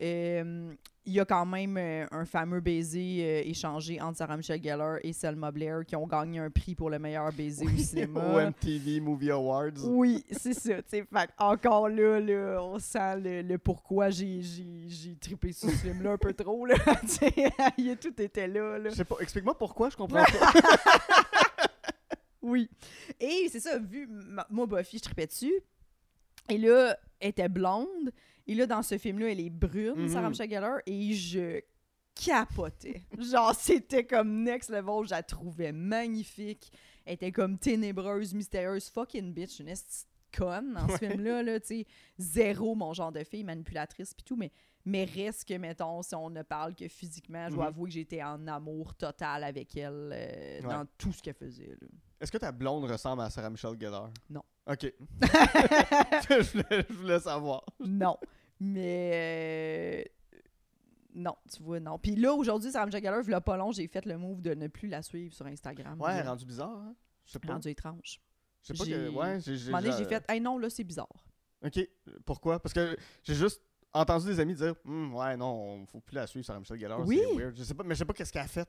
Euh, 0.00 0.72
Il 1.04 1.14
y 1.14 1.20
a 1.20 1.24
quand 1.24 1.46
même 1.46 1.76
euh, 1.78 2.06
un 2.12 2.24
fameux 2.26 2.60
baiser 2.60 3.20
euh, 3.22 3.48
échangé 3.48 3.98
entre 4.00 4.18
Sarah 4.18 4.36
Michelle 4.36 4.62
Gellar 4.62 4.98
et 5.02 5.12
Selma 5.12 5.50
Blair 5.50 5.84
qui 5.86 5.96
ont 5.96 6.06
gagné 6.06 6.38
un 6.38 6.50
prix 6.50 6.74
pour 6.74 6.90
le 6.90 6.98
meilleur 6.98 7.32
baiser 7.32 7.64
au 7.64 7.76
cinéma. 7.78 8.20
Au 8.20 8.40
MTV 8.50 9.00
Movie 9.00 9.30
Awards. 9.30 9.72
Oui, 9.84 10.22
c'est 10.30 10.52
ça. 10.52 10.74
Fait 10.86 11.06
encore 11.38 11.88
là, 11.88 12.20
là, 12.20 12.62
on 12.62 12.78
sent 12.78 13.20
le, 13.20 13.42
le 13.42 13.58
pourquoi 13.58 14.10
j'ai, 14.10 14.40
j'ai, 14.42 15.16
trippé 15.16 15.52
sur 15.52 15.70
ce 15.70 15.76
film-là 15.76 16.12
un 16.12 16.18
peu 16.18 16.34
trop. 16.34 16.66
Là. 16.66 16.74
Il 17.78 17.90
a 17.90 17.96
tout 17.96 18.20
était 18.20 18.46
là. 18.46 18.78
là. 18.78 18.90
Je 18.90 18.94
sais 18.94 19.04
pas, 19.04 19.16
explique-moi 19.20 19.56
pourquoi, 19.56 19.88
je 19.88 19.96
comprends 19.96 20.22
pas. 20.40 20.52
Oui. 22.42 22.68
Et 23.20 23.48
c'est 23.50 23.60
ça, 23.60 23.78
vu, 23.78 24.06
ma- 24.08 24.46
moi, 24.50 24.66
Buffy, 24.66 24.98
je 24.98 25.02
trippais 25.04 25.26
dessus. 25.26 25.54
Et 26.48 26.58
là, 26.58 26.96
elle 27.20 27.30
était 27.30 27.48
blonde. 27.48 28.12
Et 28.46 28.54
là, 28.54 28.66
dans 28.66 28.82
ce 28.82 28.96
film-là, 28.96 29.30
elle 29.32 29.40
est 29.40 29.50
brune, 29.50 29.94
Mhm. 29.96 30.08
Sarah 30.08 30.30
Michelle 30.30 30.48
Gellar. 30.50 30.78
Et 30.86 31.12
je 31.12 31.60
capotais. 32.14 33.02
Genre, 33.18 33.54
c'était 33.54 34.04
comme 34.06 34.42
next 34.42 34.70
level. 34.70 35.04
Je 35.04 35.10
la 35.10 35.22
trouvais 35.22 35.72
magnifique. 35.72 36.72
Elle 37.04 37.14
était 37.14 37.32
comme 37.32 37.58
ténébreuse, 37.58 38.34
mystérieuse, 38.34 38.88
fucking 38.88 39.32
bitch, 39.32 39.60
une 39.60 39.72
conne 40.36 40.74
dans 40.74 40.88
ce 40.88 40.98
film-là, 40.98 41.42
là, 41.42 41.58
tu 41.60 41.66
sais. 41.68 41.86
Zéro 42.18 42.74
mon 42.74 42.92
genre 42.92 43.12
de 43.12 43.24
fille, 43.24 43.44
manipulatrice 43.44 44.12
pis 44.14 44.24
tout, 44.24 44.36
mais, 44.36 44.52
mais 44.88 45.04
reste 45.04 45.46
que, 45.46 45.54
mettons, 45.54 46.02
si 46.02 46.14
on 46.14 46.30
ne 46.30 46.42
parle 46.42 46.74
que 46.74 46.88
physiquement, 46.88 47.48
je 47.48 47.54
dois 47.54 47.64
Mhm. 47.64 47.68
avouer 47.68 47.88
que 47.90 47.94
j'étais 47.94 48.22
en 48.22 48.46
amour 48.46 48.94
total 48.94 49.44
avec 49.44 49.76
elle 49.76 50.10
euh, 50.12 50.60
Ouais. 50.60 50.68
dans 50.68 50.86
tout 50.96 51.12
ce 51.12 51.22
qu'elle 51.22 51.34
faisait. 51.34 51.76
Est-ce 52.20 52.32
que 52.32 52.38
ta 52.38 52.50
blonde 52.52 52.84
ressemble 52.90 53.22
à 53.22 53.30
Sarah 53.30 53.50
Michelle 53.50 53.78
Gellar? 53.80 54.10
Non. 54.30 54.42
Ok. 54.66 54.92
je, 55.20 56.52
voulais, 56.52 56.86
je 56.88 56.94
voulais 56.94 57.20
savoir. 57.20 57.64
non. 57.80 58.16
Mais. 58.60 59.10
euh, 59.14 60.04
Non, 61.14 61.36
tu 61.52 61.62
vois, 61.62 61.80
non. 61.80 61.98
Puis 61.98 62.14
là, 62.16 62.32
aujourd'hui, 62.32 62.70
Sarah 62.70 62.86
Michelle 62.86 63.02
Gellar, 63.02 63.22
il 63.26 63.40
pas 63.40 63.56
long, 63.56 63.72
j'ai 63.72 63.86
fait 63.88 64.04
le 64.04 64.16
move 64.18 64.40
de 64.42 64.54
ne 64.54 64.68
plus 64.68 64.88
la 64.88 65.02
suivre 65.02 65.34
sur 65.34 65.46
Instagram. 65.46 66.00
Ouais, 66.00 66.22
rendu 66.22 66.44
bizarre, 66.44 66.70
hein? 66.76 66.94
Je 67.24 67.32
sais 67.32 67.38
pas. 67.38 67.52
rendu 67.52 67.68
étrange. 67.68 68.20
Je 68.62 68.72
sais 68.72 68.74
pas 68.74 68.84
que. 68.84 69.08
Ouais, 69.10 69.40
j'ai 69.40 69.56
j'ai- 69.56 70.04
fait, 70.04 70.24
hey 70.28 70.40
non, 70.40 70.58
là, 70.58 70.68
c'est 70.70 70.84
bizarre. 70.84 71.08
Ok. 71.64 71.80
Pourquoi? 72.24 72.60
Parce 72.60 72.72
que 72.72 72.96
j'ai 73.24 73.34
juste 73.34 73.62
entendu 73.92 74.26
des 74.26 74.40
amis 74.40 74.54
dire 74.54 74.74
Hum, 74.84 75.14
Ouais, 75.14 75.36
non, 75.36 75.84
faut 75.86 76.00
plus 76.00 76.14
la 76.14 76.26
suivre, 76.26 76.44
Sarah 76.46 76.58
Michelle 76.60 76.78
Gellar. 76.78 77.06
Oui. 77.06 77.20
C'est 77.22 77.34
weird. 77.36 77.56
Je 77.56 77.62
sais 77.64 77.74
pas, 77.74 77.82
mais 77.84 77.94
je 77.94 77.98
sais 78.00 78.04
pas 78.04 78.12
qu'est-ce 78.12 78.32
qu'elle 78.32 78.42
a 78.42 78.46
fait. 78.48 78.68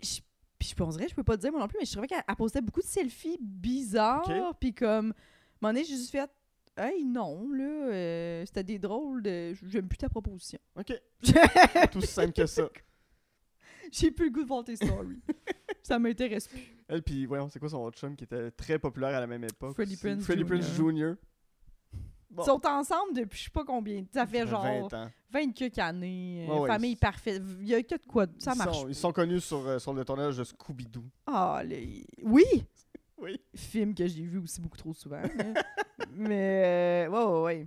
Je- 0.00 0.20
Puis 0.58 0.68
je 0.70 0.74
penserais, 0.74 1.08
je 1.08 1.14
peux 1.14 1.24
pas 1.24 1.36
te 1.36 1.42
dire 1.42 1.52
moi 1.52 1.60
non 1.60 1.68
plus, 1.68 1.78
mais 1.78 1.86
je 1.86 1.92
trouvais 1.92 2.06
qu'elle 2.08 2.22
elle 2.26 2.36
postait 2.36 2.60
beaucoup 2.60 2.80
de 2.80 2.86
selfies 2.86 3.38
bizarres. 3.40 4.28
Ok. 4.28 4.56
Puis 4.60 4.74
comme, 4.74 4.88
à 4.90 4.98
un 5.10 5.14
moment 5.62 5.72
donné, 5.74 5.84
j'ai 5.84 5.96
juste 5.96 6.10
fait, 6.10 6.28
hey 6.76 7.04
non, 7.04 7.48
là, 7.52 7.64
euh, 7.92 8.44
c'était 8.46 8.64
des 8.64 8.78
drôles 8.78 9.22
de. 9.22 9.54
J'aime 9.66 9.88
plus 9.88 9.98
ta 9.98 10.08
proposition. 10.08 10.58
Ok. 10.76 10.92
Tout 11.92 12.00
simple 12.00 12.32
que 12.32 12.46
ça. 12.46 12.68
j'ai 13.92 14.10
plus 14.10 14.26
le 14.26 14.30
goût 14.32 14.42
de 14.42 14.48
voir 14.48 14.64
tes 14.64 14.76
stories. 14.76 15.20
Ça 15.82 15.98
m'intéresse 15.98 16.48
plus. 16.48 16.60
Elle, 16.88 17.02
puis 17.02 17.24
voyons, 17.26 17.48
c'est 17.48 17.58
quoi 17.58 17.68
son 17.70 17.78
autre 17.78 17.98
chum 17.98 18.14
qui 18.16 18.24
était 18.24 18.50
très 18.50 18.78
populaire 18.78 19.14
à 19.16 19.20
la 19.20 19.26
même 19.26 19.44
époque? 19.44 19.74
Freddie 19.74 19.96
Jr. 19.96 20.44
Prinze 20.44 20.74
Jr. 20.76 21.14
Bon. 22.30 22.42
Ils 22.42 22.46
sont 22.46 22.66
ensemble 22.66 23.14
depuis 23.14 23.38
je 23.38 23.44
sais 23.44 23.50
pas 23.50 23.64
combien. 23.64 24.04
Ça 24.12 24.26
fait 24.26 24.46
genre 24.46 24.62
20 24.62 24.92
ans. 24.94 25.10
20 25.30 25.52
quelques 25.54 25.78
années. 25.78 26.46
Ouais, 26.48 26.58
ouais, 26.60 26.68
famille 26.68 26.92
c'est- 26.92 27.00
parfaite. 27.00 27.42
Il 27.60 27.68
y 27.68 27.74
a 27.74 27.82
que 27.82 27.94
de 27.94 28.06
quoi. 28.06 28.26
Ça 28.38 28.52
ils, 28.54 28.58
marche. 28.58 28.78
sont, 28.80 28.88
ils 28.88 28.94
sont 28.94 29.12
connus 29.12 29.40
sur, 29.40 29.66
euh, 29.66 29.78
sur 29.78 29.94
le 29.94 30.04
tournage 30.04 30.36
de 30.36 30.44
Scooby-Doo. 30.44 31.04
Ah, 31.26 31.62
les- 31.64 32.06
oui! 32.22 32.44
Oui. 33.16 33.40
Film 33.54 33.94
que 33.94 34.06
j'ai 34.06 34.22
vu 34.24 34.38
aussi 34.38 34.60
beaucoup 34.60 34.76
trop 34.76 34.92
souvent. 34.94 35.20
là. 35.22 35.28
Mais, 36.12 37.06
euh, 37.06 37.08
ouais, 37.10 37.24
ouais, 37.24 37.42
ouais. 37.42 37.66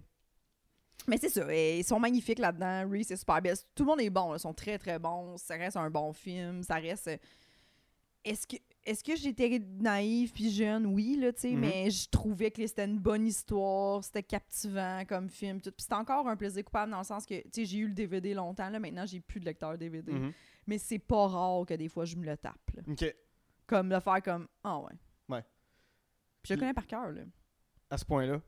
Mais 1.07 1.17
c'est 1.17 1.29
ça, 1.29 1.53
ils 1.53 1.83
sont 1.83 1.99
magnifiques 1.99 2.39
là-dedans. 2.39 2.87
Reese 2.89 3.09
est 3.11 3.17
super 3.17 3.41
belle. 3.41 3.57
Tout 3.73 3.83
le 3.83 3.89
monde 3.89 4.01
est 4.01 4.09
bon, 4.11 4.29
là, 4.31 4.37
ils 4.37 4.39
sont 4.39 4.53
très 4.53 4.77
très 4.77 4.99
bons. 4.99 5.35
Ça 5.37 5.55
reste 5.55 5.75
un 5.75 5.89
bon 5.89 6.13
film. 6.13 6.61
Ça 6.63 6.75
reste. 6.75 7.09
Est-ce 8.23 8.45
que, 8.45 8.57
est-ce 8.85 9.03
que 9.03 9.15
j'étais 9.15 9.59
naïve 9.79 10.31
puis 10.31 10.49
jeune? 10.51 10.85
Oui, 10.87 11.15
là, 11.17 11.31
tu 11.33 11.41
sais, 11.41 11.51
Mhm. 11.51 11.59
mais 11.59 11.89
je 11.91 12.09
trouvais 12.09 12.51
que 12.51 12.65
c'était 12.65 12.85
une 12.85 12.99
bonne 12.99 13.27
histoire. 13.27 14.03
C'était 14.03 14.23
captivant 14.23 15.03
comme 15.07 15.29
film. 15.29 15.61
Tout. 15.61 15.71
Puis 15.71 15.83
c'était 15.83 15.95
encore 15.95 16.27
un 16.27 16.35
plaisir 16.35 16.63
coupable 16.63 16.91
dans 16.91 16.97
le 16.99 17.03
sens 17.03 17.25
que, 17.25 17.35
tu 17.43 17.49
sais, 17.51 17.65
j'ai 17.65 17.77
eu 17.79 17.87
le 17.87 17.93
DVD 17.93 18.33
longtemps. 18.33 18.69
Là, 18.69 18.79
maintenant, 18.79 19.05
j'ai 19.05 19.19
plus 19.19 19.39
de 19.39 19.45
lecteur 19.45 19.77
DVD. 19.77 20.11
Mhm. 20.11 20.33
Mais 20.67 20.77
c'est 20.77 20.99
pas 20.99 21.27
rare 21.27 21.65
que 21.65 21.73
des 21.73 21.87
fois, 21.89 22.05
je 22.05 22.15
me 22.15 22.25
le 22.25 22.37
tape. 22.37 22.55
là. 22.75 22.81
Ok. 22.87 23.15
Comme 23.67 23.89
de 23.89 23.99
faire 23.99 24.21
comme 24.21 24.47
Ah 24.63 24.79
ouais. 24.79 24.93
Ouais. 25.29 25.41
Puis 26.41 26.49
je 26.49 26.53
le 26.55 26.59
connais 26.59 26.73
par 26.73 26.87
cœur, 26.87 27.11
là. 27.11 27.21
À 27.89 27.97
ce 27.97 28.05
point-là? 28.05 28.41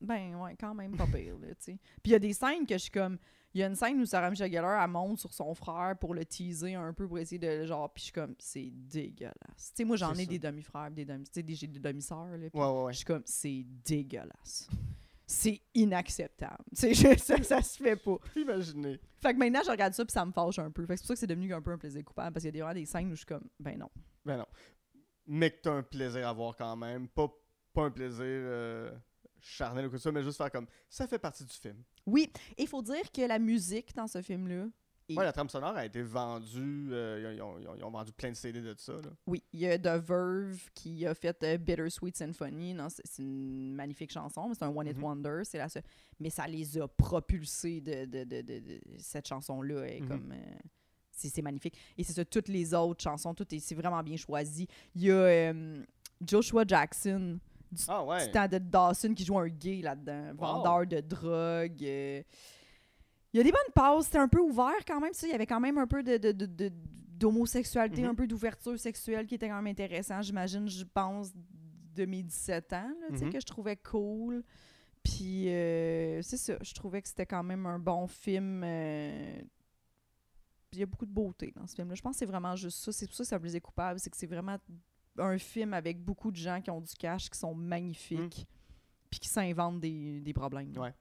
Ben 0.00 0.34
ouais, 0.36 0.54
quand 0.60 0.74
même 0.74 0.94
pas 0.96 1.06
pire, 1.06 1.38
là, 1.38 1.48
tu 1.54 1.54
sais. 1.60 1.78
Puis 2.02 2.06
il 2.06 2.10
y 2.12 2.14
a 2.14 2.18
des 2.18 2.32
scènes 2.34 2.66
que 2.66 2.74
je 2.74 2.82
suis 2.82 2.90
comme. 2.90 3.18
Il 3.56 3.60
y 3.60 3.62
a 3.62 3.68
une 3.68 3.74
scène 3.74 3.98
où 3.98 4.04
Sarah 4.04 4.28
Michelle 4.28 4.52
Gellar, 4.52 4.84
elle 4.84 4.90
monte 4.90 5.18
sur 5.18 5.32
son 5.32 5.54
frère 5.54 5.96
pour 5.98 6.12
le 6.12 6.26
teaser 6.26 6.74
un 6.74 6.92
peu, 6.92 7.08
pour 7.08 7.18
essayer 7.18 7.38
de. 7.38 7.64
Genre, 7.64 7.90
puis 7.90 8.00
je 8.02 8.04
suis 8.04 8.12
comme, 8.12 8.34
c'est 8.38 8.70
dégueulasse. 8.70 9.32
Tu 9.56 9.72
sais, 9.76 9.84
moi, 9.84 9.96
j'en 9.96 10.12
ai 10.12 10.24
ça. 10.24 10.30
des 10.30 10.38
demi-frères, 10.38 10.90
des 10.90 11.06
demi. 11.06 11.24
Tu 11.24 11.30
sais, 11.32 11.42
des- 11.42 11.54
j'ai 11.54 11.66
des 11.66 11.80
demi-sœurs, 11.80 12.26
là. 12.36 12.36
Ouais, 12.36 12.50
ouais, 12.52 12.82
ouais. 12.84 12.92
Je 12.92 12.98
suis 12.98 13.06
comme, 13.06 13.22
c'est 13.24 13.64
dégueulasse. 13.82 14.68
C'est 15.26 15.58
inacceptable. 15.74 16.64
Tu 16.76 16.94
sais, 16.94 17.16
ça, 17.16 17.42
ça 17.42 17.62
se 17.62 17.82
fait 17.82 17.96
pas. 17.96 18.18
Imaginez. 18.36 19.00
Fait 19.22 19.32
que 19.32 19.38
maintenant, 19.38 19.62
je 19.64 19.70
regarde 19.70 19.94
ça, 19.94 20.04
puis 20.04 20.12
ça 20.12 20.26
me 20.26 20.32
fâche 20.32 20.58
un 20.58 20.70
peu. 20.70 20.84
Fait 20.84 20.92
que 20.92 20.98
c'est 20.98 21.02
pour 21.04 21.08
ça 21.08 21.14
que 21.14 21.20
c'est 21.20 21.26
devenu 21.26 21.54
un 21.54 21.62
peu 21.62 21.72
un 21.72 21.78
plaisir 21.78 22.04
coupable, 22.04 22.34
parce 22.34 22.44
qu'il 22.44 22.54
y 22.54 22.60
a 22.60 22.74
des- 22.74 22.80
des 22.80 22.86
scènes 22.86 23.06
où 23.06 23.12
je 23.12 23.16
suis 23.20 23.26
comme, 23.26 23.48
ben 23.58 23.78
non. 23.78 23.88
Ben 24.24 24.36
non. 24.36 24.46
Mais 25.26 25.50
que 25.50 25.62
t'as 25.62 25.72
un 25.72 25.82
plaisir 25.82 26.28
à 26.28 26.32
voir 26.34 26.54
quand 26.56 26.76
même. 26.76 27.08
Pas, 27.08 27.28
pas 27.72 27.84
un 27.86 27.90
plaisir 27.90 28.22
euh, 28.22 28.92
charnel 29.46 29.86
ou 29.86 29.88
quoi 29.88 29.96
que 29.96 29.98
ce 29.98 30.02
soit, 30.04 30.12
mais 30.12 30.22
juste 30.22 30.36
faire 30.38 30.50
comme. 30.50 30.66
Ça 30.88 31.06
fait 31.06 31.18
partie 31.18 31.44
du 31.44 31.52
film. 31.54 31.82
Oui, 32.06 32.30
et 32.56 32.62
il 32.62 32.68
faut 32.68 32.82
dire 32.82 33.10
que 33.12 33.22
la 33.22 33.38
musique 33.38 33.94
dans 33.94 34.06
ce 34.06 34.20
film-là, 34.22 34.66
Et- 35.08 35.16
Ouais, 35.16 35.22
la 35.24 35.32
trame 35.32 35.48
sonore 35.48 35.76
a 35.76 35.86
été 35.86 36.02
vendue. 36.02 36.88
euh, 36.90 37.32
ils, 37.36 37.40
ont, 37.40 37.60
ils 37.60 37.68
ont- 37.68 37.76
ils 37.76 37.84
ont 37.84 37.90
vendu 37.92 38.10
plein 38.10 38.30
de 38.30 38.34
CD 38.34 38.60
de 38.60 38.74
ça. 38.76 38.94
Là. 38.94 39.10
Oui, 39.28 39.40
il 39.52 39.60
y 39.60 39.68
a 39.68 39.78
The 39.78 40.02
Verve 40.04 40.58
qui 40.74 41.06
a 41.06 41.14
fait 41.14 41.40
euh, 41.44 41.58
Bittersweet 41.58 42.16
Symphony. 42.16 42.74
Non, 42.74 42.88
c'est 42.88 43.22
une 43.22 43.72
magnifique 43.72 44.10
chanson, 44.12 44.48
mais 44.48 44.54
c'est 44.56 44.64
un 44.64 44.74
One 44.76 44.88
It 44.88 44.96
Mhm. 44.96 45.04
Wonder. 45.04 45.42
C'est 45.44 45.58
la 45.58 45.68
seule- 45.68 45.84
Mais 46.18 46.28
ça 46.28 46.48
les 46.48 46.76
a 46.78 46.88
propulsés 46.88 47.80
de, 47.80 48.04
de, 48.04 48.24
de, 48.24 48.40
de- 48.42 48.80
cette 48.98 49.28
chanson-là. 49.28 49.86
est 49.86 50.00
Mhm. 50.00 50.08
comme. 50.08 50.32
euh, 50.32 50.58
c'est 51.12 51.28
c'est 51.28 51.40
magnifique. 51.42 51.78
Et 51.96 52.02
c'est 52.02 52.12
ça, 52.12 52.24
toutes 52.24 52.48
les 52.48 52.74
autres 52.74 53.02
chansons, 53.04 53.32
tout 53.32 53.46
est, 53.54 53.60
c'est 53.60 53.76
vraiment 53.76 54.02
bien 54.02 54.16
choisi. 54.16 54.66
Il 54.96 55.02
y 55.04 55.10
a 55.12 55.14
euh, 55.14 55.84
Joshua 56.20 56.64
Jackson 56.66 57.38
du, 57.72 57.82
Ah 57.88 58.04
ouais. 58.04 58.24
du 58.26 58.32
temps 58.32 58.48
de 58.48 58.58
Dawson 58.58 59.14
qui 59.14 59.24
joue 59.24 59.38
un 59.38 59.48
gay 59.48 59.80
là-dedans, 59.82 60.28
Wow. 60.30 60.36
vendeur 60.36 60.86
de 60.86 61.00
drogue. 61.00 61.82
euh. 61.84 62.22
Il 63.32 63.36
y 63.38 63.40
a 63.40 63.42
des 63.42 63.52
bonnes 63.52 63.72
passes, 63.74 64.06
c'était 64.06 64.18
un 64.18 64.28
peu 64.28 64.40
ouvert 64.40 64.84
quand 64.86 65.00
même. 65.00 65.10
tu 65.12 65.18
sais, 65.18 65.26
Il 65.28 65.32
y 65.32 65.34
avait 65.34 65.46
quand 65.46 65.60
même 65.60 65.76
un 65.78 65.86
peu 65.86 66.02
de, 66.02 66.16
de- 66.16 66.32
de- 66.46 66.72
d'homosexualité, 67.18 68.02
Mhm. 68.02 68.08
un 68.10 68.14
peu 68.14 68.26
d'ouverture 68.26 68.78
sexuelle 68.78 69.26
qui 69.26 69.34
était 69.34 69.48
quand 69.48 69.56
même 69.56 69.66
intéressant, 69.70 70.20
j'imagine, 70.22 70.68
je 70.68 70.84
pense, 70.84 71.32
de 71.94 72.04
mes 72.04 72.22
17 72.22 72.72
ans, 72.72 72.90
là, 73.00 73.06
Mhm. 73.10 73.30
que 73.32 73.40
je 73.40 73.46
trouvais 73.46 73.76
cool. 73.76 74.42
Puis 75.02 75.48
euh, 75.48 76.20
c'est 76.22 76.36
ça, 76.36 76.56
je 76.62 76.74
trouvais 76.74 77.00
que 77.00 77.08
c'était 77.08 77.26
quand 77.26 77.42
même 77.42 77.64
un 77.66 77.78
bon 77.78 78.06
film. 78.06 78.62
euh, 78.64 79.38
puis 80.70 80.78
il 80.78 80.80
y 80.80 80.82
a 80.82 80.86
beaucoup 80.86 81.06
de 81.06 81.12
beauté 81.12 81.52
dans 81.56 81.66
ce 81.66 81.74
film-là. 81.74 81.94
Je 81.94 82.02
pense 82.02 82.14
que 82.16 82.18
c'est 82.18 82.26
vraiment 82.26 82.56
juste 82.56 82.78
ça. 82.84 82.92
C'est 82.92 83.06
pour 83.06 83.14
ça 83.14 83.22
que 83.22 83.28
ça 83.28 83.36
me 83.36 83.40
plaisait 83.40 83.60
coupable. 83.60 83.98
C'est 84.00 84.10
que 84.10 84.16
c'est 84.16 84.26
vraiment 84.26 84.56
un 85.18 85.38
film 85.38 85.74
avec 85.74 86.02
beaucoup 86.02 86.30
de 86.30 86.36
gens 86.36 86.60
qui 86.60 86.70
ont 86.70 86.80
du 86.80 86.94
cash, 86.94 87.28
qui 87.30 87.38
sont 87.38 87.54
magnifiques, 87.54 88.46
puis 89.10 89.20
qui 89.20 89.28
s'inventent 89.28 89.80
des, 89.80 90.20
des 90.20 90.32
problèmes. 90.32 90.76
Ouais. 90.76 90.94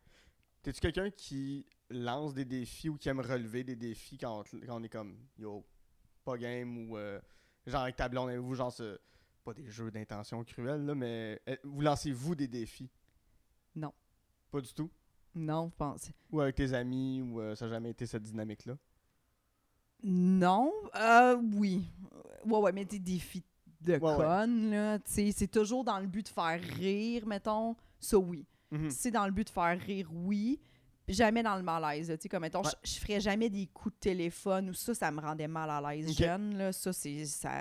T'es-tu 0.61 0.79
quelqu'un 0.79 1.09
qui 1.11 1.65
lance 1.89 2.33
des 2.33 2.45
défis 2.45 2.89
ou 2.89 2.97
qui 2.97 3.09
aime 3.09 3.19
relever 3.19 3.63
des 3.63 3.75
défis 3.75 4.17
quand 4.17 4.43
quand 4.65 4.79
on 4.79 4.83
est 4.83 4.89
comme 4.89 5.17
yo, 5.37 5.63
pas 6.23 6.37
game 6.37 6.89
ou 6.89 6.97
euh, 6.97 7.19
genre 7.67 7.81
avec 7.83 7.95
ta 7.95 8.09
blonde, 8.09 8.31
vous 8.31 8.55
genre 8.55 8.71
ce- 8.73 8.97
pas 9.43 9.53
des 9.53 9.69
jeux 9.69 9.91
d'intention 9.91 10.43
cruelle 10.43 10.83
là, 10.85 10.95
mais 10.95 11.39
euh, 11.47 11.55
vous 11.63 11.81
lancez-vous 11.81 12.33
des 12.33 12.47
défis? 12.47 12.89
Non. 13.75 13.93
Pas 14.49 14.61
du 14.61 14.73
tout? 14.73 14.89
Non, 15.35 15.69
je 15.69 15.75
pense. 15.75 16.11
Ou 16.31 16.41
avec 16.41 16.55
tes 16.55 16.73
amis 16.73 17.21
ou 17.21 17.39
euh, 17.41 17.53
ça 17.55 17.65
n'a 17.65 17.73
jamais 17.73 17.91
été 17.91 18.07
cette 18.07 18.23
dynamique 18.23 18.65
là 18.65 18.75
Non, 20.03 20.71
euh, 20.95 21.35
oui. 21.53 21.91
Ouais, 22.45 22.57
ouais, 22.59 22.71
mais 22.71 22.85
des 22.85 22.99
défis 22.99 23.43
de 23.85 23.93
Ouais, 23.93 23.99
conne, 24.15 24.71
là. 24.71 24.99
Tu 24.99 25.11
sais, 25.11 25.31
c'est 25.31 25.47
toujours 25.47 25.83
dans 25.83 25.99
le 25.99 26.07
but 26.07 26.23
de 26.25 26.29
faire 26.31 26.59
rire, 26.77 27.25
mettons. 27.25 27.75
Ça, 27.99 28.17
oui. 28.17 28.45
Mhm. 28.71 28.89
C'est 28.89 29.11
dans 29.11 29.25
le 29.25 29.31
but 29.31 29.45
de 29.47 29.51
faire 29.53 29.79
rire, 29.79 30.09
oui. 30.13 30.59
Jamais 31.07 31.43
dans 31.43 31.55
le 31.55 31.61
malaise. 31.61 32.07
Tu 32.15 32.23
sais, 32.23 32.29
comme, 32.29 32.41
mettons, 32.41 32.63
Ouais. 32.63 32.69
je- 32.83 32.91
je 32.95 32.99
ferais 32.99 33.19
jamais 33.19 33.49
des 33.49 33.67
coups 33.67 33.93
de 33.95 33.99
téléphone 33.99 34.71
ou 34.71 34.73
ça, 34.73 34.93
ça 34.95 35.11
me 35.11 35.21
rendait 35.21 35.47
mal 35.47 35.69
à 35.69 35.79
l'aise 35.93 36.11
jeune, 36.17 36.57
là. 36.57 36.71
Ça, 36.73 36.91
c'est... 36.91 37.25
Ça... 37.25 37.51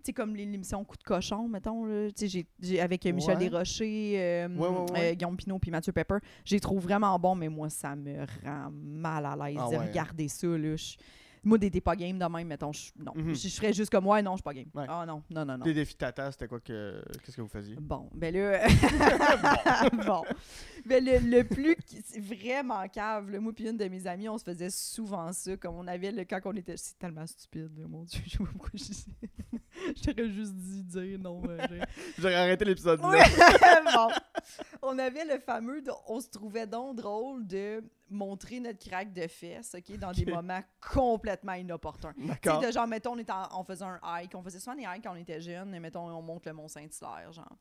Tu 0.00 0.04
sais, 0.04 0.12
comme 0.12 0.36
les- 0.36 0.46
l'émission 0.46 0.84
Coup 0.84 0.96
de 0.96 1.02
cochon, 1.02 1.48
mettons, 1.48 1.84
là. 1.84 2.06
Tu 2.10 2.14
sais, 2.20 2.28
j'ai- 2.28 2.46
j'ai- 2.60 2.80
avec 2.80 3.04
Michel 3.06 3.36
Ouais. 3.36 3.48
Desrochers, 3.48 4.14
euh, 4.16 4.48
euh, 4.96 5.12
Guillaume 5.14 5.36
Pinot 5.36 5.58
puis 5.58 5.72
Mathieu 5.72 5.92
Pepper. 5.92 6.18
J'ai 6.44 6.60
trouve 6.60 6.84
vraiment 6.84 7.18
bon, 7.18 7.34
mais 7.34 7.48
moi, 7.48 7.68
ça 7.68 7.96
me 7.96 8.24
rend 8.44 8.70
mal 8.70 9.26
à 9.26 9.34
l'aise 9.34 9.58
Ah 9.60 9.68
de 9.72 9.76
regarder 9.76 10.28
ça, 10.28 10.46
là. 10.46 10.76
Je- 10.76 10.94
Moi, 11.48 11.58
des, 11.58 11.70
des 11.70 11.80
pas 11.80 11.96
game 11.96 12.18
de 12.18 12.24
même, 12.26 12.46
mettons, 12.46 12.72
je- 12.72 12.90
non. 12.98 13.12
Mhm. 13.14 13.34
Je, 13.34 13.48
je 13.48 13.54
ferais 13.56 13.72
juste 13.72 13.90
comme, 13.90 14.06
ouais, 14.06 14.22
non, 14.22 14.32
je 14.32 14.36
suis 14.36 14.42
pas 14.42 14.54
game. 14.54 14.66
Ouais. 14.74 14.84
Ah 14.88 15.04
non, 15.06 15.22
non, 15.30 15.44
non, 15.44 15.58
non. 15.58 15.64
Les 15.64 15.74
défis 15.74 15.96
tata, 15.96 16.30
c'était 16.30 16.46
quoi 16.48 16.60
que 16.60 17.02
qu'est-ce 17.24 17.36
que 17.36 17.42
vous 17.42 17.48
faisiez? 17.48 17.76
Bon, 17.80 18.08
ben 18.14 18.34
là. 18.34 18.66
bon. 20.06 20.22
Ben 20.86 21.04
le, 21.04 21.18
le 21.18 21.44
plus. 21.44 21.76
vraiment 22.20 22.86
cave, 22.88 23.30
là. 23.30 23.40
Moi, 23.40 23.52
puis 23.52 23.68
une 23.68 23.76
de 23.76 23.84
mes 23.88 24.06
amies, 24.06 24.28
on 24.28 24.38
se 24.38 24.44
faisait 24.44 24.70
souvent 24.70 25.32
ça. 25.32 25.56
Comme 25.56 25.76
on 25.76 25.86
avait 25.86 26.12
le. 26.12 26.24
Quand 26.24 26.40
on 26.44 26.52
était. 26.56 26.76
C'est 26.76 26.98
tellement 26.98 27.26
stupide, 27.26 27.70
là, 27.78 27.86
mon 27.88 28.04
Dieu. 28.04 28.20
Je 28.26 28.30
sais 28.32 28.38
pas 28.38 28.44
pourquoi 28.52 28.70
je. 28.74 28.84
J'aurais 30.04 30.28
juste 30.30 30.54
dit 30.54 30.82
dire 30.82 31.18
non. 31.18 31.40
euh, 31.48 31.58
J'aurais 32.18 32.34
arrêté 32.34 32.64
l'épisode. 32.64 33.00
Ouais, 33.00 33.22
bon. 33.94 34.08
On 34.82 34.98
avait 34.98 35.24
le 35.24 35.38
fameux. 35.40 35.82
de- 35.82 35.90
on 36.08 36.20
se 36.20 36.28
trouvait 36.28 36.66
donc 36.66 36.96
drôle 36.96 37.46
de 37.46 37.82
montrer 38.10 38.60
notre 38.60 38.78
craque 38.88 39.12
de 39.12 39.26
fesses, 39.26 39.74
OK, 39.76 39.96
dans 39.98 40.12
des 40.12 40.24
moments 40.26 40.60
complètement 40.92 41.52
inopportuns. 41.54 42.14
Tu 42.14 42.26
sais, 42.60 42.66
de 42.66 42.72
genre, 42.72 42.86
mettons, 42.86 43.12
on, 43.12 43.18
était 43.18 43.32
en- 43.32 43.60
on 43.60 43.64
faisait 43.64 43.84
un 43.84 44.00
hike. 44.02 44.34
On 44.34 44.42
faisait 44.42 44.58
souvent 44.60 44.76
des 44.76 44.82
hikes 44.82 45.04
quand 45.04 45.12
on 45.12 45.16
était 45.16 45.40
jeune. 45.40 45.74
Et 45.74 45.80
mettons, 45.80 46.08
on 46.10 46.22
monte 46.22 46.46
le 46.46 46.52
Mont-Saint-Hilaire, 46.52 47.32
genre. 47.32 47.56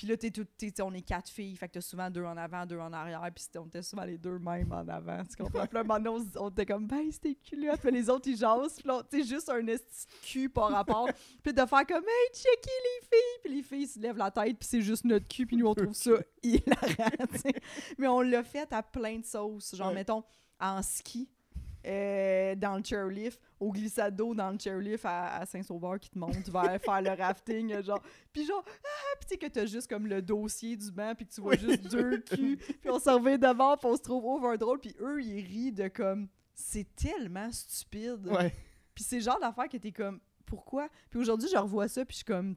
Puis 0.00 0.08
là, 0.08 0.16
t'es 0.16 0.30
tout, 0.30 0.46
t'es- 0.56 0.70
t'sais, 0.70 0.80
on 0.82 0.94
est 0.94 1.02
quatre 1.02 1.28
filles, 1.28 1.54
fait 1.56 1.68
que 1.68 1.74
t'as 1.74 1.82
souvent 1.82 2.08
deux 2.08 2.24
en 2.24 2.34
avant, 2.38 2.64
deux 2.64 2.78
en 2.78 2.90
arrière, 2.90 3.20
puis 3.34 3.44
on 3.58 3.66
était 3.66 3.82
souvent 3.82 4.04
les 4.04 4.16
deux 4.16 4.38
mêmes 4.38 4.72
en 4.72 4.88
avant. 4.88 5.22
Tu 5.26 5.36
comprends? 5.36 5.66
Puis 5.66 5.74
là, 5.74 5.80
un 5.80 5.84
moment 5.84 6.00
donné, 6.00 6.26
on, 6.38 6.44
on 6.46 6.48
était 6.48 6.64
comme, 6.64 6.86
ben, 6.86 7.12
c'était 7.12 7.34
culotte. 7.34 7.82
Puis 7.82 7.90
les 7.90 8.08
autres, 8.08 8.26
ils 8.26 8.36
jasent. 8.38 8.76
Puis 8.78 8.88
là, 8.88 9.02
juste 9.12 9.50
un 9.50 9.66
esti 9.66 10.06
cul 10.22 10.48
par 10.48 10.70
rapport. 10.70 11.06
puis 11.42 11.52
de 11.52 11.58
faire 11.66 11.86
comme, 11.86 12.02
hey, 12.02 12.32
checker 12.32 12.70
les 12.82 13.06
filles. 13.08 13.40
Puis 13.44 13.54
les 13.56 13.62
filles 13.62 13.86
se 13.88 14.00
lèvent 14.00 14.16
la 14.16 14.30
tête, 14.30 14.58
puis 14.58 14.66
c'est 14.66 14.80
juste 14.80 15.04
notre 15.04 15.28
cul. 15.28 15.44
Puis 15.44 15.58
nous, 15.58 15.66
on 15.66 15.74
trouve 15.74 15.92
ça 15.92 16.12
hilarant, 16.42 17.26
tu 17.32 17.38
sais. 17.38 17.52
Mais 17.98 18.08
on 18.08 18.22
l'a 18.22 18.42
fait 18.42 18.72
à 18.72 18.82
plein 18.82 19.18
de 19.18 19.26
sauces. 19.26 19.76
Genre, 19.76 19.88
Ouais. 19.88 19.94
mettons, 19.96 20.24
en 20.58 20.80
ski. 20.82 21.28
Euh, 21.86 22.54
dans 22.54 22.76
le 22.76 22.84
chairlift, 22.84 23.40
au 23.58 23.70
glissade 23.72 24.14
d'eau 24.16 24.34
dans 24.34 24.50
le 24.50 24.58
chairlift 24.58 25.04
à, 25.04 25.36
à 25.36 25.46
Saint-Sauveur 25.46 25.98
qui 25.98 26.10
te 26.10 26.18
monte 26.18 26.48
vers 26.48 26.78
faire 26.82 27.02
le 27.02 27.10
rafting, 27.10 27.72
euh, 27.72 27.82
genre. 27.82 28.02
Puis 28.32 28.44
genre, 28.44 28.64
ah, 28.66 29.16
puis 29.18 29.26
tu 29.26 29.34
sais 29.34 29.38
que 29.38 29.46
t'as 29.46 29.66
juste 29.66 29.88
comme 29.88 30.06
le 30.06 30.20
dossier 30.22 30.76
du 30.76 30.90
banc, 30.92 31.14
puis 31.14 31.26
que 31.26 31.32
tu 31.32 31.40
vois 31.40 31.54
Oui. 31.54 31.60
juste 31.60 31.90
deux 31.90 32.18
culs, 32.20 32.56
puis 32.58 32.90
on 32.90 32.98
s'en 32.98 33.18
revient 33.18 33.38
devant, 33.38 33.76
puis 33.76 33.86
on 33.88 33.96
se 33.96 34.02
trouve 34.02 34.24
over 34.24 34.58
drôle, 34.58 34.80
puis 34.80 34.94
eux, 35.00 35.22
ils 35.22 35.44
rient 35.44 35.72
de 35.72 35.88
comme, 35.88 36.28
c'est 36.54 36.94
tellement 36.94 37.50
stupide. 37.52 38.26
Ouais. 38.26 38.52
Puis 38.94 39.04
c'est 39.04 39.20
genre 39.20 39.40
d'affaire 39.40 39.68
que 39.68 39.76
t'es 39.78 39.92
comme, 39.92 40.20
pourquoi? 40.44 40.88
Puis 41.10 41.18
aujourd'hui, 41.20 41.48
je 41.50 41.56
revois 41.56 41.88
ça, 41.88 42.04
puis 42.04 42.14
je 42.14 42.18
suis 42.18 42.24
comme, 42.24 42.56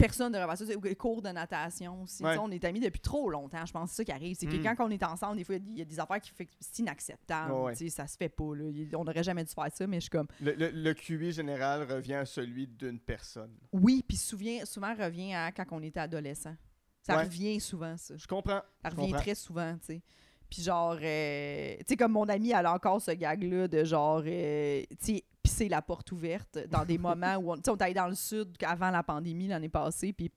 personne 0.00 0.32
ne 0.32 0.38
devrait 0.38 0.56
faire 0.56 0.66
ça. 0.66 0.72
C'est 0.74 0.84
les 0.88 0.94
cours 0.96 1.22
de 1.22 1.28
natation 1.28 2.02
aussi. 2.02 2.22
Ouais. 2.22 2.36
On 2.38 2.50
est 2.50 2.64
amis 2.64 2.80
depuis 2.80 3.00
trop 3.00 3.28
longtemps, 3.30 3.64
je 3.64 3.72
pense. 3.72 3.90
C'est 3.90 3.96
ça 3.98 4.04
qui 4.04 4.12
arrive. 4.12 4.36
C'est 4.38 4.46
que 4.46 4.56
Mm. 4.56 4.62
quand 4.76 4.86
on 4.86 4.90
est 4.90 5.02
ensemble, 5.02 5.36
des 5.36 5.44
fois, 5.44 5.56
il 5.56 5.78
y 5.78 5.82
a 5.82 5.84
des 5.84 6.00
affaires 6.00 6.20
qui 6.20 6.30
fait 6.30 6.46
que 6.46 6.52
c'est 6.60 6.80
inacceptable. 6.80 7.52
Ouais. 7.52 7.74
Sais, 7.74 7.88
Ça 7.88 8.06
se 8.06 8.16
fait 8.16 8.28
pas. 8.28 8.54
Là. 8.54 8.64
On 8.94 9.04
n'aurait 9.04 9.22
jamais 9.22 9.44
dû 9.44 9.52
faire 9.52 9.68
ça, 9.72 9.86
mais 9.86 9.96
je 9.96 10.02
suis 10.02 10.10
comme, 10.10 10.26
Le, 10.40 10.52
le, 10.54 10.70
le 10.70 10.94
QI 10.94 11.32
général 11.32 11.90
revient 11.90 12.14
à 12.14 12.24
celui 12.24 12.66
d'une 12.66 12.98
personne. 12.98 13.52
oui, 13.72 14.04
puis 14.06 14.16
souvent 14.16 14.94
revient 14.94 15.34
à 15.34 15.52
quand 15.52 15.64
on 15.70 15.82
était 15.82 16.00
adolescent. 16.00 16.54
Ça 17.02 17.16
Ouais. 17.16 17.22
revient 17.24 17.58
souvent, 17.60 17.96
ça. 17.96 18.14
Je 18.16 18.26
comprends. 18.26 18.60
Ça 18.82 18.88
revient 18.90 19.06
comprends. 19.06 19.18
très 19.20 19.34
souvent, 19.34 19.74
tu 19.78 19.86
sais. 19.86 20.02
Puis 20.50 20.62
genre, 20.62 20.98
euh, 21.00 21.76
tu 21.78 21.84
sais, 21.88 21.96
comme 21.96 22.12
mon 22.12 22.28
ami, 22.28 22.50
elle 22.50 22.66
a 22.66 22.74
encore 22.74 23.00
ce 23.00 23.12
gag-là 23.12 23.68
de 23.68 23.84
genre, 23.84 24.22
euh, 24.26 24.82
tu 25.00 25.14
sais, 25.16 25.24
la 25.68 25.82
porte 25.82 26.12
ouverte 26.12 26.58
dans 26.70 26.84
des 26.84 26.98
moments 26.98 27.36
où 27.36 27.52
on, 27.52 27.56
on 27.56 27.76
est 27.76 27.82
allé 27.82 27.94
dans 27.94 28.08
le 28.08 28.14
sud 28.14 28.56
avant 28.64 28.90
la 28.90 29.02
pandémie 29.02 29.48
l'année 29.48 29.68
passée, 29.68 30.12
puis 30.12 30.30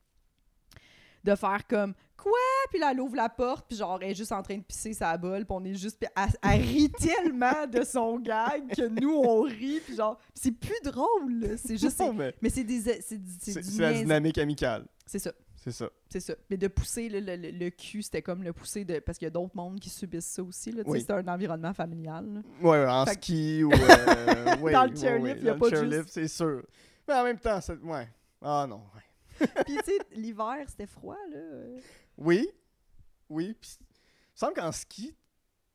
de 1.24 1.36
faire 1.36 1.66
comme 1.68 1.94
quoi? 2.18 2.32
Puis 2.70 2.80
là 2.80 2.91
elle 2.91 3.00
ouvre 3.00 3.16
la 3.16 3.30
porte 3.30 3.66
puis 3.68 3.78
genre 3.78 4.00
elle 4.02 4.12
est 4.12 4.16
juste 4.16 4.32
en 4.32 4.41
train 4.41 4.58
de 4.58 4.64
pisser 4.64 4.94
sa 4.94 5.18
bolle 5.18 5.45
puis 5.45 5.56
on 5.58 5.64
est 5.64 5.76
juste 5.76 6.00
puis 6.00 6.10
elle, 6.16 6.52
elle 6.52 6.62
rit 6.62 6.91
tellement 7.00 7.68
de 7.68 7.84
son 7.84 8.20
gag 8.20 8.76
que 8.76 8.88
nous 8.88 9.22
on 9.24 9.41
rit 9.41 9.80
puis 9.86 9.95
genre 9.95 10.18
c'est 10.34 10.52
plus 10.52 10.80
drôle 10.84 11.58
c'est 11.58 11.78
juste 11.78 12.00
Non, 12.00 12.14
mais 12.14 12.34
mais 12.41 12.50
c'est 12.50 12.64
des 12.64 12.82
c'est 12.82 13.02
c'est 13.02 13.20
c'est 13.40 13.62
du 13.62 13.72
c'est 13.72 13.82
la 13.82 13.94
dynamique 13.94 14.38
amicale. 14.38 14.86
c'est 15.06 15.20
ça 15.20 15.32
C'est 15.64 15.72
ça. 15.72 15.90
c'est 16.10 16.19
ça. 16.19 16.34
Mais 16.49 16.57
de 16.57 16.68
pousser 16.68 17.07
le, 17.07 17.19
le, 17.22 17.35
le- 17.38 17.69
cul, 17.69 18.02
c'était 18.03 18.22
comme 18.22 18.44
le 18.44 18.52
pousser 18.52 18.84
de. 18.84 18.99
Parce 18.99 19.18
qu'il 19.18 19.26
y 19.26 19.27
a 19.27 19.31
d'autres 19.31 19.56
mondes 19.56 19.80
qui 19.80 19.90
subissent 19.90 20.26
ça 20.26 20.44
aussi. 20.44 20.76
Oui. 20.85 21.02
C'est 21.02 21.14
un 21.14 21.26
environnement 21.27 21.73
familial. 21.73 22.44
ouais, 22.61 22.85
en 22.85 23.06
Fait 23.06 23.15
que- 23.15 23.22
ski 23.23 23.64
ou. 23.64 23.72
euh, 23.73 24.57
ouais, 24.57 24.73
Dans 24.73 24.84
le 24.84 24.90
ouais, 24.91 24.95
chairlift, 24.99 25.38
ouais, 25.38 25.45
y 25.45 25.49
a 25.49 25.53
dans 25.53 25.60
pas 25.60 25.69
le 25.69 25.90
juste- 25.91 26.10
c'est 26.10 26.27
sûr. 26.27 26.64
Mais 27.07 27.14
en 27.14 27.23
même 27.23 27.40
temps, 27.40 27.61
c'est. 27.61 27.77
Ouais. 27.80 28.10
Ah 28.41 28.65
non, 28.68 28.81
ouais. 28.94 29.48
Puis, 29.65 29.77
tu 29.77 29.84
sais, 29.85 29.98
l'hiver, 30.11 30.65
c'était 30.68 30.85
froid, 30.85 31.18
là. 31.31 31.40
Oui. 32.18 32.48
Oui. 33.30 33.56
Puis, 33.60 33.77
il 33.80 33.84
me 33.85 34.35
semble 34.35 34.53
qu'en 34.53 34.72
ski, 34.73 35.15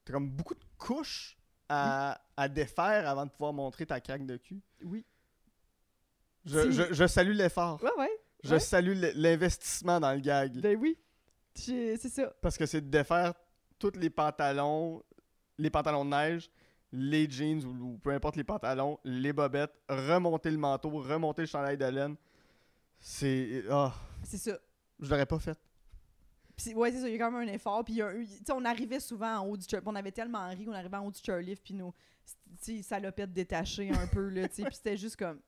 t'as 0.05 0.13
comme 0.13 0.29
beaucoup 0.29 0.55
de 0.55 0.65
couches 0.77 1.39
à, 1.69 2.21
à 2.37 2.49
défaire 2.49 3.09
avant 3.09 3.25
de 3.25 3.31
pouvoir 3.31 3.53
montrer 3.55 3.87
ta 3.87 4.01
craque 4.01 4.27
de 4.27 4.37
cul. 4.37 4.61
Oui. 4.85 5.05
Je, 6.45 6.71
je, 6.71 6.93
je 6.93 7.07
salue 7.07 7.33
l'effort. 7.33 7.83
Ouais, 7.83 7.91
ouais. 7.99 8.11
Je 8.45 8.55
Ouais. 8.55 8.61
salue 8.61 8.97
l'investissement 9.15 9.99
dans 10.01 10.13
le 10.13 10.21
gag. 10.21 10.61
Ben 10.61 10.77
oui. 10.79 10.97
C'est 11.55 11.97
ça. 11.99 12.33
Parce 12.41 12.57
que 12.57 12.67
c'est 12.67 12.81
de 12.81 12.89
défaire 12.89 13.35
tous 13.79 13.93
les 13.97 14.11
pantalons, 14.11 15.03
les 15.59 15.71
pantalons 15.71 16.05
de 16.05 16.11
neige, 16.11 16.51
les 16.93 17.29
jeans 17.29 17.65
ou, 17.65 17.93
ou 17.95 17.99
peu 17.99 18.11
importe 18.11 18.37
les 18.37 18.45
pantalons, 18.45 18.99
les 19.05 19.33
bobettes, 19.33 19.75
remonter 19.89 20.51
le 20.51 20.57
manteau, 20.59 20.91
remonter 20.91 21.43
le 21.43 21.47
chandail 21.47 21.77
de 21.77 21.85
laine. 21.87 22.17
C'est. 23.01 23.65
Ah, 23.71 23.95
C'est 24.23 24.39
ça. 24.39 24.59
je 25.01 25.11
l'aurais 25.11 25.27
pas 25.27 25.39
fait. 25.39 25.59
Puis, 26.57 26.75
ouais, 26.75 26.91
c'est 26.91 27.01
ça. 27.01 27.09
Il 27.09 27.13
y 27.13 27.15
a 27.15 27.19
quand 27.19 27.31
même 27.31 27.49
un 27.49 27.53
effort. 27.53 27.85
Puis, 27.85 28.01
on 28.53 28.65
arrivait 28.65 28.99
souvent 28.99 29.37
en 29.39 29.47
haut 29.47 29.57
du 29.57 29.65
chairlift. 29.69 29.87
On 29.89 29.95
avait 29.95 30.11
tellement 30.11 30.49
ri 30.49 30.65
qu'on 30.65 30.73
arrivait 30.73 30.97
en 30.97 31.07
haut 31.07 31.11
du 31.13 31.21
chairlift. 31.23 31.63
Puis, 31.63 31.75
nos 31.75 31.95
salopettes 32.83 33.33
détachées 33.33 33.91
un 33.91 34.07
peu, 34.09 34.29
là. 34.29 34.49
Puis, 34.49 34.65
c'était 34.73 34.97
juste 34.97 35.17
comme. 35.17 35.39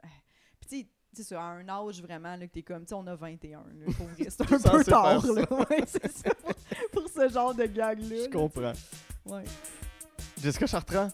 Puis, 0.61 0.89
tu 1.15 1.23
sais, 1.25 1.35
à 1.35 1.43
un 1.43 1.69
âge 1.69 2.03
vraiment, 2.03 2.37
là, 2.37 2.47
que 2.47 2.53
t'es 2.53 2.63
comme, 2.63 2.83
tu 2.83 2.89
sais, 2.89 2.95
on 2.95 3.07
a 3.07 3.15
21, 3.15 3.59
là, 3.59 3.65
pour 3.97 4.07
vrai, 4.07 4.27
c'est 4.29 4.41
un 4.41 4.45
peu 4.45 4.85
tard, 4.85 5.27
là. 5.27 5.43
Ouais, 5.71 5.85
c'est 5.87 6.11
ça, 6.13 6.31
pour, 6.43 6.53
pour 6.93 7.09
ce 7.11 7.29
genre 7.29 7.55
de 7.55 7.65
gag-là. 7.65 8.25
Je 8.25 8.31
comprends. 8.31 8.73
Ouais. 9.27 9.45
Jessica 10.43 10.67
Chartrand, 10.67 11.09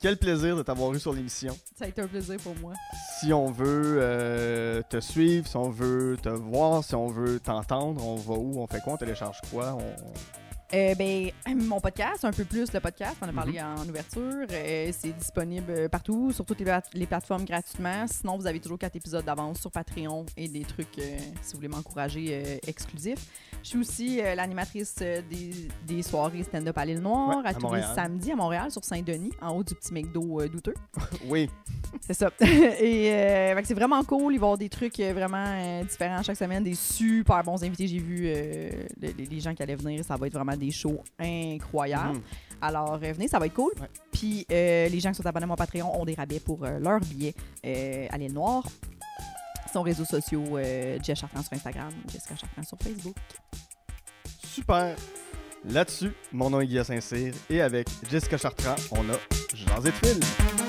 quel 0.00 0.16
plaisir 0.16 0.56
de 0.56 0.62
t'avoir 0.62 0.94
eu 0.94 1.00
sur 1.00 1.12
l'émission. 1.12 1.56
Ça 1.76 1.84
a 1.84 1.88
été 1.88 2.00
un 2.00 2.06
plaisir 2.06 2.36
pour 2.38 2.54
moi. 2.56 2.72
Si 3.20 3.32
on 3.32 3.50
veut 3.50 3.98
euh, 4.00 4.80
te 4.88 5.00
suivre, 5.00 5.46
si 5.46 5.56
on 5.56 5.70
veut 5.70 6.16
te 6.22 6.28
voir, 6.28 6.84
si 6.84 6.94
on 6.94 7.08
veut 7.08 7.40
t'entendre, 7.40 8.06
on 8.06 8.14
va 8.16 8.34
où? 8.34 8.60
On 8.60 8.66
fait 8.68 8.80
quoi? 8.80 8.92
On 8.94 8.96
télécharge 8.96 9.40
quoi? 9.50 9.74
On- 9.74 10.12
Euh, 10.74 10.94
ben, 10.96 11.30
mon 11.56 11.80
podcast, 11.80 12.26
un 12.26 12.30
peu 12.30 12.44
plus 12.44 12.70
le 12.74 12.80
podcast, 12.80 13.16
on 13.22 13.28
a 13.28 13.32
parlé 13.32 13.58
en 13.60 13.88
ouverture. 13.88 14.46
euh, 14.50 14.92
c'est 14.92 15.16
disponible 15.16 15.88
partout, 15.88 16.30
sur 16.30 16.44
toutes 16.44 16.60
les, 16.60 16.78
les 16.92 17.06
plateformes 17.06 17.46
gratuitement. 17.46 18.06
Sinon, 18.06 18.36
vous 18.36 18.46
avez 18.46 18.60
toujours 18.60 18.78
quatre 18.78 18.96
épisodes 18.96 19.24
d'avance 19.24 19.60
sur 19.60 19.70
Patreon 19.70 20.26
et 20.36 20.46
des 20.46 20.60
trucs, 20.64 20.98
euh, 20.98 21.16
si 21.40 21.52
vous 21.52 21.56
voulez 21.58 21.68
m'encourager, 21.68 22.26
euh, 22.44 22.58
exclusifs. 22.66 23.26
Je 23.62 23.68
suis 23.70 23.78
aussi 23.78 24.16
l'animatrice 24.36 24.96
des, 24.96 25.50
des 25.86 26.02
soirées 26.02 26.42
stand-up 26.42 26.76
à 26.76 26.84
l'île 26.84 27.00
Noire, 27.00 27.38
Ouais, 27.38 27.46
à, 27.46 27.48
à 27.48 27.54
tous 27.54 27.62
Montréal. 27.62 27.86
les 27.88 27.94
samedis 27.94 28.32
à 28.32 28.36
Montréal, 28.36 28.70
sur 28.70 28.84
Saint-Denis, 28.84 29.32
en 29.40 29.56
haut 29.56 29.64
du 29.64 29.74
petit 29.74 29.92
McDo 29.94 30.46
douteux. 30.48 30.74
Oui. 31.28 31.48
C'est 32.02 32.14
ça. 32.14 32.30
Et 32.40 33.54
c'est 33.64 33.74
vraiment 33.74 34.02
cool. 34.04 34.34
Il 34.34 34.38
va 34.38 34.44
y 34.44 34.46
avoir 34.46 34.58
des 34.58 34.68
trucs 34.68 34.98
vraiment 35.00 35.82
différents 35.82 36.22
chaque 36.22 36.36
semaine, 36.36 36.62
des 36.62 36.74
super 36.74 37.42
bons 37.42 37.62
invités. 37.64 37.86
J'ai 37.88 37.98
vu 37.98 38.22
le- 38.24 38.86
les, 39.16 39.26
les 39.26 39.40
gens 39.40 39.54
qui 39.54 39.62
allaient 39.62 39.74
venir. 39.74 40.04
Ça 40.04 40.16
va 40.16 40.26
être 40.26 40.34
vraiment 40.34 40.56
des 40.58 40.70
shows 40.70 41.02
incroyables. 41.18 42.18
Mhm. 42.18 42.22
Alors, 42.60 42.94
euh, 42.94 43.12
venez, 43.12 43.28
ça 43.28 43.38
va 43.38 43.46
être 43.46 43.54
cool. 43.54 43.72
Ouais. 43.80 43.88
Puis, 44.12 44.46
euh, 44.50 44.88
les 44.88 45.00
gens 45.00 45.10
qui 45.10 45.16
sont 45.16 45.26
abonnés 45.26 45.44
à 45.44 45.46
mon 45.46 45.56
Patreon 45.56 46.00
ont 46.00 46.04
des 46.04 46.14
rabais 46.14 46.40
pour 46.40 46.64
euh, 46.64 46.78
leurs 46.78 47.00
billets 47.00 47.34
à 48.10 48.18
l'île 48.18 48.32
Noire. 48.32 48.64
Son 49.72 49.82
réseaux 49.82 50.04
sociaux, 50.04 50.58
Jess 51.02 51.18
Chartrand 51.18 51.42
sur 51.42 51.52
Instagram, 51.52 51.90
Jessica 52.10 52.34
Chartrand 52.36 52.62
sur 52.62 52.78
Facebook. 52.78 53.16
Super. 54.42 54.96
Là-dessus, 55.68 56.12
mon 56.32 56.48
nom 56.48 56.60
est 56.60 56.66
Guillaume 56.66 56.84
Saint-Cyr 56.84 57.34
et 57.50 57.60
avec 57.60 57.86
Jessica 58.08 58.38
Chartrand, 58.38 58.76
on 58.92 59.02
a 59.10 59.18
Jean 59.54 59.82
Phil. 59.82 60.67